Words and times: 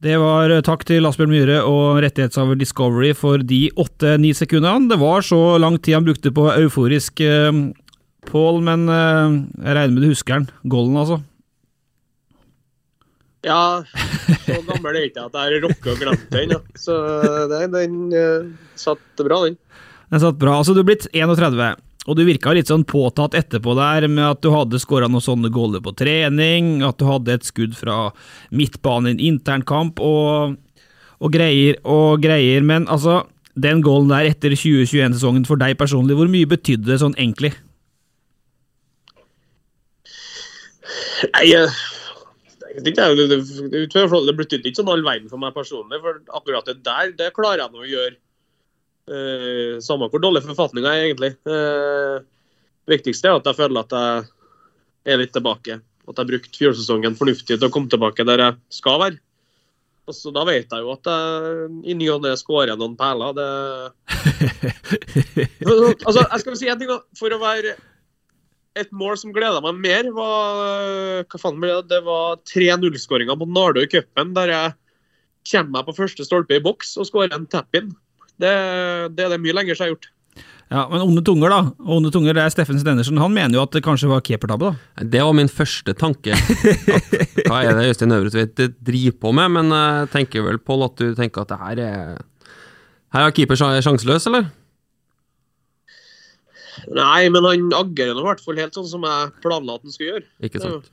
Det 0.00 0.16
var 0.16 0.48
eh, 0.48 0.62
takk 0.64 0.86
til 0.88 1.04
Asbjørn 1.04 1.32
Myhre 1.34 1.58
og 1.68 1.98
rettighetshaver 2.00 2.56
Discovery 2.56 3.10
for 3.16 3.42
de 3.44 3.66
åtte-ni 3.76 4.32
sekundene. 4.36 4.88
Det 4.88 4.96
var 5.00 5.24
så 5.26 5.58
lang 5.60 5.76
tid 5.76 5.98
han 5.98 6.06
brukte 6.06 6.32
på 6.32 6.46
euforisk 6.54 7.20
eh, 7.20 7.50
Pål, 8.30 8.60
men 8.64 8.86
eh, 8.92 9.36
jeg 9.64 9.76
regner 9.76 9.92
med 9.92 10.04
du 10.04 10.08
husker 10.12 10.38
den. 10.38 10.48
Golden, 10.72 10.96
altså. 11.00 11.20
Ja, 13.44 13.80
så 14.44 14.58
gammel 14.68 14.90
er 14.92 14.98
jeg 15.00 15.12
ikke 15.12 15.28
at 15.28 15.36
jeg 15.40 15.62
rocker 15.64 15.92
og 15.94 16.02
glemme 16.02 16.32
den. 16.32 16.56
Ja. 16.56 16.60
Så 16.80 16.96
nei, 17.52 17.62
den 17.72 18.00
eh, 18.16 18.50
satt 18.80 19.04
bra, 19.20 19.44
den. 19.46 19.56
Den 20.12 20.24
satt 20.24 20.40
bra. 20.40 20.58
Altså, 20.60 20.76
du 20.76 20.82
er 20.82 20.90
blitt 20.90 21.08
31, 21.12 21.70
og 22.08 22.16
du 22.16 22.22
virka 22.24 22.54
litt 22.56 22.70
sånn 22.70 22.86
påtatt 22.88 23.34
etterpå 23.36 23.74
der 23.76 24.06
med 24.08 24.24
at 24.24 24.40
du 24.44 24.48
hadde 24.54 24.80
skåra 24.80 25.08
noen 25.10 25.24
sånne 25.24 25.50
goller 25.52 25.82
på 25.84 25.92
trening, 25.98 26.78
at 26.86 26.96
du 27.00 27.04
hadde 27.04 27.34
et 27.36 27.44
skudd 27.44 27.76
fra 27.76 28.08
midtbanen 28.56 29.10
i 29.10 29.12
en 29.12 29.34
internkamp 29.34 30.00
og, 30.00 30.56
og 31.20 31.34
greier 31.34 31.76
og 31.84 32.22
greier. 32.24 32.64
Men 32.64 32.88
altså, 32.88 33.20
den 33.52 33.84
goalen 33.84 34.14
der 34.14 34.30
etter 34.30 34.56
2021-sesongen 34.56 35.44
for 35.48 35.60
deg 35.60 35.76
personlig, 35.80 36.16
hvor 36.16 36.30
mye 36.32 36.48
betydde 36.48 36.88
det 36.88 37.00
sånn 37.04 37.18
egentlig? 37.18 37.52
Nei, 41.36 41.52
det, 42.80 42.94
det, 42.96 43.28
det, 43.28 43.38
det 43.92 44.36
betydde 44.40 44.70
ikke 44.70 44.80
sånn 44.80 44.92
all 44.94 45.04
verden 45.04 45.28
for 45.28 45.42
meg 45.42 45.52
personlig. 45.52 46.00
For 46.00 46.24
akkurat 46.40 46.72
det 46.72 46.80
der, 46.86 47.12
det 47.18 47.32
klarer 47.36 47.66
jeg 47.66 47.74
nå 47.74 47.84
å 47.84 47.92
gjøre. 47.92 48.16
Eh, 49.10 49.80
samme 49.82 50.06
hvor 50.10 50.22
dårlig 50.22 50.44
forfatninga 50.46 50.92
er, 50.92 51.08
egentlig. 51.08 51.32
Eh, 51.50 52.20
viktigste 52.90 53.30
er 53.30 53.40
at 53.40 53.48
jeg 53.50 53.58
føler 53.58 53.82
at 53.82 53.96
jeg 53.96 55.14
er 55.14 55.20
litt 55.22 55.34
tilbake. 55.34 55.80
At 56.06 56.14
jeg 56.14 56.22
har 56.22 56.30
brukt 56.30 56.60
fjorårssesongen 56.60 57.18
fornuftig 57.18 57.58
til 57.58 57.66
å 57.66 57.72
komme 57.74 57.90
tilbake 57.90 58.26
der 58.28 58.44
jeg 58.44 58.58
skal 58.80 59.02
være. 59.02 59.20
Og 60.10 60.16
så 60.16 60.32
Da 60.34 60.42
vet 60.48 60.72
jeg 60.72 60.82
jo 60.82 60.90
at 60.90 61.06
jeg 61.06 61.68
i 61.92 61.94
ny 61.94 62.08
og 62.10 62.24
ne 62.24 62.34
skårer 62.38 62.78
noen 62.78 62.96
perler. 62.98 63.34
Det 63.36 63.46
altså, 66.06 66.24
jeg 66.24 66.42
skal 66.42 66.58
si 66.58 66.70
en 66.70 66.80
ting 66.80 66.90
da. 66.90 66.98
For 67.18 67.30
å 67.34 67.38
være 67.42 67.76
et 68.78 68.90
mål 68.94 69.18
som 69.18 69.34
gleda 69.34 69.62
meg 69.62 69.78
mer, 69.82 70.10
var 70.14 71.24
hva 71.26 71.42
faen 71.42 71.58
ble 71.62 71.72
det? 71.80 71.90
Det 71.92 72.02
var 72.06 72.38
3-0-skåringa 72.48 73.36
på 73.38 73.48
Nardo 73.50 73.82
i 73.82 73.90
cupen, 73.90 74.34
der 74.38 74.54
jeg 74.54 74.76
kommer 75.50 75.78
meg 75.78 75.88
på 75.88 75.96
første 75.98 76.26
stolpe 76.26 76.58
i 76.58 76.62
boks 76.62 76.96
og 77.00 77.08
skårer 77.08 77.34
en 77.36 77.48
tap-in. 77.50 77.90
Det, 78.40 78.54
det, 79.16 79.26
er 79.26 79.34
det 79.34 79.42
mye 79.42 79.56
lenger 79.56 79.76
siden 79.76 79.90
jeg 79.90 79.90
har 79.90 79.94
gjort. 79.96 80.10
Ja, 80.70 80.84
Men 80.86 81.02
onde 81.02 81.22
tunger, 81.26 81.50
da. 81.50 81.72
Onde 81.96 82.12
tunger, 82.14 82.36
det 82.36 82.44
er 82.44 82.52
Steffen 82.54 82.78
Stenersen. 82.78 83.18
Han 83.18 83.34
mener 83.34 83.58
jo 83.58 83.64
at 83.64 83.72
det 83.74 83.82
kanskje 83.82 84.10
var 84.12 84.22
keepertabbe, 84.26 84.70
da. 84.70 85.06
Det 85.16 85.24
var 85.26 85.34
min 85.34 85.50
første 85.50 85.94
tanke. 85.98 86.36
At, 86.36 87.48
hva 87.50 87.64
er 87.64 87.74
det 87.74 87.88
Øystein 87.90 88.14
Øvretveit 88.14 88.62
driver 88.78 89.16
på 89.24 89.34
med? 89.34 89.50
Men 89.56 89.74
jeg 89.74 90.12
tenker 90.14 90.46
vel, 90.46 90.60
Pål, 90.62 90.86
at 90.86 91.02
du 91.02 91.10
tenker 91.18 91.42
at 91.42 91.50
det 91.50 91.60
her 91.64 91.82
er 91.88 92.16
Her 93.10 93.26
er 93.26 93.34
keeper 93.34 93.58
sjanseløs, 93.58 94.28
eller? 94.30 94.46
Nei, 96.94 97.28
men 97.34 97.44
han 97.44 97.74
agerer 97.80 98.14
nå 98.14 98.22
i 98.22 98.28
hvert 98.28 98.42
fall 98.44 98.62
helt 98.62 98.76
sånn 98.76 98.88
som 98.88 99.04
jeg 99.04 99.34
planla 99.42 99.76
at 99.76 99.84
han 99.84 99.94
skulle 99.94 100.14
gjøre. 100.14 100.28
Ikke 100.46 100.62
sant. 100.62 100.86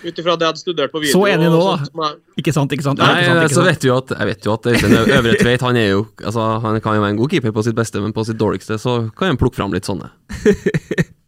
Ut 0.00 0.16
ifra 0.16 0.34
det 0.38 0.46
jeg 0.46 0.52
hadde 0.52 0.62
studert 0.62 0.92
på 0.94 1.02
video. 1.02 1.12
Så 1.12 1.26
enig 1.28 1.50
nå, 1.52 1.60
da. 1.60 2.10
Ikke 2.40 2.54
sant, 2.56 2.72
ikke 2.72 2.86
sant. 2.86 3.02
Nei, 3.02 3.20
ikke 3.20 3.30
sant, 3.30 3.42
ikke 3.44 3.52
så 3.52 3.60
sant. 3.60 3.70
vet 3.70 3.86
jo 3.86 3.96
at, 3.98 4.14
jeg 4.16 4.30
vet 4.30 4.48
jo 4.48 4.56
at 4.56 4.68
Øystein 4.72 4.96
Øvretveit 5.18 5.66
han 5.66 5.76
er 5.76 5.88
jo 5.90 6.02
altså, 6.24 6.48
Han 6.64 6.80
kan 6.80 6.96
jo 6.96 7.04
være 7.04 7.14
en 7.16 7.20
god 7.20 7.32
keeper 7.34 7.54
på 7.56 7.64
sitt 7.68 7.76
beste, 7.76 8.00
men 8.00 8.16
på 8.16 8.24
sitt 8.28 8.40
dårligste 8.40 8.80
så 8.80 8.98
kan 9.16 9.34
han 9.34 9.40
plukke 9.40 9.60
fram 9.60 9.76
litt 9.76 9.88
sånne. 9.88 10.12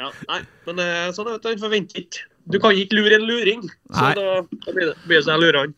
Ja, 0.00 0.06
nei, 0.30 0.38
men 0.64 0.78
eh, 0.80 1.08
sånn 1.12 1.28
er 1.28 1.34
det, 1.36 1.50
han 1.50 1.60
forventer 1.60 2.00
ikke. 2.00 2.22
Du 2.50 2.56
kan 2.62 2.72
ikke 2.72 2.96
lure 2.96 3.18
en 3.18 3.26
luring. 3.28 3.66
Så 3.92 4.00
Nei. 4.06 4.12
da, 4.16 4.70
blir 4.72 4.86
det, 4.88 4.94
blir 5.04 5.18
det 5.18 5.24
så 5.26 5.34
jeg 5.34 5.42
lurer 5.42 5.58
han. 5.60 5.74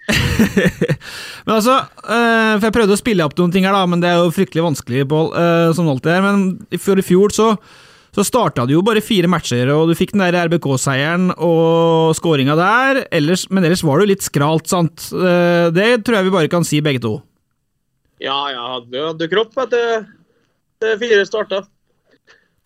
Men 1.48 1.56
altså, 1.56 1.74
eh, 2.06 2.52
for 2.52 2.66
jeg 2.68 2.74
prøvde 2.76 2.94
å 2.94 3.00
spille 3.00 3.26
opp 3.26 3.34
noen 3.40 3.50
ting 3.54 3.66
her, 3.66 3.74
da, 3.74 3.82
men 3.90 4.04
det 4.04 4.12
er 4.12 4.20
jo 4.22 4.30
fryktelig 4.30 4.62
vanskelig, 4.62 5.08
Pål, 5.10 5.32
eh, 5.40 5.70
som 5.74 5.88
alltid 5.90 6.12
er. 6.14 6.22
Men 6.22 6.44
for 6.78 7.02
i 7.02 7.04
fjor 7.04 7.34
så, 7.34 7.48
så 8.12 8.24
starta 8.28 8.66
du 8.68 8.74
jo 8.74 8.82
bare 8.84 9.00
fire 9.00 9.28
matcher, 9.30 9.70
og 9.72 9.88
du 9.88 9.94
fikk 9.96 10.10
den 10.12 10.20
der 10.26 10.36
RBK-seieren 10.46 11.30
og 11.40 12.12
skåringa 12.18 12.56
der. 12.58 13.00
Ellers, 13.14 13.46
men 13.48 13.64
ellers 13.64 13.80
var 13.86 13.98
det 13.98 14.04
jo 14.04 14.12
litt 14.12 14.26
skralt, 14.26 14.66
sant? 14.68 15.06
Eh, 15.16 15.68
det 15.72 15.86
tror 16.04 16.18
jeg 16.18 16.26
vi 16.28 16.34
bare 16.34 16.50
kan 16.52 16.66
si, 16.68 16.82
begge 16.84 17.00
to. 17.04 17.14
Ja, 18.22 18.36
jeg 18.52 18.60
hadde, 18.60 19.06
hadde 19.08 19.30
kropp 19.32 19.56
etter 19.64 20.04
fire 21.00 21.22
starter. 21.26 21.64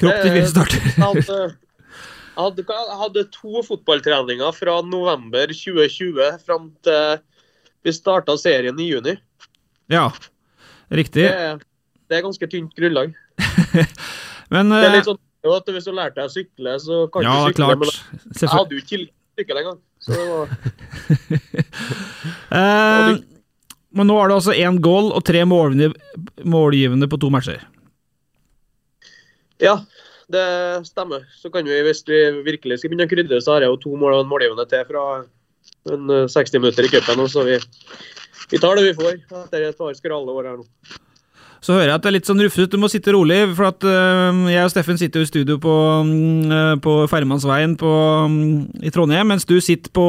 Kropp 0.02 0.18
til 0.24 0.34
fire 0.34 0.42
Eh, 0.42 0.50
starter. 0.50 0.82
Jeg 0.82 1.04
hadde, 1.06 1.38
hadde, 2.36 2.80
hadde 3.04 3.24
to 3.38 3.62
fotballtreninger 3.68 4.50
fra 4.58 4.80
november 4.84 5.54
2020 5.54 6.42
fram 6.44 6.72
til 6.84 7.22
vi 7.86 7.94
starta 7.94 8.34
serien 8.34 8.74
i 8.82 8.88
juni. 8.90 9.14
ja, 9.94 10.08
riktig. 10.90 11.22
Det, 11.30 11.62
det 12.10 12.18
er 12.18 12.26
ganske 12.26 12.48
tynt 12.50 12.74
grunnlag. 12.74 13.14
Men 14.50 14.74
Det 14.74 14.82
er 14.82 14.88
eh, 14.90 14.96
litt 14.98 15.06
sånn 15.08 15.22
at 15.54 15.66
Hvis 15.76 15.84
du 15.86 15.92
lærte 15.94 16.16
deg 16.18 16.26
å 16.26 16.32
sykle, 16.32 16.74
så 16.82 16.98
kan 17.12 17.22
Ja, 17.26 17.34
du 17.46 17.52
sykle. 17.52 17.66
klart. 17.76 17.78
Men 17.78 18.40
jeg 18.40 18.48
hadde 18.50 18.74
jo 18.74 18.82
ikke 18.82 18.98
sykkel 19.38 19.60
engang. 19.62 19.78
Så 20.00 20.12
det 20.16 20.26
var, 20.30 20.46
Eh, 22.56 23.16
men 23.96 24.06
nå 24.08 24.14
har 24.18 24.28
du 24.30 24.34
altså 24.36 24.52
én 24.56 24.78
goal 24.82 25.10
og 25.14 25.22
tre 25.26 25.42
målgivende, 25.44 27.08
på 27.10 27.18
to 27.20 27.30
matcher. 27.30 27.60
ja, 29.62 29.76
det 30.32 30.42
stemmer. 30.88 31.24
Så 31.38 31.50
kan 31.52 31.64
vi, 31.64 31.78
hvis 31.86 32.02
vi 32.08 32.18
virkelig 32.46 32.78
skal 32.80 32.90
begynne 32.92 33.06
å 33.06 33.12
krydre, 33.12 33.40
så 33.42 33.54
har 33.56 33.60
jeg 33.66 33.70
jo 33.72 33.80
to 33.84 33.96
mål 33.96 34.14
og 34.18 34.24
en 34.24 34.30
målgivende 34.30 34.66
til 34.68 34.84
fra 34.88 35.04
en 35.92 36.10
eh, 36.10 36.26
60 36.28 36.60
minutter 36.60 36.84
i 36.88 36.92
cupen. 36.92 37.24
Så 37.30 37.44
vi, 37.46 37.58
vi 38.50 38.58
tar 38.62 38.76
det 38.76 38.84
vi 38.88 38.94
får 38.98 39.12
etter 39.44 39.68
et 39.70 39.78
par 39.78 39.94
skrale 39.98 40.34
år 40.34 40.50
her 40.50 40.56
nå. 40.60 40.66
Så 41.66 41.74
hører 41.74 41.90
jeg 41.90 41.98
at 41.98 42.04
det 42.04 42.10
er 42.10 42.14
litt 42.14 42.28
sånn 42.28 42.42
rufsete. 42.44 42.70
Du 42.76 42.78
må 42.78 42.86
sitte 42.92 43.10
rolig, 43.10 43.40
for 43.58 43.66
at 43.72 43.82
øh, 43.90 44.44
jeg 44.52 44.62
og 44.62 44.70
Steffen 44.70 44.98
sitter 45.00 45.18
jo 45.18 45.26
i 45.26 45.30
studio 45.30 45.56
på, 45.58 45.72
øh, 46.06 46.74
på 46.84 46.92
Fermannsveien 47.10 47.74
på, 47.80 47.94
mm, 48.30 48.84
i 48.86 48.92
Trondheim, 48.94 49.26
mens 49.32 49.48
du 49.48 49.56
sitter 49.58 49.90
på, 49.90 50.06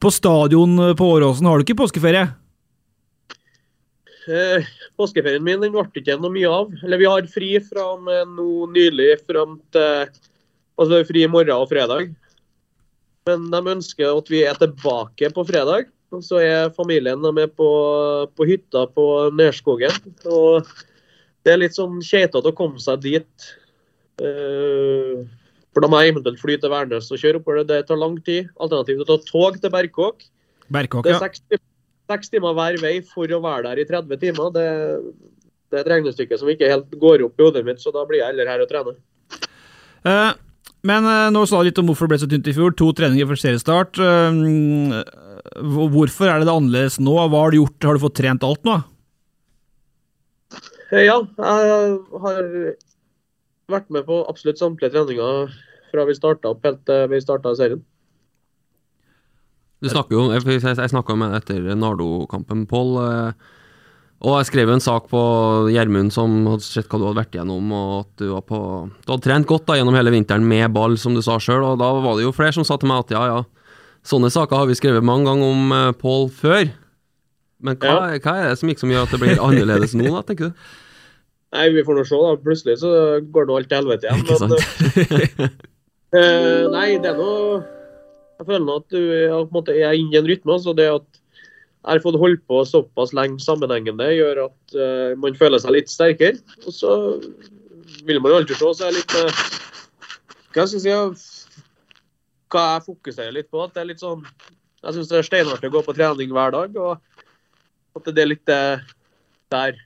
på 0.00 0.12
stadion 0.14 0.96
på 0.96 1.08
Åråsen. 1.18 1.50
Har 1.50 1.60
du 1.60 1.66
ikke 1.66 1.76
påskeferie? 1.82 2.30
Eh, 4.24 4.64
påskeferien 4.96 5.44
min 5.44 5.60
den 5.60 5.74
ble 5.74 5.84
ikke 6.00 6.16
noe 6.22 6.32
mye 6.32 6.48
av. 6.48 6.72
Eller 6.80 7.02
vi 7.02 7.10
har 7.10 7.28
fri 7.28 7.50
fra 7.66 7.84
nå 8.00 8.48
nylig 8.72 9.18
fram 9.26 9.58
til 9.74 10.06
Altså 10.74 11.04
fri 11.06 11.20
i 11.22 11.30
morgen 11.30 11.54
og 11.54 11.68
fredag. 11.70 12.08
Men 13.28 13.44
de 13.52 13.60
ønsker 13.76 14.08
at 14.10 14.30
vi 14.32 14.40
er 14.42 14.56
tilbake 14.58 15.28
på 15.30 15.44
fredag. 15.46 15.86
Og 16.10 16.24
så 16.26 16.40
er 16.42 16.72
familien 16.74 17.22
er 17.30 17.46
på, 17.46 17.68
på 18.34 18.46
hytta 18.48 18.82
på 18.90 19.04
Nerskogen. 19.38 19.94
Og 20.26 20.66
det 21.44 21.52
er 21.52 21.60
litt 21.60 21.76
sånn 21.76 22.00
keitete 22.04 22.50
å 22.50 22.56
komme 22.56 22.80
seg 22.82 23.02
dit. 23.04 23.48
Uh, 24.20 25.24
for 25.74 25.82
da 25.82 25.90
må 25.90 26.00
jeg 26.00 26.14
eventuelt 26.14 26.40
fly 26.40 26.56
til 26.62 26.70
Værnes 26.72 27.10
og 27.10 27.20
kjøre 27.20 27.40
oppover. 27.40 27.66
Det 27.68 27.82
tar 27.88 28.00
lang 28.00 28.16
tid. 28.24 28.48
Alternativt 28.62 29.04
å 29.04 29.08
ta 29.10 29.18
tog 29.26 29.58
til 29.60 29.72
Berkåk. 29.74 30.26
Berkåk, 30.72 31.04
Det 31.04 31.12
er 31.12 31.18
ja. 31.18 31.22
seks, 31.26 31.42
tim- 31.50 31.64
seks 32.12 32.30
timer 32.32 32.54
hver 32.56 32.78
vei 32.82 32.94
for 33.04 33.28
å 33.28 33.42
være 33.42 33.66
der 33.68 33.82
i 33.82 33.88
30 33.88 34.22
timer. 34.22 34.54
Det, 34.54 34.68
det 35.72 35.80
er 35.80 35.82
et 35.82 35.92
regnestykke 35.96 36.38
som 36.40 36.52
ikke 36.52 36.70
helt 36.70 36.94
går 37.02 37.26
opp 37.26 37.42
i 37.42 37.46
hodet 37.48 37.64
mitt, 37.66 37.82
så 37.82 37.92
da 37.94 38.06
blir 38.08 38.22
jeg 38.22 38.30
heller 38.30 38.52
her 38.52 38.64
og 38.64 38.70
trener. 38.70 38.96
Uh, 40.04 40.32
men 40.86 41.08
uh, 41.08 41.28
nå 41.34 41.44
sa 41.48 41.60
du 41.60 41.68
litt 41.68 41.80
om 41.80 41.90
hvorfor 41.90 42.06
det 42.06 42.14
ble 42.14 42.22
så 42.22 42.30
tynt 42.30 42.48
i 42.48 42.56
fjor. 42.56 42.76
To 42.78 42.92
treninger 42.96 43.28
for 43.28 43.40
seriestart. 43.40 43.98
Uh, 43.98 45.02
hvorfor 45.92 46.30
er 46.30 46.40
det 46.40 46.48
det 46.48 46.54
annerledes 46.54 47.00
nå? 47.02 47.18
Hva 47.18 47.46
har 47.46 47.52
du 47.52 47.64
gjort? 47.64 47.78
Har 47.82 47.98
du 47.98 48.04
fått 48.06 48.20
trent 48.22 48.46
alt 48.46 48.62
nå? 48.68 48.78
Eh, 50.94 51.08
Ja, 51.08 51.18
jeg 51.18 51.98
har 52.22 52.44
vært 53.72 53.90
med 53.90 54.06
på 54.06 54.20
absolutt 54.30 54.60
samtlige 54.60 54.94
treninger 54.94 55.50
fra 55.90 56.06
vi 56.06 56.14
starta 56.14 56.52
opp 56.52 56.64
helt 56.66 56.84
til 56.86 57.08
vi 57.10 57.22
starta 57.22 57.54
serien. 57.58 57.82
Du 59.82 59.90
snakker 59.90 60.16
jo, 60.16 60.28
jeg, 60.32 60.62
jeg, 60.62 60.90
snakka 60.92 61.16
med 61.18 61.34
deg 61.34 61.42
etter 61.42 61.74
Nardo-kampen, 61.76 62.64
Pål. 62.70 62.92
eh, 63.02 63.32
Og 64.24 64.38
jeg 64.38 64.48
skrev 64.48 64.70
en 64.72 64.80
sak 64.80 65.10
på 65.10 65.20
Gjermund 65.74 66.14
som 66.14 66.46
hadde 66.48 66.64
sett 66.64 66.88
hva 66.88 67.00
du 67.00 67.08
hadde 67.08 67.18
vært 67.18 67.34
igjennom, 67.36 67.72
og 67.74 67.90
at 67.98 68.22
du, 68.22 68.28
var 68.30 68.46
på, 68.48 68.60
du 69.04 69.10
hadde 69.12 69.26
trent 69.26 69.50
godt 69.50 69.66
da 69.68 69.76
gjennom 69.76 69.98
hele 69.98 70.14
vinteren 70.14 70.46
med 70.48 70.72
ball, 70.72 70.96
som 70.96 71.16
du 71.16 71.20
sa 71.24 71.36
sjøl. 71.42 71.66
Og 71.74 71.82
da 71.82 71.90
var 71.98 72.16
det 72.16 72.24
jo 72.24 72.32
flere 72.32 72.54
som 72.56 72.64
sa 72.64 72.78
til 72.80 72.88
meg 72.88 73.04
at 73.04 73.12
ja, 73.12 73.26
ja, 73.34 73.74
sånne 74.06 74.30
saker 74.32 74.62
har 74.62 74.70
vi 74.70 74.78
skrevet 74.78 75.04
mange 75.04 75.28
ganger 75.28 75.50
om 75.50 75.74
uh, 75.74 75.90
Pål 76.00 76.30
før. 76.32 76.70
Men 77.64 77.76
hva, 77.82 78.14
hva 78.20 78.38
er 78.38 78.48
det 78.52 78.58
som 78.60 78.70
gikk 78.70 78.80
som 78.80 78.92
gjør 78.92 79.04
at 79.04 79.12
det 79.12 79.20
blir 79.20 79.42
annerledes 79.42 79.96
nå, 79.98 80.08
da, 80.08 80.24
tenker 80.24 80.52
du? 80.52 80.64
Nei, 81.54 81.68
vi 81.74 81.84
får 81.86 81.98
nå 81.98 82.04
se. 82.08 82.18
da. 82.18 82.34
Plutselig 82.42 82.78
så 82.82 82.92
går 83.34 83.48
nå 83.48 83.58
alt 83.58 83.70
til 83.70 83.80
helvete 83.82 84.08
igjen. 84.08 84.22
Ikke 84.24 84.38
men, 84.42 84.54
sant? 84.54 85.58
eh, 86.18 86.64
nei, 86.76 86.88
det 87.02 87.12
er 87.12 87.18
noe 87.18 87.60
Jeg 88.38 88.48
føler 88.48 88.64
nå 88.64 88.78
at 88.80 88.88
du 88.90 88.98
på 89.00 89.42
en 89.42 89.52
måte, 89.54 89.76
er 89.76 89.94
inne 89.94 90.16
i 90.16 90.20
en 90.20 90.30
rytme. 90.30 90.58
Så 90.62 90.74
det 90.76 90.88
at 90.90 91.06
jeg 91.84 91.98
har 91.98 92.00
fått 92.00 92.16
holdt 92.16 92.40
på 92.48 92.62
såpass 92.64 93.12
lenge 93.12 93.42
sammenhengende, 93.44 94.06
gjør 94.16 94.46
at 94.46 94.76
uh, 94.78 95.10
man 95.20 95.34
føler 95.36 95.60
seg 95.60 95.74
litt 95.76 95.90
sterkere. 95.92 96.40
Og 96.64 96.72
så 96.72 96.94
vil 98.08 98.22
man 98.24 98.32
jo 98.32 98.38
alltid 98.40 98.56
se 98.56 98.70
seg 98.80 98.94
litt 98.96 99.16
uh, 99.20 99.42
Hva 100.54 100.64
skal 100.64 100.80
jeg 100.80 101.18
si 101.20 101.64
Hva 102.48 102.62
jeg 102.72 102.86
fokuserer 102.86 103.36
litt 103.36 103.50
på. 103.52 103.60
At 103.60 103.76
det 103.76 103.84
er 103.84 103.90
litt 103.92 104.00
sånn 104.02 104.24
Jeg 104.24 104.96
syns 104.96 105.10
det 105.12 105.20
er 105.20 105.28
steinhardt 105.28 105.68
å 105.68 105.74
gå 105.76 105.84
på 105.84 105.96
trening 105.96 106.32
hver 106.32 106.56
dag. 106.56 106.80
Og 106.80 108.00
at 108.00 108.10
det 108.16 108.24
er 108.24 108.32
litt 108.32 108.50
uh, 108.50 108.80
der 109.52 109.76
eh, 109.76 109.82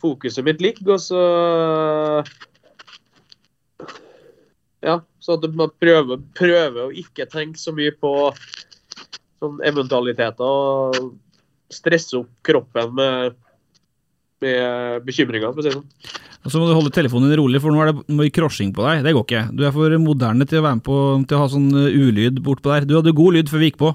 fokuset 0.00 0.44
mitt 0.46 0.60
ligger. 0.60 0.96
Og 0.96 1.00
så 1.00 1.22
Ja, 4.84 5.00
så 5.18 5.34
at 5.34 5.46
man 5.56 5.72
prøver, 5.82 6.20
prøver 6.38 6.82
å 6.84 6.92
ikke 6.94 7.26
tenke 7.30 7.58
så 7.58 7.72
mye 7.74 7.94
på 7.96 8.12
sånn 9.42 9.58
eventualiteter 9.66 10.46
og 10.46 11.16
stresse 11.72 12.20
opp 12.20 12.30
kroppen 12.46 12.94
med, 12.94 13.34
med 14.44 15.02
bekymringer, 15.08 15.50
for 15.50 15.60
å 15.60 15.66
si 15.66 15.72
det 15.72 15.78
sånn. 15.80 16.22
Og 16.46 16.52
så 16.52 16.60
må 16.62 16.68
du 16.68 16.76
holde 16.76 16.94
telefonen 16.94 17.32
din 17.32 17.40
rolig, 17.40 17.58
for 17.62 17.74
nå 17.74 17.82
er 17.82 17.90
det 17.90 18.16
mye 18.20 18.30
crossing 18.30 18.70
på 18.74 18.84
deg. 18.86 19.02
Det 19.02 19.16
går 19.16 19.24
ikke. 19.26 19.44
Du 19.58 19.64
er 19.66 19.72
for 19.74 19.96
moderne 19.98 20.46
til 20.46 20.60
å 20.60 20.66
være 20.68 20.78
med 20.78 20.86
på 20.86 20.98
til 21.26 21.38
å 21.38 21.40
ha 21.42 21.48
sånn 21.50 21.72
uh, 21.74 21.88
ulyd 21.90 22.38
bortpå 22.46 22.70
der. 22.70 22.86
Du 22.86 22.94
hadde 23.00 23.16
god 23.18 23.34
lyd 23.34 23.50
før 23.50 23.64
vi 23.64 23.72
gikk 23.72 23.80
på. 23.82 23.90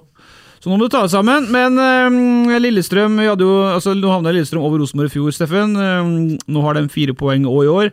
Så 0.61 0.69
nå 0.69 0.77
må 0.77 0.85
du 0.85 0.91
ta 0.93 1.01
det 1.07 1.13
sammen. 1.13 1.47
Men 1.53 1.77
uh, 1.81 2.57
Lillestrøm 2.61 3.15
vi 3.17 3.25
hadde 3.25 3.45
jo, 3.47 3.55
altså 3.73 3.95
Nå 3.97 4.11
havna 4.13 4.29
Lillestrøm 4.35 4.61
over 4.61 4.77
Rosenborg 4.83 5.09
i 5.09 5.15
fjor, 5.15 5.31
Steffen. 5.33 5.73
Uh, 5.73 6.37
nå 6.45 6.65
har 6.67 6.77
de 6.77 6.85
fire 6.93 7.15
poeng 7.17 7.47
òg 7.49 7.63
i 7.65 7.71
år. 7.71 7.91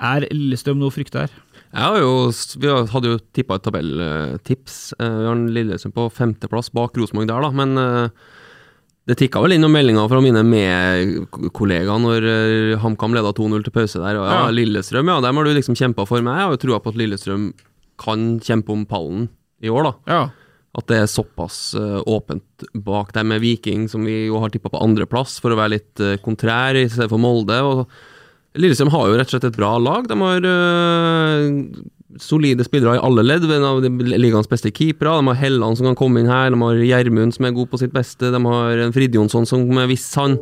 Er 0.00 0.24
Lillestrøm 0.32 0.80
noe 0.80 0.88
å 0.88 0.94
frykte 0.96 1.26
her? 1.26 1.32
Jo, 1.70 2.30
vi 2.58 2.70
hadde 2.72 3.10
jo 3.12 3.18
tippa 3.36 3.58
et 3.60 3.62
tabelltips. 3.62 4.78
Eh, 4.98 5.16
Vi 5.20 5.26
har 5.28 5.42
Lillestrøm 5.54 5.92
på 5.94 6.08
femteplass 6.10 6.72
bak 6.74 6.96
Rosenborg 6.98 7.28
der, 7.30 7.44
da. 7.44 7.50
Men 7.54 7.76
eh, 7.78 8.08
det 9.06 9.18
tikka 9.20 9.42
vel 9.44 9.54
inn 9.54 9.62
noen 9.62 9.76
meldinger 9.76 10.08
fra 10.10 10.18
mine 10.24 10.42
medkollegaer 10.42 12.02
når 12.02 12.26
eh, 12.32 12.80
HamKam 12.82 13.14
leda 13.14 13.30
2-0 13.36 13.62
til 13.68 13.74
pause 13.76 14.02
der. 14.02 14.18
Og 14.18 14.26
ja, 14.26 14.40
Ja. 14.40 14.50
Lillestrøm, 14.56 15.12
ja, 15.12 15.20
dem 15.22 15.36
har 15.38 15.46
du 15.46 15.52
liksom 15.54 15.78
kjempa 15.78 16.08
for. 16.08 16.24
Men 16.24 16.34
jeg 16.40 16.48
har 16.48 16.56
jo 16.56 16.62
trua 16.64 16.80
på 16.82 16.90
at 16.90 16.98
Lillestrøm 16.98 17.50
kan 18.00 18.26
kjempe 18.42 18.74
om 18.74 18.82
pallen 18.88 19.28
i 19.62 19.70
år, 19.70 19.90
da. 19.90 19.94
Ja. 20.10 20.22
At 20.78 20.86
det 20.86 21.00
er 21.02 21.08
såpass 21.10 21.74
eh, 21.74 21.98
åpent 22.06 22.64
bak 22.78 23.10
dem 23.16 23.32
med 23.32 23.42
Viking, 23.42 23.88
som 23.90 24.04
vi 24.06 24.28
jo 24.28 24.38
har 24.38 24.52
tippa 24.54 24.70
på 24.70 24.82
andreplass, 24.84 25.40
for 25.42 25.50
å 25.50 25.58
være 25.58 25.74
litt 25.74 26.02
uh, 26.04 26.14
kontrær 26.22 26.78
i 26.78 26.86
stedet 26.86 27.10
for 27.10 27.18
Molde. 27.22 27.56
og 27.66 27.88
Lillestrøm 28.58 28.90
har 28.94 29.08
jo 29.08 29.16
rett 29.18 29.30
og 29.30 29.34
slett 29.34 29.48
et 29.50 29.58
bra 29.58 29.72
lag. 29.78 30.06
De 30.10 30.16
har 30.18 30.46
øh, 30.50 31.48
solide 32.18 32.66
spillere 32.66 32.96
i 32.98 33.02
alle 33.06 33.22
ledd. 33.22 33.46
En 33.46 33.66
av 33.66 33.82
ligaens 33.82 34.50
beste 34.50 34.72
keepere. 34.74 35.12
De 35.20 35.30
har 35.30 35.38
Helland 35.38 35.78
som 35.78 35.86
kan 35.86 35.98
komme 35.98 36.22
inn 36.22 36.30
her. 36.30 36.50
De 36.50 36.58
har 36.58 36.82
Gjermund 36.82 37.36
som 37.36 37.46
er 37.46 37.54
god 37.54 37.70
på 37.70 37.78
sitt 37.82 37.94
beste. 37.94 38.32
De 38.34 38.40
har 38.42 38.82
en 38.82 38.94
Fridjonsson 38.94 39.46
som 39.46 39.66
hvis 39.90 40.08
han 40.18 40.34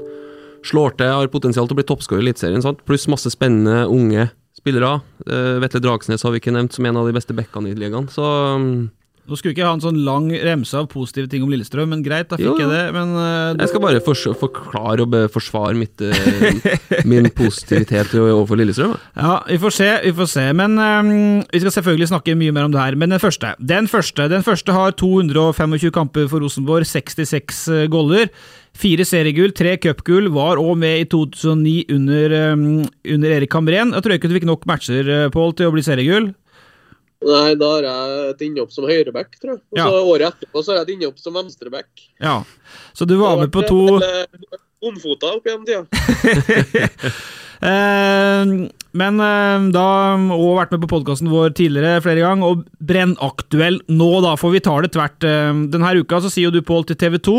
slår 0.64 0.96
til, 0.98 1.12
har 1.12 1.30
potensial 1.32 1.68
til 1.68 1.76
å 1.76 1.80
bli 1.82 1.86
toppskårer 1.88 2.24
i 2.24 2.28
Eliteserien. 2.30 2.64
Pluss 2.88 3.04
masse 3.12 3.30
spennende 3.32 3.84
unge 3.92 4.30
spillere. 4.58 4.98
Uh, 5.28 5.60
Vetle 5.62 5.84
Dragsnes 5.84 6.24
har 6.24 6.32
vi 6.34 6.40
ikke 6.40 6.54
nevnt 6.56 6.74
som 6.74 6.88
en 6.88 6.98
av 6.98 7.08
de 7.08 7.14
beste 7.16 7.36
backene 7.36 7.70
i 7.70 7.78
ligaen. 7.78 8.08
Så 8.12 8.24
um, 8.24 8.88
Nå 9.28 9.36
skulle 9.36 9.52
ikke 9.52 9.60
jeg 9.60 9.68
ha 9.68 9.76
en 9.76 9.82
sånn 9.82 9.98
lang 10.06 10.30
remse 10.32 10.72
av 10.72 10.86
positive 10.88 11.28
ting 11.28 11.42
om 11.44 11.50
Lillestrøm, 11.52 11.90
men 11.92 12.00
greit, 12.04 12.30
da 12.30 12.38
fikk 12.40 12.46
Jo, 12.46 12.54
jeg 12.62 12.70
det. 12.70 12.84
Men 12.96 13.10
uh, 13.12 13.58
jeg 13.60 13.68
skal 13.74 13.82
bare 13.84 14.00
for, 14.04 14.36
forklare 14.40 15.04
og 15.04 15.16
forsvare 15.34 15.76
mitt, 15.76 16.00
uh, 16.00 17.02
min 17.10 17.28
positivitet 17.36 18.14
overfor 18.16 18.56
Lillestrøm. 18.56 18.94
Ja, 19.18 19.34
vi 19.44 19.58
får 19.60 19.76
se, 19.76 19.90
vi 20.06 20.14
får 20.16 20.30
se. 20.32 20.46
Men 20.56 20.80
um, 20.80 21.12
vi 21.44 21.60
skal 21.60 21.76
selvfølgelig 21.76 22.08
snakke 22.14 22.38
mye 22.40 22.56
mer 22.56 22.70
om 22.70 22.72
det 22.72 22.80
her. 22.80 22.96
Men 22.96 23.12
den 23.12 23.20
første 23.20 23.52
Den 23.60 23.90
første, 23.92 24.30
den 24.32 24.46
første 24.46 24.72
har 24.72 24.96
225 24.96 25.92
kamper 25.92 26.32
for 26.32 26.40
Rosenborg, 26.40 26.88
66 26.88 27.62
eh, 27.68 27.84
goller. 27.92 28.32
Fire 28.78 29.04
seriegull, 29.04 29.52
tre 29.52 29.76
cupgull, 29.76 30.32
var 30.32 30.56
òg 30.56 30.76
med 30.80 31.04
i 31.04 31.06
2009 31.12 31.92
under, 31.92 32.38
um, 32.54 32.66
under 33.04 33.36
Erik 33.36 33.52
Hamren. 33.52 33.92
Jeg 33.92 34.04
tror 34.04 34.16
ikke 34.16 34.32
du 34.32 34.38
fikk 34.40 34.48
nok 34.48 34.68
matcher, 34.70 35.16
Pål, 35.34 35.58
til 35.58 35.68
å 35.68 35.76
bli 35.76 35.84
seriegull. 35.84 36.32
Nei, 37.26 37.54
da 37.58 37.68
har 37.72 37.82
jeg 37.88 38.26
et 38.30 38.42
innhopp 38.46 38.70
som 38.70 38.86
høyreback, 38.86 39.32
tror 39.40 39.56
jeg. 39.56 39.62
Og 39.72 39.78
så 39.80 39.86
Ja. 39.90 40.02
året 40.12 40.34
etterpå 40.34 40.62
så 40.62 40.70
har 40.70 40.76
jeg 40.78 40.86
et 40.88 40.92
innhopp 40.94 41.18
som 41.18 41.34
venstreback. 41.34 41.88
Ja. 42.20 42.44
Så 42.94 43.06
du 43.06 43.16
var 43.18 43.36
med 43.40 43.50
på 43.50 43.66
to 43.66 43.98
Bomfota 44.78 45.34
opp 45.34 45.44
gjennom 45.44 45.66
tida. 45.66 45.86
Eh, 47.58 48.50
men 48.94 49.16
eh, 49.18 49.64
da 49.74 49.86
og 50.30 50.58
vært 50.60 50.70
med 50.76 50.84
på 50.84 50.90
podkasten 50.92 51.26
vår 51.26 51.56
tidligere 51.58 52.02
flere 52.04 52.22
ganger, 52.22 52.52
og 52.52 52.60
brennaktuell 52.78 53.80
nå, 53.90 54.10
da, 54.22 54.36
for 54.38 54.54
vi 54.54 54.60
tar 54.62 54.86
det 54.86 54.92
tvert. 54.94 55.26
Eh, 55.26 55.50
denne 55.72 55.90
uka 55.98 56.20
så 56.22 56.30
sier 56.30 56.46
jo 56.46 56.54
du, 56.54 56.62
Pål, 56.62 56.86
til 56.86 57.00
TV 57.00 57.18
2 57.18 57.34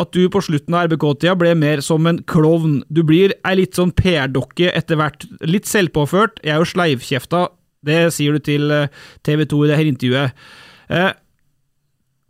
at 0.00 0.12
du 0.12 0.28
på 0.32 0.40
slutten 0.44 0.76
av 0.76 0.90
RBK-tida 0.90 1.32
ble 1.40 1.54
mer 1.58 1.80
som 1.84 2.04
en 2.06 2.20
klovn. 2.28 2.82
Du 2.92 3.02
blir 3.02 3.32
ei 3.44 3.56
litt 3.58 3.76
sånn 3.80 3.94
PR-dokke 3.96 4.70
etter 4.76 5.00
hvert. 5.00 5.24
Litt 5.48 5.64
selvpåført. 5.68 6.38
Jeg 6.44 6.54
er 6.54 6.62
jo 6.62 6.68
sleivkjefta. 6.70 7.46
Det 7.86 7.98
sier 8.12 8.36
du 8.36 8.44
til 8.44 8.70
eh, 8.74 8.92
TV 9.26 9.46
2 9.48 9.64
i 9.64 9.70
det 9.70 9.78
her 9.78 9.88
intervjuet. 9.88 10.46
Eh, 10.92 11.12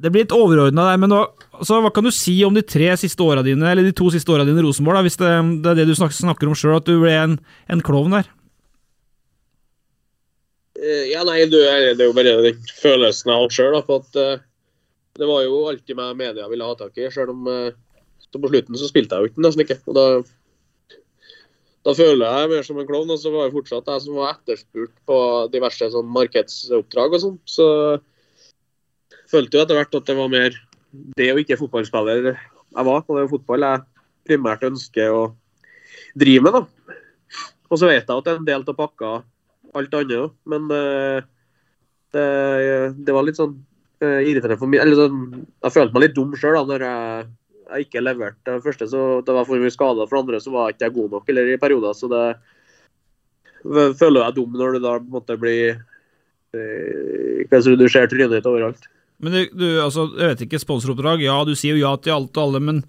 det 0.01 0.13
blir 0.13 0.25
litt 0.25 0.35
overordna 0.35 0.87
der, 0.89 1.01
men 1.03 1.13
nå, 1.13 1.21
hva 1.61 1.93
kan 1.93 2.07
du 2.07 2.13
si 2.15 2.39
om 2.47 2.55
de 2.57 2.63
tre 2.65 2.89
siste 3.01 3.25
åra 3.25 3.43
dine, 3.45 3.67
eller 3.69 3.85
de 3.85 3.93
to 3.97 4.09
siste 4.15 4.33
åra 4.33 4.47
dine 4.49 4.63
i 4.63 4.65
Rosenborg, 4.65 4.97
da, 4.97 5.05
hvis 5.05 5.19
det, 5.21 5.33
det 5.65 5.73
er 5.73 5.81
det 5.83 5.89
du 5.91 5.97
snakker, 5.99 6.49
om 6.49 6.57
sjøl, 6.57 6.79
at 6.79 6.89
du 6.89 6.95
ble 7.03 7.13
en, 7.19 7.37
en 7.69 7.83
klovn 7.85 8.17
der? 8.17 8.31
Eh, 10.81 11.11
Ja, 11.11 11.27
nei, 11.29 11.43
det 11.51 11.61
er 11.67 12.07
jo 12.07 12.17
bare 12.17 12.39
den 12.47 12.65
følelsen 12.81 13.35
jeg 13.35 13.43
har 13.43 13.55
sjøl. 13.59 13.77
Eh, 13.83 14.35
det 15.21 15.29
var 15.29 15.45
jo 15.45 15.65
alltid 15.69 15.99
meg 15.99 16.17
media 16.17 16.49
ville 16.49 16.65
ha 16.65 16.79
tak 16.79 16.97
i, 16.97 17.11
Selv 17.13 17.35
om 17.35 17.49
så 18.31 18.39
på 18.39 18.49
slutten 18.53 18.79
så 18.79 18.87
spilte 18.87 19.17
jeg 19.17 19.27
jo 19.27 19.33
ikke 19.33 19.43
nesten 19.43 19.65
ikke. 19.67 19.81
Og 19.91 19.97
da, 19.99 20.05
da 21.87 21.95
føler 21.97 22.27
jeg 22.27 22.51
mer 22.53 22.67
som 22.67 22.81
en 22.81 22.89
klovn. 22.89 23.13
Og 23.15 23.21
så 23.21 23.33
var 23.33 23.49
det 23.49 23.57
fortsatt 23.57 23.89
jeg 23.89 24.05
som 24.07 24.19
var 24.21 24.35
etterspurt 24.35 24.95
på 25.09 25.19
diverse 25.53 25.91
sånn 25.95 26.11
markedsoppdrag 26.17 27.17
og 27.17 27.25
sånn. 27.25 27.39
Så 27.49 27.69
følte 29.31 29.57
jo 29.57 29.65
etter 29.65 29.79
hvert 29.79 29.97
at 29.97 30.11
det 30.11 30.19
var 30.19 30.33
mer 30.33 30.59
det 31.17 31.31
å 31.33 31.39
ikke 31.41 31.59
fotballspiller 31.61 32.31
jeg 32.35 32.87
var. 32.91 33.05
Og 33.07 33.15
det 33.15 33.23
er 33.23 33.27
jo 33.27 33.35
fotball 33.37 33.67
jeg 33.67 33.87
primært 34.29 34.67
ønsker 34.69 35.15
å 35.15 35.25
drive 36.19 36.45
med. 36.47 36.59
da. 36.59 37.01
Og 37.71 37.79
så 37.79 37.89
vet 37.89 38.03
jeg 38.03 38.11
at 38.11 38.27
det 38.27 38.33
er 38.33 38.41
en 38.41 38.49
del 38.49 38.67
av 38.67 38.79
pakka 38.79 39.13
alt 39.79 39.93
annet 39.95 40.17
òg, 40.19 40.33
men 40.51 40.65
uh, 40.75 41.21
det, 42.11 42.25
det 43.07 43.15
var 43.15 43.23
litt 43.23 43.39
sånn 43.39 43.53
uh, 44.03 44.19
irriterende 44.19 44.59
for 44.59 44.71
meg. 44.71 44.83
Eller 44.83 44.99
sånn, 44.99 45.45
jeg 45.63 45.75
følte 45.77 45.95
meg 45.95 46.05
litt 46.07 46.17
dum 46.17 46.35
sjøl 46.39 46.67
når 46.67 46.87
jeg, 46.87 47.29
jeg 47.71 47.87
ikke 47.87 48.03
leverte. 48.03 48.47
Det 48.49 48.65
første 48.65 48.89
så 48.91 49.03
det 49.27 49.37
var 49.37 49.47
for 49.49 49.63
mye 49.63 49.75
skader, 49.75 50.09
for 50.09 50.19
det 50.19 50.23
andre 50.25 50.41
så 50.45 50.55
var 50.55 50.69
jeg 50.69 50.79
ikke 50.79 50.95
god 50.97 51.17
nok 51.17 51.31
eller 51.33 51.53
i 51.53 51.61
perioder. 51.61 51.97
Så 51.97 52.11
det 52.13 52.25
føler 54.01 54.25
jeg 54.25 54.37
dum 54.39 54.57
når 54.57 54.77
du 54.77 54.83
da 54.85 54.97
på 54.99 55.05
en 55.05 55.15
måte 55.19 55.39
blir 55.41 55.77
eh, 56.57 57.45
hva 57.51 57.61
du 57.61 57.87
ser 57.89 58.11
trynet 58.11 58.37
ditt 58.37 58.49
overalt. 58.49 58.89
Men 59.21 59.37
du, 59.37 59.41
du, 59.53 59.67
altså, 59.85 60.07
jeg 60.17 60.33
vet 60.33 60.45
ikke, 60.47 60.63
sponsoroppdrag, 60.63 61.23
ja, 61.27 61.37
du 61.45 61.53
sier 61.59 61.77
jo 61.77 61.85
ja 61.85 61.97
til 62.01 62.17
alt 62.17 62.37
og 62.39 62.47
alle, 62.47 62.63
men 62.65 62.85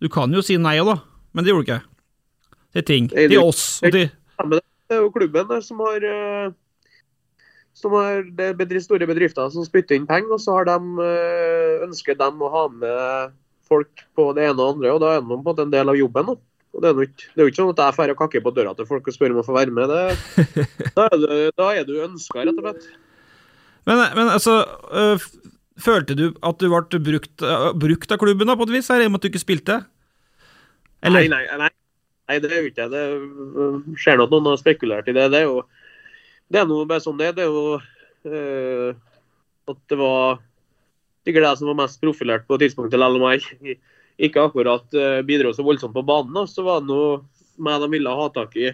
du 0.00 0.08
kan 0.12 0.32
jo 0.32 0.40
si 0.44 0.56
nei 0.56 0.78
òg, 0.80 0.94
da. 0.94 0.96
Men 1.36 1.44
det 1.44 1.52
gjorde 1.52 1.64
du 1.64 1.72
ikke. 1.72 1.82
Til 2.74 2.86
ting. 2.88 3.08
Til 3.12 3.40
oss. 3.42 3.64
Og 3.84 3.92
til 3.94 4.08
men 4.42 4.58
det 4.58 4.96
er 4.96 5.02
jo 5.04 5.12
klubben 5.14 5.48
der 5.48 5.62
som 5.62 5.80
har 5.84 6.04
eh, 6.08 6.52
som 7.74 7.94
har 7.94 8.24
det 8.36 8.54
er 8.60 8.80
store 8.82 9.06
bedrifter 9.06 9.50
som 9.50 9.66
spytter 9.66 9.98
inn 9.98 10.08
penger, 10.08 10.34
og 10.36 10.42
så 10.42 10.58
har 10.58 10.68
de, 10.68 10.78
eh, 11.04 11.84
ønsker 11.86 12.18
de 12.18 12.28
å 12.28 12.50
ha 12.50 12.64
med 12.68 13.34
folk 13.74 14.04
på 14.16 14.26
det 14.38 14.48
ene 14.48 14.58
og 14.58 14.74
andre, 14.74 14.92
og 14.94 15.00
da 15.02 15.14
er 15.14 15.22
det 15.22 15.38
på 15.44 15.56
en 15.58 15.72
del 15.74 15.92
av 15.92 15.98
jobben. 15.98 16.32
Da. 16.32 16.36
Og 16.74 16.82
det, 16.82 16.90
er 16.90 16.98
jo 16.98 17.06
ikke, 17.06 17.28
det 17.30 17.40
er 17.40 17.46
jo 17.46 17.52
ikke 17.52 17.60
sånn 17.60 17.72
at 17.72 17.82
jeg 17.84 17.96
drar 17.98 18.12
og 18.14 18.20
kakker 18.22 18.42
på 18.42 18.52
døra 18.56 18.74
til 18.74 18.88
folk 18.88 19.08
og 19.10 19.14
spør 19.14 19.34
om 19.34 19.40
å 19.42 19.46
få 19.46 19.54
være 19.54 19.74
med. 19.74 19.92
Det, 19.92 20.66
da, 20.96 21.06
er 21.06 21.18
du, 21.20 21.26
da 21.60 21.68
er 21.70 21.86
du 21.86 21.94
ønska, 22.08 22.42
rett 22.42 22.58
og 22.58 22.66
slett. 22.66 22.88
Men, 23.84 24.00
men 24.16 24.32
altså, 24.32 24.56
øh, 24.96 25.28
følte 25.84 26.16
du 26.18 26.26
at 26.42 26.58
du 26.58 26.66
ble 26.72 27.00
brukt, 27.10 27.34
øh, 27.44 27.70
brukt 27.78 28.14
av 28.14 28.18
klubben 28.22 28.50
da, 28.50 28.56
på 28.58 28.66
et 28.66 28.74
vis, 28.78 28.90
her, 28.90 29.04
i 29.04 29.06
og 29.06 29.14
med 29.14 29.20
at 29.20 29.26
du 29.26 29.30
ikke 29.30 29.44
spilte? 29.44 29.78
Eller? 31.04 31.28
Nei, 31.28 31.44
nei, 31.46 31.62
nei. 31.66 31.72
Nei, 32.24 32.38
det 32.40 32.48
er 32.48 32.62
jo 32.62 32.70
ikke 32.70 32.86
det. 32.88 33.00
Det 33.04 33.98
skjer 34.00 34.16
nok 34.16 34.30
noen 34.32 34.54
har 34.54 34.60
spekulert 34.62 35.10
i 35.12 35.14
det. 35.14 35.26
Det 35.34 35.42
er 35.42 35.50
jo 35.50 35.58
det 36.52 36.60
er 36.60 36.68
noe 36.68 36.86
bare 36.88 37.02
sånn 37.04 37.18
det 37.20 37.30
er. 37.30 37.36
Det 37.36 37.44
er 37.44 37.52
jo 37.52 37.78
øh, 38.30 38.90
at 39.70 39.80
det 39.90 39.98
var 40.00 40.40
sikkert 41.24 41.48
jeg 41.48 41.60
som 41.60 41.70
var 41.70 41.80
mest 41.82 42.00
profilert 42.02 42.46
på 42.48 42.58
tidspunktet, 42.60 43.00
selv 43.00 43.18
om 43.18 43.26
jeg 43.32 43.78
ikke 44.28 44.44
akkurat 44.46 44.96
eh, 44.98 45.20
bidro 45.26 45.52
så 45.54 45.64
voldsomt 45.66 45.96
på 45.96 46.04
banen. 46.06 46.46
Så 46.50 46.64
var 46.66 46.82
det 46.82 46.90
noe 46.92 47.22
meg 47.64 47.80
de 47.82 47.88
ville 47.92 48.18
ha 48.18 48.28
tak 48.34 48.54
i 48.58 48.68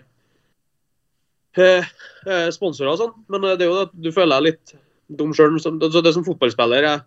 eh, 1.57 1.85
eh, 2.27 2.49
sponsorer 2.55 2.93
og 2.93 3.01
sånn. 3.01 3.15
Men 3.33 3.49
det 3.55 3.65
er 3.65 3.71
jo 3.71 3.85
at 3.87 3.95
du 3.95 4.11
føler 4.13 4.37
deg 4.37 4.51
litt 4.51 4.75
dum 5.21 5.33
sjøl. 5.37 5.57
Det 5.57 6.03
er 6.03 6.17
som 6.17 6.27
fotballspiller. 6.27 6.87
Jeg, 6.87 7.01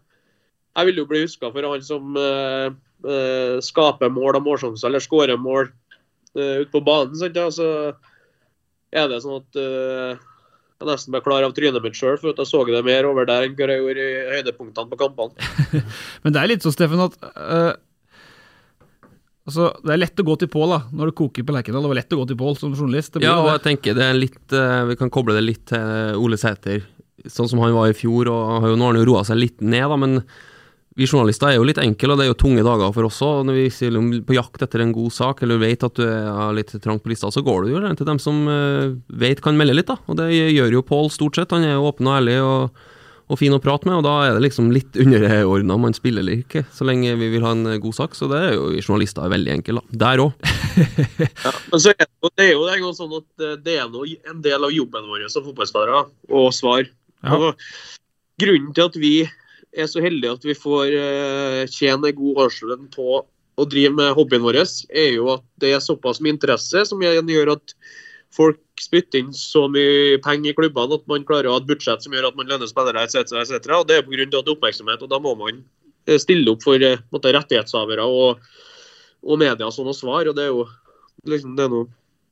jeg 0.73 0.89
vil 0.89 1.03
jo 1.03 1.07
bli 1.09 1.23
huska 1.25 1.51
for 1.53 1.69
han 1.69 1.85
som 1.85 2.17
eh, 2.19 2.67
eh, 3.05 3.55
skaper 3.63 4.11
mål 4.13 4.39
og 4.39 4.47
målsjanser, 4.47 4.89
eller 4.89 5.03
skårer 5.03 5.39
mål 5.39 5.69
uh, 5.69 6.63
ute 6.63 6.71
på 6.73 6.81
banen. 6.85 7.15
Sant? 7.19 7.37
Ja, 7.37 7.49
så 7.53 7.67
er 8.93 9.09
det 9.09 9.21
sånn 9.23 9.41
at 9.41 9.59
eh, 9.59 10.21
jeg 10.83 10.91
nesten 10.91 11.15
ble 11.15 11.21
klar 11.25 11.45
av 11.47 11.55
trynet 11.55 11.83
mitt 11.83 11.97
sjøl, 11.97 12.19
for 12.21 12.33
at 12.33 12.41
jeg 12.43 12.49
så 12.49 12.61
det 12.67 12.83
mer 12.85 13.07
over 13.09 13.27
der 13.29 13.47
enn 13.47 13.55
hva 13.57 13.69
jeg 13.71 13.81
gjorde 13.81 14.03
i 14.03 14.37
høydepunktene 14.37 14.91
på 14.91 14.99
kampene. 14.99 15.81
Men 16.23 16.35
det 16.35 16.41
er 16.43 16.51
litt 16.51 16.65
sånn, 16.65 16.75
Steffen, 16.75 17.01
at 17.03 17.17
uh, 17.33 17.73
altså, 19.47 19.69
Det 19.83 19.95
er 19.95 20.01
lett 20.03 20.23
å 20.23 20.27
gå 20.27 20.37
til 20.43 20.51
Pål 20.53 20.75
da, 20.75 20.79
når 20.91 21.11
det 21.11 21.17
koker 21.21 21.47
på 21.47 21.55
Lerkendal. 21.55 21.85
Det 21.87 21.93
var 21.93 22.01
lett 22.01 22.15
å 22.15 22.21
gå 22.21 22.29
til 22.31 22.39
Pål 22.43 22.57
som 22.59 22.77
journalist. 22.77 23.13
Det 23.15 23.23
blir 23.23 23.31
Ja, 23.31 23.37
og 23.41 23.49
det. 23.49 23.57
jeg 23.57 23.65
tenker 23.69 23.99
det 23.99 24.07
er 24.07 24.19
litt 24.19 24.57
uh, 24.57 24.83
Vi 24.91 24.99
kan 24.99 25.13
koble 25.13 25.37
det 25.37 25.45
litt 25.47 25.65
til 25.71 26.19
Ole 26.21 26.39
Sæter, 26.41 26.83
sånn 27.31 27.51
som 27.51 27.63
han 27.63 27.75
var 27.75 27.91
i 27.91 27.97
fjor. 27.97 28.31
og 28.31 28.67
Nå 28.67 28.73
har 28.73 28.91
han 28.91 29.01
jo 29.01 29.07
roa 29.13 29.23
seg 29.27 29.39
litt 29.39 29.63
ned, 29.63 29.87
da, 29.87 29.99
men 29.99 30.19
vi 30.95 31.07
journalister 31.09 31.49
er 31.49 31.55
jo 31.57 31.65
litt 31.65 31.79
enkle, 31.81 32.13
og 32.13 32.19
det 32.19 32.25
er 32.27 32.31
jo 32.31 32.37
tunge 32.43 32.63
dager 32.65 32.91
for 32.93 33.07
oss 33.07 33.17
òg. 33.25 33.43
Når 33.47 33.55
vi 33.57 33.65
er 33.87 34.21
på 34.27 34.35
jakt 34.37 34.61
etter 34.61 34.83
en 34.83 34.91
god 34.93 35.13
sak, 35.15 35.41
eller 35.41 35.61
vet 35.61 35.85
at 35.87 35.97
du 35.97 36.03
er 36.05 36.53
litt 36.53 36.73
trangt 36.83 37.01
på 37.05 37.09
lista, 37.09 37.31
så 37.33 37.41
går 37.45 37.65
du 37.65 37.71
jo 37.73 37.81
til 37.97 38.09
dem 38.09 38.19
som 38.21 38.43
eh, 38.51 38.91
vet 39.09 39.41
kan 39.41 39.57
melde 39.57 39.73
litt, 39.79 39.89
da. 39.89 39.97
Og 40.05 40.19
det 40.19 40.29
gjør 40.33 40.75
jo 40.77 40.83
Pål 40.85 41.09
stort 41.13 41.39
sett. 41.39 41.55
Han 41.55 41.65
er 41.65 41.75
jo 41.79 41.87
åpen 41.89 42.09
og 42.11 42.17
ærlig 42.19 42.37
og, 42.45 42.83
og 43.33 43.39
fin 43.41 43.55
å 43.55 43.61
prate 43.63 43.89
med, 43.89 43.97
og 43.97 44.05
da 44.05 44.13
er 44.27 44.37
det 44.37 44.43
liksom 44.45 44.69
litt 44.75 44.97
underordna 45.01 45.79
om 45.79 45.85
man 45.87 45.97
spiller 45.97 46.21
eller 46.21 46.43
ikke, 46.43 46.65
så 46.75 46.85
lenge 46.85 47.15
vi 47.17 47.31
vil 47.33 47.45
ha 47.47 47.55
en 47.57 47.65
god 47.81 47.97
sak. 47.97 48.13
Så 48.19 48.29
det 48.29 48.41
er 48.51 48.57
jo 48.59 48.69
vi 48.75 48.83
journalister 48.85 49.25
er 49.25 49.33
veldig 49.33 49.55
enkle, 49.57 49.81
da. 49.81 49.99
Der 50.05 50.25
òg. 50.27 50.49
Men 51.73 51.81
så 51.81 51.93
er 51.95 52.03
det, 52.05 52.11
jo- 52.21 52.33
det 52.37 52.51
er 52.51 52.81
jo 52.83 52.93
sånn 52.97 53.17
at 53.17 53.47
eh, 53.49 53.57
det 53.65 53.79
er 53.81 53.89
noe, 53.89 54.13
en 54.29 54.45
del 54.45 54.69
av 54.69 54.73
jobben 54.75 55.09
vår 55.09 55.25
som 55.33 55.45
fotballspillere 55.49 56.05
å 56.29 56.49
svare. 56.53 56.91
Ja. 57.23 57.37
Og 57.39 57.63
grunnen 58.41 58.73
til 58.75 58.89
at 58.91 58.99
vi 58.99 59.15
er 59.77 59.89
så 59.89 60.01
heldige 60.03 60.35
at 60.37 60.45
vi 60.45 60.55
får 60.57 60.91
tjene 60.93 61.69
tjene 61.71 62.15
god 62.17 62.41
årslønn 62.45 62.89
på 62.93 63.23
å 63.23 63.65
drive 63.69 63.93
med 63.97 64.15
hobbyen 64.17 64.43
vår, 64.45 64.61
er 64.89 65.11
jo 65.13 65.29
at 65.35 65.43
det 65.61 65.73
er 65.75 65.83
såpass 65.83 66.21
mye 66.23 66.35
interesse 66.35 66.85
som 66.89 67.01
gjør 67.01 67.53
at 67.55 67.75
folk 68.33 68.59
spytter 68.81 69.21
inn 69.21 69.33
så 69.37 69.67
mye 69.71 70.17
penger 70.25 70.53
i 70.53 70.57
klubbene 70.57 70.97
at 70.97 71.05
man 71.09 71.25
klarer 71.27 71.49
å 71.49 71.55
ha 71.55 71.61
et 71.61 71.69
budsjett 71.69 72.05
som 72.05 72.15
gjør 72.15 72.31
at 72.31 72.39
man 72.39 72.49
lønner 72.49 72.69
spillere 72.69 73.05
etc. 73.05 73.35
etc. 73.43 73.69
Og 73.77 73.87
det 73.89 73.99
er 73.99 74.07
pga. 74.07 74.25
er 74.25 74.53
oppmerksomhet, 74.55 75.03
og 75.05 75.11
da 75.11 75.19
må 75.21 75.35
man 75.37 75.61
eh, 76.07 76.17
stille 76.21 76.49
opp 76.51 76.65
for 76.65 76.81
eh, 76.81 77.01
måte, 77.13 77.33
rettighetshavere 77.35 78.05
og, 78.09 78.41
og 79.21 79.41
media 79.41 79.69
sånn 79.71 79.91
og 79.91 79.97
svar. 79.97 80.27
og 80.27 80.35
det 80.35 80.47
er 80.47 80.51
jo 80.53 80.65
liksom, 81.29 81.55
det 81.57 81.67
er 81.67 81.75
noe 81.75 81.91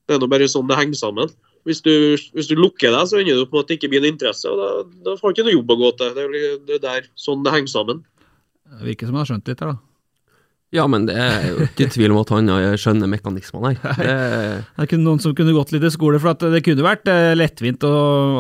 det 0.10 0.18
er 0.18 0.24
noe 0.24 0.32
bare 0.32 0.50
sånn 0.50 0.68
det 0.68 0.80
henger 0.80 0.98
sammen. 0.98 1.30
Hvis 1.68 1.84
du, 1.86 1.94
hvis 2.34 2.50
du 2.50 2.56
lukker 2.58 2.94
deg, 2.94 3.06
så 3.10 3.20
ender 3.20 3.38
du 3.38 3.46
på 3.50 3.60
en 3.60 3.66
at 3.66 3.70
det 3.70 3.78
ikke 3.78 3.92
blir 3.94 4.04
noe 4.04 4.14
interesse. 4.16 4.50
og 4.50 4.58
Da, 4.62 4.72
da 5.06 5.16
får 5.20 5.30
du 5.30 5.38
ikke 5.38 5.48
noe 5.50 5.58
jobb 5.60 5.76
å 5.76 5.80
gå 5.84 5.94
til. 6.00 6.18
Det 6.18 6.26
er 6.26 6.58
det 6.68 6.76
er 6.80 6.84
der 6.88 7.08
sånn 7.20 7.46
det 7.46 7.54
henger 7.56 7.74
sammen. 7.74 8.04
Det 8.72 8.88
virker 8.88 9.10
som 9.10 9.18
han 9.18 9.26
har 9.26 9.32
skjønt 9.34 9.52
litt 9.52 9.64
her, 9.64 9.74
da. 9.76 9.82
Ja, 10.72 10.86
men 10.88 11.04
det 11.04 11.18
er 11.20 11.50
jo 11.50 11.66
ikke 11.66 11.90
tvil 11.92 12.14
om 12.14 12.22
at 12.22 12.30
han 12.32 12.48
eh, 12.54 12.78
skjønner 12.80 13.10
mekanismene 13.12 13.74
her. 13.74 13.98
Det, 13.98 14.14
Det 14.72 14.80
er 14.80 14.88
ikke 14.88 15.02
noen 15.02 15.20
som 15.20 15.34
kunne 15.36 15.56
gått 15.56 15.74
litt 15.76 15.84
i 15.84 15.92
skole, 15.92 16.22
for 16.24 16.32
at 16.32 16.46
det 16.54 16.62
kunne 16.64 16.86
vært 16.86 17.12
eh, 17.12 17.34
lettvint 17.36 17.84
å 17.84 17.92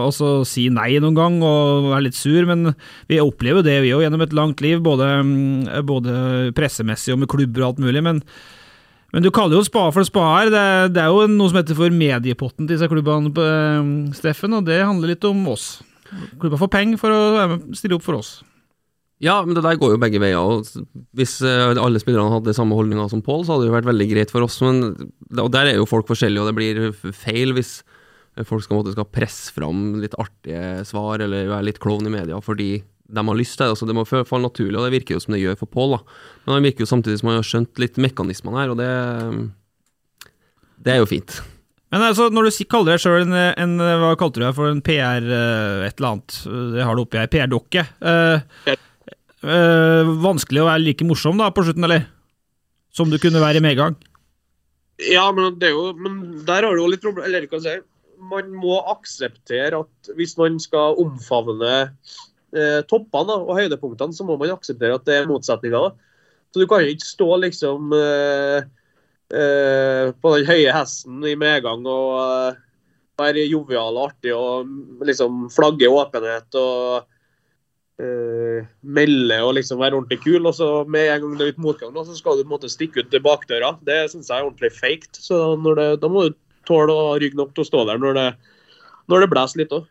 også 0.06 0.30
si 0.48 0.70
nei 0.72 0.94
noen 1.04 1.18
gang 1.18 1.36
og 1.44 1.90
være 1.92 2.06
litt 2.08 2.16
sur, 2.16 2.48
men 2.48 2.72
vi 3.12 3.20
opplever 3.20 3.60
jo 3.60 3.68
det 3.68 3.76
vi 3.84 3.92
òg 3.98 4.06
gjennom 4.06 4.24
et 4.24 4.38
langt 4.38 4.64
liv, 4.64 4.80
både, 4.86 5.12
mm, 5.28 5.84
både 5.90 6.16
pressemessig 6.56 7.12
og 7.18 7.26
med 7.26 7.32
klubber 7.36 7.66
og 7.66 7.74
alt 7.74 7.84
mulig. 7.84 8.06
Men, 8.08 8.24
men 9.12 9.26
du 9.26 9.32
kaller 9.34 9.60
jo 9.60 9.66
spa 9.68 9.90
for 9.92 10.08
spa 10.08 10.28
her. 10.38 10.52
Det, 10.54 10.66
det 10.96 11.04
er 11.04 11.12
jo 11.12 11.28
noe 11.32 11.52
som 11.52 11.60
heter 11.60 11.78
for 11.78 11.94
mediepotten 11.94 12.66
til 12.66 12.76
disse 12.76 12.88
klubbene, 12.92 13.32
eh, 13.32 13.90
Steffen, 14.18 14.56
og 14.58 14.68
det 14.70 14.80
handler 14.84 15.14
litt 15.14 15.28
om 15.28 15.44
oss. 15.52 15.82
Klubba 16.40 16.60
får 16.60 16.72
penger 16.72 17.00
for 17.02 17.16
å 17.16 17.60
stille 17.78 17.98
opp 17.98 18.06
for 18.08 18.20
oss. 18.20 18.40
Ja, 19.22 19.38
men 19.46 19.54
det 19.54 19.62
der 19.62 19.78
går 19.78 19.94
jo 19.94 20.02
begge 20.02 20.20
veier. 20.22 20.42
og 20.42 20.66
Hvis 21.18 21.38
eh, 21.46 21.76
alle 21.78 22.02
spillerne 22.02 22.34
hadde 22.34 22.56
samme 22.58 22.78
holdninger 22.78 23.12
som 23.12 23.22
Pål, 23.26 23.46
så 23.46 23.54
hadde 23.54 23.68
det 23.68 23.72
jo 23.72 23.78
vært 23.78 23.90
veldig 23.92 24.08
greit 24.10 24.34
for 24.34 24.48
oss. 24.48 24.58
Men, 24.66 25.12
og 25.38 25.52
der 25.54 25.70
er 25.70 25.78
jo 25.78 25.90
folk 25.90 26.10
forskjellige, 26.10 26.42
og 26.42 26.50
det 26.50 26.58
blir 26.58 27.14
feil 27.14 27.54
hvis 27.58 27.82
folk 28.48 28.64
skal, 28.64 28.80
måtte, 28.80 28.96
skal 28.96 29.10
presse 29.12 29.52
fram 29.54 30.00
litt 30.02 30.16
artige 30.20 30.86
svar 30.88 31.22
eller 31.22 31.52
være 31.52 31.68
litt 31.68 31.82
klovn 31.84 32.08
i 32.08 32.14
media 32.14 32.38
fordi 32.40 32.78
de 33.12 33.24
har 33.28 33.38
lyst 33.38 33.58
til 33.60 33.68
det. 33.68 33.78
Så 33.80 33.88
det 33.88 33.96
må 33.98 34.06
falle 34.08 34.44
naturlig, 34.46 34.78
og 34.78 34.86
det 34.88 34.96
virker 34.98 35.18
jo 35.18 35.24
som 35.24 35.36
det 35.36 35.42
gjør 35.44 35.60
for 35.60 35.72
Pål. 35.72 35.98
Men 36.46 36.58
han 36.58 36.68
virker 36.68 36.86
jo 36.86 36.92
samtidig 36.92 37.22
som 37.22 37.32
han 37.32 37.42
har 37.42 37.48
skjønt 37.48 37.82
litt 37.82 38.00
mekanismene 38.02 38.62
her, 38.62 38.74
og 38.74 38.80
det, 38.80 38.92
det 40.86 40.96
er 40.96 41.02
jo 41.04 41.10
fint. 41.10 41.42
Men 41.92 42.06
altså, 42.08 42.30
når 42.32 42.48
du 42.48 42.62
kaller 42.72 42.94
deg 42.94 43.04
sjøl 43.04 43.26
en, 43.26 43.34
en 43.36 43.74
Hva 43.82 44.14
kalte 44.20 44.40
du 44.40 44.46
deg 44.46 44.56
for 44.56 44.72
en 44.72 44.80
PR 44.86 45.26
eh, 45.26 45.82
et 45.90 45.98
eller 46.00 46.14
annet? 46.14 46.38
Det 46.78 46.86
har 46.88 46.96
du 46.96 47.04
oppi 47.04 47.20
her. 47.20 47.28
PR-dokke. 47.34 47.84
Uh, 48.00 48.72
uh, 49.44 50.14
vanskelig 50.24 50.64
å 50.64 50.70
være 50.70 50.86
like 50.86 51.08
morsom 51.08 51.42
da 51.42 51.50
på 51.52 51.66
slutten, 51.68 51.84
eller? 51.90 52.08
Som 52.96 53.12
du 53.12 53.20
kunne 53.20 53.44
være 53.44 53.60
i 53.60 53.66
medgang? 53.66 54.00
Ja, 55.10 55.26
men, 55.36 55.58
det 55.60 55.72
er 55.72 55.76
jo, 55.76 55.92
men 55.98 56.44
der 56.48 56.68
har 56.68 56.76
du 56.76 56.84
jo 56.84 56.92
litt 56.92 57.04
problem... 57.04 57.26
Eller 57.28 57.48
hva 57.48 57.60
skal 57.60 57.74
jeg 57.74 57.84
si? 57.84 57.88
Man 58.32 58.52
må 58.54 58.76
akseptere 58.92 59.80
at 59.82 60.12
hvis 60.14 60.36
man 60.38 60.60
skal 60.62 61.00
omfavne 61.02 61.72
eh, 61.72 62.18
toppene 62.52 63.32
da, 63.32 63.38
og 63.40 63.56
høydepunktene, 63.56 64.16
så 64.16 64.26
må 64.28 64.36
man 64.40 64.52
akseptere 64.52 64.98
at 64.98 65.06
det 65.08 65.22
er 65.22 65.30
motsetninger. 65.30 65.94
Så 66.52 66.60
du 66.60 66.68
kan 66.68 66.84
ikke 66.84 67.08
stå 67.08 67.30
liksom 67.46 67.94
eh, 67.96 68.66
eh, 69.32 70.12
på 70.12 70.34
den 70.36 70.50
høye 70.50 70.76
hesten 70.76 71.24
i 71.24 71.38
medgang 71.40 71.86
og 71.88 72.18
eh, 72.20 72.60
være 73.22 73.48
jovial 73.48 73.96
og 73.96 74.10
artig 74.10 74.36
og 74.36 75.08
liksom 75.08 75.46
flagge 75.54 75.88
åpenhet 75.88 76.60
og 76.60 77.08
eh, 78.02 78.68
melde 78.82 79.40
og 79.46 79.56
liksom 79.60 79.80
være 79.80 80.00
ordentlig 80.02 80.20
kul. 80.26 80.44
Og 80.44 80.56
så 80.60 80.70
med 80.84 81.08
en 81.08 81.24
gang 81.24 81.38
det 81.38 81.48
er 81.48 81.54
litt 81.54 81.64
motgang, 81.64 81.96
da, 81.96 82.04
så 82.08 82.18
skal 82.18 82.36
du 82.38 82.44
på 82.44 82.50
en 82.50 82.56
måte 82.58 82.72
stikke 82.72 83.06
ut 83.06 83.12
til 83.14 83.24
bakdøra. 83.24 83.78
Det 83.88 84.04
syns 84.12 84.32
jeg 84.32 84.42
er 84.42 84.50
ordentlig 84.50 84.74
faked. 84.76 85.22
Så 85.24 85.42
det, 85.80 85.90
da 86.04 86.12
må 86.12 86.28
du 86.28 86.40
tåle 86.68 86.94
å 86.94 87.16
rygge 87.22 87.40
nok 87.40 87.56
til 87.56 87.64
å 87.64 87.70
stå 87.72 87.88
der 87.90 88.02
når 88.02 88.20
det, 88.20 88.30
når 89.12 89.24
det 89.24 89.32
blåser 89.32 89.64
litt 89.64 89.80
òg. 89.80 89.88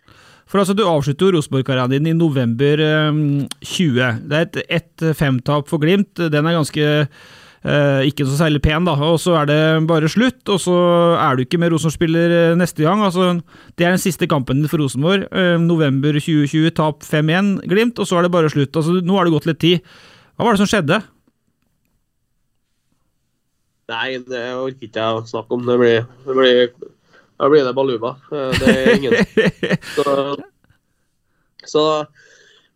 For 0.51 0.59
altså, 0.59 0.75
Du 0.75 0.83
avslutter 0.89 1.29
jo 1.29 1.37
Rosenborg-karrieren 1.39 1.93
din 1.95 2.11
i 2.11 2.17
november 2.17 2.81
eh, 2.83 3.21
20. 3.63 4.25
Det 4.27 4.39
er 4.41 4.49
et, 4.49 4.65
et 4.81 5.05
femtap 5.17 5.71
for 5.71 5.83
Glimt. 5.83 6.19
Den 6.19 6.49
er 6.49 6.59
ganske 6.59 6.89
eh, 7.63 8.01
ikke 8.09 8.27
så 8.27 8.39
særlig 8.41 8.63
pen, 8.65 8.89
da. 8.89 8.97
Og 8.99 9.21
så 9.23 9.37
er 9.41 9.51
det 9.51 9.61
bare 9.87 10.11
slutt, 10.11 10.43
og 10.51 10.59
så 10.63 10.77
er 11.21 11.37
du 11.37 11.45
ikke 11.45 11.61
med 11.61 11.71
Rosenborg-spiller 11.75 12.37
eh, 12.41 12.57
neste 12.59 12.83
gang. 12.83 13.05
Altså, 13.07 13.37
Det 13.79 13.87
er 13.87 13.95
den 13.95 14.03
siste 14.03 14.27
kampen 14.31 14.63
din 14.63 14.73
for 14.73 14.83
Rosenborg. 14.83 15.29
Eh, 15.31 15.57
november 15.63 16.19
2020, 16.19 16.75
tap 16.75 17.07
5-1 17.07 17.69
Glimt, 17.71 17.99
og 18.03 18.11
så 18.11 18.19
er 18.19 18.27
det 18.27 18.35
bare 18.35 18.51
slutt. 18.51 18.75
Altså, 18.75 18.99
Nå 18.99 19.17
har 19.17 19.29
det 19.29 19.37
gått 19.39 19.51
litt 19.51 19.63
tid. 19.63 19.91
Hva 20.35 20.49
var 20.49 20.57
det 20.57 20.65
som 20.65 20.71
skjedde? 20.73 21.03
Nei, 23.91 24.19
det 24.23 24.45
orker 24.55 24.87
ikke 24.87 25.03
jeg 25.03 25.19
å 25.19 25.27
snakke 25.27 25.57
om. 25.57 25.65
Det 25.67 25.77
blir, 25.81 26.05
det 26.27 26.37
blir, 26.39 26.61
da 27.41 27.49
blir 27.49 27.65
det 27.65 27.73
baluba. 27.77 28.11
Eh, 28.31 28.51
Det 28.61 28.69
er 28.69 28.97
ingen 28.99 29.13
Så, 29.97 30.05
så 31.67 31.83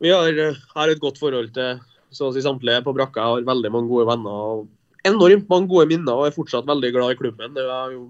vi 0.01 0.11
har, 0.13 0.57
har 0.75 0.89
et 0.93 1.01
godt 1.03 1.19
forhold 1.21 1.53
til 1.57 1.79
så 2.15 2.29
å 2.29 2.33
si 2.35 2.43
samtlige 2.45 2.85
på 2.87 2.95
brakka. 2.97 3.21
Jeg 3.21 3.29
har 3.45 3.49
veldig 3.49 3.71
mange 3.75 3.89
gode 3.91 4.07
venner 4.09 4.31
og 4.31 4.69
enormt 5.05 5.49
mange 5.51 5.69
gode 5.69 5.87
minner 5.91 6.15
og 6.17 6.27
er 6.29 6.37
fortsatt 6.37 6.67
veldig 6.69 6.93
glad 6.95 7.11
i 7.15 7.19
klubben. 7.19 7.57
Jeg 7.59 7.69
har 7.69 7.91
jo 7.93 8.03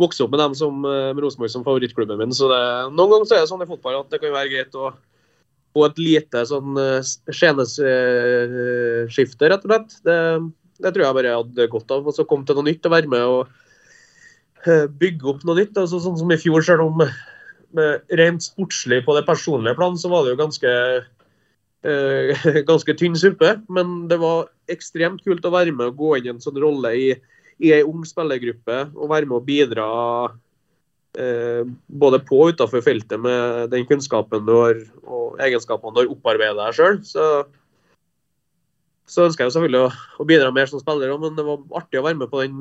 vokst 0.00 0.20
opp 0.24 0.30
med 0.32 0.40
dem 0.42 0.54
som 0.58 0.72
eh, 0.88 1.12
med 1.14 1.22
Rosenborg 1.24 1.50
som 1.52 1.64
favorittklubben 1.66 2.18
min. 2.20 2.32
så 2.36 2.44
det, 2.50 2.62
Noen 2.96 3.10
ganger 3.14 3.26
så 3.30 3.34
er 3.38 3.42
det 3.44 3.50
sånn 3.52 3.64
i 3.64 3.70
fotball 3.70 4.00
at 4.00 4.10
det 4.12 4.20
kan 4.22 4.34
være 4.34 4.52
greit 4.52 4.74
å 4.76 4.78
få 5.72 5.80
et 5.88 5.98
lite 6.00 6.38
sånn 6.48 6.70
skjeneskifte, 7.32 9.48
rett 9.48 9.64
og 9.64 9.70
slett. 9.72 9.90
Det, 10.04 10.16
det 10.84 10.90
tror 10.92 11.04
jeg 11.06 11.16
bare 11.16 11.30
jeg 11.30 11.40
hadde 11.40 11.68
godt 11.72 11.94
av. 11.96 12.00
Og 12.08 12.14
så 12.16 12.26
komme 12.28 12.44
til 12.48 12.56
noe 12.58 12.66
nytt 12.68 12.86
og 12.88 12.92
være 12.94 13.08
med 13.12 13.24
og 13.24 13.40
eh, 13.46 13.52
bygge 14.64 15.28
opp 15.32 15.44
noe 15.46 15.58
nytt. 15.58 15.78
Altså, 15.78 16.00
sånn 16.02 16.18
som 16.20 16.32
i 16.34 16.40
fjor, 16.40 16.64
selv 16.66 16.86
om 16.86 17.02
med 17.76 18.14
rent 18.20 18.44
sportslig 18.44 19.02
på 19.06 19.16
det 19.16 19.24
personlige 19.26 19.76
plan, 19.78 19.96
så 19.98 20.10
var 20.12 20.24
det 20.24 20.34
jo 20.34 20.42
ganske 20.42 20.72
eh, 21.88 22.62
ganske 22.70 22.96
tynn 22.98 23.16
suppe. 23.18 23.54
Men 23.72 24.06
det 24.10 24.20
var 24.22 24.50
ekstremt 24.72 25.24
kult 25.24 25.46
å 25.46 25.54
være 25.54 25.74
med 25.74 25.92
og 25.92 26.00
gå 26.00 26.16
inn 26.18 26.30
i 26.30 26.34
en 26.34 26.44
sånn 26.44 26.60
rolle 26.62 26.94
i, 26.98 27.08
i 27.62 27.74
ei 27.74 27.82
ung 27.86 28.04
spillergruppe 28.08 28.78
og 28.92 29.12
være 29.12 29.28
med 29.28 29.38
å 29.38 29.46
bidra 29.46 29.88
eh, 31.18 31.64
både 31.88 32.22
på 32.28 32.44
og 32.44 32.54
utenfor 32.54 32.84
feltet 32.84 33.20
med 33.22 33.72
den 33.72 33.88
kunnskapen 33.88 34.46
du 34.48 34.54
har 34.58 34.78
og 35.06 35.42
egenskapene 35.42 35.96
du 35.96 36.04
har 36.04 36.14
opparbeidet 36.14 36.60
deg 36.60 36.78
sjøl. 36.78 37.02
Så, 37.08 37.26
ønsker 39.26 39.44
jeg 39.44 39.56
selvfølgelig 39.56 39.88
å, 39.88 39.90
å 40.22 40.28
bidra 40.28 40.54
mer 40.54 40.70
som 40.70 40.80
spiller, 40.80 41.12
men 41.20 41.36
det 41.36 41.44
var 41.46 41.60
artig 41.82 42.00
å 42.00 42.06
være 42.06 42.20
med 42.20 42.32
på 42.32 42.44
den 42.44 42.56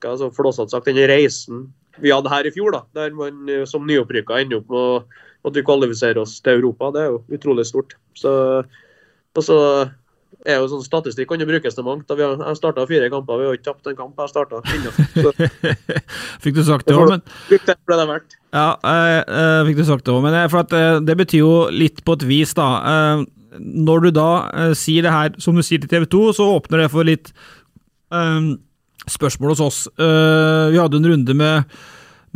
hva, 0.00 0.14
altså, 0.14 0.30
flåsete 0.34 0.74
sagt, 0.74 0.88
den 0.90 1.00
reisen 1.10 1.68
vi 2.00 2.12
hadde 2.14 2.32
her 2.32 2.46
i 2.48 2.52
fjor, 2.54 2.72
da, 2.74 2.84
der 2.96 3.14
man 3.16 3.48
eh, 3.50 3.66
som 3.68 3.86
nyopprykka 3.88 4.40
ender 4.40 4.60
opp 4.60 4.70
med 4.72 5.18
at 5.48 5.56
vi 5.56 5.64
kvalifiserer 5.64 6.20
oss 6.20 6.38
til 6.44 6.60
Europa. 6.60 6.90
Det 6.94 7.02
er 7.02 7.08
jo 7.14 7.22
utrolig 7.36 7.66
stort. 7.68 7.96
Så, 8.18 8.32
og 9.36 9.44
så 9.44 9.58
er 10.48 10.60
jo 10.60 10.68
sånn 10.70 10.84
Statistikk 10.84 11.28
kan 11.30 11.42
jo 11.42 11.48
brukes 11.48 11.76
til 11.76 11.86
mangt. 11.86 12.08
Vi 12.08 12.24
har, 12.24 12.36
jeg 12.40 12.58
starta 12.58 12.86
fire 12.88 13.08
kamper, 13.12 13.40
vi 13.40 13.48
har 13.48 13.58
ikke 13.58 13.68
tapt 13.70 13.90
en 13.90 13.98
kamp. 13.98 14.20
Jeg 14.20 14.32
starta. 14.32 14.60
Så 15.16 15.32
Fikk 16.44 16.56
du 16.56 16.62
sagt 16.66 16.88
det 16.88 16.96
òg, 16.96 17.16
men 17.16 17.24
det 17.50 17.60
ble 17.88 17.98
det 17.98 18.04
er 18.04 18.10
verdt. 18.10 18.38
Ja, 18.56 18.68
eh, 18.92 19.18
eh, 19.20 19.58
fikk 19.68 19.80
du 19.80 19.84
sagt 19.88 20.06
det 20.06 20.14
òg, 20.14 20.24
men 20.26 20.38
for 20.52 20.64
at, 20.64 20.74
eh, 20.76 21.02
det 21.04 21.18
betyr 21.20 21.44
jo 21.44 21.54
litt 21.74 22.02
på 22.06 22.16
et 22.18 22.26
vis, 22.28 22.56
da. 22.58 22.70
Eh, 22.92 23.26
når 23.60 24.06
du 24.06 24.10
da 24.14 24.30
sier 24.78 25.04
det 25.04 25.12
her, 25.12 25.32
som 25.42 25.56
du 25.58 25.64
sier 25.66 25.82
til 25.82 25.90
TV 25.90 26.06
2, 26.08 26.24
så 26.38 26.46
åpner 26.54 26.84
det 26.84 26.90
for 26.92 27.06
litt 27.06 27.32
eh, 28.14 28.52
spørsmål 29.12 29.54
hos 29.54 29.64
oss. 29.64 29.80
Uh, 30.00 30.70
vi 30.72 30.80
hadde 30.80 31.00
en 31.00 31.10
runde 31.12 31.36
med 31.36 31.80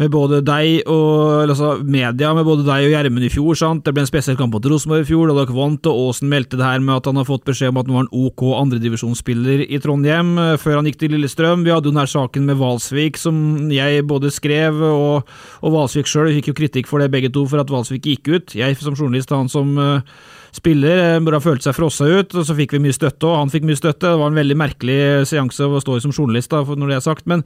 med 0.00 0.10
både 0.10 0.40
deg 0.42 0.88
og 0.90 1.44
altså 1.44 1.76
media 1.86 2.32
med 2.34 2.46
både 2.46 2.64
deg 2.66 2.88
og 2.88 2.94
Gjermund 2.96 3.26
i 3.28 3.30
fjor. 3.30 3.54
sant? 3.58 3.84
Det 3.86 3.92
ble 3.94 4.02
en 4.02 4.10
spesiell 4.10 4.38
kamp 4.38 4.56
mot 4.56 4.66
Rosenborg 4.66 5.04
i 5.04 5.06
fjor, 5.06 5.30
da 5.30 5.36
dere 5.38 5.54
vant, 5.54 5.86
og 5.86 6.08
Aasen 6.08 6.30
meldte 6.32 6.58
det 6.58 6.66
her 6.66 6.82
med 6.82 6.96
at 6.96 7.06
han 7.10 7.20
har 7.20 7.28
fått 7.28 7.46
beskjed 7.46 7.70
om 7.70 7.78
at 7.78 7.86
han 7.86 7.98
var 8.00 8.06
en 8.08 8.26
OK 8.26 8.42
andredivisjonsspiller 8.58 9.64
i 9.68 9.80
Trondheim 9.82 10.34
uh, 10.40 10.56
før 10.58 10.80
han 10.80 10.90
gikk 10.90 10.98
til 11.04 11.14
Lillestrøm. 11.14 11.62
Vi 11.66 11.70
hadde 11.74 11.90
jo 11.90 11.94
denne 11.94 12.08
saken 12.10 12.48
med 12.50 12.58
Valsvik, 12.58 13.20
som 13.22 13.36
jeg 13.70 14.02
både 14.10 14.34
skrev, 14.34 14.82
og, 14.82 15.30
og 15.62 15.76
Valsvik 15.78 16.10
sjøl 16.10 16.32
fikk 16.40 16.50
jo 16.50 16.58
kritikk 16.58 16.90
for 16.90 17.02
det 17.02 17.12
begge 17.14 17.30
to, 17.34 17.46
for 17.50 17.62
at 17.62 17.70
Valsvik 17.70 18.10
gikk 18.10 18.32
ut. 18.34 18.58
Jeg 18.58 18.80
som 18.82 18.98
journalist, 18.98 19.30
han 19.30 19.52
som 19.52 19.76
eh, 19.78 20.16
spiller, 20.54 21.18
Burde 21.24 21.40
ha 21.40 21.44
følt 21.44 21.64
seg 21.66 21.76
frossa 21.76 22.06
ut, 22.06 22.34
og 22.34 22.46
så 22.46 22.56
fikk 22.56 22.76
vi 22.76 22.82
mye 22.84 22.96
støtte, 22.96 23.26
og 23.26 23.40
han 23.42 23.52
fikk 23.52 23.66
mye 23.68 23.80
støtte. 23.80 24.06
Det 24.06 24.20
var 24.20 24.30
en 24.30 24.38
veldig 24.38 24.56
merkelig 24.60 24.98
seanse 25.30 25.66
å 25.66 25.82
stå 25.82 25.98
i 25.98 26.04
som 26.04 26.14
journalist, 26.14 26.52
da, 26.54 26.62
når 26.64 26.92
det 26.92 26.96
er 26.98 27.04
sagt. 27.04 27.28
Men 27.30 27.44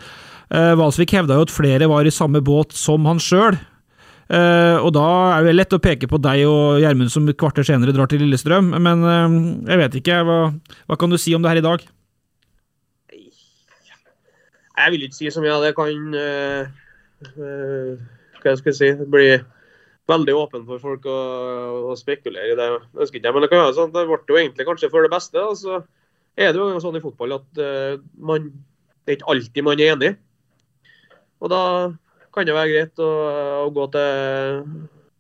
uh, 0.52 0.74
Valsvik 0.78 1.16
hevda 1.16 1.38
jo 1.38 1.48
at 1.48 1.54
flere 1.54 1.90
var 1.90 2.08
i 2.08 2.14
samme 2.14 2.44
båt 2.44 2.76
som 2.76 3.08
han 3.08 3.22
sjøl. 3.22 3.58
Uh, 4.28 4.76
og 4.84 4.92
da 4.92 5.08
er 5.38 5.46
det 5.46 5.54
lett 5.56 5.72
å 5.72 5.80
peke 5.80 6.09
på 6.11 6.18
deg 6.20 6.42
og 6.44 6.83
Gjermund 6.83 7.09
som 7.09 7.24
et 7.33 7.38
kvarter 7.40 7.64
senere 7.64 7.94
drar 7.96 8.11
til 8.12 8.20
Lillestrøm, 8.20 8.74
men 8.76 9.06
uh, 9.06 9.38
jeg 9.70 9.80
vet 9.80 10.02
ikke. 10.02 10.20
Hva, 10.28 10.40
hva 10.85 11.00
kan 11.00 11.12
du 11.12 11.16
si 11.20 11.33
om 11.37 11.44
det 11.44 11.54
her 11.54 11.62
i 11.62 11.68
dag? 11.68 11.87
Jeg 14.78 14.92
vil 14.94 15.06
ikke 15.09 15.16
si 15.16 15.30
så 15.30 15.42
mye. 15.42 15.56
Det 15.64 15.74
kan 15.76 16.14
uh, 16.14 16.68
eh, 17.26 17.94
Hva 18.42 18.54
skal 18.59 18.70
jeg 18.70 18.78
si 18.78 19.09
blir 19.11 19.40
veldig 20.09 20.35
åpen 20.38 20.64
for 20.68 20.81
folk 20.83 21.07
å, 21.09 21.18
å 21.90 21.97
spekulere 21.99 22.55
i 22.55 22.57
det. 22.59 22.68
Jeg 22.71 23.03
ønsker 23.05 23.21
ikke, 23.21 23.33
men 23.35 23.44
det 23.44 23.51
kan 23.53 23.62
være 23.64 23.77
sånn, 23.77 23.92
det 23.94 24.07
ble 24.09 24.18
jo 24.31 24.40
egentlig 24.40 24.66
kanskje 24.68 24.90
for 24.92 25.05
det 25.05 25.12
beste. 25.12 25.37
Da. 25.37 25.53
Så 25.59 25.81
er 26.38 26.55
det 26.55 26.62
jo 26.62 26.83
sånn 26.83 26.99
i 26.99 27.05
fotball 27.05 27.37
at 27.37 27.61
eh, 27.62 27.99
man, 28.31 28.49
det 29.05 29.14
er 29.14 29.18
ikke 29.18 29.33
alltid 29.35 29.66
man 29.66 29.83
er 29.83 29.92
enig. 29.94 30.12
Og 31.44 31.53
da 31.53 31.62
kan 32.35 32.49
det 32.49 32.57
være 32.57 32.73
greit 32.73 33.03
å, 33.03 33.11
å 33.66 33.68
gå 33.75 33.87
til 33.94 34.73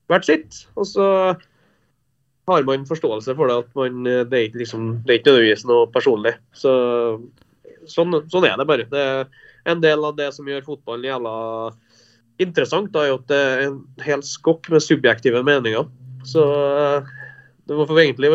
hvert 0.08 0.26
sitt. 0.28 0.62
Og 0.78 0.88
så 0.88 1.06
har 2.48 2.64
man 2.64 2.88
forståelse 2.88 3.34
for 3.36 3.50
det 3.50 3.58
at 3.64 3.76
man, 3.76 4.00
det 4.08 4.38
er 4.38 4.48
ikke 4.48 4.62
liksom, 4.62 4.88
det 5.04 5.12
er 5.12 5.20
ikke 5.20 5.34
nødvendigvis 5.34 5.66
noe 5.68 5.90
personlig. 5.92 6.34
Så 6.56 6.72
sånn, 7.92 8.16
sånn 8.32 8.48
er 8.48 8.56
det 8.56 8.68
bare. 8.68 8.88
Det 8.88 9.04
er 9.04 9.28
en 9.68 9.84
del 9.84 10.04
av 10.08 10.16
det 10.16 10.30
som 10.36 10.48
gjør 10.48 10.64
fotballen 10.66 11.10
jævla 11.10 11.34
interessant, 12.42 12.94
er 12.96 13.10
jo 13.10 13.18
at 13.20 13.30
det 13.30 13.38
er 13.38 13.64
en 13.68 13.78
hel 14.04 14.22
skokk 14.26 14.68
med 14.72 14.84
subjektive 14.84 15.42
meninger. 15.46 15.88
Så 16.26 16.44
eh, 16.44 17.10
det 17.68 17.76
må 17.78 17.86
forventelig 17.88 18.30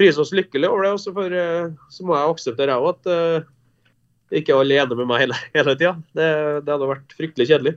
prise 0.00 0.22
oss 0.22 0.32
lykkelig 0.36 0.68
over 0.70 0.86
det. 0.86 0.94
Og 0.96 1.02
så, 1.02 1.14
eh, 1.28 2.04
må 2.06 2.16
jeg 2.16 2.34
akseptere 2.34 2.76
jeg 2.76 2.90
at 2.94 3.12
eh, 3.12 3.48
ikke 4.40 4.56
alle 4.56 4.78
er 4.78 4.90
med 4.98 5.10
meg 5.10 5.20
hele, 5.26 5.38
hele 5.56 5.76
tida. 5.76 5.94
Det, 6.16 6.28
det 6.66 6.74
hadde 6.74 6.92
vært 6.94 7.16
fryktelig 7.18 7.50
kjedelig. 7.52 7.76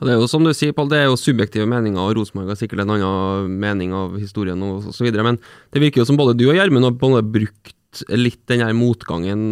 Det 0.00 0.10
er 0.10 0.16
jo 0.16 0.28
som 0.28 0.44
du 0.44 0.50
sier, 0.56 0.72
Pål, 0.74 0.88
det 0.90 0.98
er 1.02 1.10
jo 1.10 1.18
subjektive 1.20 1.66
meninger, 1.68 2.00
og 2.00 2.16
Rosenborg 2.16 2.54
har 2.54 2.58
sikkert 2.58 2.82
en 2.82 2.94
annen 2.94 3.56
mening 3.60 3.92
av 3.94 4.14
historien 4.16 4.60
videre, 5.04 5.26
men 5.26 5.36
det 5.76 5.82
virker 5.82 6.00
jo 6.00 6.06
som 6.08 6.16
både 6.16 6.32
du 6.40 6.46
og 6.48 6.56
Gjermund 6.56 6.88
har 6.88 7.26
brukt 7.28 7.76
litt 8.08 8.42
den 8.50 8.60
her 8.64 8.72
motgangen 8.76 9.44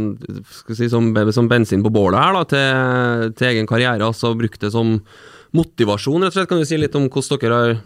si, 0.72 0.88
som, 0.92 1.12
som 1.33 1.48
bensin 1.50 1.85
på 1.85 1.92
bålet 1.94 2.18
her 2.20 2.37
da, 2.38 2.42
til, 2.50 3.33
til 3.38 3.50
egen 3.52 3.68
karriere, 3.70 4.02
altså 4.09 4.35
brukt 4.38 4.61
det 4.62 4.72
som 4.74 4.96
motivasjon, 5.57 6.22
rett 6.24 6.33
og 6.33 6.38
slett. 6.40 6.50
Kan 6.50 6.62
du 6.62 6.68
si 6.68 6.78
litt 6.81 6.96
om 6.98 7.09
hvordan 7.12 7.40
dere 7.42 7.61
har 7.62 7.81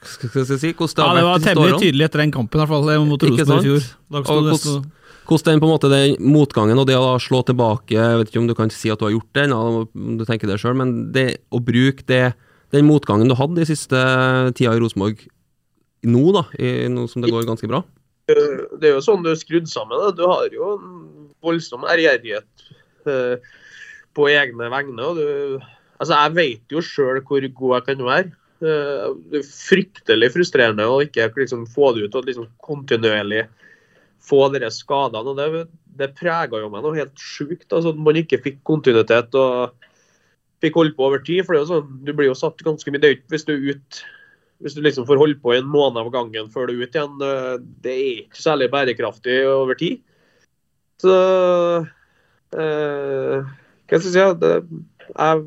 skal 0.00 0.30
jeg 0.46 0.60
si, 0.60 0.70
hvordan 0.76 0.96
det 0.96 1.04
Ja, 1.04 1.14
Det 1.18 1.26
var 1.26 1.42
temmelig 1.44 1.80
tydelig 1.82 2.04
etter 2.06 2.22
den 2.22 2.32
kampen, 2.32 2.56
i 2.56 2.62
hvert 2.62 2.70
fall, 2.72 3.06
mot 3.08 3.22
Rosenborg 3.26 3.60
i 3.60 3.68
fjor. 3.68 3.86
Hvordan- 4.10 4.88
Hvordan 5.30 5.52
den 5.52 5.60
på 5.60 5.66
en 5.68 5.74
måte 5.76 5.88
den 5.90 6.16
motgangen 6.32 6.78
og 6.80 6.86
det 6.88 6.96
å 6.96 7.14
slå 7.22 7.44
tilbake 7.46 7.94
Jeg 7.94 8.18
vet 8.18 8.30
ikke 8.32 8.40
om 8.40 8.48
du 8.48 8.54
kan 8.54 8.70
si 8.70 8.90
at 8.90 8.98
du 8.98 9.04
har 9.04 9.12
gjort 9.12 9.32
det 9.32 9.52
om 9.52 10.16
du 10.18 10.24
tenker 10.24 10.48
det 10.48 10.58
selv, 10.58 10.74
men 10.76 11.12
det 11.12 11.38
å 11.52 11.60
bruke 11.62 12.02
det, 12.06 12.34
den 12.72 12.86
motgangen 12.86 13.28
du 13.28 13.36
hadde 13.38 13.54
de 13.54 13.66
siste 13.68 13.94
tida 14.54 14.74
i 14.74 14.80
Rosenborg 14.80 15.20
nå, 16.02 16.32
da, 16.32 16.42
i, 16.58 16.88
nå 16.88 17.06
som 17.08 17.22
det 17.22 17.30
går 17.30 17.44
ganske 17.46 17.68
bra 17.68 17.84
Det 18.80 18.88
er 18.88 18.96
jo 18.96 19.04
sånn 19.04 19.24
du 19.24 19.32
er 19.32 19.38
skrudd 19.40 19.68
sammen. 19.70 20.00
Da. 20.00 20.10
Du 20.16 20.24
har 20.28 20.54
jo 20.54 20.74
en 20.76 21.28
voldsom 21.44 21.86
ærgjerrighet 21.88 22.66
eh, 23.08 23.50
på 24.16 24.28
egne 24.30 24.70
vegne. 24.72 25.12
Du, 25.16 25.24
altså, 25.98 26.14
jeg 26.14 26.36
vet 26.36 26.76
jo 26.76 26.84
sjøl 26.84 27.22
hvor 27.24 27.48
god 27.62 27.76
jeg 27.76 27.86
kan 27.88 28.06
være. 28.08 28.32
Eh, 28.60 29.06
det 29.32 29.40
er 29.40 29.48
fryktelig 29.48 30.32
frustrerende 30.34 30.88
å 30.88 31.00
ikke 31.04 31.30
liksom, 31.38 31.66
få 31.70 31.94
det 31.96 32.08
ut 32.08 32.18
og 32.20 32.28
liksom, 32.28 32.48
kontinuerlig 32.64 33.46
få 34.20 34.46
dere 34.52 34.68
skadene. 34.74 35.32
og 35.32 35.38
Det, 35.38 35.66
det 36.00 36.12
prega 36.18 36.60
jo 36.60 36.70
meg 36.72 36.84
noe 36.84 36.98
helt 36.98 37.16
sjukt. 37.16 37.70
Altså, 37.72 37.94
man 37.96 38.20
ikke 38.20 38.42
fikk 38.44 38.60
kontinuitet 38.68 39.36
og 39.38 39.76
fikk 40.60 40.76
holde 40.76 40.96
på 40.96 41.06
over 41.08 41.22
tid. 41.24 41.44
for 41.44 41.54
det 41.54 41.62
er 41.62 41.64
jo 41.64 41.72
sånn, 41.74 42.00
Du 42.04 42.12
blir 42.12 42.28
jo 42.28 42.38
satt 42.38 42.60
ganske 42.66 42.92
mye 42.92 43.14
ikke 43.14 43.32
Hvis 43.32 43.46
du 43.48 43.54
er 43.56 43.70
ut 43.74 44.02
hvis 44.60 44.74
du 44.76 44.82
liksom 44.84 45.06
får 45.08 45.18
holde 45.20 45.38
på 45.40 45.54
i 45.54 45.58
en 45.60 45.68
måned 45.70 45.96
av 46.02 46.10
gangen 46.12 46.50
før 46.52 46.68
du 46.68 46.74
er 46.74 46.84
ute 46.86 46.98
igjen, 46.98 47.18
det- 47.18 47.60
det 47.84 47.92
er 47.96 48.22
ikke 48.24 48.42
særlig 48.42 48.70
bærekraftig 48.72 49.36
over 49.48 49.74
tid. 49.74 50.00
Så 51.00 51.14
eh, 52.52 53.40
Hva 53.88 53.98
skal 53.98 54.10
jeg 54.10 54.14
si? 54.14 54.38
Det, 54.42 54.50
er, 55.16 55.40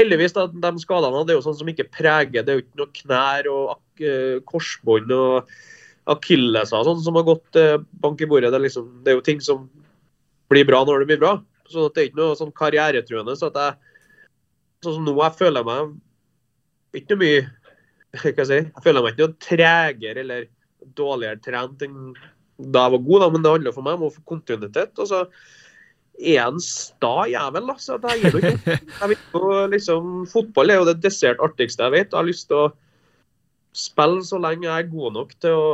heldigvis, 0.00 0.34
da, 0.36 0.46
de 0.48 0.72
skadene 0.82 1.22
det 1.26 1.34
er 1.34 1.38
jo 1.38 1.44
sånn 1.46 1.58
som 1.60 1.68
ikke 1.70 1.86
preger 1.92 2.42
Det 2.44 2.48
er 2.52 2.58
jo 2.58 2.64
ikke 2.64 2.80
noe 2.80 2.96
knær 2.98 3.48
og 3.52 4.02
eh, 4.02 4.40
korsbånd 4.48 5.12
og 5.16 5.48
akilleser 6.12 6.82
sånn 6.88 7.02
som 7.04 7.14
har 7.14 7.26
gått 7.28 7.56
eh, 7.60 7.78
bank 8.02 8.20
i 8.20 8.26
bordet. 8.26 8.50
Det 8.50 8.58
er, 8.58 8.66
liksom, 8.66 8.88
det 9.04 9.12
er 9.12 9.18
jo 9.20 9.26
ting 9.28 9.40
som 9.40 9.68
blir 10.50 10.66
bra 10.66 10.82
når 10.84 11.04
det 11.04 11.12
blir 11.12 11.20
bra. 11.22 11.36
Så 11.70 11.86
det 11.94 12.00
er 12.02 12.08
ikke 12.10 12.18
noe 12.20 12.36
sånn 12.36 12.50
karrieretruende. 12.52 13.36
så 13.38 13.52
at 13.52 13.60
jeg 13.62 13.80
Sånn 14.82 14.96
som 14.96 15.04
nå, 15.06 15.12
jeg 15.14 15.38
føler 15.38 15.62
meg 15.62 15.92
ikke 16.96 17.16
noe 17.16 17.22
mye 17.22 17.42
hva 18.12 18.44
si, 18.44 18.58
jeg 18.60 18.84
føler 18.84 19.04
meg 19.04 19.14
ikke 19.14 19.26
noe 19.26 19.40
tregere 19.40 20.22
eller 20.22 20.46
dårligere 20.98 21.40
trent 21.40 21.84
enn 21.86 22.12
da 22.62 22.84
jeg 22.84 22.94
var 22.94 23.02
god, 23.06 23.22
da, 23.22 23.28
men 23.32 23.42
det 23.42 23.52
handler 23.54 23.74
for 23.74 23.86
meg 23.86 23.98
om 23.98 24.06
å 24.06 24.12
få 24.12 24.22
kontinuitet. 24.28 24.92
Og 25.00 25.08
så 25.08 25.22
er 26.20 26.38
en 26.44 26.60
sta 26.62 27.24
jævel, 27.30 27.66
da. 27.70 27.76
Så 27.80 27.98
jeg 27.98 28.20
gir 28.20 28.36
jo 28.36 28.42
ikke. 28.42 28.76
Jeg 29.00 29.10
vet 29.14 29.34
jo 29.34 29.52
liksom, 29.72 30.12
fotball 30.30 30.70
er 30.70 30.80
jo 30.80 30.88
det 30.90 31.00
desidert 31.02 31.42
artigste 31.42 31.86
jeg 31.86 31.94
vet. 31.96 32.10
Jeg 32.12 32.18
har 32.18 32.28
lyst 32.28 32.48
til 32.50 32.60
å 32.60 32.70
spille 33.76 34.22
så 34.28 34.38
lenge 34.42 34.68
jeg 34.68 34.84
er 34.84 34.92
god 34.92 35.16
nok 35.16 35.34
til 35.40 35.56
å, 35.56 35.70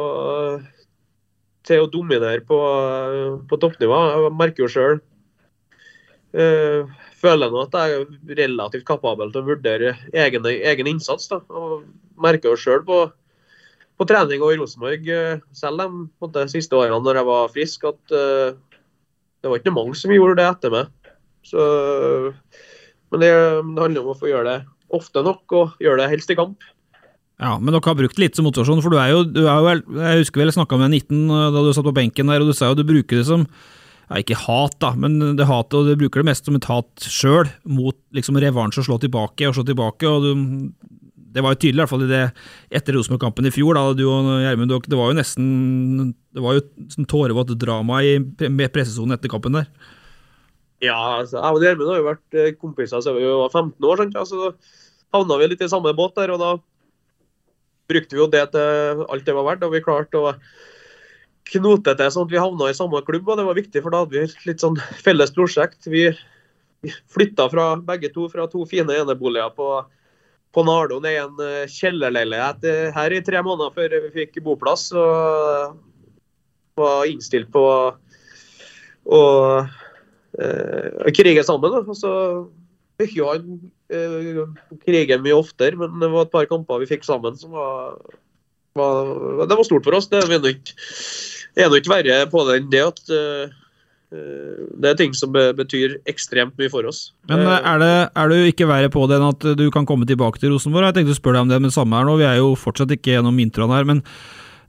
til 1.66 1.84
å 1.84 1.90
dominere 1.92 2.44
på, 2.46 2.58
på 3.50 3.60
toppnivå. 3.60 4.00
Jeg 4.14 4.34
merker 4.38 4.64
jo 4.64 4.72
sjøl 4.72 5.00
eh, 6.36 6.88
føler 7.18 7.52
nå 7.52 7.64
at 7.64 7.76
jeg 7.76 8.02
er 8.02 8.36
relativt 8.42 8.86
kapabel 8.88 9.32
til 9.32 9.42
å 9.42 9.48
vurdere 9.48 9.94
egen, 10.12 10.46
egen 10.46 10.90
innsats. 10.90 11.28
Da. 11.30 11.40
Og 11.48 11.84
merker 12.20 12.52
jo 12.52 12.60
sjøl 12.60 12.84
på, 12.86 13.02
på 13.98 14.08
trening 14.08 14.44
og 14.44 14.54
i 14.54 14.60
Rosenborg, 14.60 15.08
eh, 15.08 15.44
selv 15.56 15.84
de 15.84 16.28
en 16.44 16.52
siste 16.52 16.76
årene 16.78 17.00
når 17.04 17.22
jeg 17.22 17.30
var 17.30 17.52
frisk, 17.54 17.90
at 17.92 18.16
eh, 18.16 18.56
det 19.38 19.52
var 19.52 19.60
ikke 19.60 19.76
mange 19.76 19.98
som 19.98 20.12
gjorde 20.14 20.40
det 20.40 20.48
etter 20.48 20.74
meg. 20.74 21.14
Så, 21.46 21.62
men 23.12 23.22
det, 23.22 23.30
det 23.30 23.84
handler 23.84 24.02
om 24.02 24.10
å 24.12 24.18
få 24.18 24.28
gjøre 24.28 24.50
det 24.50 24.58
ofte 24.98 25.22
nok, 25.24 25.44
og 25.54 25.80
gjøre 25.82 26.02
det 26.02 26.10
helst 26.12 26.32
i 26.32 26.36
kamp. 26.36 26.64
Ja, 27.38 27.52
men 27.60 27.70
dere 27.70 27.86
har 27.86 27.94
brukt 27.94 28.18
litt 28.18 28.34
som 28.34 28.48
motivasjon, 28.48 28.80
for 28.82 28.90
du 28.90 28.98
er 28.98 29.12
jo, 29.12 29.20
du 29.22 29.44
er 29.46 29.60
jo 29.62 29.74
Jeg 30.00 30.24
husker 30.24 30.40
vel 30.40 30.50
jeg 30.50 30.56
snakka 30.56 30.78
med 30.80 30.96
19 30.96 31.52
da 31.54 31.62
du 31.62 31.68
satt 31.76 31.86
på 31.86 31.94
benken 31.94 32.32
der, 32.32 32.42
og 32.42 32.50
du 32.50 32.56
sa 32.56 32.72
jo 32.72 32.78
du 32.80 32.82
bruker 32.88 33.20
det 33.20 33.28
som 33.28 33.44
ja, 34.08 34.20
Ikke 34.22 34.38
hat, 34.40 34.78
da, 34.80 34.94
men 34.96 35.18
det 35.36 35.48
hatet, 35.48 35.74
og 35.76 35.88
du 35.88 35.98
bruker 36.00 36.22
det 36.22 36.30
mest 36.30 36.48
som 36.48 36.56
et 36.56 36.68
hat 36.70 37.04
sjøl, 37.04 37.50
mot 37.68 37.96
liksom 38.16 38.38
revansj 38.40 38.80
og 38.80 38.88
slå 38.88 38.96
tilbake 39.02 39.48
og 39.48 39.58
slå 39.58 39.66
tilbake. 39.68 40.08
og 40.08 40.24
du, 40.24 40.72
Det 41.28 41.44
var 41.44 41.52
jo 41.52 41.60
tydelig, 41.60 41.76
i 41.76 41.82
hvert 41.82 41.92
fall 41.92 42.06
i 42.06 42.10
det 42.10 42.22
etter 42.80 42.96
Rosenborg-kampen 42.96 43.46
i 43.46 43.52
fjor. 43.52 43.76
da, 43.76 43.92
du 43.92 44.06
og 44.08 44.30
Gjermund, 44.40 44.72
Det 44.88 44.96
var 44.96 45.12
jo 45.12 45.18
nesten 45.20 46.14
det 46.34 46.42
var 46.44 46.56
jo 46.56 46.64
sånn 46.94 47.08
tårevått 47.10 47.52
drama 47.58 48.00
i, 48.02 48.16
pressesonen 48.72 49.16
etter 49.16 49.28
kampen 49.28 49.56
der. 49.58 49.68
Ja, 50.80 51.18
altså, 51.18 51.40
jeg 51.42 51.58
og 51.58 51.64
Gjermund 51.64 51.90
har 51.90 51.98
jo 51.98 52.06
vært 52.06 52.38
eh, 52.38 52.52
kompiser 52.54 53.02
siden 53.02 53.18
vi 53.18 53.26
var 53.26 53.50
15 53.50 53.84
år. 53.84 53.96
sant? 53.98 54.16
Altså, 54.16 54.52
havna 55.12 55.38
vi 55.40 55.48
litt 55.50 55.64
i 55.64 55.68
samme 55.68 55.92
båt 55.98 56.14
der, 56.16 56.30
og 56.30 56.38
da 56.40 56.50
brukte 57.88 58.14
vi 58.14 58.22
jo 58.22 58.28
det 58.30 58.44
til 58.52 59.04
alt 59.08 59.26
det 59.26 59.34
var 59.34 59.48
verdt. 59.48 59.66
Og 59.66 59.74
vi 59.74 59.82
klarte 59.84 60.20
å 60.20 60.34
knote 61.52 61.94
til 61.96 62.10
sånn 62.12 62.26
at 62.28 62.32
vi 62.32 62.40
havna 62.40 62.70
i 62.70 62.76
samme 62.76 63.02
klubb, 63.06 63.28
og 63.28 63.38
det 63.40 63.46
var 63.48 63.58
viktig, 63.58 63.82
for 63.84 63.94
da 63.94 64.02
hadde 64.02 64.16
vi 64.16 64.24
et 64.26 64.48
litt 64.48 64.64
sånn 64.64 64.78
felles 65.04 65.32
prosjekt. 65.36 65.88
Vi 65.88 66.08
flytta 67.10 67.48
fra 67.50 67.70
begge 67.82 68.12
to 68.14 68.28
fra 68.32 68.46
to 68.50 68.64
fine 68.70 68.94
eneboliger 68.94 69.50
på, 69.56 69.68
på 70.54 70.64
Nardo 70.66 71.00
ned 71.02 71.16
i 71.16 71.22
en 71.24 71.42
eh, 71.42 71.70
kjellerleilighet 71.72 72.66
eh, 72.68 72.84
her 72.94 73.14
i 73.16 73.22
tre 73.26 73.42
måneder 73.42 73.74
før 73.74 73.96
vi 74.06 74.14
fikk 74.20 74.38
boplass. 74.46 74.90
Og 74.94 75.78
var 76.78 77.08
innstilt 77.10 77.50
på 77.54 77.64
å 79.08 79.22
eh, 80.38 81.10
krige 81.16 81.44
sammen. 81.46 81.74
Da. 81.74 81.82
Og 81.82 81.98
så 81.98 82.12
fikk 83.00 83.16
jo 83.18 83.28
han 83.30 83.58
eh, 83.94 84.42
krige 84.84 85.20
mye 85.22 85.38
oftere, 85.38 85.78
men 85.78 85.98
det 86.02 86.12
var 86.12 86.26
et 86.26 86.34
par 86.34 86.48
kamper 86.50 86.82
vi 86.82 86.90
fikk 86.90 87.06
sammen 87.06 87.38
som 87.38 87.54
var, 87.56 87.98
Det 88.78 89.58
var 89.58 89.66
stort 89.66 89.86
for 89.86 89.98
oss. 89.98 90.10
Det 90.10 90.22
er 91.56 91.70
nå 91.70 91.80
ikke, 91.80 91.94
verre 91.94 92.18
på 92.30 92.44
det 92.48 92.58
enn 92.58 92.68
det 92.72 92.82
at 92.84 93.00
uh, 93.14 93.56
det 94.08 94.88
er 94.88 94.96
ting 94.96 95.14
som 95.16 95.34
betyr 95.34 95.98
ekstremt 96.08 96.56
mye 96.60 96.70
for 96.72 96.86
oss. 96.88 97.10
Men 97.28 97.42
eh, 97.44 97.56
er, 97.58 97.80
det, 97.82 97.92
er, 98.16 98.30
du 98.32 98.48
ikke 98.48 98.68
verre 98.70 98.88
på 98.92 99.02
det 99.10 99.18
enn 99.18 99.26
at 99.28 99.46
du 99.58 99.66
kan 99.74 99.84
komme 99.88 100.08
tilbake 100.08 100.40
til 100.40 100.54
Rosenborg? 100.54 100.86
Jeg 100.88 100.96
tenkte 101.00 101.16
å 101.16 101.18
spørre 101.18 101.36
deg 101.36 101.44
om 101.44 101.50
det 101.52 101.58
med 101.60 101.68
det 101.68 101.76
samme 101.76 101.98
her 101.98 102.08
nå. 102.08 102.14
Vi 102.16 102.24
er 102.24 102.38
jo 102.40 102.54
fortsatt 102.56 102.94
ikke 102.96 103.18
gjennom 103.18 103.42
introen 103.42 103.74
her. 103.76 103.84
Men 103.88 104.00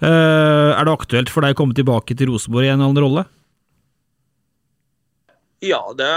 er 0.04 0.76
det 0.76 0.92
aktuelt 0.92 1.32
for 1.32 1.48
deg 1.48 1.56
å 1.56 1.60
komme 1.62 1.78
tilbake 1.78 2.18
til 2.20 2.34
Rosenborg 2.34 2.68
i 2.68 2.74
en 2.74 2.82
eller 2.82 2.92
annen 2.92 3.04
rolle? 3.06 3.24
Ja, 5.64 5.80
det, 5.96 6.12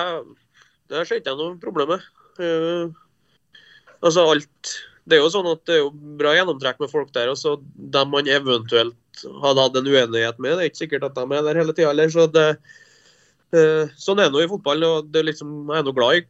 det 0.90 1.06
ser 1.06 1.22
ikke 1.22 1.30
jeg 1.30 1.38
noe 1.38 1.54
problem 1.62 1.94
med. 1.94 2.10
Altså 4.02 4.26
alt 4.32 4.74
Det 5.06 5.16
er 5.16 5.22
jo 5.22 5.30
sånn 5.30 5.48
at 5.50 5.62
det 5.66 5.76
er 5.76 5.84
jo 5.84 5.92
bra 6.18 6.34
gjennomtrekk 6.36 6.82
med 6.82 6.90
folk 6.90 7.10
der. 7.14 7.30
og 7.30 7.64
Dem 7.94 8.12
man 8.14 8.30
eventuelt 8.30 8.98
hadde 9.42 9.64
hatt 9.64 9.78
en 9.78 9.88
uenighet 9.88 10.38
med, 10.38 10.56
det 10.56 10.64
er 10.64 10.70
ikke 10.70 10.82
sikkert 10.84 11.06
at 11.08 11.18
de 11.18 11.24
er 11.26 11.46
der 11.46 11.60
hele 11.60 11.74
tida 11.76 11.90
heller. 11.90 12.12
Så 12.12 12.26
det, 12.32 12.46
uh, 13.56 13.90
sånn 14.00 14.22
er 14.22 14.30
det 14.30 14.36
nå 14.36 14.44
i 14.44 14.50
fotball. 14.50 14.84
og 14.88 15.10
det 15.12 15.22
er 15.22 15.28
liksom, 15.30 15.50
Jeg 15.70 15.82
er 15.82 15.88
nå 15.88 15.96
glad 15.96 16.20
i 16.20 16.22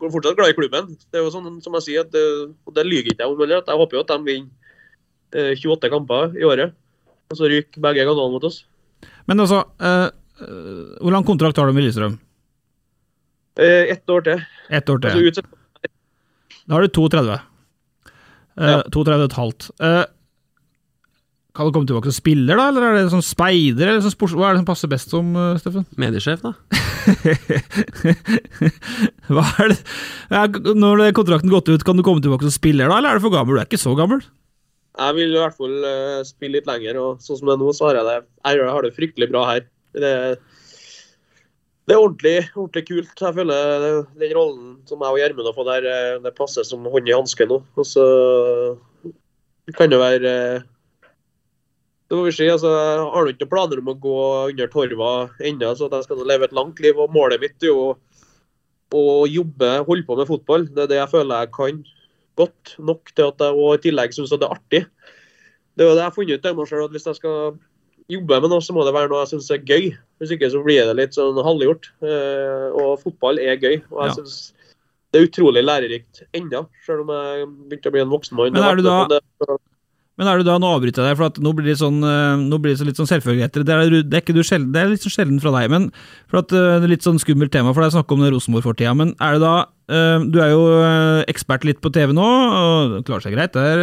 fortsatt 0.00 0.36
glad 0.38 0.52
i 0.52 0.58
klubben. 0.58 0.90
Det 1.10 1.20
er 1.20 1.24
jo 1.24 1.32
sånn 1.34 1.60
som 1.64 1.78
jeg 1.78 1.86
sier, 1.88 2.06
at 2.06 2.12
det, 2.14 2.24
og 2.66 2.74
det 2.76 2.86
lyver 2.88 3.12
ikke 3.12 3.24
jeg 3.24 3.32
om. 3.32 3.44
Jeg 3.48 3.80
håper 3.82 3.98
jo 3.98 4.04
at 4.04 4.12
de 4.12 4.18
vinner 4.26 4.50
uh, 5.36 5.54
28 5.56 5.92
kamper 5.92 6.36
i 6.38 6.44
året. 6.48 6.76
Og 7.32 7.38
så 7.38 7.48
ryker 7.48 7.80
begge 7.80 8.04
kanalene 8.04 8.36
mot 8.36 8.44
oss. 8.44 8.64
Men 9.26 9.40
altså, 9.40 9.62
hvor 11.00 11.14
lang 11.14 11.24
kontrakt 11.24 11.56
har 11.56 11.70
du 11.70 11.72
med 11.72 11.84
Lillestrøm? 11.86 12.18
Eh, 13.58 13.92
ett 13.92 14.10
år 14.10 14.20
til. 14.20 14.44
Ett 14.68 14.88
år 14.88 14.98
til. 14.98 15.10
Altså, 15.10 15.42
da 16.66 16.74
har 16.74 16.82
du 16.82 16.88
32. 16.88 17.32
Eh, 17.32 18.70
ja. 18.70 18.82
32 18.92 19.18
og 19.18 19.24
et 19.26 19.36
halvt. 19.36 19.70
Eh, 19.80 20.04
kan 21.52 21.68
du 21.68 21.74
komme 21.74 21.88
tilbake 21.88 22.08
som 22.08 22.16
spiller, 22.16 22.56
da, 22.56 22.68
eller 22.70 22.86
er 22.86 22.94
det 22.96 23.12
sånn 23.12 23.24
speider? 23.24 23.90
eller 23.90 24.04
sånn 24.04 24.14
sports... 24.14 24.34
Hva 24.38 24.48
er 24.48 24.56
det 24.56 24.62
som 24.62 24.68
passer 24.70 24.88
best 24.92 25.12
som, 25.12 25.34
uh, 25.36 25.58
Steffen? 25.60 25.84
Mediesjef, 26.00 26.40
da. 26.40 26.54
Hva 29.34 29.44
er 29.60 29.72
det 29.72 29.76
ja, 30.30 30.46
Når 30.48 31.02
kontrakten 31.16 31.52
gått 31.52 31.68
ut, 31.68 31.84
kan 31.84 31.98
du 31.98 32.04
komme 32.06 32.24
tilbake 32.24 32.48
som 32.48 32.54
spiller, 32.54 32.88
da, 32.88 33.00
eller 33.00 33.12
er 33.12 33.20
du 33.20 33.26
for 33.26 33.34
gammel? 33.34 33.58
Du 33.58 33.60
er 33.60 33.68
ikke 33.68 33.82
så 33.82 33.92
gammel? 33.98 34.24
Jeg 34.92 35.18
vil 35.18 35.36
i 35.36 35.42
hvert 35.42 35.58
fall 35.60 35.76
uh, 35.84 36.22
spille 36.28 36.56
litt 36.56 36.68
lenger, 36.68 37.00
og 37.02 37.20
sånn 37.24 37.42
som 37.42 37.50
det 37.50 37.58
er 37.58 37.62
nå, 37.64 37.76
så 37.76 37.88
har 37.90 38.00
jeg 38.00 38.08
det 38.08 38.16
Jeg 38.48 38.72
har 38.72 38.88
det 38.88 38.96
fryktelig 38.96 39.30
bra 39.32 39.44
her. 39.50 39.68
Det 39.92 40.12
det 41.82 41.96
er 41.96 41.98
ordentlig, 41.98 42.36
ordentlig 42.54 42.82
kult. 42.86 43.14
Jeg 43.18 43.34
føler 43.34 44.04
den 44.20 44.34
rollen 44.36 44.66
som 44.86 45.00
jeg 45.02 45.14
og 45.14 45.18
Gjermund 45.18 45.48
har 45.48 45.56
fått 45.56 45.70
der, 45.72 45.86
eh, 45.90 46.20
det 46.22 46.30
passer 46.38 46.66
som 46.66 46.86
hånd 46.86 47.10
i 47.10 47.14
hanske 47.16 47.46
nå. 47.50 47.58
Og 47.74 47.88
så 47.88 48.04
kan 49.74 49.90
det 49.90 49.98
være 49.98 50.32
Det 52.12 52.18
må 52.18 52.26
vi 52.26 52.32
si. 52.36 52.44
altså, 52.52 52.68
har 53.08 53.28
ikke 53.30 53.46
noen 53.46 53.50
planer 53.54 53.80
om 53.80 53.86
å 53.88 53.96
gå 53.96 54.16
under 54.50 54.68
torva 54.68 55.12
ennå, 55.40 55.70
så 55.72 55.86
jeg 55.88 56.04
skal 56.04 56.26
leve 56.28 56.44
et 56.44 56.52
langt 56.52 56.82
liv. 56.84 56.98
og 57.00 57.14
Målet 57.14 57.40
mitt 57.40 57.64
er 57.64 57.70
jo 57.70 57.86
å 58.92 59.24
jobbe, 59.24 59.70
holde 59.86 60.04
på 60.04 60.18
med 60.18 60.28
fotball. 60.28 60.66
Det 60.68 60.84
er 60.84 60.90
det 60.90 60.98
jeg 60.98 61.12
føler 61.14 61.46
jeg 61.46 61.52
kan 61.56 61.80
godt 62.36 62.74
nok 62.84 63.14
til 63.16 63.30
at 63.30 63.40
jeg 63.40 63.56
og 63.56 63.78
i 63.78 63.82
tillegg 63.86 64.12
syns 64.12 64.34
det 64.34 64.44
er 64.44 64.52
artig. 64.58 64.82
Det 65.72 65.86
er 65.86 65.88
jo 65.88 65.96
det 65.96 66.02
jeg 66.02 66.10
har 66.10 66.16
funnet 66.18 66.36
ut 66.36 66.50
av 66.50 66.60
meg 66.60 66.68
selv, 66.68 66.84
at 66.84 66.98
hvis 66.98 67.08
jeg 67.08 67.20
skal 67.22 67.56
jobbe 68.12 68.40
med 68.44 68.52
noe, 68.52 68.68
så 68.68 68.76
må 68.76 68.84
det 68.84 68.94
være 68.98 69.08
noe 69.08 69.24
jeg 69.24 69.32
syns 69.32 69.50
er 69.56 69.64
gøy. 69.72 69.90
Hvis 70.20 70.36
ikke 70.36 70.52
så 70.52 70.60
blir 70.68 70.84
det 70.92 70.98
litt 71.00 71.16
sånn 71.16 71.40
halvgjort. 71.48 71.94
Eh, 72.04 72.68
og 72.76 72.98
fotball 73.00 73.40
er 73.40 73.56
gøy. 73.56 73.78
og 73.88 74.04
jeg 74.04 74.18
synes 74.20 74.40
det 75.12 75.20
er 75.20 75.26
utrolig 75.28 75.60
lærerikt 75.64 76.22
ennå, 76.36 76.66
selv 76.86 77.02
om 77.04 77.10
jeg 77.12 77.48
begynte 77.68 77.90
å 77.90 77.92
bli 77.96 78.00
en 78.04 78.12
voksen 78.12 78.36
mann. 78.36 78.54
Men 78.56 78.64
er 78.64 78.78
du 78.80 78.84
da, 78.84 79.18
men 80.22 80.30
er 80.30 80.38
du 80.38 80.46
da, 80.46 80.54
nå 80.62 80.70
avbryter 80.76 81.02
jeg 81.02 81.10
deg, 81.10 81.18
for 81.18 81.42
nå 81.42 81.52
blir 81.58 81.66
det 81.72 81.80
sånn, 81.80 81.98
eh, 82.06 82.38
nå 82.46 82.58
blir 82.62 82.76
det 82.76 82.78
så 82.78 82.86
litt 82.86 82.98
sånn 83.00 83.10
selvfølgeligheter. 83.10 83.66
Det, 83.66 83.74
er, 83.74 83.94
det, 84.06 84.22
er 84.22 84.46
sjelden, 84.46 84.70
det 84.70 84.78
er 84.78 84.92
litt 84.92 85.02
så 85.02 85.10
sjelden 85.10 85.42
fra 85.42 85.50
deg, 85.56 85.70
men 85.72 85.88
for 86.30 86.44
at, 86.44 86.54
eh, 86.54 86.78
det 86.78 86.86
er 86.86 86.92
litt 86.94 87.06
sånn 87.06 87.18
skummelt 87.18 87.50
tema, 87.54 87.72
for 87.74 87.82
det 87.82 87.90
er 87.90 87.96
snakk 87.96 88.14
om 88.14 88.22
Rosenborg-fortida. 88.22 88.92
Men 88.94 89.16
er 89.18 89.34
det 89.34 89.42
da 89.42 89.56
eh, 89.90 90.26
Du 90.30 90.38
er 90.44 90.52
jo 90.52 90.62
ekspert 91.32 91.66
litt 91.66 91.80
på 91.82 91.90
TV 91.90 92.14
nå, 92.14 92.22
og 92.22 92.94
klarer 93.08 93.26
seg 93.26 93.34
greit 93.34 93.58
der, 93.58 93.82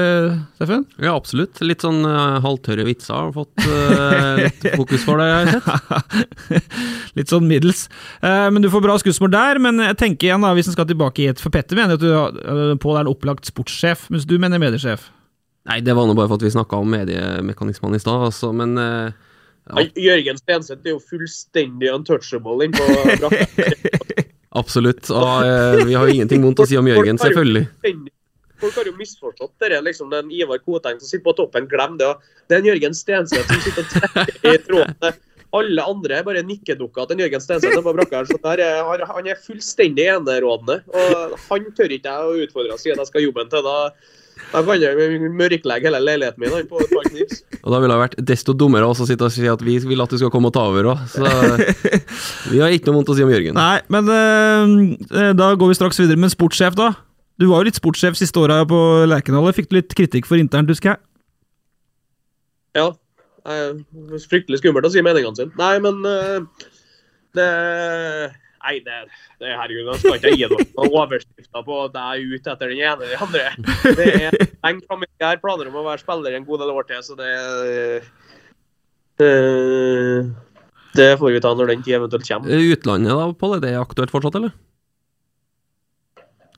Steffen? 0.56 0.88
Ja, 0.96 1.18
absolutt. 1.18 1.60
Litt 1.60 1.84
sånn 1.84 2.08
halvtørre 2.08 2.88
vitser 2.88 3.18
har 3.18 3.36
fått 3.36 3.68
litt 4.46 4.72
fokus 4.80 5.04
for 5.04 5.20
deg, 5.20 5.36
har 5.36 5.44
jeg 5.44 5.60
sett. 5.60 6.74
litt 7.20 7.36
sånn 7.36 7.52
middels. 7.52 7.90
Men 8.24 8.64
du 8.64 8.72
får 8.72 8.88
bra 8.88 8.96
skussmål 9.04 9.36
der. 9.36 9.64
Men 9.68 9.84
jeg 9.90 10.00
tenker 10.00 10.32
igjen, 10.32 10.48
da, 10.48 10.56
hvis 10.56 10.72
en 10.72 10.80
skal 10.80 10.88
tilbake 10.88 11.26
i 11.26 11.30
et 11.34 11.44
For 11.44 11.52
Petter 11.52 11.76
mener 11.76 12.00
at 12.00 12.04
du, 12.08 12.80
Pål 12.80 13.02
er 13.02 13.04
en 13.04 13.12
opplagt 13.12 13.52
sportssjef, 13.52 14.08
mens 14.14 14.30
du 14.30 14.38
mener 14.40 14.62
mediesjef. 14.62 15.10
Nei, 15.70 15.82
det 15.86 15.94
var 15.94 16.08
nå 16.10 16.16
bare 16.18 16.30
for 16.32 16.40
at 16.40 16.46
vi 16.48 16.52
snakka 16.54 16.80
om 16.82 16.90
mediemekanismene 16.90 18.00
i 18.00 18.02
stad, 18.02 18.24
altså, 18.32 18.50
men 18.58 18.74
uh, 18.82 19.12
ja. 19.70 19.86
Jørgen 20.10 20.40
Stenseth 20.42 20.82
er 20.82 20.96
jo 20.96 21.02
fullstendig 21.12 21.92
untouchable 21.94 22.66
innpå 22.66 22.88
brakka. 23.22 24.24
Absolutt, 24.58 25.12
og 25.14 25.46
uh, 25.46 25.84
vi 25.86 25.94
har 25.94 26.10
jo 26.10 26.16
ingenting 26.18 26.42
vondt 26.42 26.64
å 26.64 26.70
si 26.70 26.80
om 26.80 26.90
Jørgen, 26.90 27.22
selvfølgelig. 27.22 27.68
Folk 28.60 28.76
har 28.76 28.90
jo 28.90 28.96
misforstått 28.98 29.54
det. 29.62 29.78
liksom 29.86 30.10
Den 30.12 30.32
Ivar 30.36 30.60
Koteng 30.66 30.98
som 31.00 31.08
sitter 31.08 31.24
på 31.30 31.36
toppen, 31.38 31.68
glem 31.70 31.98
det. 32.02 32.10
Det 32.50 32.58
er 32.58 32.64
en 32.64 32.70
Jørgen 32.74 32.98
Stenseth 32.98 33.54
som 33.54 33.62
sitter 33.64 33.86
og 33.86 33.94
trekker 33.94 34.58
i 34.58 34.62
trådene. 34.66 35.12
Alle 35.56 35.86
andre 35.90 36.18
er 36.20 36.26
bare 36.28 36.42
nikkedukker 36.46 37.08
til 37.10 37.24
Jørgen 37.24 37.46
Stenseth 37.46 37.80
på 37.86 37.94
brakka. 37.96 38.26
Er, 38.52 39.06
han 39.14 39.30
er 39.30 39.40
fullstendig 39.46 40.10
enerådende. 40.12 40.82
Og 40.92 41.38
han 41.46 41.70
tør 41.78 41.96
ikke 41.96 42.12
jeg 42.12 42.34
å 42.34 42.48
utfordre 42.48 42.76
og 42.76 42.82
si 42.82 42.92
at 42.92 43.00
jeg 43.00 43.12
skal 43.14 43.26
jobben 43.30 43.54
til. 43.54 43.70
da 43.70 43.78
da 44.50 44.62
kan 44.66 44.82
jeg 44.82 45.20
mørklegge 45.38 45.90
hele 45.90 46.00
leiligheten 46.02 46.42
min 46.42 46.68
på 46.70 46.80
et 46.82 46.94
par 46.94 47.10
knips. 47.10 47.44
Og 47.64 47.74
da 47.74 47.82
ville 47.82 47.94
det 47.94 48.02
vært 48.02 48.16
desto 48.32 48.56
dummere 48.58 48.88
å 48.88 48.96
sitte 48.98 49.28
og 49.28 49.34
si 49.34 49.46
at 49.52 49.62
vi 49.66 49.76
vil 49.84 50.02
at 50.02 50.14
du 50.14 50.18
skal 50.18 50.32
komme 50.34 50.50
og 50.50 50.56
ta 50.56 50.64
over 50.72 50.94
òg. 50.94 51.04
Så 51.12 51.26
vi 52.54 52.62
har 52.62 52.74
ikke 52.74 52.90
noe 52.90 53.02
vondt 53.02 53.12
å 53.14 53.18
si 53.18 53.26
om 53.26 53.34
Jørgen. 53.34 53.60
Nei, 53.60 53.82
men 53.92 54.10
øh, 54.16 55.34
da 55.38 55.52
går 55.60 55.74
vi 55.74 55.78
straks 55.78 56.00
videre 56.02 56.22
med 56.22 56.34
sportssjef, 56.34 56.78
da. 56.80 56.94
Du 57.40 57.50
var 57.52 57.62
jo 57.62 57.70
litt 57.70 57.78
sportssjef 57.80 58.18
siste 58.20 58.42
åra 58.42 58.62
på 58.68 58.80
Lerkendal. 59.12 59.52
Fikk 59.56 59.70
du 59.70 59.78
litt 59.78 59.94
kritikk 59.96 60.28
for 60.28 60.42
internt, 60.42 60.72
husker 60.72 60.96
jeg? 60.96 61.02
Ja. 62.80 62.90
Det 63.50 63.56
er 63.56 64.26
fryktelig 64.30 64.60
skummelt 64.60 64.88
å 64.88 64.92
si 64.94 65.02
meningene 65.06 65.38
sine. 65.38 65.54
Nei, 65.60 65.76
men 65.84 66.02
øh, 66.06 66.68
det 67.38 67.50
Nei, 68.60 68.76
det, 68.84 68.98
det 69.40 69.54
herregud, 69.56 69.88
nå 69.88 69.96
skal 70.00 70.18
ikke 70.18 70.34
jeg 70.34 70.42
gi 70.42 70.50
noen 70.52 70.94
overskrifter 71.00 71.66
på 71.66 71.78
at 71.86 72.00
jeg 72.00 72.24
er 72.24 72.36
ute 72.36 72.54
etter 72.54 72.74
den 72.74 72.82
ene 72.84 72.96
eller 72.98 73.14
den 73.14 73.24
andre. 73.26 73.46
Det 74.00 74.10
er 74.10 74.82
framme. 74.86 75.08
Jeg 75.20 75.28
har 75.28 75.44
planer 75.44 75.70
om 75.72 75.80
å 75.80 75.86
være 75.88 76.04
spiller 76.04 76.36
en 76.36 76.48
god 76.48 76.64
del 76.64 76.74
år 76.76 76.90
til, 76.90 77.04
så 77.06 77.16
det 77.20 77.30
det, 79.20 79.34
Det 80.96 81.12
får 81.20 81.36
vi 81.36 81.44
ta 81.44 81.54
når 81.56 81.74
den 81.74 81.86
tid 81.86 82.00
eventuelt 82.00 82.28
kommer. 82.28 82.66
Utlandet 82.74 83.16
da, 83.20 83.30
Pål, 83.40 83.56
er 83.58 83.64
det 83.66 83.78
aktuelt 83.80 84.14
fortsatt, 84.14 84.40
eller? 84.40 84.56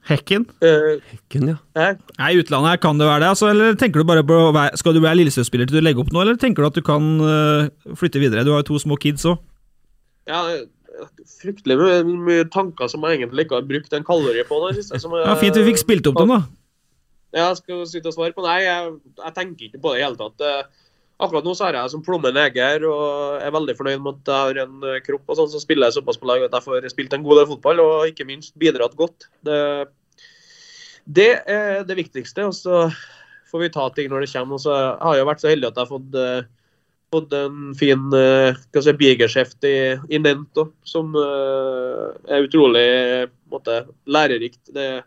Hekken? 0.10 0.48
Uh, 0.66 0.98
Hekken, 1.12 1.52
ja. 1.54 1.58
jeg, 1.78 1.98
Nei, 2.18 2.32
utlandet 2.42 2.74
her 2.74 2.80
kan 2.82 2.98
det 2.98 3.06
være 3.06 3.22
det, 3.22 3.32
altså, 3.36 3.52
eller 3.54 3.76
tenker 3.80 4.02
du 4.02 4.10
bare 4.10 4.26
på 4.26 4.34
å 4.34 4.52
være, 4.56 4.80
Skal 4.82 4.96
du 4.98 5.02
være 5.04 5.20
Lillestrøm-spiller 5.20 5.70
til 5.70 5.78
du 5.78 5.86
legger 5.86 6.02
opp 6.04 6.10
nå, 6.14 6.24
eller 6.24 6.40
tenker 6.42 6.66
du 6.66 6.70
at 6.72 6.78
du 6.80 6.84
kan 6.86 7.10
uh, 7.22 7.94
flytte 7.98 8.22
videre? 8.22 8.46
Du 8.48 8.54
har 8.56 8.64
jo 8.64 8.72
to 8.72 8.82
små 8.82 8.98
kids 9.02 9.28
òg. 9.30 9.38
ja, 10.30 10.42
fryktelig 11.42 11.78
mye, 12.06 12.44
tanker 12.52 12.90
som 12.92 13.02
jeg 13.08 13.20
egentlig 13.20 13.46
ikke 13.48 13.60
har 13.60 13.68
brukt 13.70 13.94
en 13.94 14.04
kalori 14.08 14.44
på. 14.48 14.60
det 14.68 14.78
siste, 14.84 15.00
som 15.00 15.12
jeg- 15.16 15.26
Ja, 15.26 15.36
fint 15.36 15.56
vi 15.56 15.72
fikk 15.72 15.80
spilt 15.84 16.08
opp 16.08 16.18
dem, 16.18 16.28
da. 16.30 16.42
Ja, 17.34 17.48
jeg 17.50 17.58
skal 17.58 17.86
sitte 17.88 18.08
og 18.08 18.14
svare 18.14 18.34
på 18.36 18.44
Nei, 18.44 18.60
jeg, 18.64 19.00
jeg 19.24 19.34
tenker 19.34 19.70
ikke 19.70 19.82
på 19.82 19.94
det 19.94 20.02
i 20.02 20.04
hele 20.06 20.18
tatt. 20.20 20.42
Eh, 20.42 20.64
Akkurat 21.22 21.44
nå 21.46 21.52
så 21.54 21.68
er 21.70 21.74
jeg 21.78 21.92
som 21.92 22.02
plommen 22.02 22.34
neger 22.34 22.82
og 22.90 23.44
er 23.46 23.52
veldig 23.54 23.76
fornøyd 23.78 24.02
med 24.02 24.16
at 24.26 24.26
jeg 24.26 24.42
har 24.58 24.66
en 24.66 24.84
eh, 24.90 25.00
kropp 25.06 25.22
og 25.30 25.38
sånn, 25.38 25.52
så 25.54 25.60
spiller 25.62 25.86
jeg 25.86 26.02
såpass 26.02 26.18
på 26.18 26.26
lag 26.26 26.42
at 26.42 26.52
jeg 26.52 26.64
får 26.66 26.90
spilt 26.90 27.14
en 27.14 27.22
god 27.22 27.38
del 27.38 27.46
fotball, 27.46 27.80
og 27.80 28.08
ikke 28.10 28.26
minst 28.26 28.58
bidratt 28.58 28.96
godt. 28.98 29.28
Det, 29.46 29.60
det 31.06 31.28
er 31.46 31.84
det 31.86 31.98
viktigste. 32.00 32.48
Og 32.50 32.56
så 32.58 32.88
får 33.52 33.60
vi 33.62 33.70
ta 33.70 33.86
ting 33.94 34.10
når 34.10 34.26
det 34.26 34.32
kommer. 34.34 34.58
Og 34.58 34.64
så 34.66 34.74
har 34.98 35.16
jeg 35.20 35.28
vært 35.30 35.44
så 35.46 35.52
heldig 35.52 35.70
at 35.70 35.78
jeg 35.78 35.86
har 35.86 35.92
fått, 35.94 36.18
eh, 37.12 37.18
fått 37.18 37.34
en 37.34 37.76
fin 37.76 38.08
uh, 38.14 38.56
si, 38.82 38.94
bigeskjeft 38.94 39.64
i, 39.68 39.78
i 40.10 40.20
Nent 40.20 40.58
også, 40.58 40.72
som 40.84 41.16
eh, 41.16 42.08
er 42.32 42.48
utrolig 42.48 43.30
måte, 43.52 43.86
lærerikt. 44.08 44.62
Det, 44.72 45.04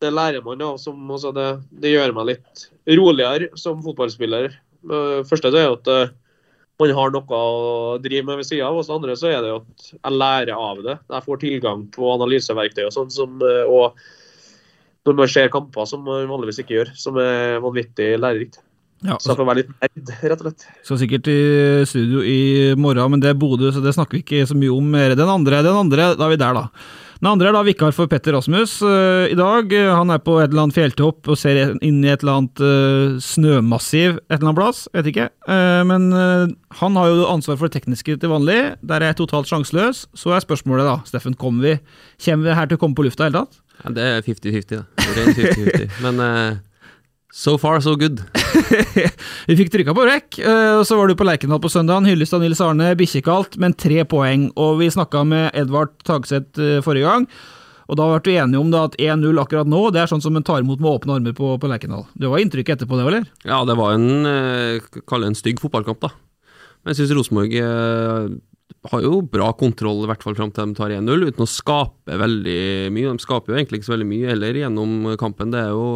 det 0.00 0.12
lærer 0.12 0.44
man 0.44 0.62
av. 0.62 0.76
Også 0.76 1.32
det, 1.32 1.48
det 1.70 1.94
gjør 1.94 2.14
meg 2.16 2.34
litt 2.34 2.68
roligere 2.86 3.50
som 3.58 3.82
fotballspiller. 3.84 4.54
Uh, 4.86 5.24
første 5.26 5.50
er 5.50 5.72
at 5.72 5.88
eh, 5.90 6.12
man 6.76 6.92
har 6.92 7.10
noe 7.14 7.40
å 7.40 7.96
drive 8.02 8.26
med 8.28 8.42
ved 8.42 8.48
sida 8.48 8.68
av. 8.68 8.78
Og 8.78 8.86
så 8.86 8.96
andre 8.96 9.16
så 9.18 9.32
er 9.32 9.40
det 9.44 9.54
at 9.56 9.88
jeg 9.96 10.20
lærer 10.20 10.54
av 10.54 10.84
det. 10.84 10.98
Jeg 11.14 11.26
får 11.26 11.42
tilgang 11.42 11.88
på 11.94 12.12
analyseverktøy 12.12 12.84
og 12.86 12.94
sånn. 12.94 13.10
som, 13.10 13.40
eh, 13.42 13.64
og 13.64 13.96
når 15.06 15.20
man 15.22 15.30
ser 15.30 15.52
kamper 15.54 15.86
som 15.86 16.04
man 16.04 16.28
vanligvis 16.28 16.60
ikke 16.62 16.80
gjør, 16.80 16.94
som 16.98 17.18
er 17.22 17.60
vanvittig 17.64 18.16
lærerikt. 18.18 18.60
Ja, 19.04 19.18
Så 19.20 19.32
jeg 19.32 19.38
får 19.38 19.48
være 19.48 19.60
litt 19.60 19.72
nerd, 19.74 20.12
rett 20.22 20.40
og 20.40 20.46
slett. 20.46 20.68
Skal 20.86 21.00
sikkert 21.02 21.28
i 21.28 21.40
studio 21.88 22.22
i 22.24 22.38
morgen, 22.80 23.12
men 23.12 23.20
det 23.22 23.34
er 23.34 23.40
Bodø, 23.40 23.68
så 23.74 23.82
det 23.84 23.92
snakker 23.96 24.16
vi 24.16 24.22
ikke 24.24 24.46
så 24.48 24.56
mye 24.56 24.72
om 24.72 24.86
mer. 24.94 25.16
Den 25.18 25.28
andre, 25.28 25.60
den 25.66 25.76
andre, 25.76 26.14
da 26.16 26.24
er 26.24 26.32
vi 26.32 26.38
der, 26.40 26.56
da. 26.56 26.94
Den 27.16 27.30
andre 27.30 27.48
er 27.48 27.54
da 27.56 27.62
vikar 27.64 27.94
for 27.96 28.08
Petter 28.12 28.34
Rasmus 28.36 28.74
uh, 28.84 29.24
i 29.28 29.36
dag. 29.36 29.72
Han 29.72 30.12
er 30.12 30.20
på 30.20 30.34
et 30.40 30.50
eller 30.50 30.66
annet 30.66 30.76
fjelltopp 30.76 31.30
og 31.32 31.38
ser 31.40 31.76
inn 31.84 32.02
i 32.04 32.10
et 32.12 32.20
eller 32.24 32.42
annet 32.42 32.60
uh, 32.60 33.16
snømassiv 33.24 34.18
et 34.18 34.36
eller 34.36 34.50
annet 34.50 34.58
plass, 34.58 34.82
vet 34.92 35.08
ikke. 35.12 35.30
Uh, 35.48 35.80
men 35.88 36.10
han 36.80 37.00
har 37.00 37.08
jo 37.12 37.28
ansvar 37.32 37.56
for 37.56 37.68
det 37.68 37.78
tekniske 37.78 38.18
til 38.20 38.32
vanlig. 38.32 38.58
Der 38.84 39.00
er 39.00 39.12
jeg 39.12 39.20
totalt 39.22 39.48
sjanseløs. 39.48 40.04
Så 40.16 40.36
er 40.36 40.44
spørsmålet, 40.44 40.88
da, 40.88 40.98
Steffen, 41.08 41.36
kommer 41.40 41.70
vi, 41.70 41.76
kommer 42.26 42.50
vi 42.50 42.58
her 42.60 42.68
til 42.68 42.80
å 42.80 42.84
komme 42.84 42.98
på 42.98 43.08
lufta 43.08 43.24
i 43.24 43.32
det 43.32 43.32
hele 43.32 43.46
tatt? 43.46 43.62
ja 43.76 43.90
det 43.92 44.04
er 44.08 44.22
50-50, 44.24 44.68
det. 44.72 44.84
Rent 45.16 45.40
50-50. 45.40 45.98
Men 46.04 46.22
so 47.32 47.56
far, 47.58 47.80
so 47.80 47.96
good. 47.96 48.22
Vi 49.48 49.56
fikk 49.58 49.72
trykka 49.72 49.94
på 49.96 50.06
rekk, 50.08 50.38
eh, 50.40 50.72
og 50.78 50.84
så 50.88 50.98
var 50.98 51.10
du 51.10 51.16
på 51.18 51.26
Lerkendal 51.26 51.60
på 51.62 51.70
søndagen. 51.72 52.08
Hyllest 52.08 52.36
av 52.36 52.42
Nils 52.42 52.62
Arne, 52.64 52.92
bikkjekaldt, 52.98 53.58
men 53.62 53.76
tre 53.76 54.04
poeng. 54.08 54.48
Og 54.60 54.80
vi 54.80 54.90
snakka 54.92 55.24
med 55.28 55.50
Edvard 55.58 55.94
Tagseth 56.06 56.62
eh, 56.62 56.80
forrige 56.84 57.10
gang, 57.10 57.28
og 57.86 58.00
da 58.00 58.08
ble 58.10 58.32
vi 58.32 58.38
enige 58.42 58.62
om 58.62 58.72
da 58.72 58.86
at 58.88 58.96
1-0 58.98 59.38
akkurat 59.42 59.68
nå, 59.70 59.84
det 59.94 60.02
er 60.02 60.10
sånn 60.10 60.24
som 60.24 60.34
en 60.38 60.46
tar 60.46 60.64
imot 60.64 60.82
med 60.82 60.90
åpne 60.96 61.20
armer 61.20 61.36
på, 61.36 61.52
på 61.60 61.70
Lerkendal. 61.70 62.06
Det 62.18 62.30
var 62.32 62.42
inntrykket 62.42 62.80
etterpå, 62.80 62.98
det, 62.98 63.06
eller? 63.06 63.30
Ja, 63.46 63.60
det 63.68 63.78
var 63.78 63.94
en 63.94 64.26
eh, 64.26 64.90
Kall 65.06 65.26
det 65.26 65.32
en 65.34 65.38
stygg 65.38 65.62
fotballkamp, 65.62 66.02
da. 66.02 66.12
Men 66.82 66.94
jeg 66.94 67.02
syns 67.02 67.16
Rosenborg 67.18 67.54
har 68.86 69.02
jo 69.02 69.20
bra 69.26 69.48
kontroll, 69.58 70.04
i 70.04 70.08
hvert 70.10 70.22
fall 70.22 70.36
fram 70.38 70.52
til 70.54 70.70
de 70.70 70.78
tar 70.78 70.92
1-0, 70.94 71.24
uten 71.30 71.42
å 71.42 71.50
skape 71.50 72.18
veldig 72.20 72.60
mye. 72.94 73.14
De 73.14 73.22
skaper 73.24 73.52
jo 73.52 73.58
egentlig 73.58 73.80
ikke 73.80 73.88
så 73.88 73.94
veldig 73.96 74.10
mye 74.10 74.30
heller 74.30 74.60
gjennom 74.60 74.92
kampen. 75.18 75.50
Det 75.54 75.64
er 75.64 75.72
jo 75.74 75.88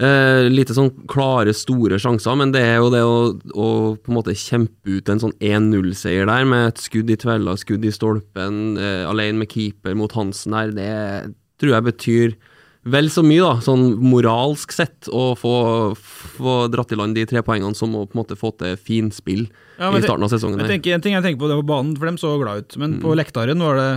eh, 0.00 0.48
lite 0.50 0.76
sånn 0.76 0.90
klare, 1.10 1.54
store 1.56 1.98
sjanser, 2.00 2.36
men 2.38 2.52
det 2.54 2.62
er 2.64 2.78
jo 2.78 2.90
det 2.94 3.02
å, 3.04 3.16
å 3.54 3.70
på 3.98 4.12
en 4.12 4.18
måte 4.18 4.36
kjempe 4.38 4.98
ut 4.98 5.10
en 5.12 5.22
sånn 5.22 5.34
1-0-seier 5.38 6.28
der, 6.30 6.46
med 6.48 6.72
et 6.72 6.84
skudd 6.84 7.10
i 7.10 7.18
tvella, 7.20 7.56
skudd 7.60 7.86
i 7.86 7.94
stolpen, 7.94 8.78
eh, 8.78 9.02
alene 9.08 9.42
med 9.42 9.52
keeper 9.52 9.98
mot 9.98 10.14
Hansen 10.18 10.56
der, 10.56 10.72
det 10.76 10.92
tror 11.58 11.74
jeg 11.74 11.88
betyr 11.90 12.38
vel 12.88 13.10
så 13.12 13.24
mye, 13.26 13.42
da, 13.42 13.58
sånn 13.64 13.88
moralsk 14.00 14.72
sett, 14.72 15.08
å 15.12 15.32
få, 15.36 15.54
få 16.38 16.54
dratt 16.72 16.94
i 16.94 16.98
land 16.98 17.18
de 17.18 17.26
tre 17.28 17.42
poengene 17.44 17.76
som 17.76 17.92
å 17.98 18.06
på 18.06 18.16
en 18.16 18.22
måte 18.22 18.38
få 18.38 18.52
til 18.60 18.78
finspill 18.80 19.48
Ja, 19.76 19.90
i 19.90 20.04
starten 20.04 20.24
av 20.24 20.30
sesongen. 20.32 20.62
Jeg 20.62 20.68
her. 20.68 20.76
tenker, 20.76 20.94
en 20.94 21.04
ting 21.04 21.16
jeg 21.16 21.26
tenker 21.26 21.42
på 21.42 21.50
det 21.50 21.58
på 21.58 21.66
banen, 21.68 21.96
for 21.98 22.08
dem 22.08 22.20
så 22.20 22.36
glad 22.40 22.64
ut. 22.64 22.78
Men 22.80 22.96
på 23.02 23.12
Lektaren 23.18 23.60
var 23.66 23.76
det 23.76 23.90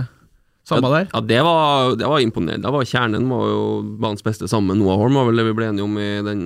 samme 0.68 0.90
der? 0.92 1.08
Ja, 1.12 1.20
det 1.20 1.40
var, 1.46 1.96
det 1.98 2.08
var 2.08 2.22
imponerende. 2.22 2.62
Det 2.66 2.72
var 2.74 2.84
Kjernen 2.88 3.28
var 3.30 3.46
jo 3.50 3.62
banens 4.02 4.22
beste 4.26 4.48
sammen 4.50 4.72
med 4.72 4.82
Noah 4.82 5.00
Holm, 5.00 5.18
var 5.18 5.30
vel 5.30 5.40
det 5.42 5.46
vi 5.50 5.56
ble 5.58 5.70
enige 5.72 5.86
om 5.86 5.96
i 5.98 6.10
den 6.26 6.44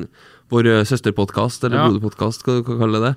vår 0.53 0.85
søsterpodkast, 0.87 1.65
eller 1.67 1.77
Ja. 1.83 1.89
broderpodkast, 1.91 2.45
hva 2.47 2.61
du 2.61 2.63
kan 2.65 2.79
kalle 2.79 3.03
det. 3.03 3.17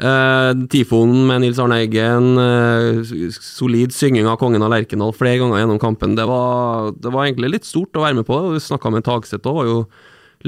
Uh, 0.00 0.54
Tifonen 0.72 1.26
med 1.28 1.42
Nils 1.42 1.58
Arne 1.60 1.76
Eggen, 1.82 2.38
uh, 2.40 3.02
solid 3.36 3.92
synging 3.92 4.24
av 4.30 4.38
Kongen 4.40 4.62
av 4.64 4.70
Lerkendal 4.72 5.12
flere 5.12 5.36
ganger 5.42 5.60
gjennom 5.60 5.80
kampen. 5.82 6.14
Det 6.16 6.24
var, 6.24 6.92
det 6.96 7.12
var 7.12 7.26
egentlig 7.26 7.50
litt 7.58 7.68
stort 7.68 7.92
å 7.98 8.06
være 8.06 8.16
med 8.16 8.24
på. 8.24 8.38
Vi 8.54 8.62
snakka 8.64 8.94
med 8.94 9.04
Tagseth 9.04 9.44
òg, 9.44 9.58
var 9.58 9.68
jo 9.68 9.82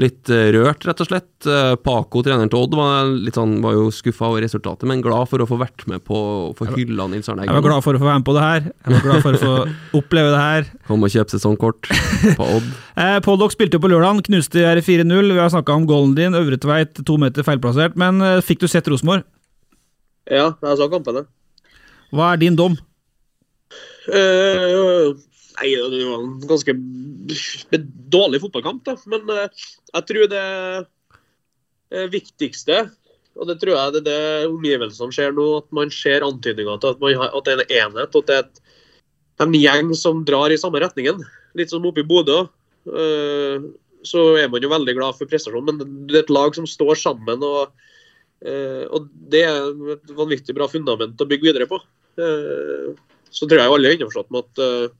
litt 0.01 0.29
eh, 0.33 0.47
rørt, 0.55 0.85
rett 0.87 1.01
og 1.03 1.07
slett. 1.07 1.45
Eh, 1.45 1.73
Paco, 1.83 2.23
treneren 2.25 2.49
til 2.49 2.63
Odd, 2.63 2.73
var, 2.77 3.09
litt 3.13 3.37
sånn, 3.37 3.59
var 3.61 3.75
jo 3.77 3.89
skuffa 3.93 4.29
over 4.31 4.41
resultatet, 4.41 4.87
men 4.89 5.03
glad 5.05 5.29
for 5.29 5.43
å 5.43 5.47
få 5.49 5.59
vært 5.61 5.85
med 5.89 6.01
på 6.07 6.17
å 6.17 6.53
få 6.57 6.67
hylla 6.71 7.05
Nils 7.11 7.29
Arne 7.29 7.45
Jeg 7.45 7.53
var 7.53 7.65
glad 7.67 7.85
for 7.85 7.97
å 7.97 8.01
få 8.01 8.07
være 8.07 8.21
med 8.23 8.27
på 8.29 8.35
det 8.37 8.45
her. 8.45 8.69
Jeg 8.71 8.95
var 8.95 9.03
glad 9.05 9.25
for 9.25 9.37
å 9.37 9.41
få 9.43 9.53
oppleve 10.01 10.31
det 10.33 10.41
her. 10.41 10.71
Kom 10.89 11.05
og 11.05 11.13
kjøp 11.13 11.33
sesongkort 11.35 11.91
på 12.39 12.49
Odd. 12.57 12.71
Eh, 12.93 13.15
Pollock 13.25 13.49
spilte 13.49 13.79
jo 13.79 13.81
på 13.81 13.89
lørdag, 13.89 14.19
knuste 14.27 14.61
r 14.69 14.77
4-0. 14.85 15.31
Vi 15.33 15.41
har 15.41 15.49
snakka 15.49 15.73
om 15.79 15.87
goalen 15.89 16.11
din, 16.13 16.35
Øvre 16.37 16.59
Tveit, 16.61 16.99
to 17.07 17.15
meter 17.17 17.45
feilplassert. 17.45 17.95
Men 17.97 18.21
eh, 18.21 18.37
fikk 18.45 18.61
du 18.61 18.67
sett 18.69 18.85
Rosenborg? 18.85 19.25
Ja, 20.29 20.51
jeg 20.61 20.77
så 20.77 20.85
kampene. 20.91 21.25
Hva 22.13 22.35
er 22.35 22.43
din 22.43 22.57
dom? 22.59 22.77
Eh, 24.13 25.09
nei, 25.57 25.69
det 25.75 26.01
var 26.07 26.23
en 26.23 26.33
ganske 26.49 26.75
dårlig 28.13 28.41
fotballkamp, 28.43 28.83
da. 28.87 28.97
Men 29.11 29.29
eh, 29.33 29.63
jeg 29.93 30.07
tror 30.09 30.29
det 30.31 30.43
eh, 31.93 32.07
viktigste, 32.13 32.83
og 33.39 33.49
det 33.49 33.59
tror 33.61 33.75
jeg 33.75 33.93
det 33.95 34.01
er 34.01 34.07
det 34.09 34.51
omgivelsene 34.51 35.15
ser 35.15 35.33
nå, 35.35 35.45
at 35.61 35.69
man 35.75 35.93
ser 35.93 36.25
antydninger 36.25 36.81
til 36.81 36.93
at, 36.93 36.99
man 37.01 37.15
har, 37.21 37.31
at 37.33 37.47
det 37.47 37.53
er 37.53 37.63
en 37.63 37.95
enhet, 37.95 38.19
at 38.19 38.29
det 38.29 38.41
er 38.41 39.47
en 39.47 39.55
gjeng 39.57 39.93
som 39.97 40.21
drar 40.27 40.53
i 40.53 40.59
samme 40.61 40.81
retningen. 40.83 41.23
Litt 41.57 41.73
som 41.73 41.85
oppe 41.89 42.03
i 42.03 42.07
Bodø. 42.07 42.43
Uh, 42.83 43.71
så 44.03 44.21
er 44.37 44.49
man 44.51 44.61
jo 44.61 44.69
veldig 44.71 44.93
glad 44.97 45.17
for 45.17 45.29
prestasjonen, 45.29 45.79
men 45.79 46.05
det 46.09 46.19
er 46.19 46.25
et 46.25 46.33
lag 46.33 46.53
som 46.53 46.67
står 46.69 46.99
sammen. 46.99 47.41
og 47.41 47.73
uh, 48.45 48.85
og 48.93 49.09
Det 49.33 49.41
er 49.47 49.71
et 49.95 50.13
vanvittig 50.13 50.53
bra 50.57 50.67
fundament 50.69 51.21
å 51.21 51.29
bygge 51.29 51.49
videre 51.49 51.69
på. 51.71 51.81
Uh, 52.19 52.93
så 53.33 53.49
tror 53.49 53.63
jeg 53.63 53.73
alle 53.73 53.89
er 53.89 53.97
innforstått 53.97 54.29
med 54.29 54.45
at 54.45 54.93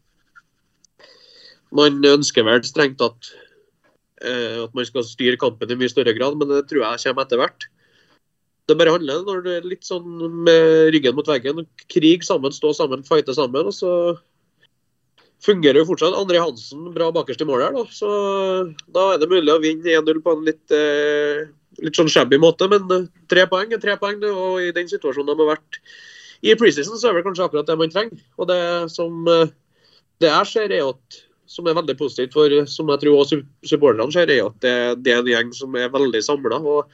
man 1.73 2.01
ønsker 2.05 2.45
vel 2.47 2.63
strengt 2.67 2.99
tatt 3.01 3.31
eh, 4.23 4.59
at 4.63 4.73
man 4.77 4.87
skal 4.87 5.05
styre 5.07 5.39
kampen 5.41 5.71
i 5.71 5.77
mye 5.79 5.91
større 5.91 6.15
grad, 6.17 6.37
men 6.39 6.51
det 6.51 6.65
tror 6.69 6.85
jeg 6.85 7.07
kommer 7.07 7.25
etter 7.25 7.41
hvert. 7.41 7.69
Det 8.69 8.77
bare 8.79 8.93
handler 8.95 9.25
når 9.27 9.41
du 9.43 9.49
er 9.51 9.65
litt 9.67 9.83
sånn 9.83 10.05
med 10.45 10.93
ryggen 10.95 11.17
mot 11.17 11.27
veggen. 11.27 11.65
Krig 11.91 12.23
sammen, 12.23 12.53
stå 12.55 12.71
sammen, 12.77 13.03
fighte 13.07 13.35
sammen. 13.35 13.67
og 13.67 13.75
så 13.75 13.91
fungerer 15.43 15.81
jo 15.81 15.89
fortsatt. 15.89 16.15
André 16.15 16.39
Hansen 16.39 16.85
bra 16.95 17.09
bakerst 17.11 17.43
i 17.43 17.47
mål 17.47 17.65
her, 17.65 17.75
da. 17.75 17.83
Så 17.91 18.07
da 18.95 19.09
er 19.13 19.19
det 19.19 19.27
mulig 19.31 19.51
å 19.51 19.59
vinne 19.63 19.97
1-0 19.99 20.21
på 20.23 20.37
en 20.37 20.47
litt, 20.47 20.63
eh, 20.71 21.43
litt 21.83 21.99
sånn 21.99 22.11
shabby 22.11 22.39
måte. 22.39 22.69
Men 22.71 22.87
eh, 22.91 23.09
tre 23.27 23.43
poeng 23.51 23.73
er 23.73 23.83
tre 23.83 23.97
poeng, 23.99 24.23
og 24.31 24.61
i 24.63 24.71
den 24.71 24.87
situasjonen 24.87 25.33
de 25.33 25.43
har 25.43 25.57
vært 25.57 25.81
i 26.43 26.55
preseason, 26.59 26.95
så 26.99 27.09
er 27.09 27.19
det 27.19 27.25
kanskje 27.27 27.49
akkurat 27.49 27.67
det 27.67 27.77
man 27.79 27.91
trenger. 27.91 28.23
Og 28.39 28.47
det 28.47 28.61
som 28.95 29.27
eh, 29.27 29.51
det 30.23 30.31
jeg 30.31 30.51
ser, 30.53 30.71
er 30.71 30.87
at 30.93 31.23
som 31.49 31.67
er 31.67 31.75
veldig 31.77 31.95
positivt 31.99 32.35
for 32.35 32.53
som 32.71 32.91
jeg 32.93 33.01
tror 33.03 33.19
også 33.23 33.41
supporterne 33.67 34.13
ser, 34.15 34.31
er 34.31 34.45
at 34.47 34.59
det, 34.63 34.75
det 35.03 35.13
er 35.13 35.21
en 35.21 35.31
gjeng 35.33 35.51
som 35.57 35.75
er 35.79 35.91
veldig 35.93 36.21
samla 36.23 36.61
og 36.61 36.93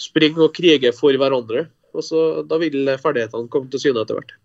springer 0.00 0.46
og 0.46 0.54
kriger 0.56 0.94
for 0.96 1.14
hverandre. 1.16 1.66
Og 1.90 2.06
så 2.06 2.42
Da 2.46 2.58
vil 2.62 2.86
ferdighetene 3.02 3.50
komme 3.50 3.70
til 3.70 3.82
syne 3.82 4.04
etter 4.04 4.18
hvert. 4.18 4.36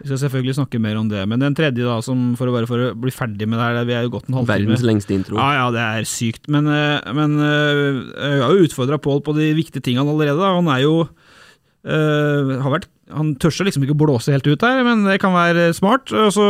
Vi 0.00 0.08
skal 0.08 0.18
selvfølgelig 0.18 0.56
snakke 0.56 0.80
mer 0.82 0.96
om 0.98 1.08
det. 1.10 1.20
Men 1.28 1.42
den 1.42 1.54
tredje, 1.54 1.84
da, 1.84 1.98
som 2.04 2.32
for 2.38 2.48
å, 2.48 2.54
bare 2.54 2.68
for 2.68 2.80
å 2.80 2.92
bli 2.98 3.12
ferdig 3.14 3.46
med 3.48 3.60
det 3.60 3.66
her, 3.66 3.88
vi 3.88 3.96
er 3.96 4.06
jo 4.06 4.14
gått 4.14 4.30
en 4.30 4.38
halvtime. 4.38 4.64
Verdens 4.64 4.84
lengste 4.88 5.14
intro. 5.14 5.36
Ja, 5.38 5.50
ja, 5.60 5.66
det 5.74 5.82
er 5.84 6.08
sykt. 6.08 6.48
Men, 6.52 6.66
eh, 6.72 7.12
men 7.14 7.36
eh, 7.44 8.00
jeg 8.16 8.40
har 8.42 8.56
jo 8.56 8.66
utfordra 8.66 8.98
Pål 9.02 9.22
på 9.26 9.36
de 9.36 9.52
viktige 9.58 9.84
tingene 9.84 10.08
allerede. 10.08 10.40
Da. 10.40 10.54
Han 10.56 10.70
er 10.72 10.82
jo 10.82 10.94
eh, 11.04 12.56
har 12.64 12.74
vært 12.74 12.88
han 13.10 13.32
tør 13.40 13.66
liksom 13.66 13.82
ikke 13.84 13.94
å 13.96 14.00
blåse 14.04 14.32
helt 14.32 14.46
ut 14.46 14.62
her, 14.62 14.80
men 14.86 15.02
det 15.08 15.18
kan 15.22 15.34
være 15.34 15.70
smart. 15.76 16.12
Og 16.14 16.30
så, 16.34 16.46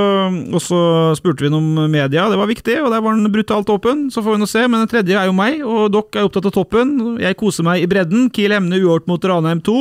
og 0.53 0.61
så 0.63 0.81
spurte 1.19 1.45
vi 1.45 1.51
ham 1.51 1.59
om 1.59 1.91
media, 1.91 2.27
det 2.31 2.39
var 2.39 2.51
viktig, 2.51 2.77
og 2.83 2.91
der 2.93 3.03
var 3.03 3.17
han 3.17 3.31
brutalt 3.33 3.71
åpen. 3.73 4.05
Så 4.13 4.23
får 4.25 4.37
vi 4.37 4.43
nå 4.43 4.49
se, 4.51 4.65
men 4.67 4.83
den 4.83 4.91
tredje 4.93 5.17
er 5.19 5.31
jo 5.31 5.37
meg, 5.37 5.63
og 5.65 5.93
dere 5.95 6.21
er 6.21 6.29
opptatt 6.29 6.51
av 6.51 6.55
toppen. 6.57 6.95
Jeg 7.23 7.39
koser 7.41 7.67
meg 7.67 7.83
i 7.83 7.89
bredden. 7.91 8.29
Kiel 8.35 8.57
Emne 8.59 8.79
uavgjort 8.79 9.09
mot 9.11 9.29
Ranheim 9.33 9.63
2. 9.65 9.79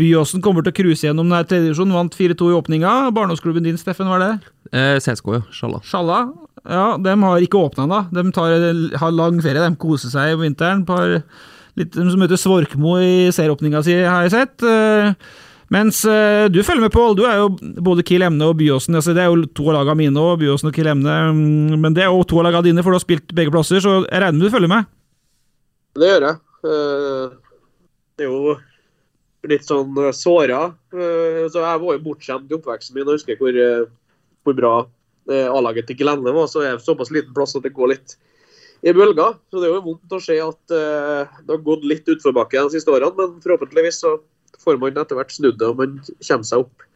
Byåsen 0.00 0.44
kommer 0.44 0.66
til 0.66 0.74
å 0.74 0.78
cruise 0.80 1.06
gjennom 1.06 1.30
denne 1.30 1.46
tredjedivisjonen, 1.48 1.96
vant 1.96 2.18
4-2 2.18 2.50
i 2.50 2.58
åpninga. 2.58 2.94
Barndomsklubben 3.16 3.66
din, 3.66 3.78
Steffen, 3.80 4.10
hva 4.10 4.18
er 4.18 4.26
det? 4.26 4.54
Eh, 4.70 4.96
CSK, 5.02 5.34
ja. 5.38 5.44
Sjalla. 5.54 5.82
Sjalla. 5.86 6.24
Ja, 6.66 6.96
de 7.00 7.14
har 7.22 7.44
ikke 7.46 7.62
åpna 7.62 7.86
ennå. 7.86 8.02
De 8.12 8.26
tar, 8.36 8.56
har 9.00 9.14
lang 9.14 9.38
ferie, 9.42 9.62
de 9.62 9.80
koser 9.80 10.12
seg 10.12 10.34
på 10.34 10.44
vinteren. 10.44 10.82
Par, 10.88 11.22
litt, 11.78 11.94
de 11.94 12.10
som 12.10 12.20
møter 12.20 12.40
Svorkmo 12.40 12.98
i 13.00 13.30
serieåpninga 13.34 13.80
si, 13.86 13.96
har 14.04 14.26
jeg 14.26 14.34
sett. 14.34 14.66
Eh, 14.66 15.14
mens 15.70 16.00
uh, 16.08 16.48
du 16.50 16.60
følger 16.66 16.82
med, 16.82 16.92
Pål. 16.94 17.16
Du 17.18 17.24
er 17.28 17.36
jo 17.40 17.50
både 17.86 18.02
Kiel 18.06 18.24
Emne 18.26 18.48
og 18.50 18.56
Byåsen. 18.58 18.96
Altså, 18.98 19.14
det 19.14 19.22
er 19.22 19.30
jo 19.30 19.44
to 19.54 19.68
av 19.70 19.76
lagene 19.80 20.00
mine 20.02 20.22
òg, 20.22 20.40
Byåsen 20.42 20.70
og 20.70 20.74
Kiel 20.76 20.90
Emne. 20.92 21.18
Mm, 21.30 21.76
men 21.80 21.94
det 21.94 22.02
er 22.04 22.10
jo 22.10 22.24
to 22.26 22.40
av 22.40 22.48
lagene 22.48 22.66
dine, 22.70 22.82
for 22.82 22.90
du 22.90 22.98
har 22.98 23.04
spilt 23.04 23.34
begge 23.36 23.54
plasser, 23.54 23.82
så 23.84 24.00
jeg 24.02 24.22
regner 24.24 24.38
med 24.40 24.48
du 24.48 24.54
følger 24.54 24.72
med? 24.72 24.90
Det 26.00 26.10
gjør 26.10 26.26
jeg. 26.28 26.40
Eh, 26.70 27.36
Det 28.20 28.26
er 28.26 28.32
jo 28.34 28.56
litt 29.50 29.64
sånn 29.64 29.96
eh, 30.04 30.12
såra. 30.12 30.64
Eh, 30.92 31.46
Så 31.48 31.62
jeg 31.62 31.82
var 31.84 31.94
jo 31.96 32.02
bortskjemt 32.04 32.50
i 32.50 32.56
oppveksten 32.58 32.98
min 32.98 33.08
og 33.08 33.16
husker 33.16 33.38
hvor, 33.40 33.54
eh, 33.54 33.86
hvor 34.44 34.58
bra 34.58 34.72
eh, 35.30 35.46
A-laget 35.48 35.88
til 35.88 36.10
Emne 36.12 36.34
var. 36.34 36.50
Så 36.50 36.62
er 36.66 36.76
det 36.76 36.84
såpass 36.84 37.10
liten 37.14 37.32
plass 37.34 37.56
at 37.56 37.64
det 37.64 37.72
går 37.74 37.94
litt 37.94 38.16
i 38.82 38.92
bølger. 38.96 39.38
Så 39.50 39.60
det 39.60 39.68
er 39.70 39.74
jo 39.74 39.86
vondt 39.86 40.12
å 40.16 40.20
se 40.22 40.36
at 40.40 40.74
eh, 40.76 41.38
det 41.46 41.54
har 41.54 41.64
gått 41.64 41.86
litt 41.88 42.06
utforbakke 42.08 42.66
de 42.66 42.76
siste 42.76 42.92
årene, 42.92 43.14
men 43.16 43.40
forhåpentligvis 43.44 44.02
så 44.04 44.18
får 44.58 44.80
man 44.80 44.98
etter 44.98 45.18
hvert 45.18 45.34
snudd 45.34 45.58
det, 45.60 45.68
og 45.68 45.78
man 45.80 45.98
kommer 46.02 46.48
seg 46.48 46.64
opp 46.64 46.86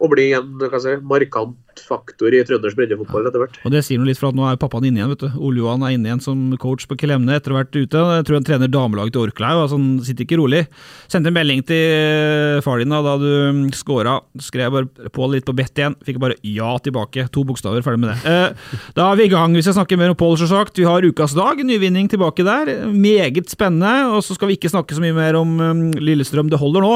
og 0.00 0.14
blir 0.14 0.38
en 0.38 0.80
si, 0.80 0.96
markant 1.04 1.58
faktor 1.86 2.34
i 2.34 2.42
trønders 2.46 2.74
breddefotball 2.74 3.30
etter 3.30 3.44
hvert. 3.44 3.60
Og 3.62 3.74
det 3.74 3.84
sier 3.86 4.02
noe 4.02 4.10
litt 4.10 4.18
for 4.18 4.32
at 4.32 4.38
nå 4.38 4.48
er 4.50 4.58
pappaen 4.60 4.88
inne 4.90 5.02
igjen, 5.02 5.14
vet 5.14 5.24
du. 5.28 5.30
Ole 5.38 5.62
Johan 5.62 5.86
er 5.86 5.94
inne 5.94 6.10
igjen 6.10 6.24
som 6.24 6.42
coach 6.58 6.88
på 6.90 6.98
Klemne 6.98 7.20
Emne 7.20 7.36
etter 7.36 7.52
å 7.52 7.58
ha 7.58 7.64
vært 7.64 7.76
ute. 7.76 8.00
Jeg 8.16 8.26
tror 8.26 8.38
han 8.38 8.46
trener 8.46 8.70
damelaget 8.72 9.14
til 9.14 9.26
Orkla, 9.26 9.52
altså 9.60 9.76
han 9.78 9.88
sitter 10.06 10.24
ikke 10.24 10.38
rolig. 10.40 10.62
Sendte 11.10 11.30
en 11.30 11.36
melding 11.36 11.62
til 11.68 11.82
eh, 11.92 12.60
far 12.64 12.80
din 12.80 12.92
da, 12.92 13.00
da 13.04 13.16
du 13.20 13.68
scora. 13.76 14.16
Skrev 14.40 14.72
bare 14.74 15.10
på 15.12 15.28
litt 15.32 15.46
på 15.48 15.54
bett 15.56 15.76
igjen. 15.76 15.96
Fikk 16.06 16.20
bare 16.22 16.38
ja 16.46 16.72
tilbake. 16.82 17.26
To 17.34 17.44
bokstaver, 17.48 17.84
ferdig 17.84 18.02
med 18.04 18.14
det. 18.14 18.18
Eh, 18.30 18.78
da 18.96 19.10
er 19.10 19.20
vi 19.20 19.28
i 19.28 19.32
gang. 19.32 19.54
Vi 19.56 19.64
skal 19.66 19.76
snakke 19.76 19.98
mer 20.00 20.14
om 20.14 20.18
Pål, 20.20 20.38
selvsagt. 20.40 20.80
Vi 20.80 20.88
har 20.88 21.04
ukas 21.04 21.36
dag, 21.36 21.60
nyvinning 21.66 22.08
tilbake 22.12 22.46
der. 22.46 22.72
Meget 22.90 23.52
spennende. 23.52 24.14
Og 24.14 24.24
så 24.24 24.36
skal 24.38 24.50
vi 24.50 24.58
ikke 24.58 24.72
snakke 24.72 24.96
så 24.96 25.04
mye 25.04 25.16
mer 25.16 25.38
om 25.38 25.56
um, 25.60 25.84
Lillestrøm, 26.00 26.50
det 26.52 26.60
holder 26.60 26.86
nå. 26.86 26.94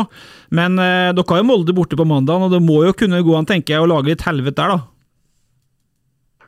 Men 0.55 0.79
eh, 0.81 1.13
dere 1.15 1.29
har 1.31 1.43
jo 1.43 1.49
Molde 1.49 1.75
borte 1.77 1.99
på 1.99 2.07
mandag, 2.09 2.43
og 2.47 2.53
det 2.55 2.63
må 2.65 2.81
jo 2.87 2.95
kunne 2.97 3.23
gå 3.25 3.37
an, 3.37 3.49
tenker 3.49 3.77
jeg, 3.77 3.85
å 3.85 3.91
lage 3.91 4.13
litt 4.13 4.25
helvete 4.27 4.57
der, 4.61 4.74
da. 4.74 4.74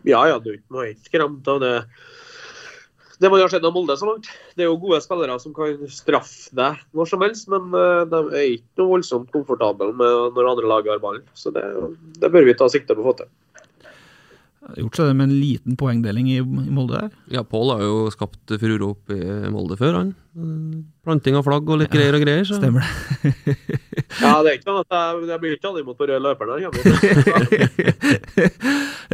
Ja, 0.07 0.23
ja, 0.31 0.39
du 0.39 0.55
må 0.71 0.87
ikke 0.87 1.11
skremt 1.11 1.49
av 1.51 1.63
det. 1.63 1.75
Det 3.19 3.31
man 3.33 3.41
har 3.41 3.49
sett 3.49 3.65
av 3.65 3.73
Molde 3.73 3.97
så 3.97 4.11
langt. 4.11 4.29
Det 4.55 4.67
er 4.67 4.69
jo 4.69 4.77
gode 4.81 5.01
spillere 5.01 5.39
som 5.41 5.55
kan 5.57 5.81
straffe 5.91 6.53
deg 6.57 6.83
når 6.97 7.09
som 7.11 7.25
helst, 7.25 7.49
men 7.53 7.73
eh, 7.73 8.03
de 8.13 8.21
er 8.37 8.51
ikke 8.59 8.83
noe 8.83 8.93
voldsomt 8.99 9.33
komfortable 9.33 9.89
med 9.97 10.37
når 10.37 10.51
andre 10.53 10.71
lag 10.71 10.91
har 10.93 11.01
ballen. 11.03 11.25
Så 11.35 11.51
det, 11.55 11.65
det 12.21 12.31
bør 12.33 12.47
vi 12.47 12.57
ta 12.61 12.69
sikte 12.73 12.97
på 12.97 13.03
å 13.03 13.09
få 13.09 13.17
til. 13.23 13.33
Gjort 14.77 14.99
seg 14.99 15.09
det 15.09 15.17
med 15.17 15.31
en 15.31 15.39
liten 15.39 15.79
poengdeling 15.79 16.29
i, 16.29 16.39
i 16.43 16.75
Molde 16.75 17.01
der. 17.01 17.19
Ja, 17.39 17.45
Pål 17.47 17.73
har 17.73 17.85
jo 17.87 17.99
skapt 18.13 18.57
furore 18.61 18.93
opp 18.93 19.15
i 19.15 19.21
Molde 19.55 19.79
før, 19.81 20.01
han. 20.01 20.15
Planting 20.37 21.37
av 21.39 21.47
flagg 21.47 21.65
og 21.71 21.79
litt 21.81 21.89
greier 21.89 22.13
og 22.19 22.21
greier. 22.21 22.45
Så. 22.45 22.59
Stemmer 22.59 22.85
det. 22.85 22.91
Ja, 24.21 24.43
det 24.45 24.51
er 24.51 24.57
ikke 24.59 24.69
sånn 24.69 24.83
at 24.83 24.93
jeg, 24.93 25.23
jeg 25.31 25.41
blir 25.41 25.55
ikke 25.55 25.65
tatt 25.65 25.79
imot 25.81 25.97
på 25.97 26.09
rød 26.11 26.21
løper 26.25 26.51
der. 26.51 26.59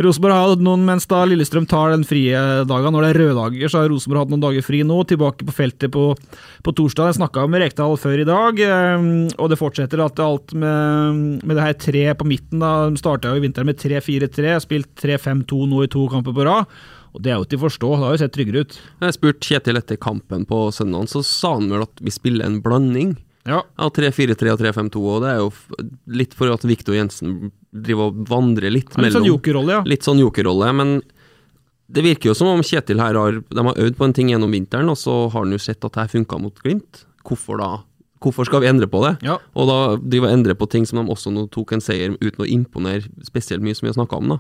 Rosenborg 0.02 0.35
har 0.35 0.48
hatt 0.50 0.64
noen, 0.66 0.82
mens 0.88 1.06
da 1.11 1.20
Lillestrøm 1.28 1.66
tar 1.70 1.92
den 1.94 2.02
frie 2.08 2.38
dagen, 2.66 2.90
når 2.94 3.06
det 3.06 3.11
er 3.12 3.20
røde 3.22 3.37
dager, 3.38 3.70
så 3.70 3.82
har 3.82 3.92
Rosenborg 3.92 4.24
hatt 4.24 4.32
noen 4.35 4.42
dager 4.42 4.66
fri 4.66 4.82
nå, 4.88 4.98
tilbake 5.12 5.46
på 5.46 5.54
feltet 5.54 5.94
på, 5.94 6.08
på 6.66 6.74
torsdag. 6.80 7.12
Jeg 7.12 7.20
snakka 7.20 7.46
med 7.50 7.62
Rekdal 7.62 7.94
før 8.02 8.24
i 8.24 8.28
dag, 8.28 8.64
eh, 8.66 9.06
og 9.37 9.52
det 9.52 9.61
fortsetter 9.61 10.02
at 10.02 10.22
alt 10.22 10.56
med, 10.58 11.44
med 11.44 11.54
det 11.54 11.68
her 11.68 11.78
tre 11.87 12.04
på 12.18 12.26
midten, 12.32 12.58
da 12.64 12.72
de 12.88 12.98
starta 12.98 13.30
jo 13.30 13.38
i 13.38 13.44
vinter 13.46 13.68
med 13.68 13.78
3-4-3, 13.78 14.58
spilt 14.66 14.90
3-5-2 15.02 15.62
nå 15.70 15.87
i 15.87 15.92
to 15.92 16.08
kamper 16.11 16.35
på 16.35 16.48
rad. 16.50 16.66
Og 17.12 17.20
Det 17.22 17.33
er 17.33 17.37
jo 17.40 17.44
til 17.44 17.59
å 17.61 17.64
forstå, 17.66 17.88
det 17.92 18.05
har 18.07 18.14
jo 18.14 18.20
sett 18.22 18.33
tryggere 18.37 18.62
ut. 18.64 18.79
Jeg 19.05 19.16
spurte 19.18 19.48
Kjetil 19.48 19.77
etter 19.77 19.98
kampen 20.01 20.46
på 20.48 20.62
søndag, 20.72 21.11
så 21.12 21.20
sa 21.27 21.55
han 21.59 21.68
vel 21.68 21.85
at 21.85 22.01
vi 22.01 22.11
spiller 22.14 22.46
en 22.48 22.61
blanding 22.64 23.16
Ja, 23.44 23.62
av 23.77 23.90
3-4-3 23.92 24.53
og 24.55 24.61
3-5-2, 24.62 25.03
og 25.03 25.25
det 25.25 25.33
er 25.33 25.40
jo 25.42 25.51
litt 26.14 26.33
for 26.38 26.53
at 26.55 26.64
Viktor 26.64 26.94
Jensen 26.96 27.51
driver 27.75 28.12
og 28.12 28.22
vandrer 28.31 28.70
litt 28.72 28.94
Litt 28.96 29.16
sånn 29.16 29.27
jokerrolle, 29.29 29.81
ja. 29.81 29.83
Litt 29.85 30.07
sånn 30.07 30.22
jokerrolle, 30.22 30.72
men 30.79 31.01
det 31.92 32.05
virker 32.07 32.31
jo 32.31 32.37
som 32.38 32.48
om 32.48 32.62
Kjetil 32.64 33.03
her 33.03 33.18
har 33.18 33.42
De 33.42 33.64
har 33.66 33.81
øvd 33.85 33.98
på 33.98 34.07
en 34.07 34.14
ting 34.16 34.31
gjennom 34.33 34.55
vinteren, 34.55 34.88
og 34.88 34.96
så 34.96 35.27
har 35.29 35.42
han 35.42 35.53
jo 35.53 35.61
sett 35.61 35.85
at 35.85 35.92
det 35.92 36.07
her 36.07 36.12
funka 36.14 36.38
mot 36.40 36.62
Glimt. 36.64 37.03
Hvorfor 37.29 37.61
da? 37.61 37.72
Hvorfor 38.22 38.46
skal 38.46 38.62
vi 38.62 38.70
endre 38.70 38.87
på 38.87 39.03
det? 39.05 39.16
Ja. 39.27 39.37
Og 39.59 39.66
da 39.68 39.79
driver 39.98 40.31
og 40.31 40.37
endre 40.38 40.55
på 40.57 40.68
ting 40.70 40.87
som 40.87 41.03
de 41.03 41.11
også 41.12 41.33
nå 41.35 41.48
tok 41.53 41.75
en 41.75 41.83
seier 41.83 42.14
uten 42.22 42.44
å 42.44 42.48
imponere 42.48 43.11
spesielt 43.27 43.64
mye, 43.66 43.75
som 43.75 43.85
vi 43.88 43.90
har 43.90 43.98
snakka 43.98 44.20
om. 44.22 44.37
da. 44.37 44.38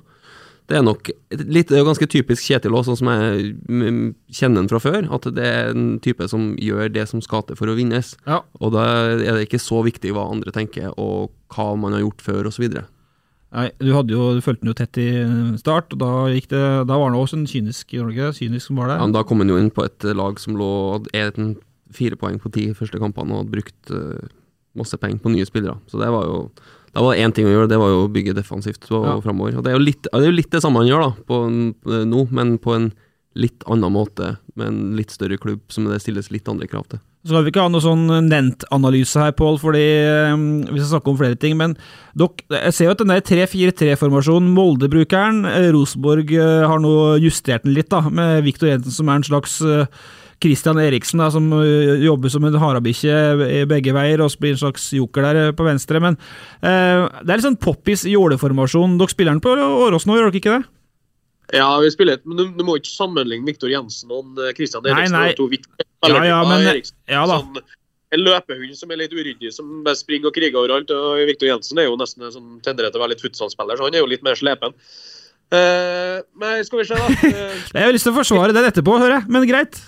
Det 0.70 0.78
er 0.78 0.84
nok 0.86 1.10
litt, 1.32 1.68
det 1.68 1.76
er 1.76 1.82
jo 1.82 1.88
ganske 1.88 2.06
typisk 2.08 2.46
Kjetil 2.46 2.76
òg, 2.76 2.86
sånn 2.86 2.98
som 3.00 3.10
jeg 3.10 3.52
mm, 3.66 4.02
kjenner 4.32 4.62
han 4.62 4.70
fra 4.70 4.80
før. 4.82 5.08
At 5.12 5.26
det 5.34 5.44
er 5.44 5.72
en 5.74 5.96
type 6.04 6.26
som 6.30 6.52
gjør 6.60 6.92
det 6.94 7.04
som 7.10 7.22
skal 7.24 7.44
til 7.48 7.58
for 7.58 7.72
å 7.72 7.76
vinnes. 7.76 8.14
Ja. 8.28 8.40
Og 8.62 8.74
da 8.76 8.86
er 9.18 9.36
det 9.36 9.48
ikke 9.48 9.60
så 9.62 9.82
viktig 9.84 10.14
hva 10.14 10.28
andre 10.32 10.54
tenker, 10.54 10.94
og 10.96 11.32
hva 11.52 11.72
man 11.76 11.96
har 11.96 12.04
gjort 12.04 12.24
før, 12.24 12.48
osv. 12.52 12.68
Nei, 13.52 13.66
du, 13.82 13.90
hadde 13.92 14.14
jo, 14.14 14.30
du 14.38 14.44
fulgte 14.44 14.64
den 14.64 14.72
jo 14.72 14.78
tett 14.78 15.00
i 15.02 15.08
start, 15.60 15.92
og 15.92 16.00
da, 16.00 16.12
gikk 16.32 16.48
det, 16.54 16.62
da 16.88 16.96
var 16.96 17.10
han 17.10 17.18
også 17.18 17.42
en 17.42 17.48
kynisk 17.50 17.92
i 17.92 18.00
Norge. 18.00 18.30
Kynisk 18.38 18.70
som 18.70 18.80
var 18.80 18.94
Ja, 18.94 19.02
men 19.02 19.16
da 19.16 19.24
kom 19.28 19.44
han 19.44 19.52
jo 19.52 19.58
inn 19.60 19.72
på 19.74 19.84
et 19.84 20.06
lag 20.16 20.40
som 20.40 20.56
lå 20.56 20.70
er 21.12 21.34
en 21.36 21.56
fire 21.92 22.16
poeng 22.16 22.38
på 22.40 22.52
ti 22.54 22.70
første 22.76 23.00
kampene 23.02 23.34
og 23.34 23.42
hadde 23.42 23.52
brukt 23.52 23.92
eh, 23.92 24.30
masse 24.78 24.96
penger 24.96 25.20
på 25.20 25.34
nye 25.34 25.48
spillere. 25.48 25.76
Så 25.90 26.00
det 26.00 26.08
var 26.14 26.24
jo 26.24 26.38
Da 26.92 27.00
var 27.04 27.14
det 27.16 27.22
én 27.24 27.32
ting 27.32 27.46
å 27.48 27.52
gjøre, 27.54 27.70
det 27.70 27.78
var 27.80 27.88
jo 27.88 28.02
å 28.04 28.10
bygge 28.12 28.34
defensivt 28.36 28.84
og, 28.90 29.06
Ja. 29.06 29.20
framover. 29.24 29.56
Og 29.58 29.64
det 29.64 29.72
er, 29.72 29.78
litt, 29.80 30.02
det 30.02 30.12
er 30.12 30.28
jo 30.28 30.36
litt 30.36 30.50
det 30.52 30.60
samme 30.60 30.82
han 30.82 30.90
gjør 30.90 31.06
da, 31.06 31.10
på, 31.28 31.38
eh, 31.88 32.04
nå, 32.04 32.26
men 32.30 32.58
på 32.58 32.74
en 32.76 32.92
litt 33.34 33.64
annen 33.64 33.92
måte, 33.94 34.36
med 34.54 34.66
en 34.68 34.96
litt 34.98 35.10
større 35.10 35.38
klubb 35.40 35.60
som 35.72 35.86
det 35.88 36.02
stilles 36.02 36.28
litt 36.30 36.48
andre 36.52 36.68
krav 36.68 36.84
til. 36.90 37.00
Så 37.24 37.30
skal 37.32 37.44
vi 37.46 37.52
ikke 37.52 37.62
ha 37.62 37.70
noe 37.70 37.80
sånn 37.80 38.02
Nent-analyse 38.28 39.20
her, 39.22 39.32
Pål, 39.38 39.56
fordi 39.62 39.84
um, 40.34 40.42
vi 40.66 40.80
skal 40.80 40.98
snakke 40.98 41.12
om 41.12 41.16
flere 41.20 41.38
ting. 41.38 41.54
Men 41.56 41.76
dok, 42.18 42.42
jeg 42.50 42.74
ser 42.74 42.88
jo 42.90 42.94
at 42.96 42.98
den 42.98 43.12
der 43.14 43.22
3-4-3-formasjonen, 43.22 44.50
Molde-brukeren, 44.52 45.44
eh, 45.48 45.70
Rosenborg 45.72 46.32
eh, 46.34 46.66
har 46.68 46.82
nå 46.82 46.92
justert 47.22 47.62
den 47.64 47.76
litt, 47.76 47.88
da, 47.94 48.02
med 48.10 48.42
Viktor 48.44 48.68
Jensen 48.68 48.92
som 48.98 49.08
er 49.08 49.20
en 49.22 49.28
slags 49.30 49.60
eh, 49.62 49.86
Christian 50.42 50.80
Eriksen, 50.82 51.22
da, 51.22 51.30
som 51.32 51.48
eh, 51.60 52.02
jobber 52.04 52.32
som 52.32 52.44
en 52.48 52.58
harabikkje 52.58 53.64
begge 53.70 53.94
veier, 53.96 54.22
og 54.24 54.34
blir 54.42 54.56
en 54.56 54.62
slags 54.64 54.90
joker 54.96 55.28
der 55.28 55.40
eh, 55.46 55.56
på 55.56 55.66
venstre. 55.66 56.02
Men 56.02 56.18
eh, 56.60 57.08
det 57.22 57.28
er 57.28 57.38
litt 57.38 57.48
sånn 57.48 57.60
poppis 57.62 58.06
jåleformasjon. 58.10 58.98
Dere 59.00 59.14
spiller 59.14 59.36
den 59.36 59.44
på 59.44 59.54
Åråsen 59.56 60.10
nå, 60.10 60.18
gjør 60.18 60.30
dere 60.30 60.42
ikke 60.42 60.56
det? 60.58 60.62
Ja, 61.52 61.68
vi 61.82 61.90
spiller, 61.92 62.20
men 62.24 62.38
du, 62.38 62.46
du 62.56 62.64
må 62.64 62.78
ikke 62.78 62.92
sammenligne 62.92 63.44
Viktor 63.44 63.70
Jensen 63.72 64.12
og 64.14 64.40
eh, 64.40 64.54
Christian 64.56 64.86
Eriksen. 64.88 65.16
nei. 65.16 65.28
nei. 65.28 65.36
to 65.36 65.48
Ja, 66.08 66.24
ja, 66.24 66.42
men 66.48 66.68
Eriksen, 66.70 66.96
Ja 67.10 67.26
da. 67.28 67.42
sånn, 67.42 67.60
en 68.12 68.22
løpehund 68.24 68.76
som 68.76 68.92
er 68.92 69.02
litt 69.02 69.12
uryddig, 69.12 69.50
som 69.52 69.82
bare 69.84 69.98
springer 69.98 70.30
og 70.30 70.36
kriger 70.36 70.60
overalt. 70.62 70.90
og 70.92 71.20
Viktor 71.28 71.48
Jensen 71.48 71.80
er 71.80 71.88
jo 71.88 71.98
nesten 72.00 72.24
en 72.24 72.34
sånn 72.34 72.50
tenderer 72.64 72.92
til 72.92 73.00
å 73.00 73.04
være 73.04 73.14
litt 73.14 73.24
futsalspiller, 73.24 73.76
så 73.76 73.88
han 73.88 73.96
er 73.96 74.04
jo 74.04 74.10
litt 74.10 74.24
mer 74.24 74.36
slepen. 74.38 74.76
Uh, 75.52 76.24
men 76.40 76.62
skal 76.64 76.80
vi 76.80 76.84
se, 76.88 76.96
da. 76.96 77.08
Uh, 77.12 77.56
Jeg 77.76 77.84
har 77.84 77.92
lyst 77.92 78.08
til 78.08 78.14
å 78.14 78.16
forsvare 78.16 78.56
den 78.56 78.68
etterpå, 78.68 78.96
hører 79.00 79.18
jeg, 79.18 79.32
men 79.32 79.48
greit. 79.48 79.80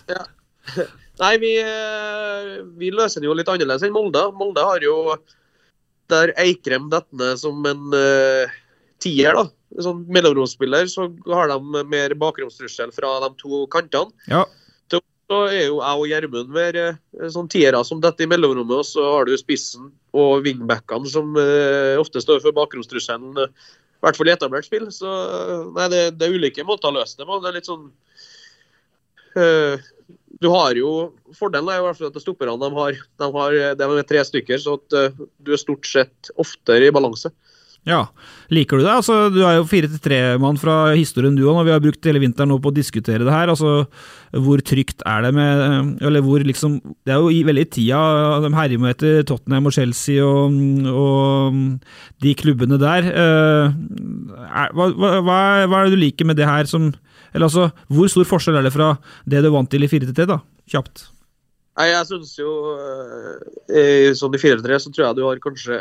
Nei, 1.23 1.35
vi, 1.39 1.55
eh, 1.63 2.55
vi 2.79 2.91
løser 2.95 3.23
det 3.23 3.29
jo 3.29 3.37
litt 3.39 3.51
annerledes 3.51 3.85
enn 3.87 3.95
Molde. 3.95 4.27
Molde 4.35 4.65
har 4.67 4.83
jo 4.83 4.97
der 6.13 6.35
Eikrem 6.41 6.91
detter 6.93 7.21
ned 7.21 7.39
som 7.41 7.63
en 7.69 7.95
uh, 7.95 8.51
tier, 9.03 9.37
da. 9.37 9.47
Sånn 9.85 10.05
mellomromsspiller, 10.13 10.87
så 10.91 11.09
har 11.31 11.49
de 11.51 11.85
mer 11.89 12.13
bakromstrussel 12.19 12.93
fra 12.95 13.17
de 13.25 13.31
to 13.41 13.65
kantene. 13.73 14.13
Ja. 14.31 14.45
Så 15.25 15.39
er 15.49 15.71
jo 15.71 15.79
jeg 15.81 16.01
og 16.03 16.11
Gjermund 16.11 16.51
mer 16.53 16.77
eh, 16.77 16.99
sånn 17.33 17.47
tiere 17.49 17.79
som 17.89 18.03
detter 18.05 18.27
i 18.27 18.29
mellomrommet, 18.29 18.83
og 18.83 18.85
så 18.85 19.07
har 19.09 19.25
du 19.25 19.33
spissen 19.41 19.89
og 20.13 20.45
wingbackene 20.45 21.09
som 21.09 21.33
uh, 21.39 21.97
ofte 22.03 22.21
står 22.21 22.43
for 22.45 22.55
bakromstrusselen. 22.55 23.33
I 23.41 24.05
hvert 24.05 24.21
fall 24.21 24.29
i 24.29 24.35
etablert 24.35 24.69
spill. 24.69 24.91
Så 24.93 25.09
nei, 25.73 25.89
det, 25.95 26.03
det 26.21 26.29
er 26.29 26.37
ulike 26.37 26.67
måter 26.69 26.93
å 26.93 26.99
løse 26.99 27.17
det 27.17 27.25
på. 27.31 27.41
Det 27.41 27.51
er 27.51 27.57
litt 27.57 27.71
sånn 27.71 27.89
Du 30.43 30.49
har 30.53 30.75
jo 30.79 31.13
Fordelen 31.37 31.71
er 31.71 31.81
jo 31.81 31.85
i 31.85 31.89
hvert 31.89 32.01
fall 32.01 32.11
at 32.13 32.23
stopperne 32.23 32.59
de 32.61 32.71
har, 32.79 33.01
de 33.23 33.31
har 33.39 33.59
det 33.79 33.89
med 33.91 34.07
tre 34.09 34.23
stykker, 34.27 34.61
så 34.61 34.79
at 34.81 34.97
eh, 34.99 35.25
du 35.43 35.55
er 35.55 35.61
stort 35.61 35.87
sett 35.89 36.31
oftere 36.41 36.89
i 36.89 36.95
balanse. 36.95 37.33
Ja, 37.85 38.07
Liker 38.49 38.81
du 38.81 38.85
det? 38.85 38.93
Altså, 38.93 39.29
Du 39.33 39.43
er 39.45 39.59
jo 39.59 39.67
4-3-mann 39.69 40.57
fra 40.61 40.95
historien 40.97 41.37
du 41.37 41.43
òg, 41.45 41.59
og 41.61 41.67
vi 41.69 41.73
har 41.75 41.83
brukt 41.85 42.09
hele 42.09 42.23
vinteren 42.23 42.49
nå 42.49 42.57
på 42.63 42.71
å 42.73 42.77
diskutere 42.77 43.25
det 43.27 43.33
her. 43.33 43.53
altså 43.53 43.85
Hvor 44.33 44.63
trygt 44.65 45.05
er 45.05 45.27
det 45.27 45.35
med 45.37 46.01
Eller 46.01 46.25
hvor 46.25 46.41
liksom 46.41 46.79
Det 47.05 47.13
er 47.13 47.21
jo 47.21 47.29
i, 47.29 47.43
veldig 47.45 47.67
tida 47.69 48.01
de 48.45 48.53
herjer 48.57 48.81
med 48.81 48.97
etter 48.97 49.25
Tottenham 49.29 49.69
og 49.69 49.77
Chelsea 49.77 50.25
og, 50.25 50.57
og 50.89 51.59
de 52.25 52.35
klubbene 52.41 52.81
der. 52.81 53.11
Eh, 53.13 53.77
er, 54.49 54.73
hva, 54.73 54.89
hva, 54.97 55.41
hva 55.69 55.83
er 55.83 55.89
det 55.91 55.99
du 55.99 56.01
liker 56.01 56.29
med 56.29 56.41
det 56.41 56.49
her 56.49 56.65
som 56.71 56.93
Eller 57.35 57.49
altså, 57.49 57.69
hvor 57.91 58.11
stor 58.13 58.29
forskjell 58.31 58.61
er 58.61 58.67
det 58.67 58.75
fra 58.75 58.95
det 59.27 59.43
du 59.43 59.51
vant 59.53 59.71
til 59.71 59.85
i 59.85 59.91
4-3, 59.91 60.27
da? 60.31 60.39
Kjapt. 60.71 61.09
Nei, 61.75 61.89
jeg 61.91 62.07
syns 62.07 62.37
jo 62.39 62.51
eh, 63.75 64.13
Sånn 64.15 64.37
i 64.37 64.41
4-3 64.41 64.79
så 64.79 64.93
tror 64.95 65.09
jeg 65.09 65.19
du 65.19 65.25
har 65.27 65.43
kanskje 65.43 65.81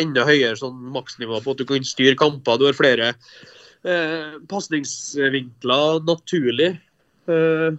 enda 0.00 0.26
høyere 0.26 0.58
sånn 0.58 0.76
maksnivå 0.92 1.38
på 1.40 1.54
at 1.54 1.60
du 1.62 1.66
kan 1.68 1.86
styre 1.86 2.18
kamper. 2.18 2.58
Du 2.58 2.66
har 2.66 2.76
flere 2.76 3.12
eh, 3.14 4.34
pasningsvinkler 4.50 6.02
naturlig. 6.04 6.74
Eh, 7.30 7.76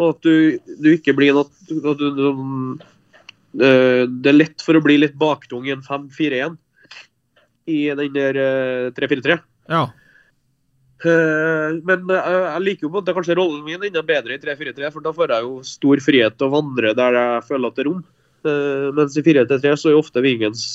og 0.00 0.06
at 0.14 0.26
du, 0.26 0.58
du 0.80 0.90
ikke 0.94 1.14
blir 1.16 1.36
nat 1.36 1.52
at 1.70 2.00
du, 2.00 2.26
eh, 3.60 4.02
Det 4.10 4.32
er 4.32 4.36
lett 4.36 4.64
for 4.64 4.76
å 4.76 4.84
bli 4.84 4.98
litt 5.00 5.16
baktung 5.20 5.68
i 5.68 5.74
en 5.74 5.84
5-4-1 5.86 6.58
i 7.70 7.80
den 7.94 8.14
der 8.16 8.40
eh, 8.40 8.90
3-4-3. 8.96 9.38
Ja. 9.70 9.86
Eh, 11.00 11.78
men 11.86 12.10
eh, 12.12 12.30
jeg 12.44 12.62
liker 12.64 12.84
jo 12.84 12.90
på 12.90 12.98
en 12.98 13.00
måte 13.00 13.14
kanskje 13.16 13.36
rollen 13.38 13.64
min 13.64 13.88
enda 13.88 14.02
bedre 14.04 14.36
i 14.36 14.42
3-4-3, 14.42 14.90
for 14.92 15.04
da 15.04 15.12
får 15.16 15.32
jeg 15.32 15.46
jo 15.46 15.54
stor 15.64 16.02
frihet 16.04 16.36
til 16.36 16.48
å 16.50 16.54
vandre 16.58 16.92
der 16.96 17.16
jeg 17.16 17.46
føler 17.48 17.70
at 17.70 17.78
det 17.78 17.84
er 17.84 17.88
rom. 17.88 18.02
Eh, 18.44 18.86
mens 18.98 19.16
i 19.16 19.24
4-3-3 19.24 19.76
så 19.80 19.90
er 19.90 19.96
jo 19.96 20.02
ofte 20.02 20.24
Vingens 20.24 20.66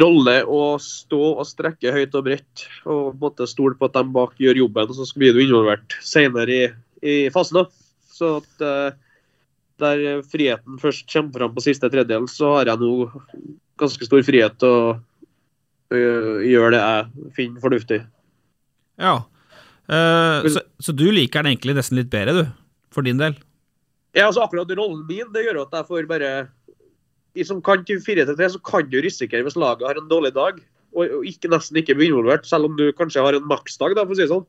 rolle 0.00 0.36
å 0.44 0.76
stå 0.82 1.20
og 1.32 1.46
strekke 1.48 1.94
høyt 1.96 2.12
og 2.14 2.26
bredt 2.28 2.66
og 2.84 3.08
på 3.08 3.14
en 3.16 3.22
måte 3.24 3.48
stole 3.50 3.74
på 3.78 3.88
at 3.88 3.96
de 3.96 4.04
bak 4.14 4.36
gjør 4.38 4.60
jobben, 4.66 4.92
og 4.92 5.00
så 5.00 5.18
blir 5.18 5.34
du 5.34 5.40
involvert 5.42 5.96
senere 6.04 6.54
i, 6.54 6.68
i 7.02 7.16
fasen. 7.34 7.62
da. 7.62 7.64
Så 8.14 8.36
at 8.38 9.00
der 9.80 10.20
friheten 10.28 10.78
først 10.78 11.08
kommer 11.10 11.40
fram 11.40 11.56
på 11.56 11.64
siste 11.64 11.88
tredjedel, 11.88 12.28
så 12.30 12.52
har 12.58 12.70
jeg 12.70 12.84
nå 12.84 13.08
ganske 13.80 14.06
stor 14.06 14.22
frihet 14.28 14.60
til 14.60 14.76
å 14.76 15.98
gjøre 16.44 16.74
det 16.76 16.84
jeg 16.84 17.34
finner 17.40 17.64
fornuftig. 17.64 18.02
Ja. 19.00 19.16
Uh, 19.90 20.46
så, 20.46 20.62
så, 20.78 20.94
du 20.94 21.08
liker 21.10 21.42
den 21.42 21.54
egentlig 21.54 21.74
nesten 21.78 21.98
litt 21.98 22.10
bedre, 22.12 22.34
du? 22.36 22.76
For 22.94 23.06
din 23.06 23.20
del? 23.20 23.36
Ja, 24.14 24.26
altså 24.28 24.44
akkurat 24.44 24.70
rollen 24.74 25.04
min 25.08 25.30
det 25.34 25.44
gjør 25.46 25.64
at 25.64 25.74
jeg 25.78 25.86
får 25.86 26.08
bare 26.10 26.30
i 27.38 27.44
Som 27.46 27.60
kan 27.62 27.84
til 27.86 28.00
4-3, 28.02 28.34
så 28.56 28.58
kan 28.66 28.88
du 28.90 28.98
risikere 28.98 29.46
hvis 29.46 29.58
laget 29.58 29.86
har 29.86 29.98
en 29.98 30.08
dårlig 30.10 30.32
dag, 30.34 30.58
og, 30.90 31.04
og 31.06 31.26
ikke, 31.26 31.50
nesten 31.52 31.78
ikke 31.78 31.94
blir 31.94 32.10
involvert, 32.10 32.46
selv 32.46 32.66
om 32.66 32.74
du 32.78 32.88
kanskje 32.98 33.22
har 33.22 33.38
en 33.38 33.46
maksdag, 33.46 33.94
da, 33.94 34.02
for 34.02 34.16
å 34.16 34.18
si 34.18 34.24
det 34.24 34.32
sånn. 34.32 34.48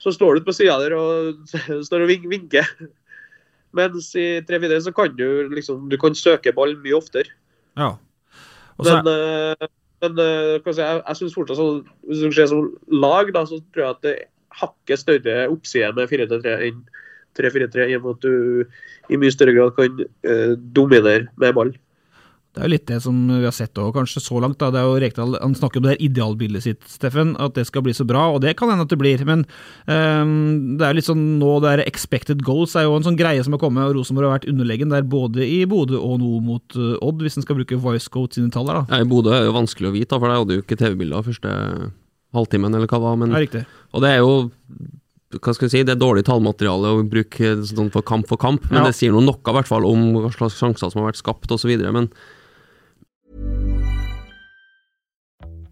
Så 0.00 0.14
står 0.16 0.38
du 0.38 0.46
på 0.46 0.54
sida 0.56 0.78
der 0.80 0.96
og 0.96 1.44
står 1.88 2.06
og 2.06 2.12
vinker. 2.32 2.70
Mens 3.76 4.10
i 4.16 4.40
3-4 4.48 4.80
så 4.86 4.92
kan 4.94 5.14
du 5.18 5.50
liksom 5.50 5.88
Du 5.90 5.96
kan 6.00 6.14
søke 6.16 6.52
ball 6.56 6.76
mye 6.80 6.96
oftere. 6.96 7.32
Ja. 7.76 7.94
Også, 8.78 8.96
men 9.04 9.08
uh, 9.60 9.68
men 10.04 10.20
uh, 10.20 10.60
jeg, 10.60 11.00
jeg 11.00 11.18
synes 11.20 11.36
fortsatt 11.36 11.60
sånn, 11.60 11.82
hvis 12.08 12.22
du 12.22 12.36
ser 12.36 12.50
som 12.52 12.68
lag, 12.92 13.32
da, 13.34 13.44
så 13.48 13.60
tror 13.74 13.84
jeg 13.84 13.96
at 13.96 14.04
det 14.06 14.16
hakker 14.54 15.00
større 15.00 15.38
oppside 15.50 15.90
med 15.96 16.12
4-3 16.12 16.58
enn 16.68 16.84
3-4-3, 17.34 17.88
i 17.90 17.96
og 17.98 18.04
med 18.04 18.12
at 18.14 18.22
du 18.22 19.10
i 19.10 19.18
mye 19.18 19.34
større 19.34 19.56
grad 19.56 19.74
kan 19.78 20.04
uh, 20.28 20.54
dominere 20.76 21.26
med 21.40 21.56
ball. 21.56 21.74
Det 22.54 22.62
er 22.62 22.68
jo 22.68 22.70
litt 22.70 22.86
det 22.86 23.00
som 23.02 23.16
vi 23.26 23.42
har 23.42 23.54
sett 23.54 23.74
også, 23.74 23.92
kanskje 23.96 24.20
så 24.22 24.38
langt. 24.38 24.58
da, 24.62 24.68
det 24.70 24.78
er 24.78 24.84
jo 24.86 24.98
Rekdal, 25.02 25.32
Han 25.42 25.56
snakker 25.58 25.80
om 25.80 25.86
det 25.88 25.94
her 25.96 26.04
idealbildet 26.06 26.62
sitt, 26.62 26.84
Steffen, 26.86 27.32
at 27.42 27.56
det 27.58 27.64
skal 27.66 27.82
bli 27.82 27.90
så 27.96 28.06
bra, 28.06 28.28
og 28.30 28.40
det 28.44 28.52
kan 28.56 28.70
hende 28.70 28.86
at 28.86 28.92
det 28.94 28.98
blir. 29.00 29.24
Men 29.26 29.42
um, 29.90 30.76
det 30.78 30.86
er 30.86 30.94
litt 30.94 31.08
sånn 31.08 31.24
nå 31.40 31.56
det 31.64 31.72
er 31.72 31.82
expected 31.88 32.44
goals 32.46 32.76
er 32.78 32.86
jo 32.86 32.94
en 32.94 33.02
sånn 33.06 33.18
greie 33.18 33.42
som 33.42 33.56
har 33.56 33.62
kommet, 33.64 33.82
og 33.88 33.96
Rosenborg 33.98 34.28
har 34.30 34.36
vært 34.38 34.48
underlegen 34.52 34.94
der 34.94 35.02
både 35.02 35.42
i 35.42 35.64
Bodø 35.66 35.98
og 35.98 36.20
nå 36.22 36.38
mot 36.46 36.78
uh, 36.78 36.94
Odd, 37.02 37.24
hvis 37.26 37.40
en 37.40 37.46
skal 37.46 37.58
bruke 37.58 37.80
Voicecoat 37.82 38.38
sine 38.38 38.54
tall 38.54 38.70
her. 38.70 38.84
da. 38.84 38.98
Ja, 38.98 39.02
I 39.02 39.10
Bodø 39.10 39.34
er 39.34 39.42
det 39.42 39.50
jo 39.50 39.58
vanskelig 39.58 39.90
å 39.90 39.96
vite, 39.98 40.20
for 40.20 40.30
der 40.30 40.38
hadde 40.38 40.58
jo 40.60 40.62
ikke 40.62 40.78
TV-bilder 40.78 41.26
første 41.26 41.56
halvtimen, 42.34 42.74
eller 42.74 42.86
hva 42.86 42.98
det 43.00 43.06
var. 43.08 43.18
Men, 43.18 43.34
ja, 43.34 43.42
riktig. 43.42 43.64
Og 43.94 44.02
det 44.06 44.14
er 44.14 44.22
jo 44.22 44.36
hva 45.42 45.50
skal 45.54 45.66
jeg 45.66 45.72
si, 45.72 45.82
Det 45.82 45.96
er 45.96 45.98
dårlig 45.98 46.22
tallmateriale 46.28 46.92
å 46.94 47.02
bruke 47.10 47.56
sånn 47.66 47.90
for 47.90 48.06
kamp 48.06 48.28
for 48.30 48.38
kamp, 48.38 48.68
men 48.70 48.82
Ja. 48.82 48.86
det 48.86 48.94
sier 48.94 49.10
noe 49.10 49.24
noe 49.24 49.34
i 49.34 49.56
hvert 49.56 49.66
fall 49.66 49.84
om 49.84 50.12
hva 50.14 50.30
slags 50.30 50.54
sjanser 50.60 50.92
som 50.92 51.02
har 51.02 51.10
vært 51.10 51.18
skapt 51.22 51.50
osv. 51.50 51.74
Men 51.92 52.08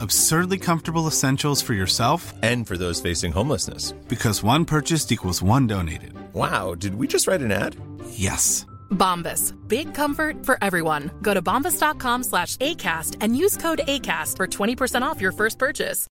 Absurdly 0.00 0.58
comfortable 0.58 1.06
essentials 1.06 1.62
for 1.62 1.74
yourself 1.74 2.32
And 2.42 2.66
for 2.66 2.76
those 2.76 3.00
facing 3.00 3.32
homelessness. 3.32 3.92
because 4.08 4.42
one 4.42 4.64
purchased 4.64 5.12
equals 5.12 5.42
one 5.42 5.66
donated. 5.66 6.12
Wow, 6.32 6.74
did 6.74 6.94
we 6.94 7.06
just 7.06 7.26
write 7.26 7.42
an 7.42 7.52
ad? 7.52 7.76
Yes. 8.12 8.66
Bombas. 8.90 9.52
Big 9.68 9.92
comfort 9.94 10.44
for 10.46 10.56
everyone. 10.62 11.10
Go 11.22 11.34
to 11.34 11.42
bombas.com 11.42 12.22
slash 12.24 12.56
ACAST 12.56 13.16
and 13.20 13.36
use 13.36 13.56
code 13.56 13.80
ACAST 13.86 14.36
for 14.36 14.46
20% 14.46 15.02
off 15.02 15.20
your 15.20 15.32
first 15.32 15.58
purchase. 15.58 16.06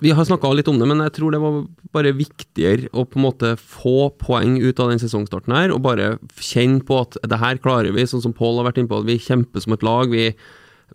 Vi 0.00 0.10
har 0.14 0.24
snakka 0.24 0.52
litt 0.54 0.68
om 0.70 0.78
det, 0.78 0.86
men 0.86 1.00
jeg 1.02 1.12
tror 1.16 1.32
det 1.34 1.40
var 1.42 1.56
bare 1.92 2.12
viktigere 2.14 2.86
å 2.94 3.02
på 3.04 3.18
en 3.18 3.24
måte 3.24 3.56
få 3.58 4.10
poeng 4.20 4.54
ut 4.62 4.78
av 4.80 4.92
den 4.92 5.00
sesongstarten 5.02 5.54
her, 5.56 5.72
og 5.74 5.82
bare 5.82 6.12
kjenne 6.38 6.84
på 6.86 7.00
at 7.02 7.18
det 7.26 7.38
her 7.42 7.58
klarer 7.58 7.90
vi, 7.96 8.04
sånn 8.06 8.22
som 8.22 8.32
Pål 8.36 8.60
har 8.60 8.68
vært 8.68 8.78
inne 8.78 8.90
på, 8.92 9.00
at 9.02 9.08
vi 9.08 9.18
kjemper 9.18 9.64
som 9.64 9.74
et 9.74 9.82
lag. 9.82 10.10
vi 10.14 10.28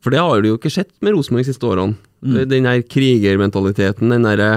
For 0.02 0.14
det 0.14 0.22
har 0.24 0.42
det 0.42 0.50
jo 0.52 0.58
ikke 0.58 0.72
skjedd 0.74 0.92
med 1.06 1.16
Rosenborg 1.16 1.46
de 1.46 1.52
siste 1.52 1.68
årene. 1.70 1.98
Den 2.50 2.68
der 2.68 2.82
krigermentaliteten, 2.88 4.14
den 4.14 4.26
derre 4.26 4.50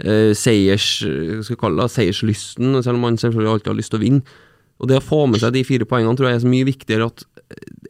eh, 0.00 0.32
seiers, 0.36 0.88
det, 1.04 1.90
seierslysten, 1.92 2.80
selv 2.82 2.96
om 2.96 3.04
man 3.06 3.20
selvfølgelig 3.20 3.52
alltid 3.52 3.72
har 3.72 3.78
lyst 3.78 3.92
til 3.94 4.00
å 4.00 4.04
vinne. 4.04 4.40
Og 4.82 4.90
det 4.90 4.98
å 4.98 5.04
få 5.04 5.22
med 5.30 5.40
seg 5.42 5.54
de 5.54 5.62
fire 5.66 5.86
poengene 5.88 6.18
tror 6.18 6.30
jeg 6.30 6.40
er 6.40 6.44
så 6.44 6.50
mye 6.50 6.66
viktigere 6.66 7.06
at, 7.06 7.22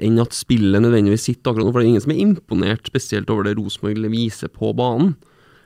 enn 0.04 0.20
at 0.20 0.36
spillet 0.36 0.82
nødvendigvis 0.84 1.24
sitter 1.30 1.52
akkurat 1.52 1.64
nå, 1.64 1.72
for 1.72 1.80
det 1.80 1.86
er 1.86 1.92
ingen 1.94 2.04
som 2.04 2.12
er 2.14 2.22
imponert 2.26 2.90
spesielt 2.90 3.30
over 3.32 3.48
det 3.48 3.56
Rosenborg 3.58 4.10
viser 4.12 4.52
på 4.52 4.74
banen. 4.76 5.14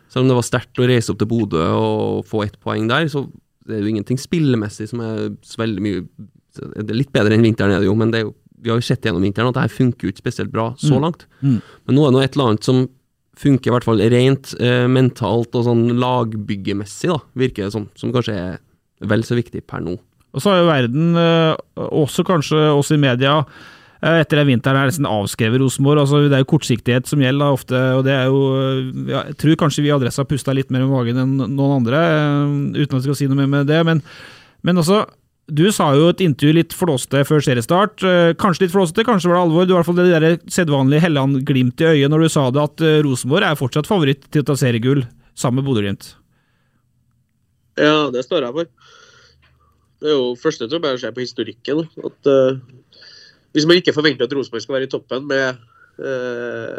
Selv 0.09 0.25
om 0.25 0.31
det 0.31 0.39
var 0.39 0.47
sterkt 0.47 0.81
å 0.81 0.89
reise 0.89 1.12
opp 1.12 1.21
til 1.21 1.29
Bodø 1.29 1.64
og 1.77 2.29
få 2.29 2.47
ett 2.47 2.57
poeng 2.64 2.87
der, 2.89 3.11
så 3.12 3.27
det 3.69 3.77
er 3.77 3.83
jo 3.85 3.93
ingenting 3.93 4.21
spillemessig 4.21 4.89
som 4.93 5.03
er 5.05 5.25
så 5.45 5.61
veldig 5.61 5.85
mye 5.85 6.05
Det 6.59 6.87
er 6.89 6.97
litt 6.97 7.12
bedre 7.14 7.37
enn 7.37 7.45
vinteren, 7.45 7.75
er 7.77 7.83
det 7.83 7.91
jo, 7.91 7.97
men 7.99 8.11
det 8.11 8.23
er 8.23 8.25
jo, 8.25 8.33
vi 8.63 8.71
har 8.73 8.79
jo 8.81 8.87
sett 8.89 9.03
gjennom 9.07 9.23
vinteren 9.23 9.49
at 9.51 9.55
det 9.59 9.65
her 9.67 9.75
funker 9.77 10.09
jo 10.09 10.13
ikke 10.13 10.25
spesielt 10.25 10.51
bra 10.53 10.71
så 10.79 10.95
Mm. 10.97 11.03
langt. 11.03 11.27
Mm. 11.43 11.61
Men 11.87 11.97
nå 11.97 12.07
er 12.09 12.13
det 12.17 12.25
et 12.25 12.37
eller 12.37 12.49
annet 12.53 12.65
som 12.65 12.89
funker 13.39 13.71
i 13.71 13.75
hvert 13.77 13.85
fall 13.87 14.01
rent 14.11 14.55
eh, 14.61 14.87
mentalt 14.91 15.55
og 15.55 15.65
sånn 15.65 15.85
lagbyggemessig, 16.01 17.11
da, 17.13 17.19
virker 17.39 17.69
det 17.69 17.73
som, 17.75 17.89
som 17.95 18.13
kanskje 18.15 18.35
er 18.35 18.59
vel 19.07 19.23
så 19.23 19.37
viktig 19.39 19.63
per 19.67 19.81
nå. 19.85 19.97
Og 20.35 20.43
så 20.43 20.51
har 20.53 20.59
jo 20.63 20.69
verden, 20.69 21.17
eh, 21.17 21.57
også 21.89 22.25
kanskje 22.27 22.59
oss 22.75 22.91
i 22.93 22.99
media, 23.01 23.39
eh, 24.03 24.19
etter 24.25 24.41
den 24.43 24.51
vinteren 24.51 24.77
er 24.83 24.91
nesten 24.91 25.07
avskrevet 25.09 25.61
Rosenborg. 25.63 26.03
Altså, 26.03 26.25
det 26.29 26.35
er 26.37 26.43
jo 26.45 26.51
kortsiktighet 26.51 27.07
som 27.07 27.23
gjelder 27.23 27.55
ofte, 27.55 27.79
og 27.97 28.05
det 28.05 28.13
er 28.17 28.27
jo 28.27 28.43
eh, 28.59 29.15
Jeg 29.15 29.39
tror 29.39 29.57
kanskje 29.65 29.83
vi 29.87 29.89
i 29.89 29.95
Adressa 29.97 30.27
pusta 30.29 30.53
litt 30.55 30.71
mer 30.75 30.85
med 30.85 30.91
magen 30.93 31.17
enn 31.23 31.37
noen 31.57 31.79
andre, 31.81 32.03
uten 32.75 32.99
at 32.99 33.01
jeg 33.01 33.07
skal 33.09 33.21
si 33.23 33.31
noe 33.31 33.39
mer 33.41 33.47
med 33.55 33.67
det. 33.71 33.81
Men, 33.87 34.03
men 34.67 34.77
også, 34.83 35.05
du 35.49 35.65
sa 35.73 35.89
jo 35.97 36.11
et 36.13 36.21
intervju 36.21 36.55
litt 36.59 36.75
flåste 36.77 37.23
før 37.25 37.41
seriestart. 37.45 38.03
eh, 38.05 38.35
Kanskje 38.37 38.67
litt 38.67 38.75
flåsete, 38.75 39.05
kanskje 39.07 39.31
var 39.31 39.39
det 39.39 39.45
alvor. 39.47 39.67
Du 39.67 39.73
har 39.73 39.81
i 39.81 39.83
hvert 39.83 39.89
fall 39.89 40.01
det 40.01 40.21
der 40.21 40.37
sedvanlige 40.53 41.05
Helland-glimt 41.07 41.81
i 41.81 41.89
øyet 41.89 42.13
når 42.13 42.27
du 42.27 42.29
sa 42.29 42.51
det 42.51 42.63
at 42.63 42.85
eh, 42.85 43.01
Rosenborg 43.07 43.47
er 43.49 43.57
fortsatt 43.57 43.89
favoritt 43.89 44.29
til 44.29 44.45
å 44.45 44.49
ta 44.51 44.57
seriegull, 44.61 45.07
sammen 45.39 45.63
med 45.63 45.69
Bodø-Glimt. 45.71 46.13
Ja, 47.79 48.11
det 48.13 48.27
står 48.27 48.45
jeg 48.45 48.57
for. 48.59 48.71
Det 49.99 50.11
er 50.11 50.15
jo 50.15 50.35
første 50.39 50.69
tror 50.69 50.85
jeg 50.85 51.01
se 51.03 51.13
på 51.15 51.25
historikken. 51.25 51.83
At 52.07 52.31
uh, 52.31 52.59
Hvis 53.55 53.67
man 53.67 53.81
ikke 53.81 53.95
forventer 53.95 54.27
at 54.27 54.35
Rosenborg 54.35 54.63
skal 54.63 54.77
være 54.77 54.87
i 54.87 54.93
toppen 54.93 55.27
med 55.31 55.59
uh, 56.03 56.77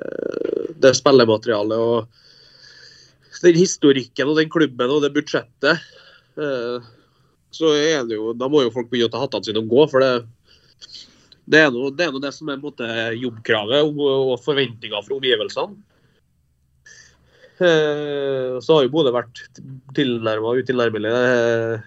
det 0.79 0.93
spillematerialet 0.95 1.79
og 1.79 2.07
den 3.43 3.55
historikken 3.55 4.29
og 4.29 4.39
den 4.39 4.51
klubben 4.51 4.91
og 4.91 5.03
det 5.03 5.13
budsjettet, 5.15 5.83
eh, 6.39 6.87
så 7.55 7.73
er 7.75 8.03
det 8.07 8.17
jo, 8.19 8.33
da 8.37 8.49
må 8.51 8.63
jo 8.63 8.73
folk 8.73 8.89
begynne 8.91 9.09
å 9.09 9.13
ta 9.13 9.23
hattene 9.23 9.47
sine 9.47 9.61
og 9.63 9.71
gå. 9.71 9.85
For 9.91 10.03
det, 10.03 10.11
det 11.49 11.63
er 11.65 11.71
noe 11.73 11.93
det, 11.95 12.09
det 12.21 12.33
som 12.35 12.51
er 12.51 12.61
måte, 12.61 12.87
jobbkravet 13.17 13.87
og, 13.89 14.03
og 14.05 14.35
forventninger 14.45 15.05
fra 15.05 15.17
omgivelsene. 15.17 15.79
Eh, 17.59 18.59
så 18.63 18.75
har 18.77 18.85
jo 18.85 18.91
Bodø 18.93 19.11
vært 19.11 19.41
tilnærma 19.97 20.53
utilnærmelig 20.61 21.09
de 21.11 21.81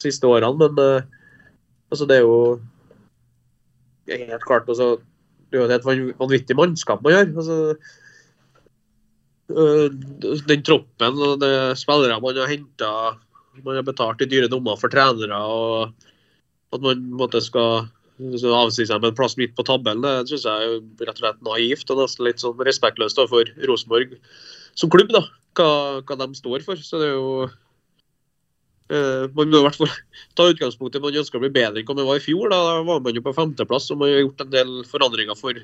siste 0.00 0.24
årene, 0.30 0.56
men 0.62 0.80
eh, 0.80 1.10
altså 1.92 2.08
det 2.08 2.16
er 2.16 2.24
jo 2.24 2.38
helt 4.08 4.46
klart 4.48 4.68
altså, 4.68 4.96
Det 5.50 5.60
er 5.60 5.66
jo 5.66 5.76
et 5.76 6.16
vanvittig 6.22 6.56
mannskap 6.56 7.04
man 7.04 7.18
har. 7.18 7.28
Altså, 7.28 7.76
eh, 9.52 10.40
den 10.48 10.64
troppen 10.64 11.20
og 11.28 11.36
de 11.44 11.52
spillerne 11.76 12.22
man 12.24 12.40
har 12.40 12.50
henta 12.54 12.90
Man 13.62 13.76
har 13.78 13.86
betalt 13.86 14.22
i 14.24 14.28
dyre 14.30 14.48
dommer 14.50 14.78
for 14.80 14.92
trenere. 14.92 15.36
og 15.38 15.92
At 16.74 16.82
man 16.82 17.04
måte 17.14 17.42
skal 17.44 17.86
avsi 18.20 18.86
seg 18.86 19.00
med 19.02 19.10
en 19.10 19.18
plass 19.18 19.36
midt 19.38 19.56
på 19.58 19.64
tabellen, 19.66 20.04
det 20.04 20.30
syns 20.30 20.44
jeg 20.46 20.66
er 20.68 21.06
rett 21.06 21.16
og 21.18 21.22
slett 21.22 21.40
naivt 21.46 21.90
og 21.90 21.98
nesten 21.98 22.26
litt 22.28 22.42
sånn 22.42 22.60
respektløst 22.62 23.18
overfor 23.18 23.50
Rosenborg 23.66 24.14
som 24.78 24.90
klubb, 24.90 25.10
da, 25.14 25.24
hva, 25.58 25.68
hva 26.06 26.18
de 26.20 26.28
står 26.38 26.62
for. 26.66 26.78
Så 26.78 27.00
det 27.02 27.08
er 27.08 27.16
jo 27.16 27.32
eh, 28.90 29.26
Man 29.34 29.50
må 29.50 29.62
i 29.62 29.66
hvert 29.66 29.78
fall 29.80 29.90
ta 30.38 30.46
utgangspunktet 30.52 31.02
man 31.02 31.18
ønsker 31.22 31.40
å 31.40 31.44
bli 31.44 31.52
bedre 31.54 31.82
enn 31.82 31.88
hva 31.88 31.98
man 31.98 32.10
var 32.10 32.22
i 32.22 32.24
fjor. 32.24 32.46
Da, 32.54 32.60
da 32.70 32.78
var 32.86 33.02
man 33.02 33.18
jo 33.18 33.24
på 33.26 33.34
femteplass, 33.36 33.90
og 33.90 34.02
man 34.02 34.14
har 34.14 34.24
gjort 34.24 34.46
en 34.46 34.54
del 34.54 34.72
forandringer 34.90 35.38
for, 35.38 35.58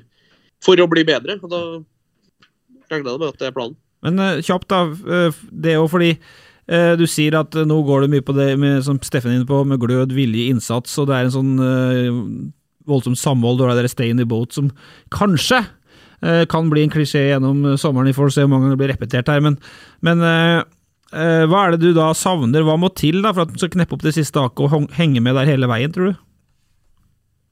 for 0.63 0.83
å 0.83 0.91
bli 0.91 1.07
bedre. 1.07 1.39
og 1.39 1.51
Da 1.51 1.63
regner 2.91 3.15
jeg 3.15 3.23
med 3.23 3.29
at 3.31 3.39
det 3.39 3.51
er 3.51 3.55
planen. 3.55 3.79
Men 4.03 4.19
eh, 4.19 4.43
kjapt, 4.43 4.67
da. 4.71 4.85
eh, 4.91 5.43
Det 5.51 5.75
er 5.75 5.79
jo 5.79 5.91
fordi 5.91 6.15
du 6.69 7.05
sier 7.09 7.35
at 7.39 7.55
eh, 7.57 7.67
nå 7.67 7.81
går 7.87 8.05
det 8.05 8.11
mye 8.13 8.25
på 8.25 8.35
det 8.37 8.49
med, 8.61 8.81
som 8.85 8.99
Steffen 9.03 9.33
er 9.33 9.39
inne 9.39 9.49
på, 9.49 9.61
med 9.67 9.81
glød, 9.81 10.13
vilje, 10.15 10.49
innsats, 10.53 10.93
og 11.01 11.09
det 11.09 11.17
er 11.17 11.27
en 11.27 11.35
sånn 11.35 11.53
eh, 11.65 12.09
voldsomt 12.89 13.19
samhold, 13.19 13.61
og 13.61 13.71
det 13.75 13.85
er 13.85 13.91
stay 13.91 14.11
in 14.13 14.21
the 14.21 14.27
boat, 14.27 14.53
som 14.55 14.69
kanskje 15.13 15.63
eh, 16.21 16.43
kan 16.51 16.69
bli 16.71 16.85
en 16.85 16.93
klisjé 16.93 17.27
gjennom 17.31 17.65
eh, 17.73 17.79
sommeren. 17.81 18.09
Vi 18.11 18.17
får 18.17 18.35
se 18.35 18.45
hvor 18.45 18.53
mange 18.53 18.67
ganger 18.69 18.77
det 18.77 18.83
blir 18.83 18.93
repetert 18.95 19.31
her, 19.31 19.43
men, 19.43 19.57
men 20.05 20.25
eh, 20.25 20.57
eh, 21.13 21.45
hva 21.49 21.65
er 21.65 21.75
det 21.75 21.83
du 21.83 21.95
da 21.97 22.11
savner? 22.17 22.65
Hva 22.67 22.77
må 22.79 22.91
til 22.97 23.21
da 23.25 23.33
for 23.33 23.45
at 23.45 23.53
du 23.53 23.61
skal 23.61 23.73
kneppe 23.75 23.97
opp 23.97 24.05
det 24.05 24.15
siste 24.17 24.37
taket 24.37 24.65
og 24.67 24.91
henge 24.97 25.23
med 25.23 25.37
der 25.39 25.49
hele 25.49 25.69
veien, 25.71 25.93
tror 25.95 26.11
du? 26.11 26.19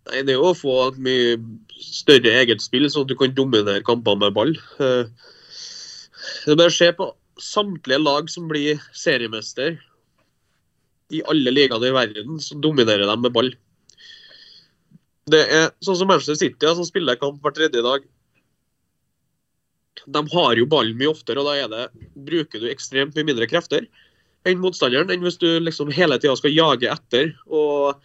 Nei, 0.09 0.23
Det 0.25 0.33
er 0.33 0.39
jo 0.39 0.51
å 0.51 0.57
få 0.57 0.75
et 0.87 1.01
mye 1.05 1.37
større 1.79 2.31
eget 2.41 2.63
spill, 2.63 2.87
sånn 2.89 3.05
at 3.05 3.11
du 3.11 3.17
kan 3.19 3.35
dominere 3.35 3.83
kamper 3.85 4.17
med 4.19 4.33
ball. 4.37 4.55
Eh, 4.81 5.09
Det 6.45 6.53
er 6.53 6.57
bare 6.59 6.71
å 6.71 6.75
se 6.75 6.89
på 6.95 7.05
samtlige 7.43 8.01
lag 8.01 8.29
som 8.31 8.47
blir 8.49 8.81
seriemester 8.95 9.77
i 11.09 11.23
alle 11.29 11.53
ligaene 11.53 11.89
i 11.89 11.95
verden, 11.95 12.37
så 12.43 12.57
dominerer 12.61 13.07
de 13.09 13.17
med 13.17 13.33
ball. 13.33 13.49
Det 15.29 15.41
er 15.45 15.71
sånn 15.85 15.97
som 15.99 16.09
Manchester 16.09 16.37
City, 16.37 16.69
som 16.69 16.85
spiller 16.87 17.19
kamp 17.21 17.41
hver 17.43 17.55
tredje 17.55 17.81
dag. 17.85 18.05
De 20.05 20.21
har 20.33 20.57
jo 20.57 20.69
ballen 20.69 20.97
mye 20.97 21.11
oftere, 21.11 21.41
og 21.41 21.49
da 21.49 21.57
er 21.57 21.71
det, 21.71 22.05
bruker 22.29 22.61
du 22.61 22.69
ekstremt 22.69 23.17
mye 23.17 23.27
mindre 23.27 23.49
krefter 23.49 23.89
enn 24.47 24.61
motstanderen, 24.63 25.09
enn 25.11 25.25
hvis 25.25 25.39
du 25.41 25.49
liksom 25.59 25.91
hele 25.93 26.17
tida 26.21 26.35
skal 26.39 26.53
jage 26.55 26.87
etter. 26.89 27.33
og 27.45 27.99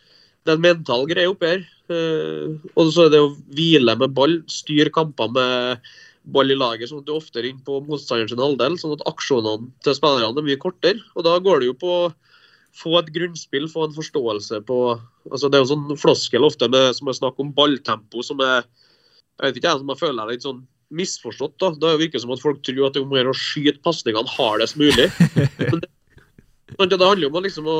Det 0.45 0.53
er 0.53 0.59
en 0.59 0.65
mental 0.65 1.07
greie 1.11 1.31
oppi 1.31 1.53
her. 1.53 1.63
Eh, 1.93 2.57
og 2.75 2.91
så 2.93 3.07
er 3.07 3.13
det 3.13 3.21
å 3.23 3.35
hvile 3.55 3.95
med 4.01 4.17
ball, 4.17 4.41
styre 4.51 4.93
kamper 4.93 5.31
med 5.33 5.93
ball 6.25 6.53
i 6.53 6.57
laget, 6.57 6.89
sånn 6.89 7.03
at 7.03 7.09
du 7.09 7.15
oftere 7.15 7.51
inn 7.51 7.61
på 7.65 7.81
motstanderen 7.85 8.31
sin 8.31 8.43
halvdel, 8.43 8.79
sånn 8.81 8.95
at 8.97 9.05
aksjonene 9.11 9.69
til 9.85 9.97
spillerne 9.97 10.41
er 10.41 10.47
mye 10.47 10.61
kortere. 10.61 11.03
Og 11.15 11.27
da 11.27 11.35
går 11.43 11.61
det 11.61 11.73
jo 11.73 11.77
på 11.83 11.97
å 12.05 12.13
få 12.75 12.97
et 12.99 13.11
grunnspill, 13.15 13.69
få 13.71 13.89
en 13.89 13.95
forståelse 13.95 14.65
på 14.67 14.79
altså 15.31 15.49
Det 15.49 15.57
er 15.57 15.63
jo 15.63 15.71
sånn 15.71 16.01
floskel 16.01 16.45
ofte 16.45 16.69
med, 16.69 16.91
som 16.97 17.09
er 17.09 17.17
snakk 17.17 17.39
om 17.41 17.53
balltempo, 17.55 18.25
som 18.27 18.41
er 18.45 18.65
jeg 18.65 19.49
vet 19.49 19.59
ikke, 19.59 19.71
jeg, 19.71 19.83
som 19.83 19.91
jeg 19.91 20.01
føler 20.01 20.23
er 20.23 20.35
litt 20.35 20.47
sånn 20.47 20.63
misforstått. 20.95 21.57
da. 21.63 21.73
Det 21.81 21.93
virker 22.03 22.23
som 22.23 22.33
at 22.35 22.43
folk 22.43 22.61
tror 22.63 22.87
at 22.87 22.95
det 22.95 23.03
er 23.03 23.07
om 23.07 23.15
å 23.15 23.19
gjøre 23.19 23.35
å 23.35 23.39
skyte 23.39 23.83
pasningene 23.83 24.31
hardest 24.31 24.79
mulig. 24.79 25.09
Men 26.79 26.91
det, 26.91 26.99
det 26.99 27.07
handler 27.07 27.27
jo 27.27 27.31
om 27.33 27.39
å 27.41 27.45
liksom 27.45 27.71
å 27.71 27.79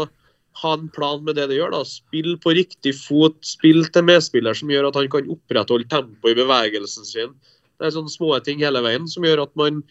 ha 0.63 0.73
en 0.77 0.89
plan 0.95 1.23
med 1.27 1.39
det 1.39 1.49
det 1.51 1.59
gjør. 1.59 1.75
da. 1.75 1.83
Spill 1.87 2.35
på 2.43 2.55
riktig 2.59 2.95
fot, 2.99 3.39
spill 3.47 3.85
til 3.95 4.07
medspiller 4.07 4.57
som 4.59 4.71
gjør 4.71 4.91
at 4.91 4.99
han 4.99 5.11
kan 5.13 5.31
opprettholde 5.31 5.89
tempo 5.91 6.31
i 6.31 6.39
bevegelsen 6.39 7.07
sin. 7.07 7.35
Det 7.79 7.89
er 7.89 7.97
sånne 7.97 8.13
små 8.13 8.37
ting 8.45 8.63
hele 8.63 8.83
veien 8.85 9.09
som 9.11 9.27
gjør 9.27 9.47
at 9.47 9.55
man 9.59 9.83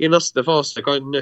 i 0.00 0.10
neste 0.10 0.44
fase 0.46 0.82
kan 0.84 1.16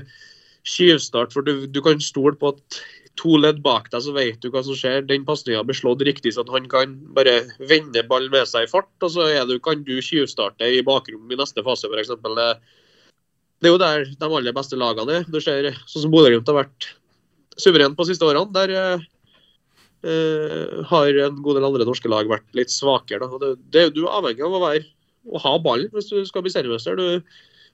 skyvstarte. 0.68 1.34
For 1.34 1.46
du, 1.46 1.66
du 1.70 1.80
kan 1.84 2.00
stole 2.02 2.36
på 2.38 2.52
at 2.54 2.80
to 3.18 3.34
ledd 3.40 3.60
bak 3.64 3.88
deg, 3.92 4.02
så 4.04 4.14
vet 4.14 4.38
du 4.42 4.50
hva 4.54 4.62
som 4.64 4.76
skjer. 4.78 5.02
Den 5.08 5.26
pasninga 5.28 5.64
blir 5.66 5.78
slått 5.78 6.04
riktig, 6.06 6.34
så 6.34 6.44
han 6.52 6.68
kan 6.70 6.94
bare 7.16 7.40
vende 7.70 8.04
ball 8.10 8.28
med 8.32 8.46
seg 8.50 8.66
i 8.66 8.70
fart. 8.70 8.90
Og 9.02 9.12
så 9.14 9.28
du, 9.48 9.56
kan 9.64 9.82
du 9.86 9.96
skyvstarte 10.04 10.68
i 10.70 10.84
bakrommet 10.86 11.34
i 11.34 11.40
neste 11.40 11.64
fase, 11.66 11.90
f.eks. 11.90 12.14
Det, 12.22 12.48
er 13.66 13.74
jo 13.74 13.82
der 13.82 14.06
de 14.06 14.30
aller 14.30 14.54
beste 14.56 14.78
lagene 14.78 15.20
er. 15.20 15.28
Du 15.28 15.40
ser 15.42 15.72
sånn 15.86 16.06
som 16.06 16.14
Bodø-Glimt 16.14 16.50
har 16.50 16.60
vært 16.60 16.90
suverent 17.58 17.98
på 17.98 18.06
de 18.06 18.14
siste 18.14 18.28
årene. 18.28 18.54
Der 18.54 18.74
eh, 18.76 19.08
eh, 20.06 20.78
har 20.92 21.22
en 21.26 21.42
god 21.42 21.58
del 21.58 21.68
andre 21.70 21.88
norske 21.88 22.10
lag 22.10 22.30
vært 22.30 22.46
litt 22.58 22.74
svakere. 22.74 23.30
Det, 23.42 23.56
det 23.72 23.82
er 23.82 23.90
jo 23.90 23.96
du 23.98 24.04
avhengig 24.06 24.46
av 24.46 24.54
å, 24.54 24.62
være, 24.68 24.86
å 25.28 25.42
ha 25.44 25.54
ballen 25.62 25.90
hvis 25.94 26.10
du 26.12 26.18
skal 26.28 26.44
bli 26.44 26.52
seriemester. 26.52 26.98
Du, 26.98 27.20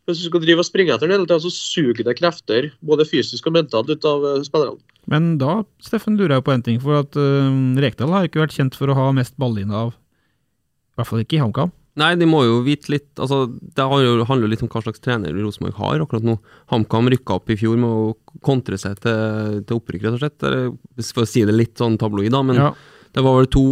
hvis 0.09 0.21
du 0.21 0.27
skal 0.29 0.43
drive 0.45 0.61
og 0.65 0.69
springe 0.69 0.95
etter 0.95 1.09
den 1.09 1.17
hele 1.17 1.29
tida, 1.29 1.41
så 1.41 1.53
suger 1.53 2.05
det 2.07 2.17
krefter, 2.19 2.69
både 2.85 3.07
fysisk 3.09 3.49
og 3.49 3.57
mentalt, 3.57 3.89
ut 3.89 4.09
av 4.09 4.27
eh, 4.31 4.43
spillerne. 4.47 4.81
Men 5.11 5.35
da, 5.41 5.63
Steffen, 5.85 6.19
lurer 6.19 6.39
jeg 6.39 6.47
på 6.47 6.55
en 6.55 6.65
ting, 6.65 6.81
for 6.81 7.03
at 7.03 7.17
uh, 7.21 7.49
Rekdal 7.81 8.13
har 8.13 8.29
ikke 8.29 8.41
vært 8.41 8.57
kjent 8.57 8.77
for 8.79 8.89
å 8.89 8.97
ha 8.97 9.11
mest 9.17 9.37
ballinne 9.41 9.77
av 9.77 9.93
I 9.93 11.01
hvert 11.01 11.11
fall 11.11 11.25
ikke 11.25 11.37
i 11.37 11.43
HamKam. 11.43 11.73
Nei, 12.01 12.15
de 12.19 12.27
må 12.27 12.41
jo 12.43 12.57
vite 12.67 12.91
litt 12.91 13.21
altså, 13.23 13.45
Det 13.47 13.85
handler 13.87 14.49
jo 14.49 14.51
litt 14.51 14.65
om 14.67 14.71
hva 14.73 14.81
slags 14.83 15.03
trener 15.03 15.37
Rosenborg 15.37 15.77
har 15.79 16.03
akkurat 16.03 16.25
nå. 16.27 16.35
HamKam 16.73 17.11
rykka 17.13 17.37
opp 17.37 17.53
i 17.55 17.59
fjor 17.61 17.79
med 17.79 17.87
å 17.87 18.41
kontre 18.43 18.79
seg 18.81 18.99
til, 19.05 19.61
til 19.63 19.79
opprykk, 19.79 20.09
rett 20.09 20.17
og 20.17 20.25
slett. 20.25 21.13
For 21.13 21.23
å 21.23 21.29
si 21.31 21.45
det 21.47 21.55
litt 21.55 21.79
sånn 21.79 22.01
tabloid, 22.01 22.33
da. 22.35 22.43
Men 22.43 22.59
Ja. 22.59 22.73
Det 23.15 23.23
var 23.23 23.39
vel 23.39 23.51
to, 23.51 23.67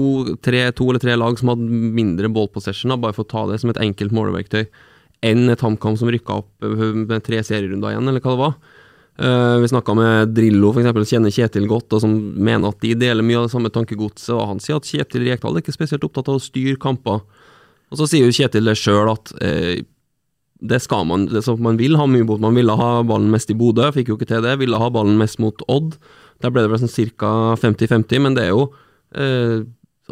tre, 0.45 0.63
to 0.77 0.87
eller 0.89 1.03
tre 1.03 1.17
lag 1.19 1.39
som 1.39 1.51
hadde 1.51 1.81
mindre 1.97 2.31
ball 2.31 2.47
possession, 2.53 2.95
bare 3.03 3.17
for 3.17 3.27
å 3.27 3.33
ta 3.33 3.43
det 3.51 3.59
som 3.63 3.73
et 3.73 3.81
enkelt 3.83 4.15
måleverktøy, 4.15 4.69
enn 5.27 5.51
et 5.51 5.63
HamKam 5.63 5.99
som 5.99 6.11
rykka 6.11 6.39
opp 6.43 6.67
øh, 6.67 7.03
med 7.03 7.25
tre 7.27 7.41
serierunder 7.47 7.93
igjen, 7.93 8.07
eller 8.11 8.23
hva 8.23 8.37
det 8.37 8.43
var. 8.43 8.55
Uh, 9.21 9.61
vi 9.61 9.69
snakka 9.69 9.93
med 9.95 10.31
Drillo, 10.33 10.71
eksempel, 10.73 11.05
kjenner 11.07 11.35
Kjetil 11.35 11.67
godt, 11.69 11.93
og 11.93 12.01
som 12.01 12.15
mener 12.17 12.73
at 12.73 12.79
de 12.83 12.95
deler 12.97 13.27
mye 13.27 13.43
av 13.43 13.45
det 13.47 13.53
samme 13.53 13.71
tankegodset. 13.71 14.31
Og 14.35 14.47
han 14.55 14.63
sier 14.63 14.79
at 14.81 14.89
Kjetil 14.89 15.27
Rekdal 15.29 15.59
er 15.59 15.65
ikke 15.65 15.75
spesielt 15.75 16.07
opptatt 16.07 16.31
av 16.33 16.39
å 16.39 16.43
styre 16.43 16.79
kamper. 16.81 17.21
Og 17.93 18.01
så 18.01 18.09
sier 18.09 18.25
jo 18.25 18.35
Kjetil 18.35 18.71
det 18.71 18.79
sjøl 18.81 19.11
at 19.13 19.35
uh, 19.37 19.83
det 20.63 20.81
skal 20.81 21.05
man. 21.11 21.27
Det, 21.29 21.43
så 21.45 21.59
man 21.61 21.77
vil 21.81 21.99
ha 22.01 22.07
mye 22.09 22.25
mot. 22.25 22.41
Man 22.41 22.57
ville 22.57 22.79
ha 22.79 22.91
ballen 23.07 23.31
mest 23.35 23.53
i 23.53 23.59
Bodø, 23.59 23.91
fikk 23.95 24.15
jo 24.15 24.17
ikke 24.17 24.31
til 24.33 24.47
det. 24.47 24.57
Ville 24.63 24.81
ha 24.81 24.89
ballen 24.95 25.21
mest 25.21 25.43
mot 25.43 25.61
Odd. 25.71 25.99
Der 26.43 26.55
ble 26.55 26.65
det 26.65 26.73
vel 26.73 26.83
sånn 26.83 27.13
ca. 27.21 27.35
50-50, 27.61 28.23
men 28.23 28.39
det 28.39 28.49
er 28.49 28.55
jo 28.55 28.71
eh, 29.15 29.63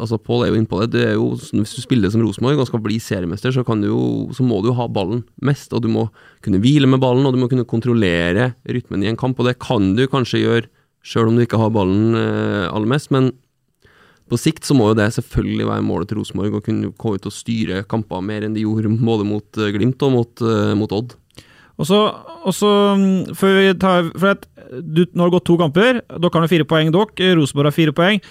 altså 0.01 0.19
Pål 0.21 0.45
er 0.45 0.51
jo 0.51 0.59
innpå 0.59 0.81
det. 0.83 0.91
det 0.95 1.05
er 1.09 1.15
jo, 1.17 1.31
hvis 1.35 1.75
du 1.77 1.81
spiller 1.83 2.11
som 2.11 2.23
Rosenborg 2.23 2.61
og 2.61 2.69
skal 2.69 2.83
bli 2.83 2.97
seriemester, 3.01 3.53
så, 3.53 3.63
du 3.63 3.87
jo, 3.87 4.01
så 4.35 4.45
må 4.45 4.61
du 4.61 4.71
jo 4.71 4.77
ha 4.79 4.87
ballen 4.87 5.23
mest. 5.41 5.73
Og 5.73 5.83
du 5.83 5.89
må 5.91 6.07
kunne 6.45 6.61
hvile 6.63 6.89
med 6.89 7.01
ballen, 7.03 7.25
og 7.27 7.35
du 7.35 7.41
må 7.41 7.49
kunne 7.51 7.67
kontrollere 7.67 8.53
rytmen 8.65 9.03
i 9.03 9.11
en 9.11 9.19
kamp. 9.19 9.39
Og 9.39 9.49
det 9.49 9.59
kan 9.61 9.93
du 9.97 10.07
kanskje 10.09 10.43
gjøre 10.45 10.69
sjøl 11.01 11.31
om 11.31 11.37
du 11.37 11.45
ikke 11.45 11.59
har 11.61 11.73
ballen 11.73 12.17
eh, 12.17 12.67
aller 12.69 12.89
mest, 12.89 13.11
men 13.13 13.31
på 14.31 14.39
sikt 14.39 14.63
så 14.63 14.75
må 14.77 14.91
jo 14.91 14.95
det 14.95 15.09
selvfølgelig 15.11 15.65
være 15.67 15.83
målet 15.83 16.11
til 16.11 16.21
Rosenborg, 16.21 16.53
å 16.55 16.63
kunne 16.63 16.93
gå 16.95 17.15
ut 17.17 17.25
og 17.27 17.33
styre 17.35 17.81
kamper 17.91 18.21
mer 18.23 18.45
enn 18.45 18.55
de 18.55 18.63
gjorde 18.63 18.93
både 19.09 19.27
mot 19.27 19.59
eh, 19.59 19.73
Glimt 19.75 20.05
og 20.07 20.15
mot, 20.15 20.45
eh, 20.45 20.71
mot 20.79 20.95
Odd. 20.95 21.17
Og 21.81 21.87
så, 22.53 22.69
mm, 22.93 23.31
vi 23.41 23.71
tar, 23.81 24.11
for 24.13 24.35
at 24.35 24.43
du, 24.71 25.01
Nå 25.09 25.23
har 25.23 25.31
det 25.31 25.33
gått 25.33 25.47
to 25.49 25.55
kamper. 25.57 25.99
Dere 26.05 26.41
har 26.43 26.51
fire 26.51 26.67
poeng, 26.69 26.91
dere. 26.93 27.31
Rosenborg 27.39 27.71
har 27.71 27.75
fire 27.75 27.95
poeng. 27.95 28.21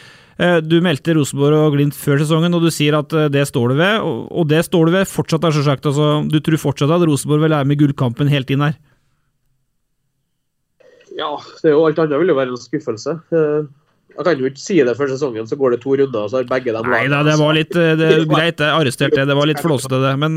Eh, 0.41 0.61
Du 0.65 0.79
meldte 0.81 1.13
Rosenborg 1.17 1.59
og 1.67 1.75
Glimt 1.77 1.97
før 1.99 2.21
sesongen, 2.23 2.55
og 2.57 2.63
du 2.65 2.71
sier 2.73 2.97
at 2.97 3.13
eh, 3.13 3.27
det 3.33 3.43
står 3.51 3.75
du 3.75 3.81
ved. 3.81 4.01
Og 4.31 4.47
det 4.49 4.63
står 4.65 4.89
du 4.89 4.95
ved 4.95 5.09
fortsatt, 5.11 5.45
er 5.45 5.53
selvsagt. 5.57 5.89
Altså, 5.91 6.07
du 6.31 6.39
tror 6.41 6.63
fortsatt 6.63 6.95
at 6.97 7.05
Rosenborg 7.09 7.45
vil 7.45 7.53
være 7.57 7.69
med 7.69 7.77
i 7.77 7.81
gullkampen 7.85 8.31
helt 8.33 8.51
inn 8.55 8.65
her? 8.65 8.79
Ja, 11.19 11.35
det 11.61 11.69
er 11.69 11.75
jo 11.77 11.85
alt 11.89 11.99
annet 12.01 12.21
vil 12.23 12.33
jo 12.33 12.39
være 12.39 12.55
en 12.55 12.61
skuffelse. 12.63 13.19
Eh, 13.35 13.69
Jeg 14.17 14.25
kan 14.27 14.41
jo 14.43 14.49
ikke 14.51 14.59
si 14.61 14.75
det 14.85 14.97
før 14.99 15.09
sesongen, 15.13 15.47
så 15.47 15.57
går 15.57 15.77
det 15.77 15.83
to 15.85 15.93
runder, 15.97 16.25
og 16.27 16.31
så 16.33 16.41
har 16.41 16.49
begge 16.51 16.73
dem 16.75 16.89
Nei 16.91 17.05
da, 17.09 17.21
det 17.25 17.37
var 17.39 17.55
litt 17.55 17.71
det, 17.71 18.09
greit, 18.29 18.59
jeg 18.59 18.75
arresterte 18.75 19.21
det. 19.21 19.27
Det 19.31 19.37
var 19.39 19.47
litt 19.47 19.63
flåsete, 19.63 20.01
det. 20.03 20.11
Men 20.19 20.35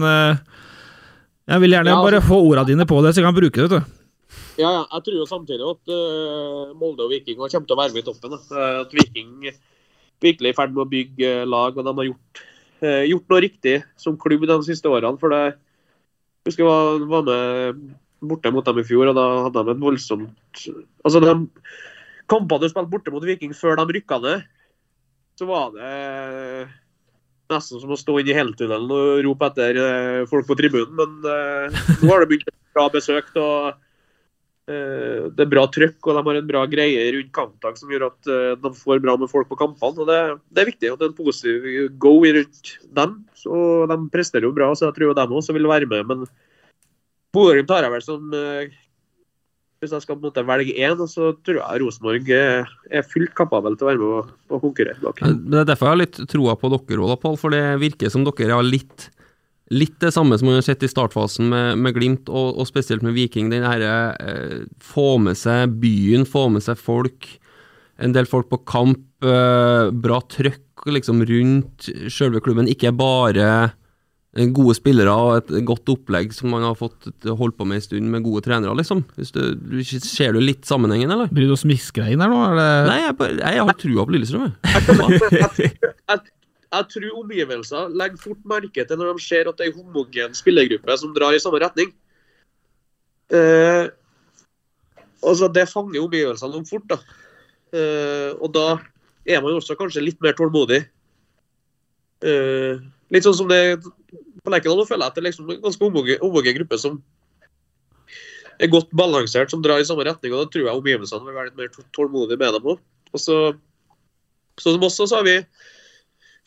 jeg 1.49 1.59
vil 1.63 1.73
gjerne 1.73 1.89
Ja, 1.89 1.95
altså- 1.97 2.11
bare 2.11 2.21
få 2.21 2.37
ordene 2.45 2.67
dine 2.69 2.85
på 2.85 3.01
det, 3.03 3.11
så 3.15 3.19
jeg 3.21 3.25
kan 3.25 3.35
bruke 3.35 3.57
det. 3.57 3.69
vet 3.69 3.79
du. 3.81 3.91
Ja, 4.61 4.69
ja, 4.77 4.85
jeg 4.93 5.03
tror 5.03 5.17
jo 5.17 5.25
samtidig 5.25 5.65
at 5.73 6.75
Molde 6.77 7.01
og 7.01 7.09
Viking 7.09 7.35
kommer 7.35 7.49
til 7.49 7.75
å 7.75 7.81
være 7.81 7.93
med 7.93 8.03
i 8.03 8.07
toppen. 8.11 8.37
At 8.83 8.93
Viking 8.93 9.49
virkelig 10.23 10.53
i 10.53 10.57
ferd 10.57 10.73
med 10.73 10.85
å 10.85 10.89
bygge 10.89 11.29
eh, 11.41 11.47
lag, 11.49 11.77
og 11.77 11.87
de 11.87 11.93
har 11.99 12.09
gjort, 12.09 12.43
eh, 12.83 13.03
gjort 13.11 13.33
noe 13.33 13.43
riktig 13.45 13.77
som 13.99 14.19
klubb 14.19 14.47
de 14.49 14.59
siste 14.67 14.91
årene. 14.91 15.19
For 15.21 15.33
det, 15.33 15.43
jeg 15.53 16.51
husker 16.51 16.67
jeg 16.67 17.09
var, 17.11 17.27
med 17.27 17.83
borte 18.23 18.53
mot 18.55 18.65
dem 18.65 18.79
i 18.79 18.87
fjor, 18.87 19.11
og 19.11 19.17
da 19.19 19.25
hadde 19.47 19.65
de 19.67 19.73
et 19.73 19.83
voldsomt 19.83 20.61
Altså, 21.03 21.19
de 21.19 21.33
kampene 22.31 22.63
de 22.63 22.69
spilte 22.71 22.91
borte 22.91 23.11
mot 23.11 23.25
Viking 23.27 23.51
før 23.57 23.75
de 23.81 23.97
rykka 23.97 24.19
ned, 24.23 24.45
så 25.35 25.47
var 25.49 25.73
det 25.75 25.91
nesten 27.51 27.81
som 27.81 27.93
å 27.93 27.99
stå 27.99 28.19
inn 28.21 28.31
i 28.31 28.35
heltunnelen 28.37 28.91
og 28.93 29.23
rope 29.25 29.49
etter 29.49 29.79
eh, 29.79 30.19
folk 30.29 30.47
på 30.47 30.57
tribunen. 30.59 30.93
Men 30.97 31.27
eh, 31.27 31.81
nå 32.01 32.11
har 32.11 32.23
det 32.23 32.29
begynt 32.31 32.47
å 32.49 32.53
bli 32.53 32.77
bra 32.77 32.87
besøkt. 32.93 33.35
og 33.39 33.82
Det 34.63 35.43
er 35.43 35.49
bra 35.51 35.65
trøkk 35.67 36.07
og 36.07 36.15
de 36.15 36.21
har 36.23 36.37
en 36.39 36.47
bra 36.47 36.61
greie 36.71 37.07
rundt 37.17 37.33
kampdag 37.35 37.79
som 37.79 37.89
gjør 37.91 38.05
at 38.07 38.29
eh, 38.31 38.53
de 38.63 38.69
får 38.79 39.01
bra 39.03 39.17
med 39.19 39.31
folk 39.31 39.49
på 39.49 39.57
kampene. 39.59 39.99
og 39.99 40.07
Det, 40.07 40.19
det 40.55 40.63
er 40.63 40.69
viktig 40.69 40.91
at 40.93 41.01
det 41.01 41.09
er 41.09 41.11
en 41.11 41.17
positiv 41.17 41.89
go 41.99 42.13
rundt 42.23 42.71
dem. 42.95 43.17
Så 43.35 43.57
De 43.91 43.97
presterer 44.13 44.47
jo 44.47 44.53
bra, 44.55 44.69
så 44.71 44.87
jeg 44.87 44.95
tror 44.99 45.17
de 45.19 45.27
også 45.27 45.57
vil 45.57 45.67
være 45.67 45.89
med. 45.91 46.07
Men 46.07 46.23
Bodø-Glimt 47.35 47.67
tar 47.67 47.83
jeg 47.83 47.91
vel 47.91 48.05
som 48.05 48.37
eh, 48.37 48.71
Hvis 49.83 49.97
jeg 49.97 50.05
skal 50.05 50.15
på 50.15 50.21
en 50.21 50.29
måte 50.29 50.45
velge 50.47 50.77
én, 50.79 51.03
så 51.11 51.33
tror 51.43 51.59
jeg 51.59 51.83
Rosenborg 51.83 52.31
er, 52.37 53.03
fullt 53.11 53.35
kapabel 53.35 53.75
til 53.75 53.89
å 53.89 53.91
være 53.91 53.99
med 53.99 54.31
og, 54.53 54.61
konkurrere. 54.63 54.95
Det 55.19 55.59
er 55.59 55.67
derfor 55.67 55.89
jeg 55.89 55.97
har 55.97 56.01
litt 56.05 56.21
troa 56.31 56.55
på 56.55 56.71
dere 56.71 57.03
òg, 57.03 57.17
Pål, 57.19 57.35
for 57.41 57.51
det 57.51 57.65
virker 57.83 58.13
som 58.13 58.23
dere 58.23 58.55
har 58.55 58.63
litt 58.63 59.09
Litt 59.73 59.95
det 60.03 60.11
samme 60.13 60.37
som 60.37 60.49
man 60.49 60.59
har 60.59 60.65
sett 60.65 60.83
i 60.85 60.91
startfasen 60.91 61.47
med, 61.49 61.79
med 61.81 61.95
Glimt, 61.95 62.29
og, 62.29 62.59
og 62.59 62.67
spesielt 62.69 63.05
med 63.05 63.15
Viking. 63.17 63.49
Den 63.53 63.65
herre 63.65 63.93
eh, 64.21 64.57
få 64.83 65.15
med 65.23 65.39
seg 65.39 65.73
byen, 65.81 66.27
få 66.29 66.47
med 66.53 66.65
seg 66.65 66.77
folk. 66.79 67.29
En 68.01 68.13
del 68.13 68.29
folk 68.29 68.51
på 68.51 68.61
kamp. 68.69 69.05
Eh, 69.23 69.89
bra 70.03 70.19
trøkk 70.29 70.85
liksom 70.91 71.23
rundt 71.25 71.87
sjølve 72.11 72.43
klubben. 72.43 72.69
Ikke 72.69 72.91
bare 72.95 73.47
eh, 74.35 74.51
gode 74.53 74.75
spillere 74.77 75.13
og 75.13 75.39
et 75.39 75.65
godt 75.65 75.89
opplegg 75.95 76.35
som 76.35 76.51
man 76.53 76.67
har 76.67 76.77
fått 76.77 77.09
holdt 77.25 77.57
på 77.57 77.67
med 77.69 77.79
en 77.79 77.87
stund, 77.87 78.11
med 78.13 78.25
gode 78.27 78.43
trenere, 78.45 78.75
liksom. 78.77 79.05
Hvis 79.17 79.33
du, 79.33 79.41
ser 80.03 80.35
du 80.35 80.43
litt 80.43 80.67
sammenhengen, 80.69 81.13
eller? 81.15 81.33
Bryr 81.33 81.49
du 81.49 81.57
oss 81.57 81.65
smiskegreiene 81.65 82.27
her 82.27 82.33
nå? 82.33 82.45
eller? 82.51 82.87
Nei, 82.91 83.01
jeg, 83.07 83.17
bare, 83.23 83.41
jeg 83.41 83.67
har 83.71 83.81
trua 83.85 84.05
på 84.05 84.17
Lillestrøm, 84.17 84.49
jeg. 84.51 86.23
Jeg, 86.73 86.87
tror 86.93 87.19
omgivelser 87.21 87.91
legger 87.93 88.21
fort 88.21 88.45
merke 88.49 88.85
til 88.85 88.99
når 88.99 89.13
de 89.13 89.25
ser 89.25 89.49
at 89.49 89.59
det 89.59 89.67
er 89.67 89.73
en 89.73 89.83
homogen 89.83 90.37
spillergruppe 90.37 90.97
som 90.99 91.13
drar 91.15 91.35
i 91.35 91.41
samme 91.41 91.61
retning. 91.63 91.93
Eh, 93.33 93.85
altså 95.23 95.47
Det 95.53 95.69
fanger 95.69 96.01
omgivelsene 96.01 96.59
om 96.59 96.65
fort. 96.65 96.87
da. 96.89 96.99
Eh, 97.73 98.31
og 98.39 98.53
da 98.53 98.67
er 99.25 99.41
man 99.41 99.57
også 99.57 99.77
kanskje 99.79 100.03
litt 100.03 100.21
mer 100.21 100.35
tålmodig. 100.37 100.83
Eh, 102.23 102.83
litt 103.11 103.25
sånn 103.25 103.37
som 103.37 103.49
det 103.49 103.79
på 104.43 104.51
Lerkendal 104.51 104.81
nå 104.81 104.87
føler 104.87 105.05
jeg 105.05 105.11
at 105.11 105.17
det 105.17 105.21
er 105.21 105.29
liksom 105.29 105.49
en 105.49 105.61
ganske 105.63 105.83
homogen, 105.83 106.55
gruppe 106.57 106.79
som 106.79 106.97
er 108.59 108.69
godt 108.71 108.91
balansert, 108.95 109.51
som 109.51 109.61
drar 109.63 109.81
i 109.81 109.87
samme 109.87 110.05
retning. 110.05 110.33
og 110.33 110.45
Da 110.45 110.51
tror 110.51 110.67
jeg 110.67 110.79
omgivelsene 110.79 111.25
vil 111.25 111.37
være 111.37 111.51
litt 111.51 111.61
mer 111.61 111.87
tålmodige 111.95 112.39
med 112.39 112.53
dem 112.57 112.67
òg. 112.73 112.81
Og 113.13 113.19
så, 113.19 113.37
som 114.59 114.83
oss, 114.83 114.97
så 114.97 115.15
har 115.15 115.23
vi 115.23 115.37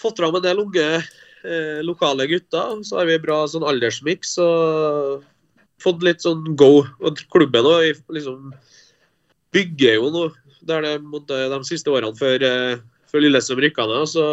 fått 0.00 0.20
fram 0.20 0.36
en 0.36 0.44
del 0.44 0.60
unge 0.62 0.86
eh, 0.96 1.80
lokale 1.86 2.26
gutter. 2.30 2.82
Så 2.84 3.00
har 3.00 3.08
vi 3.10 3.20
bra 3.22 3.42
sånn 3.50 3.66
aldersmiks 3.66 4.36
og 4.42 5.24
fått 5.82 6.04
litt 6.06 6.24
sånn 6.24 6.56
go. 6.58 6.84
Og 7.02 7.22
klubben 7.32 7.68
òg 7.68 8.02
liksom 8.12 8.52
bygger 9.54 10.00
jo 10.00 10.10
noe 10.12 10.34
der 10.66 10.82
det 10.82 10.94
måtte, 11.04 11.36
de 11.52 11.58
siste 11.66 11.92
årene 11.92 12.16
før, 12.18 12.42
eh, 12.42 12.78
før 13.10 13.22
Lillestrøm 13.22 13.62
rykka 13.62 13.86
ned. 13.86 14.08
Så, 14.10 14.26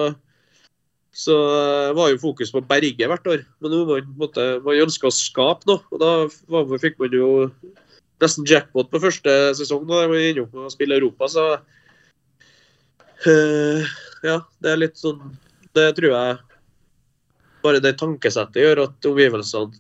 så 1.14 1.38
eh, 1.54 1.94
var 1.98 2.12
jo 2.12 2.22
fokus 2.24 2.54
på 2.54 2.64
Berge 2.66 3.10
hvert 3.10 3.30
år. 3.30 3.46
Men 3.62 3.76
nå 3.76 3.84
man, 3.90 4.12
måtte, 4.20 4.48
man 4.66 4.82
ønska 4.88 5.10
å 5.10 5.16
skape 5.16 5.70
noe. 5.70 5.84
Og 5.94 6.02
da 6.02 6.14
var, 6.52 6.74
fikk 6.82 6.98
man 7.02 7.14
jo 7.14 7.30
nesten 8.24 8.48
jackpot 8.48 8.90
på 8.92 9.04
første 9.04 9.38
sesong. 9.60 9.86
Da 9.90 10.08
man 10.08 10.20
ender 10.20 10.46
opp 10.46 10.58
med 10.58 10.68
å 10.70 10.74
spille 10.74 10.98
Europa, 11.00 11.30
så 11.32 11.48
eh, 13.30 13.96
Ja, 14.24 14.40
det 14.64 14.72
er 14.72 14.86
litt 14.86 15.00
sånn 15.00 15.22
Det 15.74 15.88
tror 15.98 16.12
jeg 16.14 16.38
bare 17.64 17.80
det 17.80 17.96
tankesettet 17.98 18.60
gjør 18.62 18.82
at 18.90 19.06
omgivelsene 19.08 19.72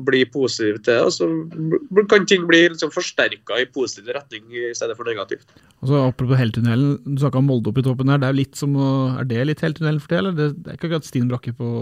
blir 0.00 0.28
positive 0.32 0.78
til 0.84 0.94
det. 0.94 0.98
Og 1.02 1.12
så 1.12 1.26
bl- 1.50 2.06
kan 2.08 2.26
ting 2.28 2.44
bli 2.48 2.60
liksom 2.70 2.92
forsterka 2.94 3.56
i 3.60 3.66
positiv 3.74 4.12
retning 4.14 4.44
i 4.54 4.68
stedet 4.76 4.94
for 4.96 5.08
negativt. 5.08 5.48
Altså, 5.82 6.04
Apropos 6.08 6.38
Heltunnelen, 6.38 6.98
du 7.04 7.18
snakka 7.20 7.40
om 7.42 7.48
Molde 7.50 7.72
oppe 7.72 7.82
i 7.82 7.86
toppen 7.88 8.08
her. 8.12 8.20
Det 8.22 8.28
er, 8.30 8.36
litt 8.38 8.54
som 8.60 8.76
er 8.78 9.24
det 9.28 9.42
litt 9.48 9.64
Heltunnelen 9.64 10.00
for 10.00 10.12
det, 10.14 10.18
eller? 10.22 10.36
Det, 10.38 10.48
det 10.62 10.70
er 10.72 10.78
ikke 10.78 10.88
akkurat 10.92 11.08
Stine 11.08 11.28
Brakke 11.32 11.52
på 11.58 11.72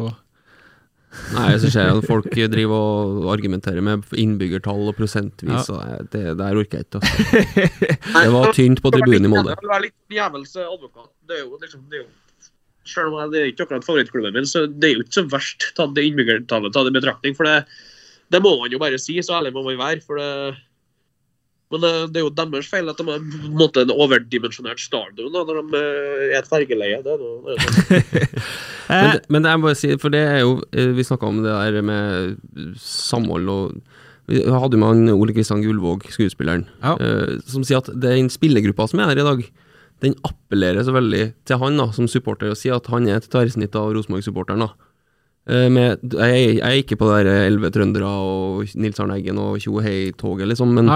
Nei, 1.32 1.54
så 1.56 1.70
ser 1.72 1.86
jeg 1.88 2.00
at 2.02 2.04
folk 2.06 2.26
driver 2.52 2.74
og 3.24 3.28
argumenterer 3.32 3.80
med 3.84 4.04
innbyggertall 4.12 4.90
og 4.90 4.96
prosentvis, 4.98 5.70
Ja. 5.72 5.78
og 5.98 6.10
det 6.12 6.34
der 6.36 6.58
orker 6.60 6.82
jeg 6.82 6.84
ikke. 6.84 7.00
Altså. 7.00 8.24
Det 8.26 8.32
var 8.34 8.52
tynt 8.52 8.82
på 8.84 8.92
tribunen 8.92 9.24
i 9.24 9.30
Molde. 9.32 9.54
Det 9.56 9.64
vil 9.64 9.72
være 9.72 9.86
litt 9.86 9.96
djevelens 10.12 10.52
advokat. 10.60 11.08
Det 11.28 11.38
er 11.38 11.46
jo 11.46 11.56
liksom 11.62 11.86
det 11.88 11.96
er 11.96 12.02
jo, 12.04 12.10
Selv 12.88 13.12
om 13.12 13.18
jeg- 13.20 13.32
det 13.34 13.40
er 13.42 13.50
ikke 13.52 13.66
akkurat 13.66 13.84
favorittklubben 13.86 14.32
min, 14.38 14.48
så 14.48 14.64
det 14.66 14.88
er 14.88 14.94
jo 14.96 15.04
ikke 15.04 15.18
så 15.20 15.26
verst 15.30 15.68
tatt 15.76 15.92
det 15.94 16.06
innbyggertallet 16.08 16.72
tatt 16.72 16.88
i 16.88 16.94
betraktning. 16.96 17.36
For 17.36 17.44
det, 17.44 17.58
det 18.32 18.40
må 18.42 18.54
man 18.60 18.72
jo 18.72 18.80
bare 18.80 18.98
si, 18.98 19.18
så 19.20 19.38
ærlig 19.40 19.52
må 19.56 19.64
man 19.68 19.78
være. 19.78 20.02
for 20.06 20.16
det 20.20 20.56
men 21.68 21.82
det, 21.84 21.90
det 22.14 22.20
er 22.20 22.24
jo 22.24 22.30
deres 22.32 22.68
feil 22.70 22.88
at 22.88 22.96
de 22.96 23.04
har 23.04 23.18
på 23.20 23.44
en 23.44 23.56
måte 23.60 23.82
en 23.84 23.90
overdimensjonert 23.92 24.80
stadion 24.80 25.34
da, 25.34 25.42
når 25.44 25.58
de 25.68 25.76
eh, 25.76 26.22
er 26.32 26.38
et 26.38 26.48
fergeleie. 26.48 27.02
Det 27.04 27.12
er 27.12 27.20
noe, 27.20 27.42
det 27.44 27.58
er 27.58 27.66
noe. 27.66 28.44
Men, 28.88 29.18
men 29.28 29.44
jeg 29.44 29.60
må 29.60 29.66
bare 29.68 29.76
si, 29.76 29.90
for 30.00 30.08
det 30.08 30.22
er 30.24 30.38
jo 30.40 30.54
eh, 30.72 30.94
Vi 30.96 31.04
snakka 31.04 31.26
om 31.28 31.42
det 31.44 31.52
der 31.52 31.82
med 31.84 32.38
samhold 32.80 33.50
og 33.52 33.74
Vi 34.32 34.38
hadde 34.40 34.78
jo 34.78 34.80
med 34.80 34.88
han 34.88 35.10
Ole 35.12 35.34
Kristian 35.36 35.60
Gullvåg, 35.60 36.06
skuespilleren, 36.08 36.64
eh, 36.80 37.34
som 37.44 37.66
sier 37.68 37.82
at 37.82 37.90
det 37.92 38.08
er 38.08 38.16
den 38.16 38.32
spillergruppa 38.32 38.86
som 38.88 39.02
er 39.04 39.12
her 39.12 39.20
i 39.20 39.26
dag, 39.28 39.44
den 40.04 40.14
appellerer 40.26 40.84
så 40.86 40.94
veldig 40.94 41.22
til 41.48 41.60
han 41.62 41.80
da, 41.80 41.88
som 41.94 42.08
supporter, 42.10 42.52
og 42.52 42.58
sier 42.60 42.76
at 42.78 42.88
han 42.92 43.08
er 43.08 43.18
et 43.18 43.30
tverrsnitt 43.30 43.76
av 43.78 43.90
Rosenborg-supporteren. 43.96 44.66
da. 44.66 44.70
Eh, 45.48 45.68
med, 45.72 46.04
jeg, 46.12 46.58
jeg 46.58 46.64
er 46.64 46.82
ikke 46.82 46.98
på 47.00 47.08
det 47.08 47.22
der 47.24 47.46
elleve 47.48 47.72
trøndere 47.74 48.08
og 48.08 48.74
Nils 48.76 49.00
Arne 49.00 49.16
Eggen 49.16 49.40
og 49.42 49.58
tjo 49.64 49.80
hei-toget, 49.84 50.50
liksom, 50.50 50.74
men 50.76 50.92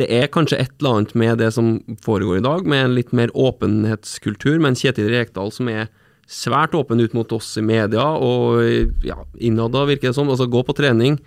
det 0.00 0.08
er 0.12 0.30
kanskje 0.32 0.58
et 0.60 0.72
eller 0.78 0.98
annet 0.98 1.16
med 1.18 1.40
det 1.40 1.50
som 1.54 1.74
foregår 2.04 2.40
i 2.40 2.44
dag, 2.44 2.66
med 2.68 2.84
en 2.84 2.96
litt 2.96 3.12
mer 3.16 3.32
åpenhetskultur, 3.36 4.58
med 4.58 4.72
en 4.72 4.80
Kjetil 4.80 5.10
Rekdal 5.12 5.52
som 5.54 5.68
er 5.72 5.90
svært 6.30 6.76
åpen 6.78 7.02
ut 7.02 7.14
mot 7.16 7.32
oss 7.34 7.52
i 7.58 7.64
media, 7.64 8.04
og 8.14 8.62
ja, 9.06 9.18
innad 9.42 9.74
virker 9.74 10.10
det 10.10 10.16
som. 10.16 10.30
Altså, 10.30 10.46
gå 10.50 10.62
på 10.66 10.76
trening, 10.78 11.18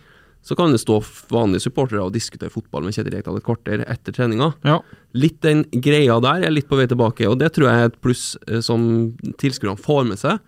så 0.43 0.55
kan 0.59 0.73
det 0.73 0.81
stå 0.81 0.97
vanlige 1.31 1.63
supportere 1.63 2.03
og 2.03 2.13
diskutere 2.15 2.51
fotball 2.51 2.83
med 2.83 2.95
Kjetil 2.95 3.15
Rekdal 3.15 3.39
et 3.39 3.45
kvarter 3.47 3.83
etter 3.87 4.15
treninga. 4.15 4.51
Litt 5.15 5.39
den 5.45 5.63
greia 5.71 6.17
der 6.23 6.43
er 6.43 6.51
litt 6.53 6.67
på 6.67 6.79
vei 6.79 6.87
tilbake, 6.91 7.29
og 7.31 7.37
det 7.39 7.53
tror 7.55 7.69
jeg 7.69 7.83
er 7.83 7.91
et 7.91 8.01
pluss 8.03 8.25
eh, 8.49 8.59
som 8.65 9.13
tilskuerne 9.39 9.79
får 9.79 10.09
med 10.09 10.19
seg, 10.19 10.41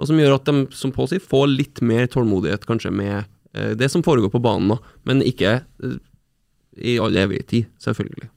og 0.00 0.08
som 0.08 0.18
gjør 0.18 0.38
at 0.38 0.48
de, 0.48 0.64
som 0.74 0.94
Pål 0.94 1.12
sier, 1.12 1.22
får 1.22 1.50
litt 1.52 1.82
mer 1.84 2.08
tålmodighet 2.10 2.64
kanskje 2.68 2.94
med 2.96 3.18
eh, 3.20 3.74
det 3.76 3.90
som 3.92 4.04
foregår 4.04 4.32
på 4.32 4.40
banen, 4.42 4.72
da. 4.72 4.96
Men 5.08 5.20
ikke 5.26 5.58
eh, 5.60 5.98
i 6.80 6.96
all 7.02 7.16
evig 7.20 7.44
tid, 7.52 7.68
selvfølgelig. 7.82 8.30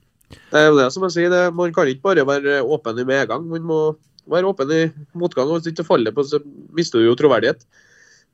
Det 0.52 0.60
er 0.60 0.68
jo 0.68 0.78
det 0.82 0.90
som 0.92 1.06
jeg 1.08 1.16
sier, 1.16 1.32
det, 1.32 1.46
man 1.56 1.72
kan 1.74 1.88
ikke 1.88 2.10
bare 2.10 2.28
være 2.28 2.60
åpen 2.60 3.00
i 3.00 3.08
medgang. 3.08 3.48
Man 3.48 3.64
må 3.64 3.80
være 4.32 4.50
åpen 4.52 4.72
i 4.74 4.84
motgang. 5.16 5.48
og 5.48 5.62
Hvis 5.62 5.72
ikke 5.72 5.88
faller 5.88 6.12
på, 6.12 6.26
så 6.28 6.42
mister 6.76 7.00
du 7.00 7.08
jo 7.08 7.18
troverdighet. 7.20 7.64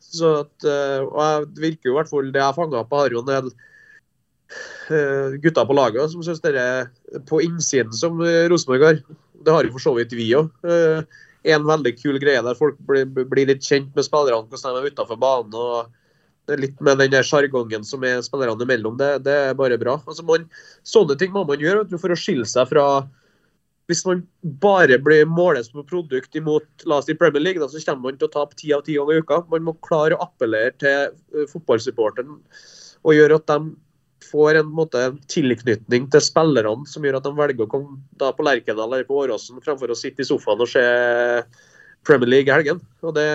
Så 0.02 0.32
at, 0.41 0.68
eh, 0.68 1.04
og 1.06 1.20
jeg 1.22 1.49
virker 1.62 1.89
jo 1.89 1.93
i 1.93 1.99
hvert 1.99 2.10
fall 2.10 2.32
Det 2.34 2.41
jeg 2.41 2.58
fanga 2.58 2.84
på, 2.88 3.02
har 3.04 3.14
jo 3.14 3.22
en 3.22 3.30
del 3.30 3.52
eh, 4.89 5.38
gutter 5.43 5.68
på 5.70 5.78
laget 5.78 6.14
som 6.14 6.26
syns 6.26 6.41
det 6.43 6.56
er 6.60 6.89
på 7.30 7.41
innsiden 7.45 7.93
som 7.95 8.20
eh, 8.26 8.47
Rosenborg 8.52 8.88
har. 8.88 9.02
Det 9.41 9.56
har 9.56 9.66
jo 9.66 9.76
for 9.78 9.86
så 9.86 9.95
vidt 9.97 10.14
vi 10.18 10.32
òg. 10.38 10.52
En 11.41 11.64
veldig 11.66 11.95
kul 11.97 12.20
greie 12.22 12.41
der 12.45 12.58
folk 12.58 12.78
blir, 12.86 13.08
blir 13.10 13.47
litt 13.49 13.66
kjent 13.66 13.89
med 13.97 14.06
spillerne, 14.06 14.45
hvordan 14.45 14.76
de 14.78 14.84
er 14.84 14.93
utenfor 14.93 15.18
banen. 15.22 15.56
og 15.58 16.58
litt 16.60 16.80
med 16.84 16.99
den 16.99 17.14
der 17.14 17.26
sjargongen 17.26 17.86
som 17.88 18.04
er 18.04 18.22
spillerne 18.26 18.66
imellom. 18.66 18.97
Det, 18.99 19.24
det 19.26 19.34
er 19.47 19.58
bare 19.58 19.80
bra. 19.82 19.95
Altså 20.06 20.26
man, 20.28 20.47
sånne 20.88 21.18
ting 21.18 21.32
må 21.34 21.45
man 21.47 21.62
gjøre 21.62 21.86
for 21.97 22.14
å 22.14 22.20
skille 22.20 22.45
seg 22.49 22.70
fra 22.70 22.86
Hvis 23.92 24.06
man 24.08 24.24
bare 24.64 24.98
blir 25.04 25.28
måles 25.28 25.68
på 25.74 25.84
produkt 25.88 26.36
imot 26.39 26.86
la 26.88 27.02
oss 27.02 27.10
si 27.10 27.16
Premier 27.20 27.44
League, 27.44 27.60
da, 27.60 27.68
så 27.68 27.82
kommer 27.84 28.10
man 28.10 28.20
til 28.20 28.30
å 28.30 28.34
tape 28.34 28.56
ti 28.60 28.72
av 28.76 28.86
ti 28.88 28.96
ganger 28.96 29.20
i 29.20 29.24
uka. 29.26 29.42
Man 29.52 29.68
må 29.68 29.76
klare 29.84 30.16
å 30.16 30.24
appellere 30.24 30.72
til 30.80 31.12
uh, 31.12 31.48
fotballsupporteren 31.52 32.38
og 33.02 33.18
gjøre 33.18 33.39
at 33.42 33.50
de 33.52 33.74
får 34.32 34.62
en 34.62 34.70
måte, 34.72 35.02
tilknytning 35.32 36.08
til 36.14 36.24
spillerne 36.24 36.88
som 36.88 37.04
gjør 37.04 37.18
at 37.20 37.28
de 37.28 37.34
velger 37.36 37.66
å 37.66 37.72
komme 37.72 38.00
da 38.22 38.30
på 38.36 38.46
Lerkendal 38.46 38.88
eller 38.88 39.08
på 39.08 39.18
Åråsen 39.24 39.60
fremfor 39.66 39.92
å 39.92 39.98
sitte 39.98 40.24
i 40.24 40.28
sofaen 40.28 40.62
og 40.62 40.70
se 40.72 40.84
Premier 42.08 42.30
League 42.30 42.50
i 42.50 42.56
helgen. 42.56 42.80
Og 43.04 43.16
det, 43.18 43.28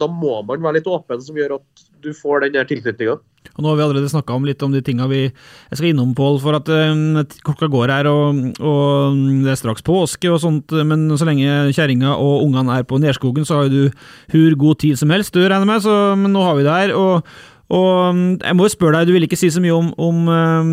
Da 0.00 0.08
må 0.10 0.40
man 0.48 0.62
være 0.64 0.80
litt 0.80 0.90
åpen, 0.90 1.22
som 1.24 1.38
gjør 1.38 1.58
at 1.60 1.84
du 2.02 2.12
får 2.16 2.46
den 2.46 2.56
der 2.56 2.68
tilknytninga. 2.68 3.18
Og 3.56 3.64
Nå 3.64 3.70
har 3.70 3.78
vi 3.78 3.84
allerede 3.86 4.10
snakka 4.12 4.34
om 4.36 4.44
litt 4.46 4.62
om 4.62 4.72
de 4.72 4.82
tinga 4.84 5.06
vi 5.10 5.22
jeg 5.26 5.78
skal 5.78 5.90
innom, 5.90 6.12
Pål, 6.16 6.38
for 6.42 6.58
at 6.58 6.68
um, 6.68 7.20
klokka 7.46 7.70
går 7.72 7.92
her, 7.92 8.08
og, 8.10 8.40
og, 8.60 9.20
det 9.44 9.52
er 9.52 9.60
straks 9.60 9.84
påske 9.86 10.30
og 10.30 10.40
sånt, 10.42 10.74
men 10.86 11.08
så 11.18 11.28
lenge 11.28 11.70
kjerringa 11.76 12.14
og 12.14 12.44
ungene 12.46 12.78
er 12.78 12.88
på 12.88 13.00
Nerskogen, 13.00 13.46
så 13.48 13.60
har 13.60 13.68
jo 13.68 13.88
du 13.88 14.02
hur 14.34 14.58
god 14.60 14.82
tid 14.84 15.00
som 15.00 15.12
helst, 15.14 15.34
du 15.34 15.44
regner 15.44 15.68
med, 15.68 15.82
så 15.84 16.14
men 16.20 16.34
nå 16.36 16.44
har 16.44 16.58
vi 16.58 16.66
det 16.66 16.76
her. 16.76 16.94
og 16.96 17.24
og 17.70 18.16
mm, 18.16 18.30
jeg 18.42 18.56
må 18.58 18.66
jo 18.66 18.72
spørre 18.72 18.98
deg, 18.98 19.10
Du 19.10 19.14
vil 19.14 19.26
ikke 19.26 19.38
si 19.38 19.50
så 19.52 19.62
mye 19.62 19.76
om, 19.76 19.92
om 20.02 20.26
um, 20.26 20.70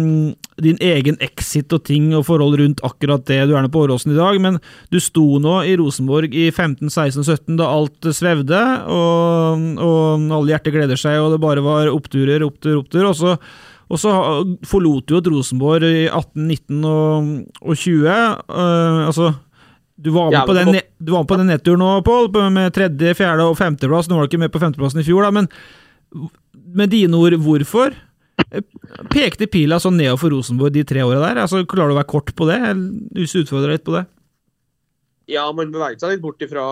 din 0.63 0.79
egen 0.81 1.19
exit 1.21 1.73
og 1.75 1.83
ting 1.85 2.09
og 2.17 2.25
forhold 2.25 2.57
rundt 2.57 2.81
akkurat 2.85 3.25
det. 3.29 3.43
Du 3.45 3.53
er 3.53 3.65
nå 3.65 3.69
på 3.73 3.83
Åråsen 3.85 4.15
i 4.15 4.17
dag, 4.17 4.39
men 4.41 4.57
du 4.93 4.97
sto 5.03 5.37
nå 5.41 5.59
i 5.69 5.75
Rosenborg 5.77 6.33
i 6.33 6.47
15, 6.49 6.89
16, 6.89 7.21
17 7.21 7.59
da 7.61 7.69
alt 7.69 8.09
svevde, 8.17 8.61
og, 8.89 9.67
og 9.77 10.29
alle 10.39 10.55
hjerter 10.55 10.73
gleder 10.73 10.99
seg, 10.99 11.19
og 11.21 11.35
det 11.35 11.41
bare 11.43 11.65
var 11.65 11.91
oppturer, 11.93 12.45
opptur, 12.47 12.79
opptur. 12.81 13.05
Og 13.11 13.19
så, 13.19 13.35
og 13.87 14.01
så 14.01 14.15
forlot 14.65 15.05
du 15.05 15.17
jo 15.17 15.21
et 15.21 15.31
Rosenborg 15.35 15.85
i 15.85 16.07
18, 16.09 16.49
19 16.49 16.89
og, 16.95 17.29
og 17.61 17.77
20. 17.77 18.09
Uh, 18.49 19.05
altså 19.05 19.35
du 19.97 20.11
var, 20.13 20.29
med 20.33 20.49
på 20.49 20.53
den, 20.53 20.81
du 20.97 21.13
var 21.13 21.23
med 21.23 21.29
på 21.29 21.37
den 21.39 21.47
nedturen 21.49 21.81
nå, 21.81 21.93
Pål, 22.05 22.27
med 22.53 22.73
tredje, 22.73 23.13
fjerde 23.17 23.45
og 23.49 23.57
femteplass. 23.57 24.09
Nå 24.09 24.17
var 24.17 24.25
du 24.25 24.33
ikke 24.33 24.41
med 24.41 24.53
på 24.53 24.61
femteplassen 24.61 25.01
i 25.01 25.05
fjor, 25.05 25.25
da, 25.25 25.33
men 25.33 25.49
med 26.75 26.91
dine 26.91 27.17
ord, 27.17 27.37
hvorfor 27.43 27.95
pekte 29.11 29.47
pila 29.49 29.79
sånn 29.81 29.97
nedover 29.97 30.21
for 30.21 30.35
Rosenborg 30.35 30.75
de 30.75 30.85
tre 30.87 31.03
åra 31.05 31.21
der? 31.23 31.41
Altså, 31.43 31.63
klarer 31.69 31.91
du 31.91 31.97
å 31.97 31.99
være 31.99 32.11
kort 32.11 32.33
på 32.37 32.47
det, 32.49 32.59
hvis 33.17 33.33
du 33.33 33.41
utfordrer 33.43 33.77
litt 33.77 33.85
på 33.87 33.95
det? 33.97 34.05
Ja, 35.31 35.47
man 35.51 35.73
beveget 35.73 36.03
seg 36.03 36.15
litt 36.15 36.23
bort 36.23 36.43
ifra 36.43 36.63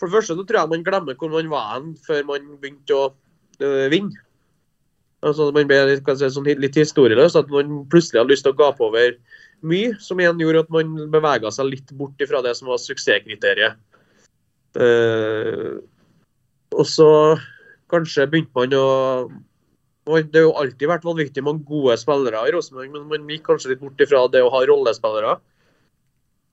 For 0.00 0.08
det 0.08 0.16
første 0.16 0.34
så 0.34 0.42
tror 0.42 0.58
jeg 0.58 0.72
man 0.72 0.86
glemmer 0.86 1.18
hvor 1.18 1.30
man 1.30 1.50
var 1.52 1.68
hen 1.76 1.92
før 2.06 2.24
man 2.32 2.48
begynte 2.60 2.96
å 2.96 3.04
øh, 3.62 3.86
vinne. 3.92 4.18
Altså, 5.24 5.48
man 5.54 5.68
ble 5.70 5.78
litt, 5.88 6.10
si, 6.18 6.28
sånn, 6.34 6.48
litt 6.60 6.76
historieløs. 6.76 7.38
At 7.38 7.48
man 7.52 7.86
plutselig 7.90 8.20
hadde 8.20 8.34
lyst 8.34 8.44
til 8.46 8.52
å 8.52 8.58
gape 8.58 8.84
over 8.84 9.14
mye, 9.66 9.94
som 10.02 10.20
igjen 10.20 10.42
gjorde 10.42 10.66
at 10.66 10.72
man 10.74 10.92
bevega 11.14 11.52
seg 11.54 11.70
litt 11.70 11.92
bort 11.96 12.20
ifra 12.20 12.42
det 12.44 12.52
som 12.58 12.68
var 12.68 12.82
suksesskriteriet. 12.82 13.78
Uh, 14.76 15.80
og 16.76 16.84
så 16.84 17.08
kanskje 17.92 18.28
begynte 18.30 18.54
man 18.56 18.74
å 18.78 18.86
Det 20.06 20.38
har 20.38 20.44
jo 20.46 20.54
alltid 20.54 20.86
vært 20.86 21.06
vanvittig 21.06 21.42
mange 21.42 21.66
gode 21.66 21.96
spillere 21.98 22.44
i 22.46 22.52
Rosenborg, 22.54 22.92
men 22.94 23.08
man 23.10 23.30
gikk 23.30 23.48
kanskje 23.48 23.72
litt 23.72 23.82
bort 23.82 24.00
ifra 24.00 24.20
det 24.30 24.44
å 24.44 24.52
ha 24.54 24.60
rollespillere. 24.68 25.32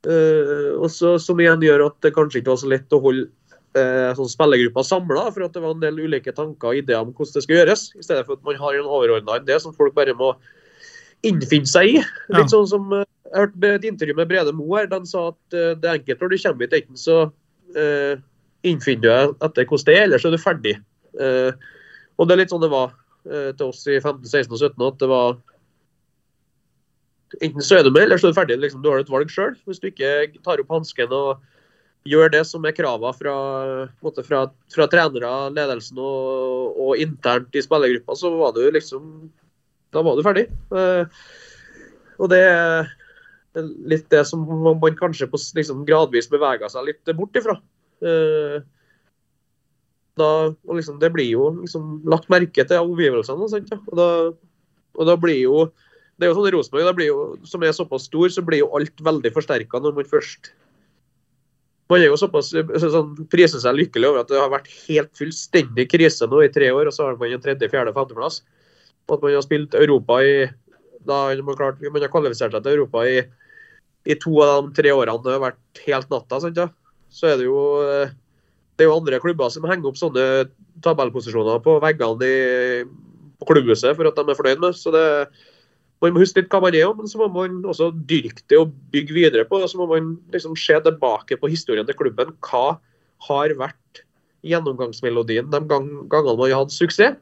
Uh, 0.04 0.74
og 0.82 0.90
så, 0.92 1.14
Som 1.22 1.40
igjen 1.40 1.62
gjør 1.64 1.86
at 1.86 2.00
det 2.04 2.16
kanskje 2.16 2.42
ikke 2.42 2.52
var 2.52 2.60
så 2.60 2.72
lett 2.72 2.96
å 2.98 3.00
holde 3.04 3.30
uh, 3.78 4.10
sånn 4.18 4.32
spillergruppa 4.32 4.84
samla, 4.88 5.28
for 5.36 5.46
at 5.46 5.54
det 5.56 5.64
var 5.64 5.76
en 5.76 5.84
del 5.84 6.02
ulike 6.02 6.34
tanker 6.36 6.72
og 6.74 6.82
ideer 6.82 7.06
om 7.06 7.14
hvordan 7.14 7.38
det 7.38 7.46
skal 7.46 7.60
gjøres, 7.60 7.86
i 7.94 8.06
stedet 8.06 8.26
for 8.28 8.40
at 8.40 8.50
man 8.50 8.60
har 8.60 8.80
en 8.80 8.90
overordna 8.90 9.38
idé 9.40 9.60
som 9.62 9.76
folk 9.78 9.96
bare 9.98 10.18
må 10.18 10.34
innfinne 11.24 11.70
seg 11.70 11.94
i. 11.94 11.98
Ja. 12.02 12.40
Litt 12.40 12.54
sånn 12.54 12.68
som 12.70 12.90
uh, 12.94 13.06
Jeg 13.34 13.48
hørte 13.48 13.70
et 13.78 13.86
intervju 13.90 14.18
med 14.18 14.30
Brede 14.30 14.54
Moe 14.54 14.82
her. 14.82 14.90
Den 14.92 15.08
sa 15.10 15.30
at 15.32 15.56
uh, 15.56 15.74
det 15.80 15.88
er 15.88 16.00
enkelt 16.02 16.26
når 16.26 16.34
du 16.34 16.40
kommer 16.44 16.68
hit. 16.68 16.76
Enten 16.82 17.00
så 17.00 17.20
uh, 17.78 18.16
innfinner 18.68 19.04
du 19.04 19.08
deg 19.10 19.46
etter 19.48 19.70
hvordan 19.70 19.88
det 19.90 19.96
er, 20.00 20.04
eller 20.08 20.22
så 20.22 20.30
er 20.30 20.36
du 20.36 20.42
ferdig. 20.42 20.76
Eh, 21.22 21.52
og 22.18 22.28
det 22.28 22.36
er 22.36 22.42
litt 22.44 22.54
sånn 22.54 22.64
det 22.64 22.72
var 22.74 22.94
eh, 23.30 23.52
til 23.58 23.70
oss 23.70 23.84
i 23.88 24.00
15, 24.00 24.24
16 24.26 24.54
og 24.54 24.60
17, 24.60 24.86
at 24.90 25.02
det 25.02 25.12
var 25.12 25.42
Enten 27.42 27.66
så 27.66 27.80
er 27.80 27.88
du 27.88 27.90
med, 27.90 28.04
eller 28.06 28.20
så 28.22 28.28
er 28.30 28.34
du 28.34 28.38
ferdig. 28.38 28.60
Liksom, 28.62 28.84
du 28.84 28.92
har 28.92 29.02
et 29.02 29.10
valg 29.10 29.32
sjøl. 29.34 29.56
Hvis 29.66 29.80
du 29.82 29.88
ikke 29.90 30.28
tar 30.46 30.62
opp 30.62 30.70
hansken 30.70 31.10
og 31.18 31.42
gjør 32.06 32.30
det 32.30 32.44
som 32.46 32.66
er 32.68 32.76
kravene 32.78 33.10
fra, 33.18 33.34
fra, 34.28 34.42
fra, 34.70 34.88
trenere, 34.92 35.32
ledelsen 35.56 35.98
og, 35.98 36.76
og, 36.76 36.92
internt 37.02 37.56
i 37.58 37.64
spillergruppa, 37.66 38.14
så 38.20 38.30
var 38.38 38.54
du 38.54 38.62
liksom 38.76 39.32
Da 39.94 40.04
var 40.06 40.18
du 40.18 40.22
ferdig. 40.26 40.46
Eh, 40.78 41.10
og 42.22 42.30
det 42.30 42.44
er 42.46 42.94
litt 43.90 44.06
det 44.14 44.24
som 44.30 44.46
man 44.46 44.98
kanskje 44.98 45.30
på, 45.30 45.42
liksom, 45.58 45.84
gradvis 45.90 46.30
beveger 46.32 46.70
seg 46.70 46.90
litt 46.90 47.14
bort 47.18 47.38
ifra. 47.38 47.58
Da, 50.20 50.54
liksom, 50.70 51.00
det 51.02 51.10
blir 51.16 51.32
jo 51.32 51.48
liksom 51.64 52.04
lagt 52.10 52.30
merke 52.30 52.66
til 52.70 52.86
omgivelsene. 52.86 53.48
Ja. 53.50 53.80
og, 53.80 53.96
da, 53.98 54.08
og 55.00 55.10
da 55.10 55.18
blir 55.18 55.40
jo 55.42 55.64
det 56.14 56.28
er 56.28 56.30
jo 56.30 56.36
sånn 56.38 56.48
i 56.48 56.54
Rosenborg, 56.54 57.40
som 57.50 57.64
er 57.66 57.74
såpass 57.74 58.06
stor, 58.06 58.30
så 58.30 58.44
blir 58.46 58.62
jo 58.62 58.74
alt 58.78 59.02
veldig 59.02 59.32
forsterka 59.34 59.82
når 59.82 59.96
man 59.98 60.12
først 60.12 60.54
Man 61.92 62.00
er 62.00 62.08
jo 62.08 62.18
såpass 62.18 62.54
sånn, 62.54 63.10
priser 63.30 63.60
seg 63.60 63.76
lykkelig 63.76 64.08
over 64.08 64.22
at 64.22 64.30
det 64.30 64.38
har 64.40 64.52
vært 64.54 64.70
helt 64.86 65.10
fullstendig 65.20 65.90
krise 65.92 66.26
nå 66.32 66.40
i 66.46 66.52
tre 66.54 66.70
år, 66.72 66.88
og 66.88 66.96
så 66.96 67.10
har 67.10 67.18
man 67.20 67.34
en 67.36 67.44
tredje, 67.44 67.68
fjerde, 67.70 67.92
femteplass. 67.94 68.40
At 69.12 69.20
man 69.20 69.36
har 69.36 69.44
spilt 69.44 69.76
Europa 69.76 70.22
i 70.24 70.32
da 71.04 71.18
man, 71.36 71.58
klart, 71.60 71.82
man 71.84 72.02
har 72.02 72.14
kvalifisert 72.14 72.56
seg 72.56 72.64
til 72.64 72.78
Europa 72.78 73.04
i, 73.04 73.20
i 74.08 74.16
to 74.16 74.32
av 74.46 74.70
de 74.70 74.78
tre 74.80 74.94
årene 74.96 75.26
det 75.26 75.36
har 75.36 75.44
vært 75.44 75.84
helt 75.84 76.14
natta. 76.14 76.40
Sant, 76.46 76.62
ja. 76.64 76.70
Så 77.14 77.30
er 77.30 77.38
det 77.42 77.50
jo 77.50 77.60
eh, 77.84 78.16
det 78.78 78.86
er 78.86 78.90
jo 78.90 78.98
andre 78.98 79.20
klubber 79.22 79.52
som 79.54 79.66
henger 79.70 79.92
opp 79.92 79.98
sånne 80.00 80.28
tabellposisjoner 80.86 81.60
på 81.64 81.78
veggene 81.84 82.30
i, 82.30 82.86
på 83.40 83.50
klubbhuset 83.50 83.98
for 83.98 84.10
at 84.10 84.18
de 84.18 84.24
er 84.34 84.40
fornøyd 84.40 84.64
med. 84.64 84.78
Så 84.78 84.94
det, 84.96 85.04
Man 86.04 86.16
må 86.16 86.24
huske 86.24 86.42
litt 86.42 86.50
hva 86.52 86.60
man 86.60 86.76
er, 86.76 86.90
men 86.98 87.08
så 87.08 87.22
må 87.22 87.30
man 87.32 87.62
også 87.70 87.92
dyrke 88.10 88.44
det 88.52 88.58
og 88.60 88.74
bygge 88.92 89.16
videre 89.16 89.46
på 89.48 89.62
det. 89.62 89.70
Så 89.72 89.80
må 89.80 89.88
man 89.88 90.18
liksom 90.34 90.58
se 90.60 90.76
tilbake 90.84 91.38
på 91.40 91.52
historien 91.52 91.88
til 91.88 91.96
klubben. 91.96 92.34
Hva 92.44 92.80
har 93.30 93.54
vært 93.56 94.04
gjennomgangsmelodien 94.44 95.48
de 95.54 95.62
gang, 95.70 95.88
gangene 96.12 96.36
man 96.36 96.52
har 96.52 96.66
hatt 96.66 96.76
suksess? 96.76 97.16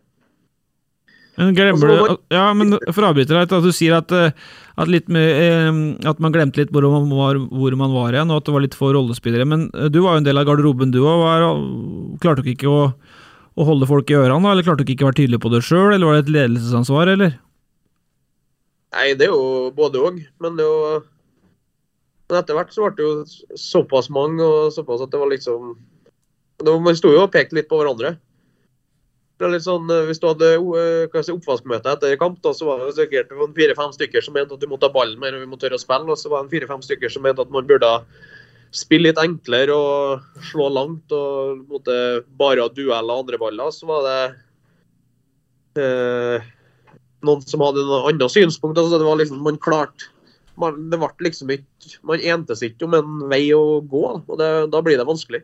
Men 1.42 1.56
glemmer 1.58 1.90
du, 1.90 2.18
ja, 2.30 2.44
men 2.54 2.76
For 2.94 3.02
å 3.02 3.12
avbryte 3.12 3.34
deg, 3.34 3.48
at 3.48 3.66
du 3.66 3.72
sier 3.74 3.96
at, 3.98 4.12
eh, 4.14 4.34
at, 4.78 4.92
med, 5.10 5.28
eh, 5.42 5.70
at, 6.10 6.22
man 6.22 6.34
glemte 6.36 6.62
litt 6.62 6.74
hvor 6.74 6.86
man, 6.86 7.08
var, 7.18 7.40
hvor 7.50 7.78
man 7.80 7.96
var 7.96 8.14
igjen, 8.14 8.30
og 8.30 8.42
at 8.42 8.50
det 8.50 8.56
var 8.56 8.66
litt 8.66 8.78
få 8.78 8.92
rollespillere. 8.94 9.48
Men 9.50 9.70
eh, 9.74 9.90
du 9.90 10.04
var 10.06 10.16
jo 10.16 10.22
en 10.22 10.28
del 10.28 10.42
av 10.42 10.46
garderoben, 10.50 10.94
du 10.94 11.02
òg. 11.02 12.20
Klarte 12.22 12.46
du 12.46 12.52
ikke 12.54 12.70
å, 12.70 12.84
å, 12.94 13.68
holde 13.68 13.90
folk 13.90 14.14
i 14.14 14.20
ørene, 14.20 14.54
eller 14.54 14.68
klarte 14.68 14.86
du 14.86 14.94
ikke 14.94 15.08
å 15.08 15.12
være 15.12 15.24
tydelig 15.24 15.42
på 15.42 15.54
det 15.56 15.64
sjøl, 15.66 15.96
eller 15.96 16.08
var 16.08 16.20
det 16.20 16.28
et 16.28 16.36
ledelsesansvar, 16.38 17.16
eller? 17.16 17.40
Nei, 18.92 19.08
det 19.18 19.30
er 19.30 19.34
jo 19.34 19.72
både 19.74 20.04
òg. 20.04 20.22
Men 20.44 20.60
det 20.60 20.68
er 20.68 20.70
jo 20.70 21.02
men 22.32 22.40
etter 22.40 22.56
hvert 22.56 22.70
så 22.72 22.86
ble 22.86 22.96
det 22.96 23.04
jo 23.04 23.58
såpass 23.60 24.08
mange, 24.08 24.40
og 24.40 24.72
såpass 24.72 25.02
at 25.04 25.12
det 25.12 25.20
var 25.20 25.28
liksom 25.34 25.74
Man 26.64 26.96
sto 26.96 27.10
jo 27.12 27.26
og 27.26 27.34
pekte 27.34 27.58
litt 27.58 27.68
på 27.68 27.80
hverandre. 27.80 28.14
Er 29.42 29.50
litt 29.50 29.66
sånn, 29.66 29.90
eh, 29.90 30.04
Hvis 30.10 30.22
du 30.22 30.28
hadde 30.30 30.52
uh, 30.62 31.22
si, 31.26 31.34
oppvaskmøte 31.34 31.96
etter 31.96 32.14
kamp, 32.22 32.38
da, 32.46 32.54
så 32.54 32.68
var 32.68 32.84
det 32.84 32.94
sikkert 33.00 33.32
fire-fem 33.58 33.96
stykker 33.96 34.22
som 34.22 34.36
mente 34.38 34.54
at 34.54 34.62
du 34.62 34.70
måtte 34.70 34.90
ha 34.90 34.94
ballen 34.94 35.18
mer 35.22 35.34
og 35.34 35.42
vi 35.42 35.50
måtte 35.50 35.66
tørre 35.66 35.80
å 35.80 35.82
spille. 35.82 36.10
Og 36.14 36.20
så 36.20 36.30
var 36.30 36.46
det 36.46 36.54
fire-fem 36.54 36.84
stykker 36.86 37.10
som 37.10 37.26
mente 37.26 37.42
at 37.42 37.54
man 37.54 37.66
burde 37.70 37.90
spille 38.72 39.10
litt 39.10 39.20
enklere 39.20 39.76
og 39.76 40.46
slå 40.52 40.70
langt. 40.72 41.12
og 41.12 41.66
måtte 41.72 41.98
bare 42.40 42.68
ha 42.68 42.70
og 42.70 43.18
andre 43.18 43.42
baller. 43.42 43.74
Så 43.74 43.90
var 43.90 44.06
det 44.06 44.22
eh, 45.82 46.50
noen 47.26 47.46
som 47.48 47.66
hadde 47.66 47.86
noe 47.88 48.06
annet 48.12 48.34
synspunkt. 48.34 48.78
Altså, 48.78 49.00
det 49.02 49.08
var 49.08 49.20
liksom, 49.22 49.42
man 49.46 49.60
klarte 49.62 50.12
man, 50.60 50.78
det 50.92 51.00
ble 51.00 51.10
liksom 51.26 51.50
ikke, 51.54 51.98
Man 52.06 52.22
entes 52.22 52.62
ikke 52.66 52.86
om 52.86 52.94
en 52.98 53.22
vei 53.32 53.48
å 53.56 53.82
gå, 53.82 54.04
og 54.22 54.36
det, 54.38 54.50
da 54.70 54.82
blir 54.84 55.00
det 55.00 55.08
vanskelig. 55.08 55.42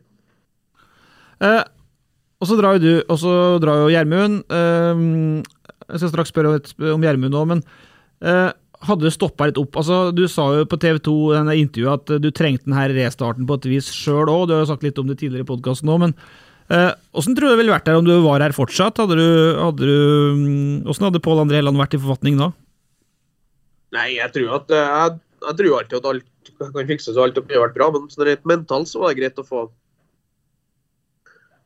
Uh, 1.42 1.64
og 2.38 2.50
så 2.50 2.58
drar 2.60 2.78
jo 2.78 2.84
du, 2.84 2.94
og 3.10 3.18
så 3.22 3.34
drar 3.64 3.84
jo 3.84 3.92
Gjermund. 3.94 4.44
eh, 4.54 5.04
jeg 5.88 6.02
skal 6.02 6.12
straks 6.12 6.34
spørre 6.34 6.94
om 6.94 7.04
Gjermund 7.06 7.34
nå, 7.34 7.44
men 7.54 7.62
eh, 8.22 8.50
hadde 8.86 9.08
det 9.08 9.14
stoppa 9.16 9.48
litt 9.50 9.58
opp? 9.58 9.78
Altså, 9.80 10.12
Du 10.16 10.28
sa 10.30 10.50
jo 10.60 10.68
på 10.70 10.78
TV 10.82 11.00
2 11.02 11.16
i 11.32 11.38
denne 11.40 11.56
intervjuet 11.62 12.04
at 12.04 12.14
eh, 12.14 12.22
du 12.22 12.30
trengte 12.36 12.68
denne 12.68 12.84
restarten 12.94 13.48
på 13.50 13.58
et 13.58 13.70
vis 13.72 13.90
sjøl 13.94 14.30
òg. 14.30 14.48
Du 14.48 14.54
har 14.56 14.62
jo 14.66 14.70
sagt 14.70 14.86
litt 14.86 15.00
om 15.02 15.10
det 15.10 15.18
tidligere 15.22 15.48
i 15.48 15.50
podkasten 15.50 15.90
òg, 15.94 16.04
men 16.06 16.16
eh, 16.70 16.92
åssen 17.18 17.38
tror 17.38 17.50
du 17.50 17.56
det 17.56 17.62
ville 17.64 17.74
vært 17.74 17.88
der 17.90 18.00
om 18.00 18.06
du 18.06 18.14
var 18.26 18.44
her 18.46 18.56
fortsatt? 18.56 19.02
Hadde 19.02 19.18
du, 19.18 19.28
hadde 19.58 19.90
du, 19.90 19.98
mm, 20.38 20.86
Åssen 20.92 21.08
hadde 21.10 21.24
Pål 21.24 21.46
André 21.46 21.62
Helland 21.62 21.80
vært 21.80 21.98
i 21.98 22.02
forfatning 22.04 22.38
da? 22.42 22.52
Nei, 23.96 24.10
jeg 24.20 24.34
tror 24.36 24.60
at 24.60 24.74
eh, 24.76 24.94
jeg, 24.94 25.20
jeg 25.48 25.60
tror 25.62 25.80
alltid 25.80 26.00
at 26.02 26.10
alt 26.12 26.54
kan 26.58 26.90
fikses 26.90 27.18
og 27.18 27.28
alt 27.28 27.42
har 27.42 27.66
vært 27.68 27.78
bra, 27.78 27.90
men 27.96 28.08
sånn 28.12 28.28
rent 28.28 28.48
mentalt 28.50 28.90
så 28.92 29.02
var 29.02 29.14
det 29.14 29.22
greit 29.24 29.42
å 29.42 29.48
få 29.48 29.68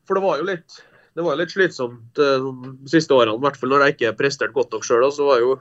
For 0.08 0.18
det 0.18 0.24
var 0.24 0.40
jo 0.40 0.48
litt 0.48 0.80
det 1.12 1.24
var 1.26 1.36
litt 1.36 1.52
slitsomt 1.52 2.18
eh, 2.24 2.40
de 2.40 2.88
siste 2.88 3.12
årene, 3.12 3.36
i 3.36 3.44
hvert 3.44 3.58
fall 3.60 3.72
når 3.74 3.82
jeg 3.84 3.96
ikke 3.96 4.14
presterte 4.16 4.54
godt 4.56 4.72
nok 4.72 4.86
sjøl. 4.86 5.04
Så 5.12 5.26
var 5.28 5.42
jo 5.42 5.58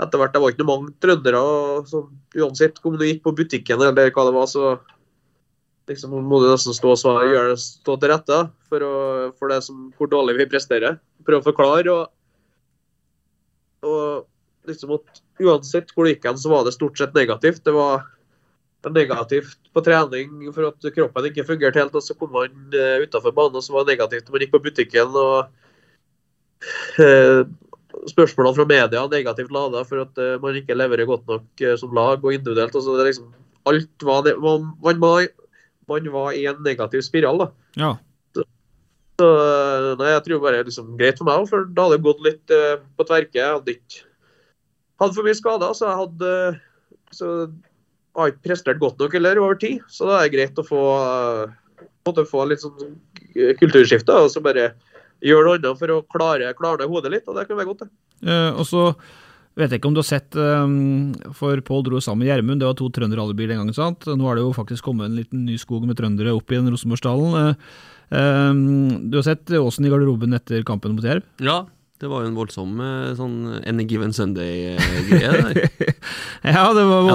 etter 0.00 0.20
hvert 0.20 0.32
Det 0.32 0.40
var 0.40 0.52
ikke 0.52 0.64
noe 0.64 0.70
mange 0.70 0.94
trøndere 1.00 1.40
som 1.88 2.06
uansett 2.36 2.80
om 2.88 2.96
du 2.96 3.04
gikk 3.04 3.22
på 3.24 3.34
butikken 3.36 3.80
eller 3.80 4.12
hva 4.12 4.24
det 4.28 4.32
var, 4.36 4.46
så 4.48 4.74
liksom 5.90 6.14
må 6.24 6.38
du 6.40 6.46
nesten 6.48 6.76
stå, 6.76 6.92
og 6.94 7.00
svare, 7.00 7.26
gjøre, 7.28 7.52
det- 7.52 7.60
stå 7.64 7.96
til 8.00 8.12
rette 8.12 8.38
for, 8.70 8.84
å, 8.84 8.94
for 9.36 9.52
det 9.52 9.58
som, 9.66 9.90
hvor 9.98 10.08
dårlig 10.12 10.38
vi 10.38 10.48
presterer. 10.52 11.00
Prøve 11.26 11.42
å 11.42 11.48
forklare. 11.50 11.92
og, 11.92 12.06
og 13.84 14.68
liksom 14.68 14.94
at 14.96 15.20
uansett 15.40 15.92
hvor 15.92 16.06
det 16.06 16.14
gikk 16.14 16.28
hen, 16.30 16.40
så 16.40 16.52
var 16.52 16.64
det 16.64 16.76
stort 16.76 17.00
sett 17.00 17.16
negativt. 17.16 17.64
Det 17.64 17.74
var 17.74 18.04
negativt 18.88 19.58
på 19.74 19.82
trening 19.84 20.46
for 20.54 20.70
at 20.70 20.86
kroppen 20.94 21.28
ikke 21.28 21.44
fungerte 21.44 21.80
helt, 21.82 21.94
og 21.94 22.04
så 22.04 22.16
kom 22.16 22.32
man 22.32 22.54
uh, 22.72 23.02
utafor 23.04 23.34
banen, 23.36 23.62
så 23.62 23.74
var 23.74 23.84
det 23.84 23.96
negativt 23.98 24.28
når 24.28 24.36
man 24.36 24.44
gikk 24.44 24.54
på 24.54 24.62
butikken. 24.64 25.18
og 25.20 25.50
uh, 26.96 27.42
Spørsmålene 28.08 28.56
fra 28.56 28.68
media 28.70 29.04
negativt 29.10 29.52
lada 29.52 29.84
for 29.84 30.06
at 30.06 30.20
uh, 30.22 30.38
man 30.40 30.56
ikke 30.56 30.78
leverer 30.78 31.08
godt 31.08 31.26
nok 31.28 31.64
uh, 31.66 31.76
som 31.76 31.94
lag 31.96 32.24
og 32.24 32.32
individuelt. 32.32 32.74
og 32.74 32.86
så 32.86 32.96
det 32.96 33.04
er 33.04 33.10
liksom, 33.12 33.32
alt 33.68 34.06
var 34.06 34.24
det, 34.24 34.36
man, 34.40 34.70
man, 34.82 35.02
var, 35.02 35.26
man 35.90 36.12
var 36.14 36.32
i 36.32 36.46
en 36.48 36.62
negativ 36.64 37.04
spiral. 37.04 37.44
da. 37.44 37.50
Ja. 37.76 37.96
Så 39.20 39.26
nei, 40.00 40.14
jeg 40.14 40.22
tror 40.24 40.38
bare 40.40 40.56
det 40.56 40.60
er 40.62 40.68
liksom 40.70 40.94
greit 40.96 41.18
for 41.20 41.28
meg, 41.28 41.42
for 41.50 41.66
da 41.68 41.84
hadde 41.84 41.98
det 41.98 42.06
gått 42.06 42.22
litt 42.24 42.52
på 42.96 43.04
tverke. 43.04 43.36
Jeg 43.36 43.52
hadde 43.52 43.74
ikke 43.74 44.06
hadde 45.02 45.16
for 45.18 45.28
mye 45.28 45.36
skader, 45.36 45.74
så 45.76 45.90
jeg 45.90 45.98
hadde 45.98 46.30
så 47.12 47.28
har 48.18 48.32
ikke 48.32 48.48
prestert 48.50 48.80
godt 48.82 49.00
nok 49.00 49.14
eller 49.14 49.40
over 49.42 49.58
tid. 49.60 49.80
Så 49.88 50.08
da 50.08 50.18
er 50.18 50.28
det 50.28 50.34
greit 50.36 50.60
å 50.60 50.66
få, 50.66 50.84
uh, 50.98 51.88
måtte 52.06 52.26
få 52.28 52.44
litt 52.50 52.62
sånn 52.64 52.94
kulturskifte 53.60 54.16
og 54.24 54.30
så 54.32 54.42
bare 54.42 54.72
gjøre 55.24 55.46
noe 55.46 55.58
annet 55.58 55.80
for 55.80 55.94
å 55.94 56.02
klare, 56.10 56.52
klare 56.58 56.88
hodet 56.90 57.12
litt. 57.14 57.26
og 57.28 57.36
Det 57.38 57.46
kan 57.48 57.58
være 57.58 57.70
godt, 57.72 57.84
det. 57.84 57.90
Eh, 58.30 58.50
og 58.56 58.66
så 58.68 58.86
vet 59.58 59.72
jeg 59.72 59.80
ikke 59.80 59.90
om 59.90 59.96
du 59.96 60.02
har 60.02 60.08
sett 60.08 60.36
eh, 60.38 60.74
For 61.36 61.60
Pål 61.66 61.84
dro 61.86 62.00
sammen 62.04 62.24
med 62.24 62.30
Gjermund, 62.30 62.62
det 62.62 62.68
var 62.68 62.76
to 62.78 62.88
trønderalibier 62.94 63.52
den 63.52 63.62
gangen. 63.62 63.76
sant? 63.76 64.08
Nå 64.08 64.30
er 64.30 64.38
det 64.38 64.46
jo 64.46 64.54
faktisk 64.56 64.86
kommet 64.86 65.10
en 65.10 65.18
liten 65.18 65.44
ny 65.48 65.58
skog 65.60 65.86
med 65.88 65.98
trøndere 66.00 66.34
opp 66.36 66.52
i 66.52 66.58
den 66.58 66.70
Rosenborgsdalen. 66.72 67.36
Eh, 67.40 67.76
eh, 68.20 68.62
du 69.10 69.20
har 69.20 69.28
sett 69.28 69.52
Åsen 69.60 69.88
i 69.88 69.92
garderoben 69.92 70.36
etter 70.38 70.64
kampen 70.66 70.96
mot 70.96 71.06
Jerv? 71.06 71.26
Ja, 71.44 71.62
det 72.00 72.08
var 72.08 72.22
jo 72.24 72.30
en 72.30 72.36
voldsom 72.38 72.78
eh, 72.80 73.10
sånn 73.18 73.34
Any 73.68 73.84
Given 73.90 74.14
Sunday-greie 74.16 75.32
der. 75.44 75.58
ja, 76.56 76.62
det 76.76 76.84
var. 76.88 77.10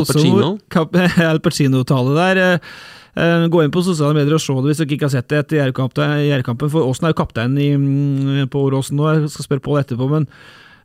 Kap- 0.70 0.98
Al 1.30 1.40
Pacino-tale 1.42 2.14
der. 2.18 2.42
Eh, 2.44 2.76
eh, 3.24 3.46
Gå 3.50 3.64
inn 3.66 3.74
på 3.74 3.82
sosiale 3.86 4.14
medier 4.18 4.38
og 4.38 4.44
se 4.44 4.54
det 4.60 4.70
hvis 4.70 4.84
dere 4.84 4.98
ikke 4.98 5.08
har 5.10 5.16
sett 5.16 5.32
det 5.34 5.40
etter. 5.44 5.64
Jervkampen, 5.64 6.70
For 6.70 6.86
Åsen 6.86 7.10
er 7.10 7.16
jo 7.16 7.20
kaptein 7.24 7.58
i, 7.58 7.72
mm, 7.74 8.46
på 8.54 8.62
Åråsen 8.68 9.00
nå, 9.02 9.10
jeg 9.16 9.34
skal 9.34 9.48
spørre 9.50 9.66
Pål 9.66 9.82
etterpå. 9.82 10.10
Men 10.14 10.30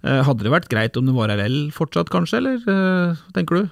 hadde 0.00 0.46
det 0.46 0.54
vært 0.54 0.70
greit 0.72 0.96
om 0.96 1.04
det 1.04 1.12
var 1.12 1.28
RL 1.36 1.58
fortsatt, 1.76 2.08
kanskje, 2.08 2.38
eller 2.40 2.62
hva 2.64 3.34
tenker 3.36 3.58
du? 3.60 3.66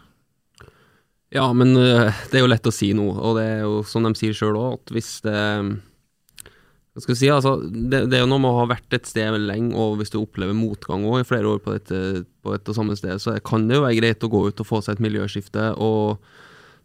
Ja, 1.32 1.46
men 1.56 1.72
det 1.72 2.36
er 2.36 2.42
jo 2.44 2.50
lett 2.52 2.68
å 2.68 2.72
si 2.72 2.90
noe, 2.96 3.14
og 3.16 3.38
det 3.40 3.46
er 3.48 3.62
jo 3.64 3.78
som 3.88 4.04
de 4.04 4.12
sier 4.16 4.36
sjøl 4.36 4.56
òg, 4.60 4.74
at 4.76 4.92
hvis 4.92 5.08
det 5.24 5.40
Hva 6.98 7.04
skal 7.04 7.16
si, 7.20 7.28
altså, 7.30 7.52
det, 7.62 8.08
det 8.10 8.18
er 8.18 8.24
jo 8.24 8.30
noe 8.32 8.42
med 8.42 8.50
å 8.50 8.58
ha 8.58 8.66
vært 8.72 8.96
et 8.96 9.06
sted 9.06 9.30
veldig 9.30 9.46
lenge, 9.46 9.70
og 9.78 10.00
hvis 10.00 10.10
du 10.10 10.18
opplever 10.18 10.56
motgang 10.56 11.06
også 11.06 11.22
i 11.22 11.28
flere 11.28 11.52
år 11.52 11.62
på, 11.62 11.76
dette, 11.76 12.24
på 12.42 12.56
et 12.56 12.72
og 12.72 12.74
samme 12.74 12.96
sted, 12.98 13.22
så 13.22 13.36
kan 13.46 13.68
det 13.68 13.78
jo 13.78 13.84
være 13.86 14.00
greit 14.00 14.26
å 14.26 14.30
gå 14.32 14.40
ut 14.48 14.62
og 14.64 14.66
få 14.66 14.82
seg 14.82 14.98
et 14.98 15.04
miljøskifte. 15.06 15.70
og 15.78 16.18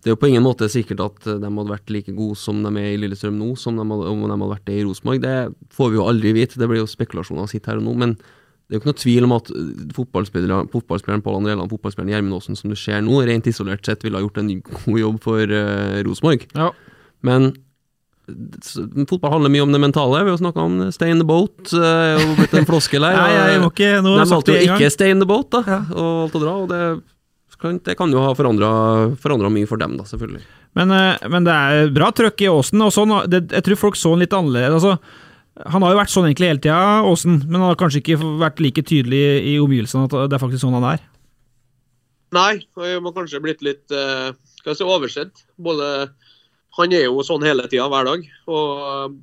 det 0.03 0.11
er 0.11 0.17
jo 0.17 0.19
på 0.19 0.27
ingen 0.27 0.43
måte 0.43 0.67
sikkert 0.67 0.99
at 0.99 1.25
de 1.25 1.47
hadde 1.47 1.71
vært 1.71 1.91
like 1.95 2.11
gode 2.11 2.35
som 2.35 2.57
de 2.59 2.71
er 2.75 2.89
i 2.91 2.97
Lillestrøm 2.99 3.37
nå, 3.39 3.53
som 3.55 3.77
de 3.79 3.85
hadde, 3.87 4.09
om 4.11 4.25
de 4.25 4.33
hadde 4.33 4.49
vært 4.51 4.65
det 4.67 4.75
i 4.75 4.83
Rosenborg. 4.83 5.21
Det 5.23 5.35
får 5.71 5.93
vi 5.93 5.95
jo 5.95 6.07
aldri 6.11 6.33
vite, 6.35 6.59
det 6.59 6.67
blir 6.67 6.81
jo 6.81 6.89
spekulasjoner 6.91 7.47
sitt 7.47 7.69
her 7.71 7.79
og 7.79 7.85
nå. 7.85 7.93
Men 8.01 8.17
det 8.19 8.75
er 8.75 8.75
jo 8.75 8.81
ikke 8.81 8.91
noe 8.91 8.99
tvil 8.99 9.27
om 9.29 9.35
at 9.37 9.51
fotballspilleren, 9.95 10.69
fotballspilleren 10.73 11.23
Pål 11.23 11.39
André 11.39 11.55
Land, 11.55 11.71
fotballspilleren 11.71 12.17
Gjermund 12.17 12.35
Aasen, 12.35 12.59
som 12.59 12.73
du 12.73 12.77
ser 12.79 12.99
nå, 13.05 13.21
rent 13.23 13.47
isolert 13.47 13.87
sett 13.87 14.03
ville 14.03 14.19
ha 14.19 14.25
gjort 14.25 14.41
en 14.43 14.51
god 14.59 14.99
jobb 15.05 15.23
for 15.23 15.55
uh, 15.55 15.99
Rosenborg. 16.03 16.45
Ja. 16.51 16.73
Men 17.23 17.53
fotball 19.09 19.33
handler 19.35 19.51
mye 19.51 19.63
om 19.65 19.73
det 19.75 19.81
mentale. 19.83 20.23
Vi 20.23 20.31
har 20.31 20.39
snakka 20.39 20.63
om 20.63 20.77
stay 20.95 21.11
in 21.11 21.19
the 21.19 21.27
boat, 21.27 21.73
Jeg 21.73 22.13
er 22.13 22.21
jo 22.21 22.35
blitt 22.39 22.53
en 22.55 22.67
floskel 22.69 23.03
her. 23.03 23.17
Nei, 23.19 23.31
jeg 23.53 23.63
må 23.63 23.71
ikke 23.73 23.95
nå 24.05 24.13
har 24.17 24.29
valgte 24.31 24.55
jo 24.55 24.77
ikke 24.77 24.91
stay 24.93 25.11
in 25.15 25.23
the 25.23 25.27
boat, 25.29 25.49
da, 25.51 25.81
og 25.91 26.07
valgte 26.23 26.39
å 26.39 26.45
dra. 26.45 26.55
og 26.63 26.71
det 26.71 26.83
det 27.63 27.93
kan 27.95 28.11
jo 28.11 28.19
ha 28.19 28.33
forandra 28.35 29.47
mye 29.47 29.67
for 29.69 29.79
dem, 29.79 29.93
da, 29.95 30.03
selvfølgelig. 30.03 30.41
Men, 30.75 30.91
eh, 30.91 31.27
men 31.31 31.45
det 31.45 31.53
er 31.53 31.91
bra 31.95 32.09
trøkk 32.11 32.41
i 32.43 32.49
Åsen, 32.51 32.81
og 32.83 32.91
sånn, 32.91 33.13
det, 33.31 33.45
jeg 33.53 33.63
tror 33.63 33.79
folk 33.79 33.95
så 33.95 34.11
han 34.11 34.23
litt 34.23 34.33
annerledes. 34.35 34.83
Altså, 34.83 34.97
han 35.69 35.85
har 35.85 35.93
jo 35.93 35.99
vært 36.01 36.11
sånn 36.11 36.27
egentlig 36.27 36.49
hele 36.49 36.63
tida, 36.63 37.03
Åsen, 37.07 37.39
men 37.45 37.61
han 37.61 37.69
har 37.69 37.79
kanskje 37.79 38.01
ikke 38.01 38.19
vært 38.41 38.59
like 38.63 38.83
tydelig 38.83 39.23
i 39.53 39.55
omgivelsene 39.61 40.09
at 40.09 40.17
det 40.31 40.37
er 40.37 40.43
faktisk 40.43 40.65
sånn 40.65 40.75
han 40.79 40.89
er. 40.95 41.05
Nei, 42.33 42.53
han 42.75 42.89
jeg 42.89 43.03
må 43.05 43.13
kanskje 43.13 43.41
blitt 43.43 43.61
litt 43.65 43.93
eh, 43.93 44.33
skal 44.57 44.73
jeg 44.73 44.79
si, 44.79 44.87
oversett. 44.89 45.45
Både, 45.61 46.09
han 46.77 46.93
er 46.95 47.05
jo 47.05 47.23
sånn 47.25 47.45
hele 47.45 47.65
tida, 47.69 47.85
hver 47.91 48.07
dag. 48.09 48.27
Og 48.49 48.83
eh, 48.89 49.15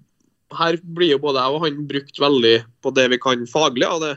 her 0.60 0.78
blir 0.82 1.14
jo 1.14 1.22
både 1.22 1.42
jeg 1.42 1.56
og 1.56 1.64
han 1.66 1.86
brukt 1.90 2.20
veldig 2.22 2.56
på 2.82 2.92
det 2.94 3.06
vi 3.12 3.18
kan 3.22 3.46
faglig. 3.50 3.86
av 3.86 4.04
det. 4.04 4.12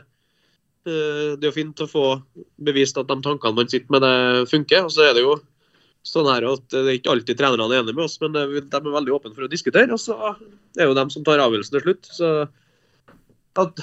Eh, 0.86 1.34
Det 1.34 1.42
er 1.42 1.50
jo 1.50 1.56
fint 1.58 1.82
å 1.82 1.90
få 1.90 2.06
bevist 2.62 2.98
at 3.00 3.10
de 3.10 3.18
tankene 3.24 3.58
man 3.58 3.70
sitter 3.70 3.90
med, 3.90 4.06
det 4.06 4.50
funker. 4.52 4.86
Og 4.86 4.94
så 4.94 5.08
er 5.08 5.18
det 5.18 5.26
jo 5.26 5.38
sånn 6.04 6.28
her 6.28 6.44
at 6.50 6.66
det 6.68 6.82
er 6.84 6.96
ikke 6.98 7.14
alltid 7.14 7.38
trenerne 7.40 7.70
er 7.72 7.80
enige 7.80 7.96
med 7.96 8.04
oss, 8.04 8.18
men 8.20 8.34
de 8.34 8.42
er 8.60 8.82
veldig 8.84 9.14
åpne 9.16 9.32
for 9.34 9.46
å 9.46 9.50
diskutere. 9.50 9.88
Og 9.94 10.02
så 10.02 10.18
er 10.76 10.90
jo 10.90 10.98
dem 10.98 11.10
som 11.10 11.24
tar 11.24 11.40
avgjørelsen 11.40 11.78
til 11.78 11.86
slutt. 11.86 12.10
Så 12.12 12.32
at, 13.56 13.80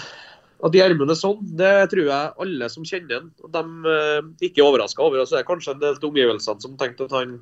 at 0.61 0.75
Gjermund 0.77 1.11
er 1.11 1.17
sånn, 1.17 1.41
det 1.57 1.71
tror 1.91 2.05
jeg 2.05 2.35
alle 2.45 2.69
som 2.69 2.85
kjenner 2.85 3.17
ham, 3.17 3.31
og 3.41 3.55
de 3.55 3.95
eh, 3.95 4.19
ikke 4.47 4.61
er 4.61 4.67
overraska 4.69 5.03
over. 5.03 5.23
Og 5.23 5.27
så 5.27 5.39
er 5.39 5.43
det 5.43 5.49
kanskje 5.49 5.73
en 5.75 5.81
del 5.81 5.97
til 5.97 6.11
omgivelsene 6.11 6.63
som 6.63 6.77
tenkte 6.79 7.09
at 7.09 7.17
han 7.17 7.39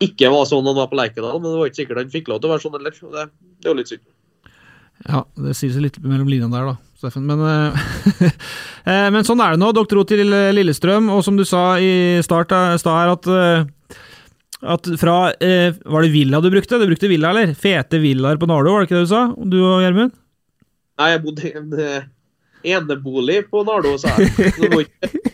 ikke 0.00 0.30
var 0.32 0.46
sånn 0.48 0.64
han 0.64 0.78
var 0.78 0.88
på 0.88 0.96
Lerkendal, 0.98 1.40
men 1.40 1.50
det 1.50 1.58
var 1.60 1.70
ikke 1.70 1.82
sikkert 1.82 2.00
han 2.00 2.12
fikk 2.12 2.30
lov 2.30 2.40
til 2.40 2.48
å 2.48 2.54
være 2.54 2.64
sånn 2.64 2.76
heller. 2.78 2.96
Det, 2.96 3.24
det 3.60 3.68
er 3.68 3.72
jo 3.72 3.78
litt 3.78 3.92
synd. 3.92 4.06
Ja, 5.08 5.24
det 5.40 5.56
sier 5.56 5.72
seg 5.72 5.84
litt 5.86 5.98
mellom 6.04 6.28
linjene 6.28 6.52
der, 6.52 6.70
da, 6.72 7.00
Steffen. 7.00 7.26
Men, 7.28 7.40
eh, 7.48 8.30
eh, 8.90 9.08
men 9.12 9.24
sånn 9.26 9.40
er 9.44 9.54
det 9.54 9.62
nå. 9.62 9.70
Dere 9.76 9.90
dro 9.92 10.04
til 10.08 10.24
Lillestrøm, 10.56 11.10
og 11.14 11.24
som 11.24 11.38
du 11.38 11.46
sa 11.48 11.64
i 11.80 12.20
start 12.24 12.52
eh, 12.56 12.76
her, 12.84 13.12
at, 13.14 13.28
at 14.76 14.90
fra 15.00 15.18
Var 15.32 16.04
det 16.04 16.12
villa 16.12 16.42
du 16.44 16.50
brukte? 16.52 16.80
Du 16.80 16.88
brukte 16.88 17.12
villa, 17.12 17.32
eller? 17.32 17.54
Fete 17.56 18.00
villaer 18.02 18.40
på 18.40 18.48
Nardo, 18.50 18.74
var 18.76 18.84
det 18.84 18.90
ikke 18.90 18.98
det 19.00 19.08
du 19.08 19.12
sa? 19.14 19.26
Du 19.36 19.60
og 19.62 19.84
Gjermund? 19.84 20.16
Nei, 21.00 21.12
jeg 21.14 21.24
bodde 21.24 21.48
i 21.48 21.54
en 21.56 21.76
enebolig 22.76 23.42
på 23.48 23.64
Nardo, 23.64 23.96
sa 24.00 24.12
jeg. 24.20 24.52
Må 24.68 24.82
ikke, 24.84 25.24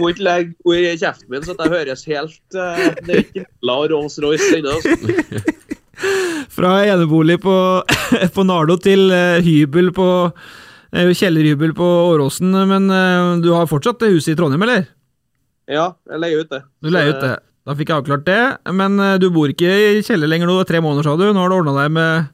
må 0.00 0.10
ikke 0.12 0.26
legge 0.26 0.54
ord 0.66 0.78
i 0.78 0.96
kjeften 0.98 1.30
min 1.32 1.44
så 1.46 1.54
jeg 1.58 1.72
høres 1.74 2.04
helt 2.08 2.56
uh, 2.58 2.84
Det 3.04 3.14
er 3.14 3.24
ikke 3.24 3.44
La 3.66 3.78
Rolls-Royce 3.92 4.58
inne. 4.58 4.74
Altså. 4.74 5.56
Fra 6.58 6.72
enebolig 6.86 7.38
på, 7.42 7.56
på 8.34 8.46
Nardo 8.46 8.78
til 8.82 9.08
uh, 9.12 9.38
hybel 9.44 9.92
på 9.94 10.08
uh, 10.28 11.10
Kjellerhybel 11.20 11.74
på 11.78 11.88
Åråsen, 12.12 12.54
men 12.70 12.88
uh, 12.90 13.36
du 13.42 13.52
har 13.54 13.70
fortsatt 13.70 14.00
det 14.02 14.14
huset 14.14 14.34
i 14.34 14.38
Trondheim, 14.38 14.64
eller? 14.66 14.88
Ja, 15.68 15.92
jeg 16.08 16.22
leier 16.22 16.42
ut 16.42 16.54
det. 16.54 16.62
Du 16.82 16.90
leier 16.90 17.12
ut 17.12 17.22
det. 17.22 17.36
Da 17.68 17.74
fikk 17.76 17.90
jeg 17.92 18.00
avklart 18.00 18.24
det, 18.24 18.42
men 18.72 18.94
du 19.20 19.26
bor 19.28 19.50
ikke 19.52 19.68
i 19.68 19.98
kjeller 20.00 20.30
lenger 20.30 20.48
nå, 20.48 20.54
tre 20.64 20.80
måneder, 20.80 21.04
sa 21.04 21.18
du. 21.20 21.26
Nå 21.28 21.42
har 21.42 21.52
du 21.52 21.56
ordna 21.58 21.74
deg 21.76 21.90
med 21.92 22.30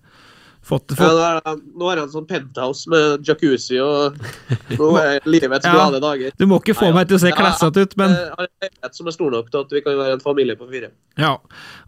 Fått, 0.65 0.95
Ja, 0.97 0.97
fått. 0.97 1.13
nå, 1.13 1.25
er 1.53 1.57
nå 1.77 1.89
har 1.91 1.99
han 2.01 2.09
sånn 2.09 2.27
penthouse 2.27 2.89
med 2.89 3.21
jacuzzi 3.29 3.77
og 3.85 4.17
nå 4.79 4.87
er 4.97 5.19
livets 5.29 5.67
Ja. 5.69 5.75
glade 5.75 6.01
dager. 6.01 6.33
Du 6.41 6.47
må 6.49 6.57
ikke 6.63 6.73
få 6.79 6.89
meg 6.97 7.07
til 7.11 7.19
å 7.19 7.21
se 7.21 7.29
Ja, 7.29 7.37
klessete 7.37 7.85
ut, 7.85 7.97
men 8.01 8.11
Jeg 8.17 8.31
har 8.39 8.47
en 8.49 8.55
leilighet 8.63 8.95
som 8.97 9.07
er 9.07 9.17
stor 9.19 9.31
nok 9.31 9.51
til 9.53 9.61
at 9.61 9.71
vi 9.77 9.83
kan 9.85 9.99
være 10.01 10.13
en 10.17 10.21
familie 10.25 10.57
på 10.57 10.71
fire. 10.71 10.89
ja. 11.21 11.35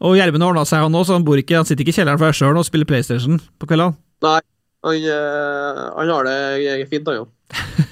Og 0.00 0.16
Gjermund 0.18 0.42
har 0.44 0.50
ordna 0.52 0.64
seg, 0.68 0.82
han 0.84 0.92
òg, 0.92 1.06
så 1.08 1.12
han, 1.16 1.24
bor 1.24 1.36
ikke, 1.40 1.56
han 1.56 1.64
sitter 1.64 1.84
ikke 1.86 1.94
i 1.96 1.98
kjelleren 2.04 2.18
for 2.20 2.32
seg 2.32 2.44
sjøl 2.44 2.58
og 2.60 2.68
spiller 2.68 2.84
PlayStation 2.84 3.40
på 3.58 3.66
kveldene. 3.66 3.96
Nei, 4.22 4.40
han, 4.84 4.94
eh, 4.94 5.90
han 5.96 6.08
har 6.12 6.24
det 6.28 6.88
fint, 6.90 7.08
han 7.08 7.24
òg. 7.24 7.28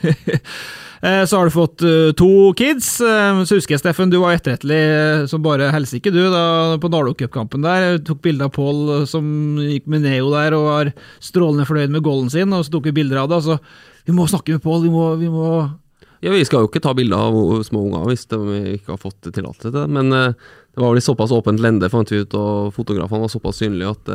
Eh, 1.05 1.25
Så 1.27 1.37
har 1.37 1.45
du 1.45 1.53
fått 1.53 1.83
eh, 1.85 2.13
to 2.17 2.53
kids. 2.57 3.01
Eh, 3.01 3.43
Så 3.45 3.59
husker 3.59 3.75
jeg, 3.75 3.83
Steffen, 3.83 4.11
du 4.11 4.17
var 4.23 4.39
etterrettelig 4.39 5.29
som 5.29 5.43
bare 5.45 5.69
helsike, 5.75 6.13
du, 6.13 6.23
da 6.33 6.79
på 6.81 6.89
Nardo 6.89 7.13
Cup-kampen 7.19 7.65
der. 7.67 7.99
Tok 8.07 8.23
bilde 8.25 8.49
av 8.49 8.55
Pål 8.55 9.05
som 9.11 9.59
gikk 9.61 9.89
med 9.91 10.07
Neo 10.07 10.33
der 10.33 10.57
og 10.57 10.69
var 10.71 10.93
strålende 11.21 11.69
fornøyd 11.69 11.93
med 11.93 12.05
goalen 12.07 12.33
sin, 12.33 12.53
og 12.57 12.65
så 12.65 12.73
tok 12.73 12.89
vi 12.89 12.97
bilder 13.03 13.21
av 13.25 13.29
det. 13.35 13.43
Så 13.45 13.59
vi 14.09 14.17
må 14.17 14.25
snakke 14.31 14.57
med 14.57 14.65
Pål, 14.65 14.87
vi 14.87 14.95
må, 14.95 15.09
vi 15.21 15.29
må 15.33 15.49
Ja, 16.25 16.33
Vi 16.33 16.45
skal 16.49 16.65
jo 16.65 16.71
ikke 16.71 16.81
ta 16.81 16.95
bilder 16.97 17.21
av 17.21 17.63
små 17.69 17.85
unger 17.85 18.09
hvis 18.09 18.25
de 18.31 18.39
ikke 18.79 18.95
har 18.95 19.03
fått 19.03 19.29
tillatelse 19.29 19.69
til 19.69 19.77
det, 19.77 19.85
men 19.93 20.09
det 20.09 20.81
var 20.81 20.89
vel 20.95 21.03
i 21.03 21.05
såpass 21.05 21.35
åpent 21.37 21.61
lende, 21.61 21.91
fant 21.93 22.09
vi 22.09 22.23
ut, 22.25 22.33
og 22.33 22.73
fotografene 22.73 23.27
var 23.27 23.29
såpass 23.29 23.61
synlige 23.61 23.93
at 23.93 24.09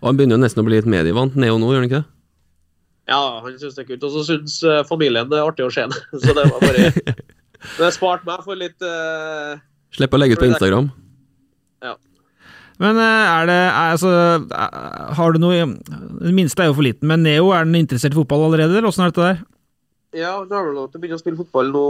Og 0.00 0.06
han 0.08 0.18
begynner 0.18 0.34
jo 0.34 0.42
nesten 0.42 0.62
å 0.62 0.66
bli 0.66 0.80
litt 0.80 0.90
medievant, 0.90 1.38
Neo 1.38 1.58
nå, 1.58 1.70
gjør 1.70 1.84
han 1.84 1.86
ikke 1.86 2.00
det? 2.02 2.17
Ja, 3.08 3.40
han 3.42 3.56
syns 3.56 3.76
det 3.76 3.84
er 3.84 3.88
kult. 3.88 4.04
Og 4.04 4.14
så 4.18 4.24
syns 4.28 4.58
eh, 4.66 4.84
familien 4.88 5.28
det 5.30 5.40
er 5.40 5.48
artig 5.48 5.64
å 5.64 5.72
se. 5.72 5.86
Så 6.22 6.34
det 6.36 6.44
var 6.44 6.60
bare 6.60 6.90
Det 6.92 7.82
har 7.82 7.94
spart 7.94 8.26
meg 8.28 8.42
for 8.46 8.58
litt 8.58 8.84
uh, 8.84 9.58
Slipp 9.96 10.12
å 10.14 10.20
legge 10.20 10.36
ut 10.36 10.42
på 10.42 10.50
Instagram. 10.50 10.90
Ja. 11.82 11.94
Men 12.78 13.00
eh, 13.02 13.30
er 13.32 13.48
det 13.48 13.56
er, 13.58 13.94
altså, 13.96 14.10
Har 15.18 15.34
du 15.34 15.40
noe 15.42 15.64
Det 16.20 16.34
minste 16.36 16.62
er 16.62 16.68
jo 16.68 16.76
for 16.76 16.86
liten, 16.86 17.08
men 17.10 17.24
Neo, 17.26 17.48
er 17.56 17.66
den 17.66 17.80
interessert 17.80 18.14
i 18.14 18.20
fotball 18.20 18.46
allerede, 18.46 18.76
eller 18.76 18.92
åssen 18.92 19.06
er 19.06 19.14
dette 19.14 19.24
der? 19.24 19.40
Ja, 20.16 20.36
han 20.38 20.52
har 20.52 20.68
vel 20.68 20.76
lov 20.78 20.92
til 20.92 21.00
å 21.00 21.02
begynne 21.02 21.18
å 21.18 21.22
spille 21.22 21.40
fotball 21.40 21.72
nå 21.72 21.86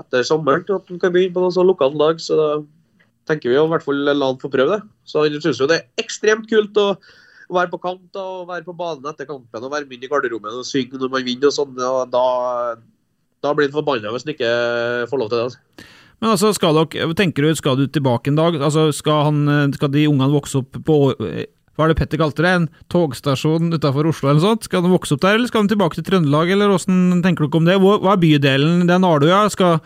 etter 0.00 0.26
sommeren. 0.28 0.66
At 0.66 0.90
han 0.90 0.98
kan 1.00 1.12
begynne 1.14 1.32
på 1.36 1.44
noe 1.44 1.54
sånn 1.54 1.68
lokalt 1.68 1.96
lag. 1.96 2.18
Så 2.20 2.36
da 2.36 2.48
tenker 3.30 3.48
vi 3.48 3.56
å 3.56 3.64
i 3.64 3.70
hvert 3.70 3.84
fall 3.86 4.02
la 4.04 4.28
han 4.28 4.40
få 4.42 4.50
prøve 4.52 4.76
det. 4.76 4.82
Så 5.08 5.24
han 5.24 5.38
syns 5.40 5.62
jo 5.62 5.68
det 5.70 5.78
er 5.78 6.04
ekstremt 6.04 6.44
kult 6.50 6.76
å 7.46 7.56
være 7.58 7.70
på 7.72 7.80
kant 7.82 8.20
og 8.20 8.46
være 8.50 8.66
på 8.66 8.74
banen 8.76 9.06
etter 9.10 9.28
kampen 9.28 9.66
og 9.66 9.72
være 9.72 9.86
med 9.86 9.98
inn 9.98 10.06
i 10.06 10.10
garderoben 10.10 10.60
og 10.60 10.66
synge 10.66 10.98
når 11.00 11.12
man 11.12 11.26
vinner 11.26 11.50
og 11.50 11.56
sånn. 11.56 11.76
Og 11.76 12.00
da, 12.12 12.24
da 13.44 13.52
blir 13.54 13.70
han 13.70 13.76
forbanna 13.76 14.14
hvis 14.14 14.26
han 14.26 14.34
ikke 14.34 14.54
får 15.10 15.22
lov 15.22 15.30
til 15.30 15.38
det. 15.38 15.44
Altså. 15.50 15.92
Men 16.16 16.32
altså, 16.32 16.52
skal 16.56 16.80
dere, 16.80 17.12
tenker 17.18 17.44
du, 17.44 17.52
skal 17.58 17.76
du 17.78 17.84
tilbake 17.92 18.32
en 18.32 18.40
dag? 18.40 18.56
Altså, 18.56 18.88
skal, 18.96 19.26
han, 19.28 19.76
skal 19.76 19.92
de 19.92 20.08
ungene 20.08 20.32
vokse 20.32 20.62
opp 20.62 20.80
på 20.86 20.96
hva 21.76 21.84
er 21.84 21.92
det 21.92 21.98
Petter 21.98 22.20
kalte 22.20 22.40
det? 22.40 22.50
En 22.56 22.68
togstasjon 22.92 23.74
utafor 23.74 24.08
Oslo 24.08 24.30
eller 24.30 24.40
noe 24.40 24.54
sånt? 24.54 24.64
Skal 24.64 24.80
de 24.84 24.88
vokse 24.88 25.12
opp 25.12 25.20
der, 25.20 25.36
eller 25.36 25.50
skal 25.50 25.66
de 25.66 25.74
tilbake 25.74 25.98
til 25.98 26.06
Trøndelag, 26.06 26.48
eller 26.54 26.72
åssen 26.72 27.20
tenker 27.24 27.44
dere 27.44 27.60
om 27.60 27.68
det? 27.68 27.76
Hva 27.82 28.14
er 28.14 28.22
bydelen? 28.22 28.86
Det 28.88 28.94
er 28.96 29.02
Nardo, 29.02 29.28
ja. 29.28 29.42
Skal, 29.52 29.82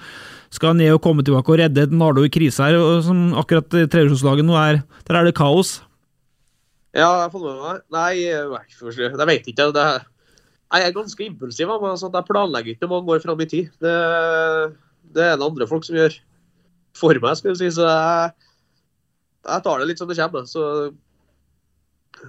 skal 0.55 0.79
Neo 0.79 1.01
komme 1.03 1.27
tilbake 1.27 1.51
og 1.51 1.59
redde 1.59 1.89
Nardo 1.91 2.23
i 2.23 2.31
krise 2.31 2.69
her, 2.69 2.79
som 3.03 3.33
akkurat 3.35 3.67
tredjevisjonslaget 3.75 4.47
nå 4.47 4.55
er 4.61 4.85
Der 5.09 5.19
er 5.19 5.27
det 5.27 5.35
kaos. 5.41 5.81
Ja, 6.91 7.07
jeg 7.07 7.23
har 7.23 7.31
fått 7.33 7.45
med 7.47 7.61
meg. 7.63 7.83
Nei, 7.95 8.09
jeg 8.25 8.47
vet 8.51 8.79
jeg 8.99 9.29
vet 9.31 9.51
ikke. 9.53 9.69
Det, 9.77 9.87
jeg 10.71 10.87
er 10.87 10.95
ganske 10.95 11.27
impulsiv. 11.27 11.71
men 11.71 11.93
altså, 11.93 12.11
jeg 12.15 12.27
planlegger 12.27 12.75
ikke 12.75 12.91
mange 12.91 13.15
år 13.15 13.23
fram 13.23 13.41
i 13.41 13.49
tid. 13.51 13.71
Det, 13.83 13.95
det 15.15 15.27
er 15.27 15.37
det 15.39 15.47
andre 15.47 15.69
folk 15.71 15.87
som 15.87 15.99
gjør 15.99 16.17
for 16.99 17.23
meg, 17.23 17.37
skal 17.39 17.55
du 17.55 17.61
si. 17.61 17.71
Så 17.75 17.87
jeg, 17.87 18.33
jeg 19.47 19.67
tar 19.67 19.79
det 19.79 19.91
litt 19.91 20.03
som 20.03 20.11
det 20.11 20.19
kommer. 20.19 20.49
Så 20.51 20.65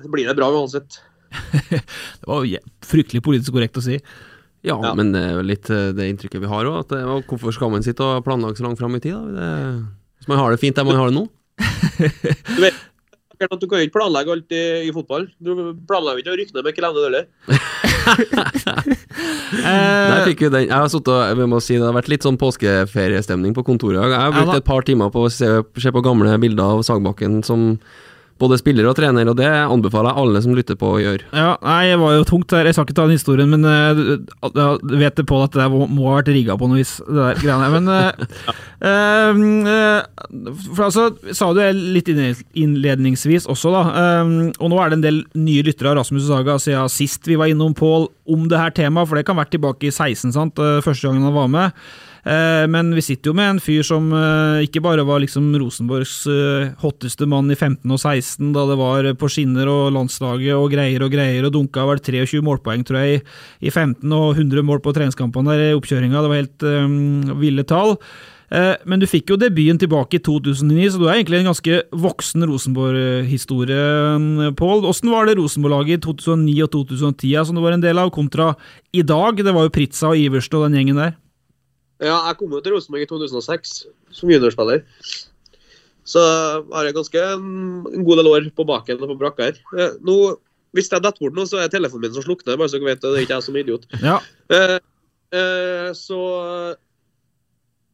blir 0.05 0.29
det 0.29 0.37
bra 0.37 0.51
uansett. 0.53 1.01
Det 2.21 2.27
var 2.27 2.43
jo 2.43 2.59
fryktelig 2.85 3.21
politisk 3.23 3.55
korrekt 3.55 3.79
å 3.79 3.83
si. 3.85 3.95
Ja, 4.67 4.75
men 4.93 5.09
det 5.15 5.21
er 5.25 5.31
jo 5.39 5.45
litt 5.47 5.69
eh, 5.73 5.89
det 5.95 6.05
inntrykket 6.11 6.43
vi 6.43 6.49
har 6.51 6.67
òg. 6.69 6.91
Hvorfor 7.25 7.55
skal 7.55 7.71
man 7.73 7.81
sitte 7.85 8.05
og 8.05 8.25
planlegge 8.27 8.59
så 8.59 8.67
langt 8.67 8.77
fram 8.77 8.93
i 8.93 9.01
tid? 9.01 9.15
Da? 9.15 9.21
Det, 9.39 9.47
hvis 10.21 10.29
man 10.29 10.37
har 10.37 10.53
det 10.53 10.59
fint 10.61 10.77
der 10.77 10.85
man 10.85 10.99
har 10.99 11.09
det 11.09 11.15
nå? 11.17 11.23
Du 12.57 12.61
vet 12.61 12.80
at 13.49 13.61
du 13.61 13.67
kan 13.69 13.81
ikke 13.81 13.97
planlegge 13.97 14.33
alt 14.35 14.53
i, 14.53 14.63
i 14.87 14.91
fotball. 14.93 15.25
Du 15.41 15.51
planlegger 15.89 16.21
ikke 16.21 16.33
å 16.33 16.37
rykke 16.39 16.55
ned 16.57 16.67
med 16.67 16.77
Kelene 16.77 17.05
heller. 17.07 17.25
Der 19.51 20.23
fikk 20.25 20.45
vi 20.45 20.49
den. 20.51 20.67
Jeg 20.67 20.75
har 20.75 20.89
satt 20.91 21.09
og 21.11 21.37
vi 21.37 21.47
må 21.49 21.59
si, 21.63 21.75
Det 21.77 21.85
har 21.85 21.97
vært 21.97 22.11
litt 22.11 22.25
sånn 22.25 22.39
påskeferiestemning 22.41 23.55
på 23.57 23.65
kontoret 23.67 23.97
i 23.97 24.01
dag. 24.01 24.15
Jeg 24.15 24.23
har 24.23 24.37
brukt 24.37 24.59
et 24.61 24.69
par 24.69 24.87
timer 24.87 25.11
på 25.13 25.25
å 25.27 25.33
se, 25.33 25.49
se 25.81 25.93
på 25.93 26.05
gamle 26.05 26.37
bilder 26.41 26.77
av 26.77 26.85
Sagbakken 26.87 27.41
som 27.47 27.75
både 28.41 28.57
spiller 28.59 28.87
og 28.89 28.95
trener, 28.97 29.29
og 29.29 29.37
det 29.39 29.47
anbefaler 29.47 30.11
jeg 30.11 30.23
alle 30.23 30.41
som 30.43 30.55
lytter 30.57 30.77
på 30.79 30.95
å 30.95 30.99
gjøre. 31.01 31.27
Ja, 31.35 31.53
nei, 31.63 31.91
det 31.91 31.99
var 32.01 32.15
jo 32.17 32.27
tungt 32.27 32.49
der. 32.51 32.67
Jeg 32.67 32.77
skal 32.77 32.87
ikke 32.87 32.97
ta 32.97 33.05
den 33.07 33.19
historien, 33.19 33.53
men 33.53 33.65
uh, 33.65 34.75
vet 35.01 35.19
det 35.19 35.27
på 35.29 35.39
at 35.45 35.55
det 35.57 35.67
må, 35.71 35.85
må 35.91 36.09
ha 36.09 36.19
vært 36.19 36.33
rigga 36.33 36.57
på 36.59 36.69
noe 36.69 36.81
vis, 36.81 36.97
det 37.07 37.17
der 37.19 37.41
greiene. 37.41 37.69
Men 37.77 37.85
uh, 37.91 38.11
uh, 38.85 39.31
For 40.75 40.87
altså, 40.87 41.09
sa 41.35 41.51
du 41.51 41.61
det 41.61 41.71
litt 41.77 42.09
innledningsvis 42.11 43.47
også, 43.51 43.71
da. 43.73 43.81
Og 44.61 44.71
nå 44.71 44.77
er 44.81 44.91
det 44.91 44.97
en 44.97 45.03
del 45.05 45.19
nye 45.37 45.65
lyttere 45.65 45.91
av 45.91 45.99
Rasmus 45.99 46.27
Saga 46.29 46.57
siden 46.61 46.91
sist 46.91 47.27
vi 47.29 47.37
var 47.39 47.51
innom 47.51 47.75
Pål 47.77 48.07
om 48.31 48.47
det 48.49 48.59
her 48.59 48.73
temaet, 48.75 49.09
for 49.09 49.17
det 49.17 49.25
kan 49.27 49.37
ha 49.37 49.43
vært 49.43 49.53
tilbake 49.55 49.89
i 49.89 49.93
16, 49.93 50.33
sant? 50.35 50.61
Første 50.85 51.07
gangen 51.07 51.27
han 51.27 51.35
var 51.35 51.51
med. 51.51 51.83
Men 52.23 52.91
vi 52.93 53.01
sitter 53.01 53.31
jo 53.31 53.35
med 53.37 53.47
en 53.49 53.59
fyr 53.63 53.81
som 53.85 54.11
ikke 54.61 54.83
bare 54.85 55.05
var 55.07 55.23
liksom 55.23 55.47
Rosenborgs 55.57 56.19
hotteste 56.83 57.25
mann 57.25 57.49
i 57.49 57.57
15 57.57 57.81
og 57.89 57.97
16, 57.97 58.51
da 58.53 58.65
det 58.69 58.77
var 58.77 59.07
på 59.17 59.29
skinner 59.31 59.71
og 59.71 59.93
landslaget 59.95 60.53
og 60.53 60.67
greier 60.73 61.01
og 61.01 61.09
greier, 61.13 61.47
og 61.47 61.55
dunka 61.55 61.87
vel 61.89 62.03
23 62.03 62.43
målpoeng, 62.45 62.85
tror 62.85 63.01
jeg, 63.01 63.23
i 63.61 63.73
15 63.73 64.05
og 64.13 64.35
100 64.35 64.67
mål 64.67 64.83
på 64.85 64.93
treningskampene 64.93 65.55
der 65.55 65.71
i 65.71 65.79
oppkjøringa. 65.79 66.21
Det 66.21 66.29
var 66.29 66.41
helt 66.43 66.67
um, 66.69 67.33
ville 67.41 67.65
tall. 67.65 67.97
Men 68.51 68.99
du 68.99 69.05
fikk 69.07 69.31
jo 69.31 69.37
debuten 69.39 69.77
tilbake 69.79 70.17
i 70.17 70.23
2009, 70.25 70.89
så 70.91 70.99
du 70.99 71.05
er 71.07 71.21
egentlig 71.21 71.39
en 71.39 71.53
ganske 71.53 71.77
voksen 71.95 72.43
Rosenborg-historie, 72.49 73.85
Pål. 74.59 74.83
Hvordan 74.83 75.11
var 75.13 75.29
det 75.29 75.37
Rosenborg-laget 75.39 76.01
i 76.01 76.03
2009 76.03 76.57
og 76.65 76.71
2010 76.75 77.31
som 77.47 77.55
du 77.55 77.63
var 77.63 77.77
en 77.77 77.85
del 77.85 78.01
av, 78.01 78.11
kontra 78.11 78.51
i 78.91 79.05
dag? 79.07 79.39
Det 79.39 79.55
var 79.55 79.69
jo 79.69 79.71
Pritza 79.71 80.11
og 80.11 80.19
Iversen 80.19 80.59
og 80.59 80.67
den 80.67 80.81
gjengen 80.81 80.99
der. 80.99 81.15
Ja, 82.01 82.15
jeg 82.27 82.37
kom 82.39 82.53
jo 82.55 82.61
til 82.65 82.73
Rosenborg 82.73 83.05
i 83.05 83.09
2006 83.09 83.73
som 84.17 84.31
juniorspiller. 84.31 84.81
Så 86.11 86.21
har 86.71 86.87
jeg 86.87 86.97
ganske 86.97 87.25
en 87.35 88.05
god 88.05 88.17
del 88.19 88.29
år 88.31 88.47
på 88.57 88.65
baken 88.67 89.03
og 89.03 89.13
på 89.13 89.19
brakka 89.21 89.51
her. 89.51 89.59
Nå, 90.01 90.15
hvis 90.75 90.89
jeg 90.91 91.03
detter 91.03 91.21
bort 91.21 91.35
nå, 91.37 91.45
så 91.47 91.59
er 91.61 91.71
telefonen 91.71 92.07
min 92.07 92.15
som 92.15 92.25
slukner, 92.25 92.57
bare 92.57 92.71
så 92.71 92.79
dere 92.79 92.93
vet 92.93 93.03
det. 93.03 93.11
Det 93.11 93.19
er 93.19 93.25
ikke 93.27 93.37
jeg 93.37 93.45
som 93.47 93.57
er 93.57 93.65
idiot. 93.65 93.87
Ja. 94.01 94.17
Eh, 94.55 94.77
eh, 95.37 95.89
så 95.97 96.21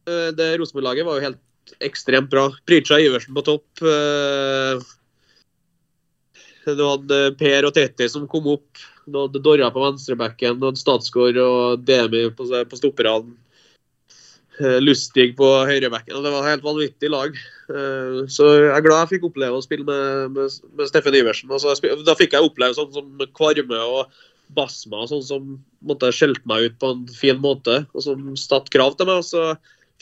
eh, 0.08 0.28
det 0.38 0.52
Rosenborg-laget 0.60 1.08
var 1.08 1.18
jo 1.18 1.26
helt 1.26 1.74
ekstremt 1.84 2.30
bra. 2.32 2.46
Pritcha 2.68 3.00
Iversen 3.02 3.36
på 3.36 3.44
topp. 3.46 3.66
Eh, 3.82 4.86
du 6.68 6.84
hadde 6.84 7.20
Per 7.40 7.66
og 7.68 7.74
Tetti 7.76 8.08
som 8.12 8.28
kom 8.30 8.48
opp. 8.54 8.80
Du 9.08 9.22
hadde 9.24 9.42
Dorra 9.42 9.70
på 9.72 9.82
venstrebacken, 9.82 10.58
du 10.60 10.68
hadde 10.68 10.80
Statsgård 10.80 11.38
og 11.40 11.84
Demi 11.88 12.26
på, 12.36 12.46
på 12.46 12.78
stopperne. 12.78 13.36
Lustig 14.58 15.36
på 15.38 15.46
høyrebekken. 15.68 16.18
Det 16.24 16.32
var 16.32 16.42
et 16.42 16.52
helt 16.56 16.64
vanvittig 16.66 17.10
lag. 17.12 17.36
Så 18.32 18.48
jeg 18.56 18.72
er 18.74 18.84
glad 18.84 19.04
jeg 19.04 19.12
fikk 19.12 19.28
oppleve 19.28 19.58
å 19.58 19.62
spille 19.62 19.86
med, 19.86 20.34
med, 20.34 20.56
med 20.74 20.90
Steffen 20.90 21.14
Iversen. 21.14 21.52
Altså, 21.54 21.76
da 22.06 22.16
fikk 22.18 22.34
jeg 22.34 22.46
oppleve 22.48 22.74
sånn 22.74 22.90
som 22.94 23.28
Kvarme 23.38 23.82
og 23.84 24.16
Basma, 24.56 25.04
sånn 25.06 25.24
som 25.24 25.50
måtte 25.84 26.10
skjelte 26.14 26.48
meg 26.48 26.70
ut 26.70 26.78
på 26.80 26.92
en 26.94 27.04
fin 27.12 27.38
måte, 27.42 27.82
og 27.92 28.04
som 28.04 28.32
satte 28.40 28.72
krav 28.74 28.96
til 28.98 29.10
meg. 29.10 29.20
Og 29.20 29.28
så 29.28 29.44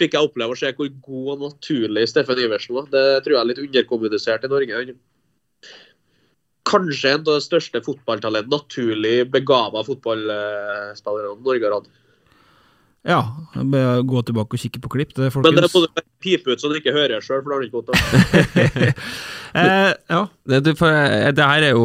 fikk 0.01 0.17
jeg 0.17 0.29
oppleve 0.29 0.55
å 0.55 0.61
se 0.61 0.73
hvor 0.77 0.89
god 1.09 1.29
og 1.35 1.45
naturlig 1.49 2.07
Steffen 2.11 2.41
Iversen 2.41 2.77
var. 2.79 2.89
Det 2.93 3.05
tror 3.25 3.37
jeg 3.37 3.43
er 3.43 3.51
litt 3.51 3.63
underkommunisert 3.65 4.47
i 4.47 4.53
Norge. 4.53 4.97
Kanskje 6.67 7.13
en 7.15 7.23
av 7.23 7.37
de 7.37 7.45
største 7.45 7.83
fotballtalentene, 7.87 8.57
naturlig 8.57 9.19
begava 9.31 9.85
fotballspillerne 9.87 11.45
Norge 11.47 11.69
har 11.69 11.79
hatt. 11.79 11.93
Ja, 13.07 13.21
gå 14.03 14.21
tilbake 14.27 14.59
og 14.59 14.61
kikke 14.61 14.81
på 14.83 14.91
klipp. 14.97 15.13
Det, 15.15 15.31
Men 15.39 15.55
det 15.55 15.69
må 15.71 15.83
du 15.85 16.01
pipe 16.23 16.51
ut 16.51 16.61
så 16.61 16.71
du 16.71 16.75
ikke 16.81 16.95
hører 16.95 17.23
sjøl, 17.23 17.43
for 17.45 17.53
da 17.53 17.55
har 17.55 17.63
du 17.63 17.67
ikke 17.69 17.79
godt 17.79 17.93
av. 17.95 17.99
eh, 19.63 19.93
ja. 20.11 20.23
Det, 20.51 20.75
for, 20.79 20.97
det 21.37 21.47
her 21.47 21.67
er 21.69 21.77
jo 21.77 21.85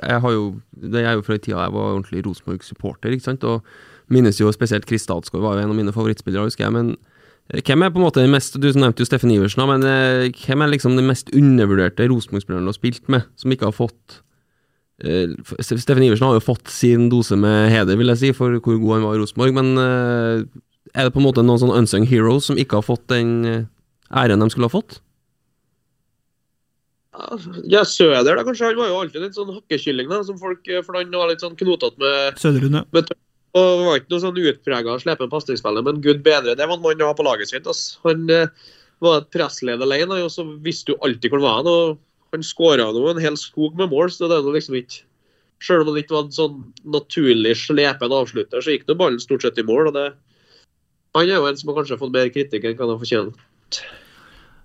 Jeg 0.00 0.20
har 0.24 0.32
jo 0.32 0.46
Det 0.72 1.02
er 1.02 1.18
jo 1.18 1.24
fra 1.26 1.36
en 1.36 1.44
tida 1.44 1.66
jeg 1.66 1.74
var 1.76 1.90
ordentlig 1.90 2.24
Rosenborg-supporter, 2.24 3.12
ikke 3.12 3.28
sant, 3.28 3.44
og 3.44 3.60
minnes 4.12 4.40
jo 4.40 4.52
spesielt 4.52 4.88
Chris 4.88 5.04
Statsgaard 5.04 5.44
var 5.44 5.58
jo 5.58 5.66
en 5.66 5.74
av 5.74 5.76
mine 5.76 5.92
favorittspillere, 5.92 6.48
husker 6.48 6.66
jeg. 6.66 6.72
men 6.72 6.96
hvem 7.52 7.84
er 7.84 7.92
på 7.92 8.00
en 8.00 8.06
måte 8.06 8.22
den 8.22 8.32
mest 8.32 8.56
Du 8.56 8.70
nevnte 8.72 9.04
jo 9.04 9.08
Steffen 9.08 9.32
Iversen, 9.34 9.68
men 9.68 9.84
hvem 10.32 10.64
er 10.64 10.72
liksom 10.72 10.96
den 10.96 11.10
mest 11.12 11.28
undervurderte 11.36 12.08
Rosenborg-spilleren 12.08 12.64
du 12.64 12.72
har 12.72 12.80
spilt 12.80 13.04
med, 13.12 13.28
som 13.36 13.52
ikke 13.52 13.68
har 13.68 13.76
fått 13.76 14.22
Steffen 15.02 16.04
Iversen 16.06 16.28
har 16.28 16.36
jo 16.36 16.44
fått 16.44 16.70
sin 16.70 17.08
dose 17.10 17.34
med 17.40 17.72
heder, 17.72 17.98
vil 17.98 18.12
jeg 18.12 18.20
si, 18.20 18.30
for 18.36 18.54
hvor 18.60 18.78
god 18.78 18.92
han 18.94 19.06
var 19.08 19.16
i 19.16 19.22
Rosenborg, 19.22 19.56
men 19.56 19.72
uh, 19.80 20.44
er 20.94 21.08
det 21.08 21.14
på 21.14 21.18
en 21.18 21.26
måte 21.26 21.42
noen 21.42 21.58
sånne 21.58 21.80
unsung 21.82 22.06
heroes 22.06 22.46
som 22.46 22.60
ikke 22.60 22.78
har 22.78 22.86
fått 22.86 23.08
den 23.10 23.66
æren 24.14 24.44
de 24.44 24.48
skulle 24.52 24.70
ha 24.70 24.76
fått? 24.76 25.00
Ja, 27.70 27.84
Søder, 27.86 28.34
da, 28.34 28.42
kanskje. 28.42 28.70
Han 28.70 28.78
var 28.80 28.88
jo 28.90 29.00
alltid 29.02 29.22
litt 29.22 29.36
sånn 29.36 29.52
hakkekylling, 29.54 30.08
da, 30.10 30.22
som 30.26 30.38
folk, 30.40 30.66
for 30.86 30.98
han 30.98 31.12
var 31.14 31.30
litt 31.30 31.44
sånn 31.44 31.58
knotete 31.58 32.00
med, 32.02 32.40
Søderlund, 32.42 32.80
ja. 32.82 33.04
og 33.54 33.84
var 33.86 34.00
ikke 34.00 34.14
noe 34.14 34.24
sånn 34.24 34.40
utprega 34.42 34.96
slepen 35.02 35.30
pasningsspiller, 35.30 35.84
men 35.86 36.00
gud 36.04 36.24
bedre, 36.26 36.56
det 36.58 36.66
var 36.66 36.78
en 36.78 36.82
mann 36.82 37.04
å 37.04 37.12
ha 37.12 37.18
på 37.18 37.26
laget 37.26 37.52
sitt. 37.52 37.68
Altså. 37.70 38.00
Han 38.08 38.26
eh, 38.34 38.50
var 39.04 39.20
et 39.20 39.30
pressledd 39.34 39.84
alene, 39.84 40.18
og 40.26 40.32
så 40.34 40.46
visste 40.64 40.92
du 40.92 41.06
alltid 41.06 41.30
hvor 41.30 41.44
han 41.44 41.64
var. 41.64 41.70
Og 41.70 42.02
han 42.34 42.46
skåra 42.46 42.86
en 42.90 43.22
hel 43.22 43.36
skog 43.40 43.76
med 43.78 43.90
mål, 43.92 44.12
så 44.12 44.28
det 44.30 44.38
er 44.38 44.54
liksom 44.54 44.78
ikke 44.80 45.02
Selv 45.62 45.80
om 45.80 45.94
han 45.94 46.02
ikke 46.02 46.12
var 46.12 46.24
en 46.26 46.34
sånn 46.34 46.56
naturlig 46.92 47.54
slepen 47.56 48.12
avslutter, 48.12 48.60
så 48.60 48.74
gikk 48.74 48.82
nå 48.88 48.96
ballen 49.00 49.22
stort 49.22 49.46
sett 49.46 49.56
i 49.56 49.64
mål. 49.64 49.86
og 49.88 49.94
det 49.94 50.12
Han 51.14 51.30
er 51.30 51.38
jo 51.38 51.46
en 51.46 51.56
som 51.56 51.70
har 51.70 51.78
kanskje 51.78 51.96
fått 51.96 52.12
mer 52.12 52.28
kritikk 52.28 52.66
enn 52.66 52.74
hva 52.76 52.90
han 52.90 53.00
fortjener. 53.00 53.32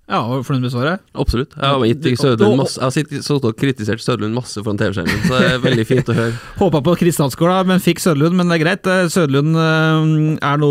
Ja, 0.10 0.24
og 0.26 0.42
fornøyd 0.48 0.64
med 0.66 0.72
svaret? 0.74 1.04
Absolutt. 1.14 1.52
Jeg 1.54 1.70
har, 1.70 1.84
gitt 1.86 2.18
Sødlund 2.18 2.58
masse, 2.58 2.80
jeg 2.80 2.88
har 2.88 2.94
og 3.46 3.58
kritisert 3.60 4.02
Sødlund 4.02 4.34
masse 4.34 4.64
foran 4.66 4.80
TV-skjermen, 4.80 5.20
så 5.28 5.36
det 5.36 5.50
er 5.52 5.60
veldig 5.62 5.86
fint 5.86 6.10
å 6.10 6.16
høre. 6.18 6.34
Håpa 6.62 6.82
på 6.82 6.96
da, 6.98 7.60
men 7.70 7.84
fikk 7.84 8.02
Sødlund. 8.02 8.34
Men 8.40 8.50
det 8.50 8.58
er 8.58 8.64
greit. 8.64 8.90
Søderlund 9.14 9.20
Sødlund 9.20 9.60
eh, 9.60 10.48
er 10.50 10.62
nå 10.62 10.70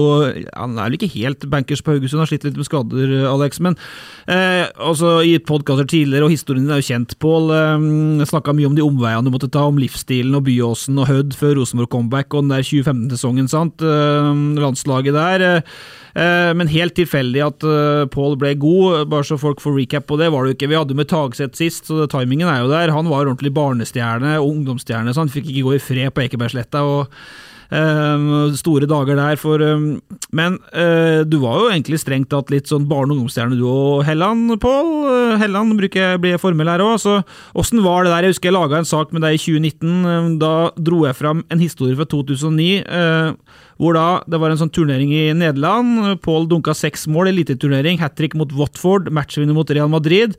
Han 0.57 0.75
er 0.75 0.89
vel 0.89 0.97
ikke 0.99 1.11
helt 1.15 1.47
bankers 1.53 1.83
på 1.85 1.95
Haugesund, 1.95 2.23
har 2.25 2.31
slitt 2.31 2.49
litt 2.49 2.59
med 2.59 2.67
skader, 2.67 3.15
Alex. 3.31 3.63
Men 3.63 3.79
eh, 4.27 4.67
også 4.83 5.21
i 5.29 5.37
podkaster 5.39 5.87
tidligere, 5.87 6.27
og 6.27 6.35
historien 6.35 6.67
din 6.67 6.75
er 6.75 6.83
jo 6.83 6.89
kjent, 6.91 7.15
Pål. 7.23 7.55
Eh, 7.55 8.27
Snakka 8.33 8.57
mye 8.57 8.73
om 8.73 8.75
de 8.75 8.83
omveiene 8.83 9.23
du 9.29 9.35
måtte 9.35 9.53
ta, 9.55 9.69
om 9.71 9.79
livsstilen 9.79 10.35
og 10.35 10.49
Byåsen 10.51 10.99
og 10.99 11.07
Hødd 11.13 11.39
før 11.39 11.61
Rosenborg 11.61 11.93
comeback 11.95 12.35
og 12.35 12.49
den 12.49 12.57
der 12.57 12.67
2015-sesongen, 12.67 13.51
sant. 13.55 13.87
Eh, 13.87 14.45
landslaget 14.59 15.15
der. 15.15 15.49
Eh, 15.53 15.97
Eh, 16.08 16.08
Men 16.19 16.71
helt 16.73 16.97
tilfeldig 16.99 17.43
at 17.45 17.65
uh, 17.69 18.03
Paul 18.11 18.33
ble 18.41 18.51
god, 18.59 19.05
bare 19.13 19.27
så 19.29 19.37
folk 19.39 19.61
får 19.63 19.77
recap 19.77 20.09
på 20.09 20.17
det, 20.19 20.33
var 20.35 20.43
det 20.43 20.51
jo 20.51 20.57
ikke. 20.57 20.71
Vi 20.73 20.79
hadde 20.79 20.97
med 20.99 21.07
Tagseth 21.13 21.55
sist, 21.61 21.87
så 21.87 22.09
timingen 22.11 22.51
er 22.51 22.65
jo 22.65 22.73
der. 22.73 22.91
Han 22.95 23.07
var 23.07 23.29
ordentlig 23.29 23.53
barnestjerne 23.55 24.33
og 24.41 24.49
ungdomsstjerne, 24.49 25.15
så 25.15 25.23
han 25.23 25.31
fikk 25.31 25.53
ikke 25.53 25.67
gå 25.69 25.77
i 25.77 25.83
fred 25.85 26.11
på 26.17 26.25
Ekebergsletta. 26.25 26.83
og 26.83 27.07
eh, 27.07 27.48
store 27.71 28.87
dager 28.89 29.17
der, 29.19 29.37
for 29.37 29.61
eh, 29.61 29.99
Men 30.33 30.59
eh, 30.73 31.23
du 31.29 31.39
var 31.43 31.59
jo 31.61 31.69
egentlig 31.71 32.01
strengt 32.01 32.31
tatt 32.33 32.51
litt 32.51 32.67
sånn 32.69 32.87
barne- 32.89 33.13
og 33.13 33.19
ungdomsstjerne 33.19 33.57
du 33.59 33.65
og 33.69 34.05
Helland, 34.09 34.55
Pål. 34.61 34.89
Eh, 35.09 35.39
Helland 35.43 35.77
bruker 35.79 36.01
jeg 36.01 36.21
bli 36.21 36.33
formell 36.41 36.69
her 36.69 36.81
òg, 36.85 36.97
så 37.01 37.19
åssen 37.55 37.83
var 37.85 38.05
det 38.05 38.13
der? 38.15 38.27
Jeg 38.29 38.35
husker 38.37 38.49
jeg 38.51 38.57
laga 38.57 38.79
en 38.81 38.89
sak 38.89 39.13
med 39.13 39.23
deg 39.23 39.37
i 39.37 39.43
2019. 39.43 40.05
eh, 40.05 40.29
Da 40.41 40.53
dro 40.77 41.05
jeg 41.07 41.17
fram 41.17 41.45
en 41.51 41.59
historie 41.61 41.97
fra 41.97 42.05
2009. 42.09 42.85
eh, 42.87 43.33
hvor 43.79 43.95
da 43.95 44.23
det 44.27 44.41
var 44.41 44.51
en 44.51 44.59
sånn 44.59 44.73
turnering 44.75 45.13
i 45.15 45.33
Nederland. 45.33 46.21
Paul 46.21 46.49
dunka 46.51 46.75
seks 46.75 47.07
mål, 47.07 47.29
eliteturnering, 47.31 48.01
hat 48.01 48.17
trick 48.17 48.35
mot 48.35 48.51
Watford, 48.53 49.13
matchvinner 49.15 49.55
mot 49.55 49.71
Real 49.71 49.89
Madrid. 49.89 50.35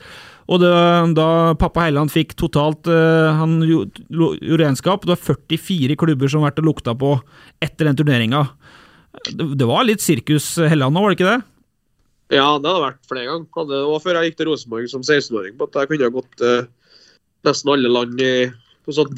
Og 0.50 0.58
det, 0.64 0.72
da 1.14 1.28
pappa 1.62 1.84
Helland 1.86 2.10
fikk 2.10 2.32
totalt 2.40 2.88
uh, 2.90 3.36
Han 3.38 3.60
gjorde 3.62 4.58
regnskap, 4.58 5.06
det 5.06 5.14
var 5.14 5.38
44 5.38 5.98
klubber 6.00 6.32
som 6.32 6.42
har 6.42 6.50
vært 6.50 6.64
og 6.64 6.70
lukta 6.72 6.96
på 6.98 7.14
etter 7.62 7.86
den 7.86 8.00
turneringa. 8.00 8.48
Det, 9.30 9.52
det 9.60 9.68
var 9.70 9.86
litt 9.86 10.02
sirkus 10.02 10.56
Helland 10.58 10.98
nå, 10.98 11.04
var 11.06 11.14
det 11.14 11.20
ikke 11.20 11.30
det? 11.30 11.40
Ja, 12.30 12.46
det 12.62 12.70
hadde 12.70 12.84
vært 12.84 13.08
flere 13.10 13.26
ganger. 13.26 13.48
Hadde, 13.58 13.80
var 13.90 14.02
før 14.04 14.20
jeg 14.20 14.30
gikk 14.30 14.38
til 14.40 14.50
Rosenborg 14.52 14.90
som 14.92 15.02
16-åring. 15.02 15.56
på 15.58 15.66
at 15.66 15.80
Jeg 15.82 15.90
kunne 15.90 16.10
ha 16.10 16.14
gått 16.14 16.44
eh, 16.46 16.68
nesten 17.48 17.72
alle 17.74 17.90
land 17.90 18.22
i 18.22 18.34
på 18.86 18.94
sånn 18.94 19.16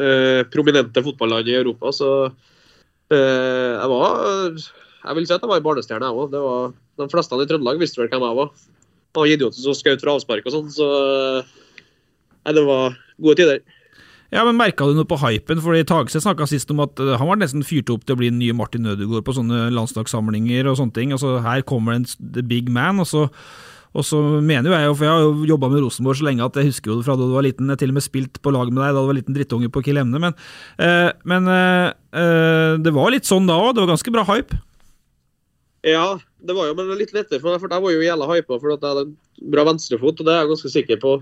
eh, 0.00 0.40
prominente 0.52 1.02
fotballand 1.04 1.50
i 1.52 1.58
Europa. 1.58 1.92
Så 1.92 2.08
eh, 3.12 3.74
jeg 3.76 3.90
var 3.92 4.16
Jeg 4.56 5.18
vil 5.18 5.28
si 5.28 5.36
at 5.36 5.44
jeg 5.44 5.50
var 5.50 5.60
en 5.60 5.66
barnestjerne, 5.68 6.08
jeg 6.08 6.24
òg. 6.24 6.78
De 6.96 7.10
fleste 7.12 7.36
i 7.36 7.50
Trøndelag 7.50 7.82
visste 7.82 8.00
vel 8.00 8.08
hvem 8.08 8.24
jeg 8.30 8.40
var. 8.40 8.54
Jeg 9.14 9.20
var 9.22 9.30
idioten 9.30 9.62
som 9.62 9.76
skjøt 9.78 10.02
fra 10.02 10.16
avspark 10.18 10.46
og 10.48 10.54
sånn, 10.56 10.72
så 10.74 10.88
Nei, 12.44 12.52
det 12.52 12.64
var 12.66 12.96
gode 13.24 13.38
tider. 13.38 13.60
Ja, 14.34 14.42
men 14.44 14.58
Merka 14.58 14.88
du 14.88 14.96
noe 14.98 15.08
på 15.08 15.16
hypen? 15.22 15.60
Fordi 15.62 15.84
Tagseth 15.86 16.26
snakka 16.26 16.48
sist 16.50 16.72
om 16.74 16.82
at 16.84 16.98
uh, 17.00 17.14
han 17.20 17.28
var 17.30 17.38
nesten 17.40 17.62
fyrt 17.64 17.92
opp 17.94 18.02
til 18.04 18.16
å 18.16 18.20
bli 18.20 18.32
den 18.32 18.40
nye 18.42 18.56
Martin 18.56 18.88
Ødegaard 18.90 19.24
på 19.24 19.36
sånne 19.36 19.68
landslagssamlinger 19.72 20.68
og 20.68 20.76
sånne 20.80 20.96
ting. 20.96 21.14
Altså, 21.14 21.38
Her 21.44 21.62
kommer 21.64 21.94
en 21.96 22.04
big 22.50 22.68
man. 22.72 23.00
og 23.00 23.08
så 23.08 23.28
og 23.94 24.02
så 24.02 24.18
mener 24.42 24.66
jo 24.66 24.74
jeg, 24.74 24.94
for 24.98 25.06
jeg 25.06 25.12
har 25.12 25.20
jo 25.22 25.48
jobba 25.52 25.68
med 25.70 25.84
Rosenborg 25.84 26.18
så 26.18 26.26
lenge 26.26 26.42
at 26.42 26.56
jeg 26.58 26.72
husker 26.72 26.90
jo 26.90 26.96
det 26.98 27.06
fra 27.06 27.14
da 27.14 27.28
du 27.28 27.34
var 27.36 27.46
liten. 27.46 27.68
Jeg 27.70 27.78
til 27.78 27.92
og 27.92 27.98
med 28.00 28.02
spilt 28.02 28.40
på 28.42 28.50
lag 28.50 28.72
med 28.72 28.82
deg 28.82 28.96
da 28.96 29.04
du 29.04 29.06
var 29.06 29.18
liten 29.20 29.36
drittunge 29.36 29.70
på 29.70 29.84
Kill 29.86 30.00
Emne. 30.02 30.18
Men, 30.18 30.34
eh, 30.82 31.12
men 31.22 31.46
eh, 31.46 31.92
eh, 32.18 32.72
det 32.82 32.94
var 32.96 33.14
litt 33.14 33.28
sånn 33.28 33.46
da 33.46 33.54
òg. 33.54 33.76
Det 33.76 33.84
var 33.84 33.92
ganske 33.94 34.14
bra 34.16 34.26
hype. 34.32 34.58
Ja, 35.84 36.18
det 36.40 36.56
var 36.56 36.70
jo 36.70 36.76
men 36.78 36.92
litt 36.96 37.12
lettere 37.12 37.42
for 37.42 37.52
meg, 37.52 37.60
for 37.60 37.72
jeg 37.72 37.84
var 37.84 37.92
jo 37.92 38.04
jævla 38.04 38.28
hypa 38.30 38.56
for 38.56 38.72
at 38.72 38.84
jeg 38.84 38.94
hadde 38.94 39.06
en 39.10 39.50
bra 39.52 39.64
venstrefot, 39.68 40.20
og 40.20 40.26
det 40.26 40.32
er 40.32 40.38
jeg 40.40 40.52
ganske 40.54 40.72
sikker 40.72 41.00
på 41.02 41.16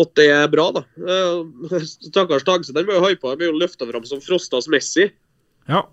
at 0.00 0.12
det 0.18 0.28
er 0.30 0.46
bra, 0.50 0.68
da. 0.76 0.84
Eh, 1.02 1.80
Stakkars 2.10 2.46
Tagseth 2.46 2.76
den 2.76 2.86
ble 2.88 2.98
jo 2.98 3.08
hypa, 3.08 3.34
ble 3.36 3.50
jo 3.50 3.58
løfta 3.58 3.88
fram 3.88 4.06
som 4.06 4.22
Frostas 4.22 4.70
Messi. 4.70 5.10
Ja. 5.68 5.84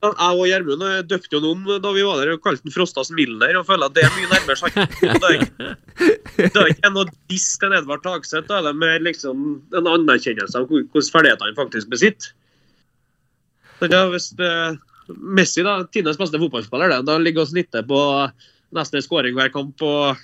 Jeg 0.00 0.16
og 0.16 0.46
Gjermund 0.48 0.84
eh, 0.84 1.00
døpte 1.08 1.36
jo 1.36 1.40
noen 1.44 1.80
da 1.82 1.92
vi 1.92 2.04
var 2.04 2.20
der 2.20 2.34
og 2.34 2.44
kalte 2.44 2.64
den 2.64 2.74
Frostas 2.74 3.10
Milner, 3.16 3.58
og 3.58 3.66
føler 3.68 3.88
at 3.88 3.96
det 3.96 4.04
er 4.06 4.14
mye 4.16 4.30
nærmere 4.30 4.60
sant. 4.60 4.76
Det 6.40 6.56
er 6.56 6.70
ikke, 6.72 6.88
noe 6.94 7.04
diss 7.28 7.50
til 7.60 7.74
Edvard 7.76 8.00
Tagseth, 8.04 8.46
da 8.48 8.60
er 8.60 8.70
det 8.70 8.78
mer 8.80 9.02
liksom 9.04 9.42
en 9.76 9.88
anerkjennelse 9.90 10.56
av 10.56 10.68
hvordan 10.70 10.86
hvilke 10.94 11.12
ferdigheter 11.12 11.50
han 11.50 11.58
faktisk 11.58 11.90
besitter. 11.92 12.30
Så 13.80 13.88
ja, 13.92 14.00
hvis 14.12 14.30
det, 14.38 14.52
Messi, 15.18 15.62
da, 15.66 15.80
tidenes 15.92 16.18
beste 16.20 16.40
fotballspiller, 16.40 16.96
da 17.06 17.18
ligger 17.20 17.46
vi 17.46 17.54
snittet 17.56 17.88
på 17.90 18.00
nesten 18.76 19.00
en 19.00 19.06
skåring 19.06 19.34
hver 19.38 19.50
kamp 19.54 19.82
og 19.82 20.18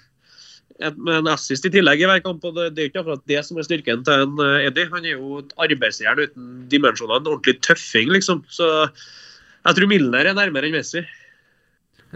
med 0.77 1.15
en 1.23 1.29
assist 1.33 1.65
i 1.65 1.71
tillegg 1.73 2.03
i 2.03 2.09
hver 2.09 2.23
kamp. 2.25 2.45
og 2.45 2.57
Det, 2.57 2.67
det 2.77 2.83
er 2.83 2.91
ikke 2.91 3.01
akkurat 3.03 3.23
det 3.31 3.43
som 3.47 3.57
er 3.57 3.65
styrken 3.67 4.03
til 4.05 4.27
en 4.27 4.43
eh, 4.45 4.67
Eddie. 4.69 4.91
Han 4.93 5.07
er 5.07 5.15
jo 5.17 5.39
et 5.41 5.55
arbeidsjern 5.67 6.21
uten 6.21 6.51
dimensjoner. 6.73 7.21
En 7.23 7.31
ordentlig 7.33 7.57
tøffing, 7.65 8.11
liksom. 8.13 8.43
Så 8.53 8.67
jeg 8.85 9.79
tror 9.79 9.89
Milner 9.91 10.29
er 10.29 10.37
nærmere 10.37 10.69
enn 10.69 10.77
Messi. 10.77 11.01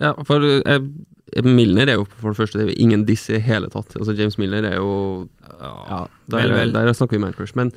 Ja, 0.01 0.13
for 0.29 0.45
eh, 0.45 0.83
Milner 1.47 1.89
er 1.89 1.99
jo 2.01 2.05
for 2.11 2.35
det 2.35 2.41
første 2.43 2.61
det 2.61 2.67
er 2.67 2.73
jo 2.75 2.83
ingen 2.85 3.07
diss 3.09 3.29
i 3.33 3.41
hele 3.43 3.71
tatt. 3.73 3.97
Altså 3.97 4.15
James 4.19 4.37
Milner 4.41 4.67
er 4.69 4.77
jo 4.77 4.93
Ja, 5.61 6.05
der, 6.29 6.45
vel, 6.45 6.55
vel. 6.59 6.77
der 6.77 6.93
snakker 6.97 7.17
vi 7.17 7.25
mancrush, 7.25 7.57
men 7.59 7.73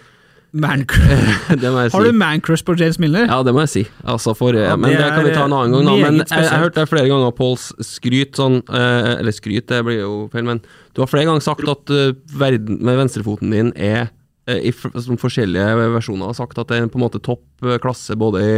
Det 1.61 1.69
si. 1.89 1.97
Har 1.97 2.03
du 2.05 2.11
mancrush 2.13 2.65
på 2.65 2.75
James 2.77 2.99
Milner? 3.01 3.25
Ja, 3.25 3.39
det 3.45 3.53
må 3.55 3.63
jeg 3.65 3.71
si. 3.71 3.83
Altså 4.05 4.35
for, 4.37 4.53
Ja, 4.53 4.75
men 4.77 4.93
det 4.93 4.99
det 5.01 5.09
kan 5.15 5.25
vi 5.25 5.33
ta 5.33 5.47
en 5.47 5.55
annen 5.55 5.73
gang. 5.73 5.87
Da. 5.87 5.95
Men 6.03 6.21
jeg, 6.21 6.49
har 6.51 6.61
hørt 6.61 6.77
deg 6.77 6.89
flere 6.91 7.09
ganger 7.09 7.33
Pauls 7.33 7.71
skryt 7.81 8.37
sånn 8.37 8.59
eh, 8.69 9.13
Eller 9.17 9.33
skryt, 9.33 9.65
det 9.71 9.81
blir 9.87 10.03
jo 10.03 10.13
feil, 10.33 10.45
men 10.45 10.61
du 10.93 11.01
har 11.01 11.09
flere 11.09 11.25
ganger 11.25 11.41
sagt 11.41 11.65
at 11.65 11.89
uh, 11.89 12.13
verden 12.37 12.77
med 12.85 12.99
venstrefoten 13.01 13.49
din 13.53 13.71
er 13.73 14.11
eh, 14.45 14.69
i 14.69 14.73
som 14.73 15.17
forskjellige 15.17 15.89
versjoner 15.95 16.29
har 16.29 16.37
sagt 16.37 16.59
at 16.61 16.69
det 16.69 16.77
er 16.77 16.91
på 16.91 16.99
en 17.01 17.05
måte 17.07 17.21
topp 17.23 17.65
eh, 17.65 17.79
klasse 17.81 18.13
både 18.19 18.43
i 18.45 18.57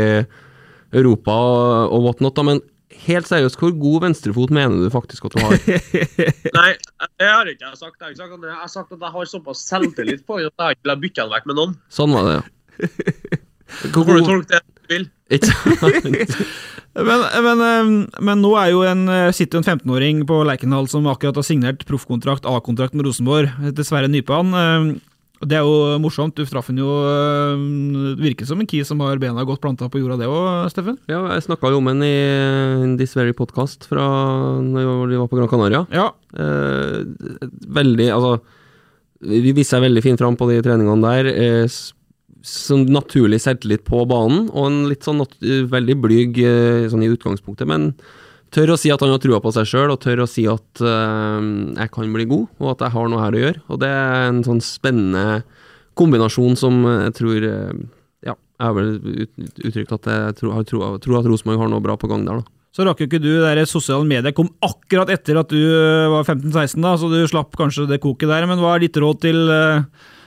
Europa 0.96 1.32
og, 1.32 1.96
og 1.96 2.10
whatnot, 2.10 2.36
da, 2.36 2.44
men 2.44 2.60
helt 3.06 3.28
seriøst, 3.30 3.58
hvor 3.60 3.74
god 3.80 4.06
venstrefot 4.06 4.54
mener 4.54 4.78
du 4.84 4.90
faktisk 4.94 5.26
at 5.28 5.36
du 5.36 5.42
har? 5.44 5.56
Nei, 6.60 6.70
det 7.20 7.30
har 7.30 7.50
ikke 7.50 7.70
jeg 7.70 7.80
sagt. 7.80 7.98
Jeg 8.02 8.12
har, 8.12 8.18
sagt 8.20 8.46
jeg 8.46 8.60
har 8.60 8.72
sagt 8.72 8.94
at 8.94 9.02
jeg 9.08 9.16
har 9.18 9.32
såpass 9.32 9.66
selvtillit 9.70 10.26
på 10.28 10.40
at 10.40 10.48
jeg 10.48 10.78
ikke 10.78 10.92
vil 10.92 11.02
bytte 11.08 11.26
den 11.26 11.34
vekk 11.34 11.50
med 11.50 11.60
noen. 11.62 11.76
Sånn 11.94 12.16
var 12.16 12.30
det, 12.30 12.38
ja. 12.38 12.46
Hvor 13.90 14.06
får 14.06 14.20
du 14.20 14.26
tolke 14.28 14.50
det 14.52 14.64
du 14.66 14.94
vil. 14.94 15.10
Men, 16.96 17.24
men, 17.44 17.60
eh, 17.60 18.22
men 18.24 18.40
nå 18.40 18.54
er 18.56 18.70
jo 18.72 18.86
en, 18.88 19.02
eh, 19.12 19.34
sitter 19.36 19.58
jo 19.58 19.64
en 19.66 19.66
15-åring 19.68 20.22
på 20.30 20.38
Lerkendal 20.48 20.86
som 20.88 21.10
akkurat 21.12 21.36
har 21.36 21.44
signert 21.44 21.82
proffkontrakt, 21.90 22.48
A-kontrakt 22.48 22.96
med 22.96 23.04
Rosenborg, 23.04 23.52
dessverre 23.76 24.08
Nypan. 24.08 24.54
Eh, 24.56 24.86
og 24.96 25.02
Det 25.44 25.58
er 25.58 25.66
jo 25.68 25.98
morsomt. 26.00 26.36
Du 26.38 26.46
traff 26.48 26.70
han 26.72 26.78
jo 26.80 26.88
eh, 26.88 27.64
Det 28.16 28.24
virker 28.24 28.48
som 28.48 28.62
en 28.64 28.70
key 28.70 28.86
som 28.88 29.02
har 29.04 29.20
bena 29.22 29.44
godt 29.46 29.60
planta 29.64 29.90
på 29.92 30.00
jorda, 30.00 30.16
det 30.22 30.30
òg, 30.32 30.70
Steffen? 30.72 30.96
Ja, 31.12 31.20
jeg 31.34 31.44
snakka 31.44 31.74
jo 31.74 31.82
om 31.82 31.90
den 31.92 32.06
i 32.08 32.96
This 33.02 33.16
Very 33.18 33.34
Podcast 33.36 33.84
fra 33.90 34.06
når 34.64 35.10
vi 35.12 35.20
var 35.20 35.28
på 35.32 35.40
Gran 35.42 35.52
Canaria. 35.52 35.84
Ja. 35.92 36.08
Eh, 36.34 37.04
veldig 37.76 38.08
Altså, 38.16 38.38
vi 39.26 39.52
viste 39.56 39.76
seg 39.76 39.84
veldig 39.88 40.04
fint 40.06 40.22
fram 40.22 40.36
på 40.40 40.48
de 40.52 40.62
treningene 40.66 41.04
der. 41.04 41.30
Eh, 41.36 41.64
s- 41.68 41.92
som 42.46 42.84
naturlig 42.86 43.40
selvtillit 43.42 43.82
på 43.88 44.04
banen, 44.06 44.52
og 44.54 44.68
en 44.70 44.84
litt 44.92 45.02
sånn 45.08 45.24
eh, 45.26 45.64
veldig 45.66 45.96
blyg 46.04 46.38
eh, 46.46 46.84
sånn 46.92 47.02
i 47.02 47.10
utgangspunktet, 47.10 47.66
men 47.68 47.88
tør 48.56 48.74
å 48.74 48.80
si 48.80 48.92
at 48.94 49.04
han 49.04 49.12
har 49.14 49.22
trua 49.24 49.42
på 49.44 49.52
seg 49.56 49.68
sjøl, 49.70 49.92
og 49.94 50.02
tør 50.04 50.24
å 50.24 50.30
si 50.30 50.46
at 50.50 50.82
uh, 50.84 51.40
jeg 51.76 51.92
kan 51.94 52.16
bli 52.16 52.28
god, 52.32 52.48
og 52.62 52.72
at 52.76 52.86
jeg 52.88 52.96
har 52.96 53.12
noe 53.12 53.22
her 53.24 53.36
å 53.38 53.44
gjøre. 53.44 53.62
Og 53.70 53.82
det 53.84 53.92
er 53.92 54.30
en 54.30 54.42
sånn 54.48 54.64
spennende 54.64 55.44
kombinasjon 56.00 56.58
som 56.60 56.82
jeg 56.88 57.14
tror 57.20 57.46
uh, 57.52 57.78
Ja, 58.26 58.36
jeg 58.36 58.66
har 58.66 58.76
vel 58.78 58.92
uttrykt 59.70 59.96
at 60.00 60.12
jeg 60.12 60.38
tror, 60.42 60.60
troa- 60.68 60.98
tror 61.04 61.20
at 61.22 61.30
Rosenborg 61.30 61.62
har 61.66 61.72
noe 61.72 61.84
bra 61.84 61.98
på 62.00 62.10
gang 62.12 62.26
der, 62.28 62.42
da. 62.42 62.52
Så 62.76 62.84
rakk 62.84 63.00
jo 63.00 63.08
ikke 63.08 63.22
du 63.24 63.30
der 63.40 63.62
sosiale 63.72 64.04
medier 64.04 64.34
kom 64.36 64.50
akkurat 64.66 65.08
etter 65.14 65.38
at 65.40 65.48
du 65.48 65.62
eh, 65.62 66.10
var 66.12 66.26
15-16, 66.28 66.82
da, 66.84 66.98
så 67.00 67.08
du 67.08 67.22
slapp 67.32 67.56
kanskje 67.56 67.86
det 67.88 68.02
koket 68.04 68.28
der. 68.28 68.44
Men 68.50 68.60
hva 68.60 68.74
er 68.76 68.84
ditt 68.84 69.00
råd 69.00 69.22
til 69.24 69.40
uh, 69.48 69.86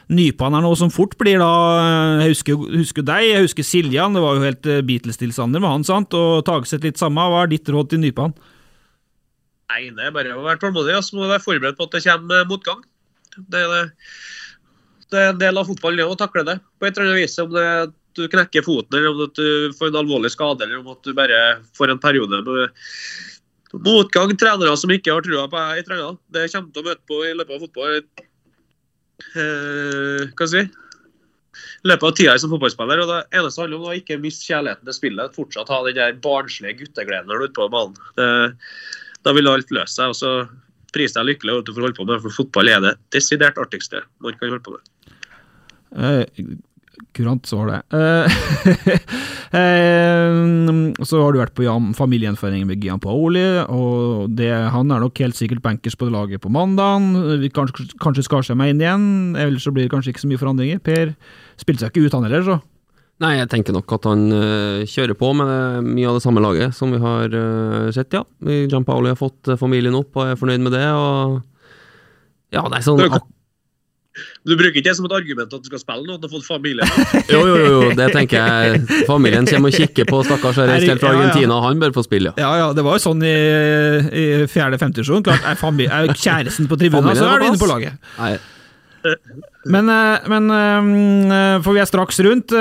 Nypan 0.09 0.55
her 0.57 0.65
nå, 0.65 0.71
som 0.81 0.89
fort 0.93 1.13
blir 1.21 1.37
da 1.43 1.49
eh, 1.77 2.23
Jeg 2.23 2.33
husker, 2.33 2.63
husker 2.81 3.05
deg, 3.05 3.27
jeg 3.29 3.45
husker 3.45 3.67
Siljan, 3.67 4.15
det 4.17 4.23
var 4.25 4.39
jo 4.39 4.47
helt 4.47 4.69
uh, 4.71 4.81
Beatles-tilstander 4.89 5.61
med 5.61 5.69
han, 5.69 5.85
sant? 5.85 6.17
Og 6.17 6.41
Tagseth 6.49 6.87
litt 6.87 7.01
samme. 7.01 7.27
Hva 7.29 7.43
er 7.45 7.53
ditt 7.53 7.69
råd 7.69 7.91
til 7.93 8.01
Nypan? 8.01 8.33
Nei, 9.69 9.83
det 9.93 10.07
er 10.09 10.15
bare 10.15 10.33
å 10.33 10.47
være 10.47 10.63
tålmodig 10.63 10.97
og 10.97 11.05
så 11.05 11.17
må 11.17 11.27
du 11.27 11.33
være 11.35 11.45
forberedt 11.45 11.77
på 11.77 11.89
at 11.91 11.99
det 11.99 12.05
kommer 12.07 12.49
motgang. 12.49 12.81
Det 13.37 13.61
er, 13.61 13.69
det, 13.75 14.09
det 15.13 15.21
er 15.21 15.33
en 15.35 15.43
del 15.43 15.61
av 15.61 15.69
fotballen 15.69 16.01
ja, 16.01 16.09
å 16.09 16.17
takle 16.19 16.47
det 16.49 16.57
på 16.81 16.89
et 16.89 16.97
eller 16.97 17.13
annet 17.13 17.27
vis. 17.27 17.37
Om 17.43 17.53
det 17.53 17.65
er 17.67 17.83
at 17.85 17.97
du 18.19 18.25
knekker 18.33 18.65
foten, 18.65 18.97
eller 18.97 19.13
om 19.13 19.27
at 19.29 19.37
du 19.37 19.77
får 19.79 19.91
en 19.91 20.01
alvorlig 20.01 20.33
skade, 20.33 20.65
eller 20.65 20.81
om 20.81 20.89
at 20.95 21.05
du 21.05 21.13
bare 21.15 21.43
får 21.77 21.93
en 21.93 22.01
periode 22.03 22.41
med 22.49 22.73
motgang. 23.85 24.33
Trenere 24.41 24.73
som 24.81 24.97
ikke 24.97 25.13
har 25.15 25.27
trua 25.27 25.45
på 25.53 25.61
ei 25.77 25.85
trener. 25.87 26.17
Det 26.33 26.49
kommer 26.55 26.73
til 26.73 26.83
å 26.83 26.89
møte 26.89 27.13
på 27.13 27.21
i 27.29 27.37
løpet 27.37 27.55
av 27.59 27.67
fotball. 27.67 28.01
Eh, 29.19 30.29
hva 30.29 30.47
skal 30.47 30.47
jeg 30.47 30.69
si? 30.69 30.85
løpet 31.87 32.07
av 32.07 32.15
tida 32.17 32.37
som 32.41 32.53
fotballspiller. 32.53 33.03
og 33.03 33.11
Det 33.11 33.39
eneste 33.39 33.63
handler 33.63 33.79
om 33.79 33.91
å 33.91 33.97
ikke 33.97 34.21
miste 34.23 34.47
kjærligheten 34.49 34.89
til 34.89 34.97
spillet. 34.97 35.37
Fortsatt 35.37 35.71
ha 35.73 35.83
den 35.87 35.99
der 35.99 36.17
barnslige 36.25 36.81
guttegleden 36.83 37.29
når 37.31 37.39
du 37.39 37.45
er 37.45 37.51
ute 37.51 37.59
på 37.59 37.69
banen. 37.75 37.99
Det, 38.19 38.29
da 39.27 39.35
vil 39.37 39.51
alt 39.51 39.75
løse 39.75 39.95
seg. 39.95 40.15
og 40.15 40.19
så 40.19 40.33
priser 40.95 41.21
jeg 41.21 41.35
lykkelig 41.35 41.59
at 41.61 41.69
du 41.69 41.75
får 41.75 41.87
holde 41.87 41.99
på 41.99 42.07
med 42.07 42.15
det, 42.15 42.23
for 42.25 42.39
fotball 42.43 42.73
er 42.73 42.81
det 42.85 42.95
desidert 43.15 43.61
artigste 43.61 44.03
man 44.25 44.37
kan 44.39 44.55
holde 44.55 44.65
på 44.65 44.77
med. 44.77 44.83
Kurant 47.17 47.47
svar, 47.49 47.71
det. 47.71 47.99
Eh, 47.99 48.39
eh, 49.59 50.39
så 51.03 51.21
har 51.23 51.35
du 51.35 51.41
vært 51.41 51.55
på 51.57 51.65
Jan, 51.65 51.91
familiegjenforening 51.97 52.67
med 52.69 52.83
Gian 52.85 53.01
Paoli, 53.03 53.45
og 53.65 54.31
det, 54.39 54.51
han 54.75 54.93
er 54.95 55.03
nok 55.03 55.19
helt 55.25 55.39
sikkert 55.39 55.63
bankers 55.65 55.97
på 55.99 56.09
det 56.09 56.15
laget 56.15 56.43
på 56.45 56.53
mandagen. 56.53 57.11
Kanskje, 57.55 57.89
kanskje 58.03 58.27
skar 58.27 58.47
seg 58.47 58.59
meg 58.61 58.75
inn 58.75 58.83
igjen, 58.85 59.07
ellers 59.41 59.67
så 59.67 59.75
blir 59.75 59.87
det 59.87 59.95
kanskje 59.95 60.15
ikke 60.15 60.25
så 60.27 60.31
mye 60.31 60.43
forandringer. 60.43 60.83
Per 60.85 61.15
spilte 61.59 61.85
seg 61.87 61.95
ikke 61.95 62.07
ut, 62.07 62.19
han 62.19 62.29
heller, 62.29 62.45
så. 62.47 62.59
Nei, 63.19 63.33
jeg 63.41 63.51
tenker 63.51 63.75
nok 63.75 63.97
at 63.97 64.05
han 64.07 64.29
uh, 64.31 64.85
kjører 64.87 65.19
på 65.19 65.33
med 65.35 65.89
mye 65.89 66.07
av 66.07 66.21
det 66.21 66.23
samme 66.23 66.43
laget 66.45 66.77
som 66.77 66.93
vi 66.95 67.01
har 67.03 67.33
uh, 67.35 67.89
sett, 67.95 68.15
ja. 68.15 68.23
Gian 68.71 68.87
Paoli 68.87 69.11
har 69.11 69.19
fått 69.19 69.57
familien 69.59 69.97
opp 69.99 70.15
og 70.21 70.29
er 70.29 70.39
fornøyd 70.39 70.63
med 70.69 70.77
det, 70.77 70.87
og 70.95 71.41
Ja, 72.55 72.63
det 72.71 72.79
er 72.79 72.87
sånn 72.87 73.03
Men 73.03 73.19
Du 74.47 74.55
bruker 74.55 74.77
ikke 74.77 74.85
det 74.87 74.95
som 74.99 75.07
et 75.09 75.15
argument 75.17 75.55
at 75.55 75.65
du 75.65 75.71
skal 75.71 75.83
spille 75.83 76.07
nå, 76.07 76.17
at 76.17 76.23
du 76.23 76.29
har 76.29 76.35
fått 76.35 76.47
familie? 76.49 76.87
Jo, 77.35 77.41
jo, 77.45 77.57
jo, 77.59 77.81
det 77.99 78.09
tenker 78.15 78.39
jeg. 78.41 78.83
Familien 79.09 79.49
kommer 79.49 79.73
og 79.73 79.77
kikker 79.79 80.09
på 80.09 80.21
stakkars 80.27 80.61
har 80.63 80.71
reist 80.73 80.89
helt 80.89 81.03
fra 81.03 81.13
Ja, 81.13 81.17
ja. 81.19 81.25
Argentina, 81.29 81.59
han 81.67 81.83
bør 81.83 81.97
få 81.99 82.05
spille, 82.07 82.33
ja. 82.37 82.47
Ja 82.47 82.53
ja, 82.65 82.69
det 82.77 82.85
var 82.87 82.99
jo 82.99 83.05
sånn 83.05 83.25
i, 83.27 83.35
i 84.09 84.27
fjerde-femte 84.51 85.01
divisjon. 85.01 85.25
Klart, 85.27 85.45
er, 85.45 85.83
er 85.89 86.15
kjæresten 86.15 86.71
på 86.71 86.79
tribunen, 86.81 87.13
så 87.19 87.27
er 87.29 87.37
er 87.37 87.45
du 87.45 87.51
inne 87.51 87.61
på 87.61 87.71
laget. 87.71 87.99
Nei, 88.19 88.37
Men, 89.69 89.89
eh, 89.93 90.29
men 90.33 90.51
eh, 90.53 91.59
For 91.65 91.77
vi 91.77 91.83
er 91.83 91.89
straks 91.91 92.19
rundt. 92.27 92.55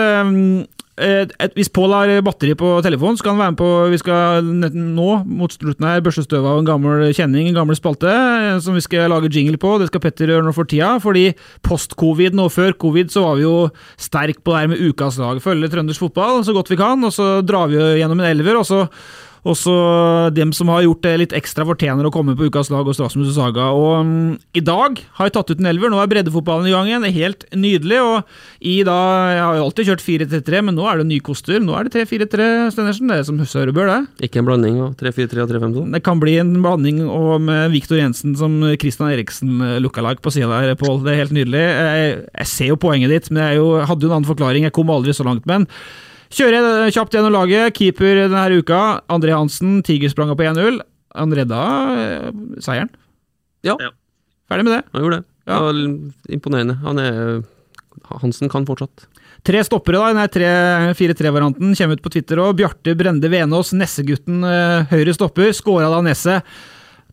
Eh, 1.01 1.49
hvis 1.55 1.69
Pål 1.73 1.93
har 1.93 2.11
batteri 2.25 2.55
på 2.57 2.69
telefonen, 2.85 3.17
så 3.17 3.25
kan 3.25 3.35
han 3.35 3.41
være 3.41 3.53
med 3.53 3.59
på 3.61 3.69
Vi 3.93 3.99
skal 4.01 4.49
nå, 4.73 5.09
mot 5.25 5.53
slutten 5.53 5.87
her, 5.87 6.01
børste 6.05 6.25
støv 6.25 6.45
av 6.45 6.61
en 6.61 6.67
gammel 6.67 7.07
kjenning, 7.17 7.49
en 7.49 7.59
gammel 7.59 7.77
spalte, 7.77 8.09
eh, 8.09 8.57
som 8.63 8.77
vi 8.77 8.83
skal 8.85 9.11
lage 9.13 9.31
jingle 9.33 9.59
på. 9.61 9.77
Det 9.81 9.89
skal 9.91 10.03
Petter 10.03 10.33
gjøre 10.33 10.47
nå 10.47 10.55
for 10.55 10.69
tida. 10.69 10.95
Fordi 11.03 11.29
post-covid 11.67 12.37
nå, 12.37 12.49
før 12.53 12.75
covid, 12.77 13.13
så 13.13 13.27
var 13.27 13.39
vi 13.39 13.47
jo 13.47 13.55
sterk 13.97 14.41
på 14.43 14.53
det 14.53 14.63
her 14.63 14.73
med 14.73 14.83
ukas 14.83 15.19
lag. 15.21 15.41
Følge 15.43 15.71
trøndersk 15.73 16.07
fotball 16.07 16.43
så 16.47 16.55
godt 16.57 16.73
vi 16.73 16.79
kan, 16.79 17.03
og 17.03 17.13
så 17.13 17.37
drar 17.45 17.71
vi 17.71 17.79
jo 17.79 17.93
gjennom 18.01 18.21
en 18.21 18.31
elver. 18.31 18.61
og 18.61 18.67
så 18.67 18.85
og 19.47 19.55
så 19.55 19.73
dem 20.35 20.51
som 20.55 20.67
har 20.73 20.83
gjort 20.83 21.05
det 21.05 21.13
litt 21.21 21.33
ekstra 21.35 21.63
fortjener 21.67 22.07
å 22.07 22.11
komme 22.11 22.35
på 22.35 22.49
ukas 22.49 22.67
lag 22.73 22.87
hos 22.87 22.99
Rasmus 22.99 23.29
og 23.31 23.37
Saga. 23.37 23.69
Og 23.71 24.03
um, 24.03 24.11
I 24.57 24.63
dag 24.63 24.99
har 25.17 25.29
jeg 25.29 25.35
tatt 25.37 25.53
ut 25.53 25.61
en 25.61 25.69
elver. 25.71 25.91
Nå 25.91 26.01
er 26.01 26.09
breddefotballen 26.11 26.67
i 26.67 26.73
gang 26.73 26.89
igjen. 26.89 27.07
Helt 27.15 27.45
nydelig. 27.55 27.99
og 28.03 28.27
i 28.59 28.81
da, 28.87 28.97
Jeg 29.31 29.43
har 29.45 29.59
jo 29.59 29.67
alltid 29.67 29.91
kjørt 29.91 30.03
4-3-3, 30.03 30.63
men 30.67 30.75
nå 30.75 30.87
er 30.89 30.99
det 30.99 31.07
ny 31.07 31.19
koster. 31.23 31.61
Nå 31.63 31.77
er 31.77 31.87
det 31.87 31.95
3-4-3, 31.95 32.49
Stenersen. 32.75 33.13
Det 33.13 33.19
er 33.21 33.27
som 33.29 33.39
huset 33.39 33.71
bør, 33.77 33.91
det. 33.93 34.27
ikke 34.27 34.41
en 34.41 34.49
blanding 34.49 34.81
av 34.83 34.97
3-4-3 34.99 35.45
og 35.45 35.53
3-5-2. 35.53 35.85
Det 35.95 36.03
kan 36.05 36.23
bli 36.23 36.35
en 36.41 36.51
blanding 36.63 36.99
og 37.07 37.37
med 37.47 37.71
Viktor 37.75 38.01
Jensen 38.01 38.35
som 38.39 38.59
Christian 38.81 39.13
Eriksen 39.13 39.61
eh, 39.63 39.77
lookalike 39.83 40.23
på 40.23 40.33
sida 40.33 40.49
der, 40.51 40.75
Pål. 40.77 40.99
Det 41.05 41.13
er 41.13 41.21
helt 41.23 41.35
nydelig. 41.35 41.63
Jeg, 41.63 42.19
jeg 42.33 42.51
ser 42.51 42.73
jo 42.73 42.81
poenget 42.81 43.13
ditt, 43.13 43.31
men 43.31 43.45
jeg 43.45 43.61
jo, 43.61 43.71
hadde 43.87 44.03
jo 44.03 44.11
en 44.11 44.19
annen 44.19 44.29
forklaring. 44.29 44.67
Jeg 44.67 44.75
kom 44.75 44.91
aldri 44.91 45.15
så 45.15 45.25
langt. 45.27 45.47
Men 45.49 45.69
kjører 46.33 46.91
kjapt 46.93 47.15
gjennom 47.15 47.33
laget. 47.35 47.73
Keeper 47.77 48.23
denne 48.25 48.45
uka, 48.59 49.01
André 49.11 49.35
Hansen. 49.35 49.81
Tigerspranga 49.87 50.35
på 50.37 50.47
1-0. 50.47 50.79
Han 51.17 51.33
redda 51.33 51.61
eh, 51.97 52.31
seieren. 52.63 52.91
Ja, 53.65 53.77
Ja. 53.81 53.91
Ferdig 54.47 54.63
med 54.63 54.73
det. 54.77 54.83
han 54.93 55.03
gjorde 55.03 55.17
det. 55.19 55.25
Ja. 55.47 55.57
Ja. 55.59 55.71
Imponerende. 56.31 56.77
Han 56.85 56.99
er 57.03 57.43
Hansen 58.21 58.47
kan 58.51 58.65
fortsatt. 58.67 59.07
Tre 59.47 59.59
stoppere 59.63 59.99
da, 59.99 60.09
i 60.11 60.27
den 60.39 60.95
4-3-varianten. 60.95 61.75
Kommer 61.75 61.97
ut 61.99 62.03
på 62.03 62.11
Twitter 62.13 62.39
òg. 62.41 62.55
Bjarte 62.59 62.95
Brende 62.99 63.29
Venås, 63.31 63.73
Nessegutten, 63.75 64.41
eh, 64.47 64.87
høyre 64.91 65.13
stopper. 65.15 65.51
Skåra 65.55 65.89
da 65.91 66.01
Nesset. 66.05 66.43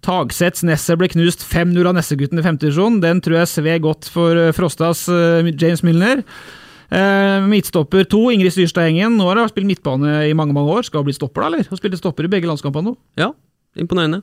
Tagsets 0.05 0.63
Nesset 0.67 0.99
ble 1.01 1.09
knust 1.09 1.43
5-0 1.49 1.87
av 1.89 1.95
Nessegutten 1.97 2.39
i 2.39 2.45
femte 2.45 2.67
divisjon. 2.69 3.01
Den 3.01 3.23
tror 3.25 3.39
jeg 3.41 3.51
sved 3.53 3.83
godt 3.87 4.09
for 4.13 4.37
eh, 4.37 4.53
Frostas 4.57 5.07
eh, 5.09 5.51
James 5.55 5.83
Milner. 5.87 6.23
Eh, 6.95 7.47
midtstopper 7.51 8.07
to, 8.07 8.21
Ingrid 8.31 8.55
Styrstad 8.55 8.87
Engen. 8.87 9.17
Nå 9.19 9.27
har 9.27 9.41
hun 9.41 9.51
spilt 9.51 9.67
midtbane 9.67 10.21
i 10.29 10.37
mange 10.37 10.55
mange 10.55 10.71
år. 10.77 10.87
Skal 10.87 11.03
hun 11.03 11.09
bli 11.09 11.17
stopper, 11.17 11.43
da, 11.43 11.51
eller? 11.51 11.67
Hun 11.71 11.81
spilte 11.81 11.99
stopper 11.99 12.29
i 12.29 12.31
begge 12.31 12.49
landskampene 12.51 12.93
nå. 12.93 12.95
Ja, 13.19 13.33
imponerende. 13.81 14.23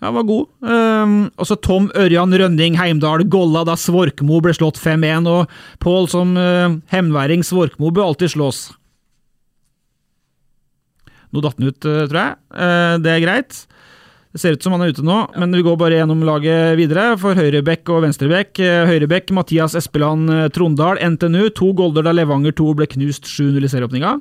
Ja, 0.00 0.08
var 0.16 0.24
god. 0.24 0.48
Um, 0.64 1.16
og 1.36 1.44
så 1.44 1.58
Tom 1.60 1.90
Ørjan 1.92 2.32
Rønning 2.32 2.78
Heimdal 2.80 3.26
golla 3.28 3.66
da 3.68 3.74
Svorkmo 3.76 4.38
ble 4.40 4.54
slått 4.56 4.80
5-1, 4.80 5.28
og 5.28 5.82
Pål 5.84 6.08
som 6.08 6.32
uh, 6.40 6.78
hemværing 6.94 7.44
Svorkmo 7.44 7.92
bør 7.92 8.08
alltid 8.08 8.32
slås. 8.32 8.62
Nå 11.30 11.44
datt 11.44 11.60
han 11.60 11.68
ut, 11.68 11.84
uh, 11.84 12.06
tror 12.08 12.20
jeg. 12.22 12.38
Uh, 12.48 12.94
det 13.04 13.12
er 13.12 13.24
greit. 13.26 13.60
Det 14.30 14.38
ser 14.38 14.54
ut 14.54 14.62
som 14.62 14.76
han 14.76 14.84
er 14.84 14.92
ute 14.94 15.02
nå, 15.02 15.16
men 15.42 15.54
vi 15.58 15.62
går 15.66 15.74
bare 15.80 15.96
gjennom 15.98 16.20
laget 16.22 16.76
videre. 16.78 17.16
For 17.18 17.34
høyrebekk 17.34 17.90
og 17.90 18.04
venstrebekk. 18.04 18.60
Uh, 18.62 18.84
høyrebekk 18.86 19.32
Mathias 19.34 19.74
Espeland 19.78 20.30
uh, 20.30 20.44
Trondal, 20.54 21.00
NTNU. 21.02 21.48
To 21.58 21.72
golder 21.78 22.06
da 22.06 22.14
Levanger 22.14 22.54
2 22.54 22.74
ble 22.78 22.86
knust 22.92 23.26
7-0 23.26 23.66
i 23.66 23.70
serieåpninga. 23.72 24.12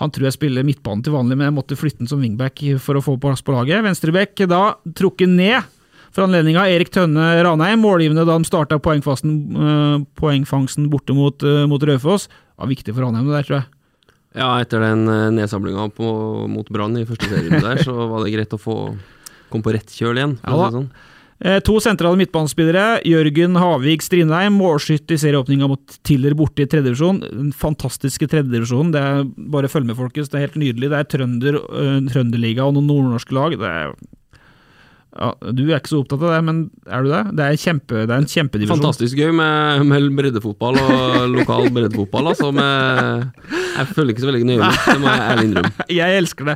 Han 0.00 0.14
tror 0.14 0.30
jeg 0.30 0.38
spiller 0.38 0.64
midtbanen 0.64 1.04
til 1.04 1.12
vanlig, 1.12 1.36
men 1.36 1.50
jeg 1.50 1.56
måtte 1.58 1.76
flytte 1.76 2.00
den 2.00 2.08
som 2.08 2.22
wingback 2.24 2.62
for 2.80 2.96
å 2.96 3.04
få 3.04 3.18
plass 3.20 3.44
på 3.44 3.52
laget. 3.52 3.84
Venstrebekk 3.84 4.46
da 4.48 4.62
trukket 4.96 5.28
ned 5.28 5.68
for 6.08 6.24
anledninga. 6.24 6.64
Erik 6.72 6.88
Tønne 6.94 7.34
Ranheim, 7.44 7.84
målgivende 7.84 8.24
da 8.24 8.38
de 8.40 8.48
starta 8.48 8.80
øh, 8.80 10.00
poengfangsten 10.16 10.88
borte 10.88 11.12
mot, 11.14 11.44
mot 11.68 11.84
Raufoss. 11.84 12.30
Var 12.56 12.72
viktig 12.72 12.96
for 12.96 13.04
Ranheim, 13.04 13.28
det 13.28 13.36
der, 13.36 13.46
tror 13.50 13.58
jeg. 13.60 13.68
Ja, 14.38 14.50
etter 14.62 14.82
den 14.84 15.08
eh, 15.10 15.28
nedsamlinga 15.34 15.88
mot 16.50 16.68
Brann 16.70 16.98
i 17.00 17.06
første 17.06 17.26
serien 17.26 17.64
der, 17.64 17.80
så 17.82 17.94
var 18.10 18.22
det 18.22 18.34
greit 18.36 18.54
å 18.54 18.60
få 18.60 18.76
komme 19.52 19.66
på 19.66 19.74
rett 19.76 19.94
kjøl 19.94 20.20
igjen. 20.20 20.36
Ja 20.44 20.58
da. 20.58 20.68
sånn. 20.78 20.90
Eh, 21.40 21.56
to 21.64 21.78
sentrale 21.80 22.18
midtbanespillere. 22.20 23.00
Jørgen 23.08 23.56
Havik 23.56 24.04
Strindheim, 24.04 24.58
målskytt 24.60 25.08
i 25.14 25.16
serieåpninga 25.22 25.70
mot 25.72 25.98
Tiller 26.04 26.36
borte 26.36 26.66
i 26.66 26.68
tredjedivisjon. 26.68 27.22
Den 27.24 27.52
fantastiske 27.56 28.28
tredjedivisjonen. 28.28 28.92
Det 28.92 29.04
bare 29.52 29.70
følg 29.72 29.88
med, 29.88 29.96
folkens. 29.96 30.28
Det 30.28 30.36
er 30.36 30.46
helt 30.48 30.60
nydelig. 30.60 30.90
Det 30.92 30.98
er 30.98 31.08
trønder, 31.16 31.60
øh, 31.64 32.00
Trønderliga 32.12 32.66
og 32.68 32.76
noen 32.76 32.90
nordnorske 32.92 33.36
lag. 33.36 33.56
Det 33.56 33.70
er 33.70 33.94
ja, 35.10 35.30
Du 35.50 35.62
er 35.66 35.80
ikke 35.80 35.90
så 35.90 36.00
opptatt 36.04 36.22
av 36.22 36.30
det, 36.36 36.40
men 36.46 36.58
er 36.86 37.02
du 37.02 37.10
det? 37.10 37.20
Det 37.34 37.46
er, 37.46 37.56
kjempe, 37.58 38.04
det 38.06 38.14
er 38.14 38.22
en 38.22 38.28
kjempedivisjon. 38.30 38.78
Fantastisk 38.78 39.18
gøy 39.18 39.32
med, 39.34 39.82
med 39.90 40.06
breddefotball 40.18 40.78
og 40.78 41.16
lokal 41.34 41.66
breddefotball. 41.74 42.30
Altså 42.30 42.52
med, 42.54 43.26
jeg 43.50 43.88
følger 43.90 44.14
ikke 44.14 44.24
så 44.24 44.30
veldig 44.30 44.48
nøye 44.52 44.60
med, 44.62 44.78
det 44.86 44.96
må 45.02 45.10
jeg 45.10 45.24
ærlig 45.32 45.48
innrømme. 45.48 45.72
Jeg 46.00 46.20
elsker 46.20 46.46
det. 46.46 46.54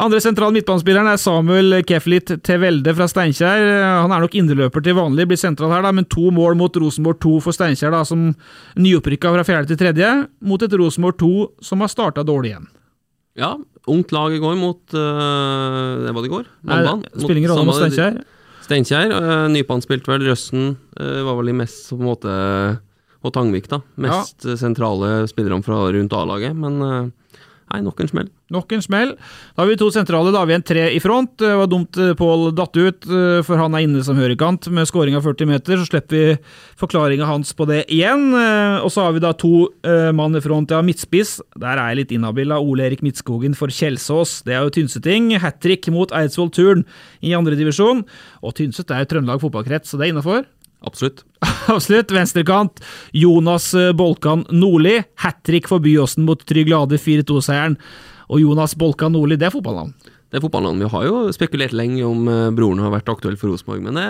Andre 0.00 0.22
sentral 0.24 0.54
midtbanespilleren 0.56 1.10
er 1.10 1.20
Samuel 1.20 1.80
Keflit 1.86 2.32
Tevelde 2.46 2.94
fra 2.96 3.06
Steinkjer. 3.10 3.66
Han 4.00 4.14
er 4.16 4.24
nok 4.24 4.36
indreløper 4.40 4.84
til 4.86 4.96
vanlig, 4.96 5.28
blir 5.30 5.40
sentral 5.40 5.74
her, 5.74 5.84
da, 5.84 5.92
men 5.94 6.08
to 6.08 6.30
mål 6.34 6.56
mot 6.58 6.80
Rosenborg 6.80 7.20
2 7.20 7.36
for 7.44 7.56
Steinkjer, 7.56 7.92
da, 7.92 8.00
som 8.08 8.30
nyopprykka 8.80 9.34
fra 9.36 9.44
fjerde 9.46 9.74
til 9.74 9.82
tredje, 9.84 10.10
mot 10.40 10.64
et 10.64 10.76
Rosenborg 10.80 11.20
2 11.20 11.32
som 11.68 11.84
har 11.84 11.92
starta 11.92 12.24
dårlig 12.26 12.54
igjen. 12.54 12.70
Ja, 13.38 13.54
ungt 13.92 14.12
lag 14.14 14.34
i 14.34 14.40
går 14.42 14.58
mot 14.58 14.80
uh, 14.96 16.04
Det 16.04 16.12
var 16.14 16.22
det 16.22 16.30
i 16.30 16.34
går? 16.34 16.50
Mandag. 16.70 17.08
Spiller 17.14 17.40
ingen 17.42 17.52
rolle 17.52 17.66
mot 17.68 17.78
Steinkjer. 17.78 18.20
Steinkjer. 18.66 19.14
Uh, 19.16 19.46
Nypan 19.52 19.84
spilte 19.84 20.12
vel, 20.12 20.28
Røsten 20.30 20.76
Uh, 21.00 21.22
var 21.24 21.38
vel 21.38 21.48
de 21.48 21.54
mest 21.62 21.86
på 21.88 21.96
en 21.96 22.08
måte 22.10 22.32
Og 23.24 23.32
Tangvik, 23.32 23.70
da. 23.70 23.78
Mest 24.04 24.44
ja. 24.44 24.56
sentrale 24.60 25.24
spillerne 25.30 25.64
fra 25.64 25.78
rundt 25.94 26.16
A-laget. 26.16 26.56
Men 26.56 27.12
nei, 27.72 27.80
nok 27.86 28.00
en 28.02 28.08
smell. 28.10 28.28
Nok 28.50 28.72
en 28.74 28.82
smell. 28.82 29.12
Da 29.54 29.62
har 29.62 29.68
vi 29.70 29.76
to 29.78 29.86
sentrale, 29.94 30.32
da 30.34 30.40
har 30.42 30.48
vi 30.50 30.56
en 30.56 30.64
tre 30.66 30.88
i 30.90 30.98
front. 31.02 31.30
Det 31.38 31.50
var 31.54 31.68
dumt 31.70 31.96
eh, 32.02 32.12
Pål 32.18 32.48
datt 32.58 32.74
ut, 32.76 33.06
eh, 33.06 33.40
for 33.46 33.60
han 33.60 33.74
er 33.78 33.84
inne 33.86 34.02
som 34.06 34.18
høyrekant 34.18 34.66
med 34.74 34.88
scoring 34.90 35.14
av 35.18 35.22
40 35.26 35.46
meter. 35.50 35.78
Så 35.78 35.86
slipper 35.90 36.16
vi 36.18 36.36
forklaringa 36.80 37.28
hans 37.30 37.52
på 37.54 37.68
det 37.70 37.84
igjen. 37.92 38.30
Eh, 38.34 38.80
Og 38.82 38.90
så 38.90 39.04
har 39.06 39.14
vi 39.14 39.22
da 39.22 39.32
to 39.32 39.68
mann 40.16 40.34
i 40.34 40.42
front. 40.42 40.70
Ja, 40.74 40.82
midtspiss. 40.82 41.38
Der 41.58 41.78
er 41.78 41.92
jeg 41.92 42.00
litt 42.02 42.12
inhabil. 42.18 42.50
av 42.52 42.62
Ole 42.66 42.88
Erik 42.88 43.02
Midtskogen 43.06 43.54
for 43.54 43.68
Kjelsås. 43.68 44.42
Det 44.44 44.54
er 44.56 44.64
jo 44.66 44.70
Tynseting. 44.74 45.30
Hat 45.38 45.60
trick 45.60 45.86
mot 45.88 46.10
Eidsvoll 46.10 46.50
Turn 46.50 46.84
i 47.22 47.34
andredivisjon. 47.38 48.04
Og 48.42 48.54
Tynset 48.58 48.90
er 48.90 49.04
jo 49.04 49.10
Trøndelag 49.14 49.40
fotballkrets, 49.42 49.90
så 49.92 49.98
det 50.00 50.08
er 50.08 50.14
innafor. 50.14 50.46
Absolutt. 50.86 51.24
Absolutt. 51.74 52.12
Venstrekant. 52.14 52.80
Jonas 53.16 53.70
eh, 53.74 53.90
Bolkan 53.96 54.46
Nordli. 54.50 54.98
Hat 55.24 55.42
trick 55.46 55.68
for 55.68 55.82
Byåsen 55.84 56.24
mot 56.28 56.40
Trygg 56.48 56.70
Lade 56.72 56.96
4-2-seieren. 57.00 57.76
Og 58.30 58.40
Jonas 58.44 58.76
Bolkan 58.78 59.12
Nordli, 59.16 59.36
det 59.40 59.48
er 59.50 59.54
fotballnavn. 59.56 59.92
Det 60.30 60.38
er 60.38 60.44
fotballnavn. 60.44 60.78
Vi 60.78 60.88
har 60.92 61.04
jo 61.08 61.14
spekulert 61.34 61.72
lenge 61.74 62.04
om 62.06 62.28
øh, 62.30 62.52
broren 62.54 62.78
har 62.84 62.92
vært 62.94 63.08
aktuell 63.10 63.34
for 63.40 63.50
Rosenborg, 63.50 63.82
men 63.82 63.96
det, 63.98 64.04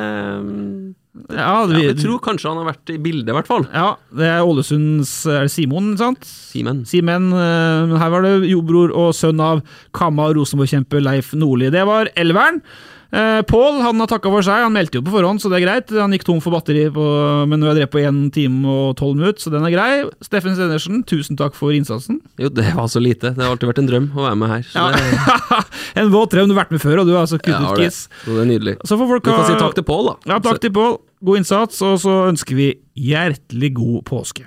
Ja, 1.32 1.46
Ja, 1.46 1.54
vi, 1.70 1.80
jeg 1.88 1.96
tror 2.02 2.20
kanskje 2.22 2.50
han 2.52 2.60
har 2.60 2.68
vært 2.68 2.92
i 2.92 2.98
bildet, 3.00 3.30
i 3.32 3.36
hvert 3.38 3.48
fall. 3.48 3.64
ja, 3.72 3.94
det 4.14 4.28
er 4.28 4.44
Ålesunds 4.46 5.14
er 5.32 5.48
det 5.48 5.54
Simon, 5.54 5.94
sant? 5.98 6.28
Simen. 6.28 6.84
Simen. 6.86 7.30
eh, 7.32 7.96
her 8.02 8.12
var 8.12 8.26
det 8.28 8.34
jordbror 8.50 8.92
og 8.92 9.14
sønn 9.16 9.40
av 9.40 9.64
Kamma 9.96 10.28
Rosenborg-kjempe 10.36 11.00
Leif 11.02 11.32
Nordli. 11.40 11.72
Det 11.72 11.86
var 11.88 12.12
elveren. 12.20 12.60
Eh, 13.10 13.40
Pål 13.42 13.80
han 13.82 13.98
har 13.98 14.06
takka 14.10 14.30
for 14.30 14.44
seg, 14.46 14.62
han 14.62 14.74
meldte 14.74 15.00
jo 15.00 15.02
på 15.02 15.10
forhånd, 15.16 15.40
så 15.42 15.50
det 15.50 15.58
er 15.58 15.64
greit. 15.64 15.90
Han 15.98 16.12
gikk 16.14 16.24
tom 16.28 16.38
for 16.44 16.54
batteri, 16.54 16.84
på, 16.94 17.04
men 17.50 17.62
er 17.64 17.72
jeg 17.72 17.80
drept 17.80 17.94
på 17.96 18.02
1 18.06 18.20
time 18.36 18.70
og 18.70 18.92
12 19.00 19.16
minutter, 19.18 19.42
så 19.42 19.52
den 19.54 19.66
er 19.66 19.74
grei. 19.74 19.88
Steffen 20.22 20.54
Stenersen, 20.54 21.02
tusen 21.10 21.38
takk 21.40 21.56
for 21.58 21.74
innsatsen. 21.74 22.20
Jo, 22.38 22.52
det 22.54 22.68
var 22.76 22.86
så 22.92 23.02
lite. 23.02 23.32
Det 23.34 23.42
har 23.42 23.50
alltid 23.56 23.72
vært 23.72 23.82
en 23.82 23.90
drøm 23.90 24.06
å 24.14 24.28
være 24.28 24.38
med 24.44 24.54
her. 24.54 24.62
Så 24.70 24.78
Ja. 24.78 24.92
det, 24.94 25.64
en 26.04 26.12
våt 26.14 26.30
drøm, 26.36 26.48
du 26.48 26.54
har 26.54 26.62
vært 26.64 26.76
med 26.76 26.84
før, 26.86 27.02
og 27.02 27.06
du 27.10 27.14
er 27.16 27.22
altså 27.24 27.40
kuttet 27.42 27.58
ja, 27.66 27.74
det. 27.74 27.90
kiss. 27.90 28.06
Så 28.24 28.36
det 28.36 28.44
er 28.46 28.50
nydelig. 28.52 28.76
Så 28.86 29.00
får 29.00 29.10
folk 29.16 29.24
Du 29.26 29.32
kan 29.34 29.44
si 29.50 29.58
takk 29.58 29.74
til 29.74 29.88
Pål, 29.90 30.12
da. 30.12 30.14
Ja, 30.34 30.38
takk 30.46 30.62
til 30.62 30.70
Pål. 30.78 30.98
God 31.26 31.42
innsats, 31.42 31.82
og 31.84 31.98
så 32.00 32.14
ønsker 32.30 32.56
vi 32.56 32.70
hjertelig 32.96 33.74
god 33.76 34.04
påske. 34.08 34.46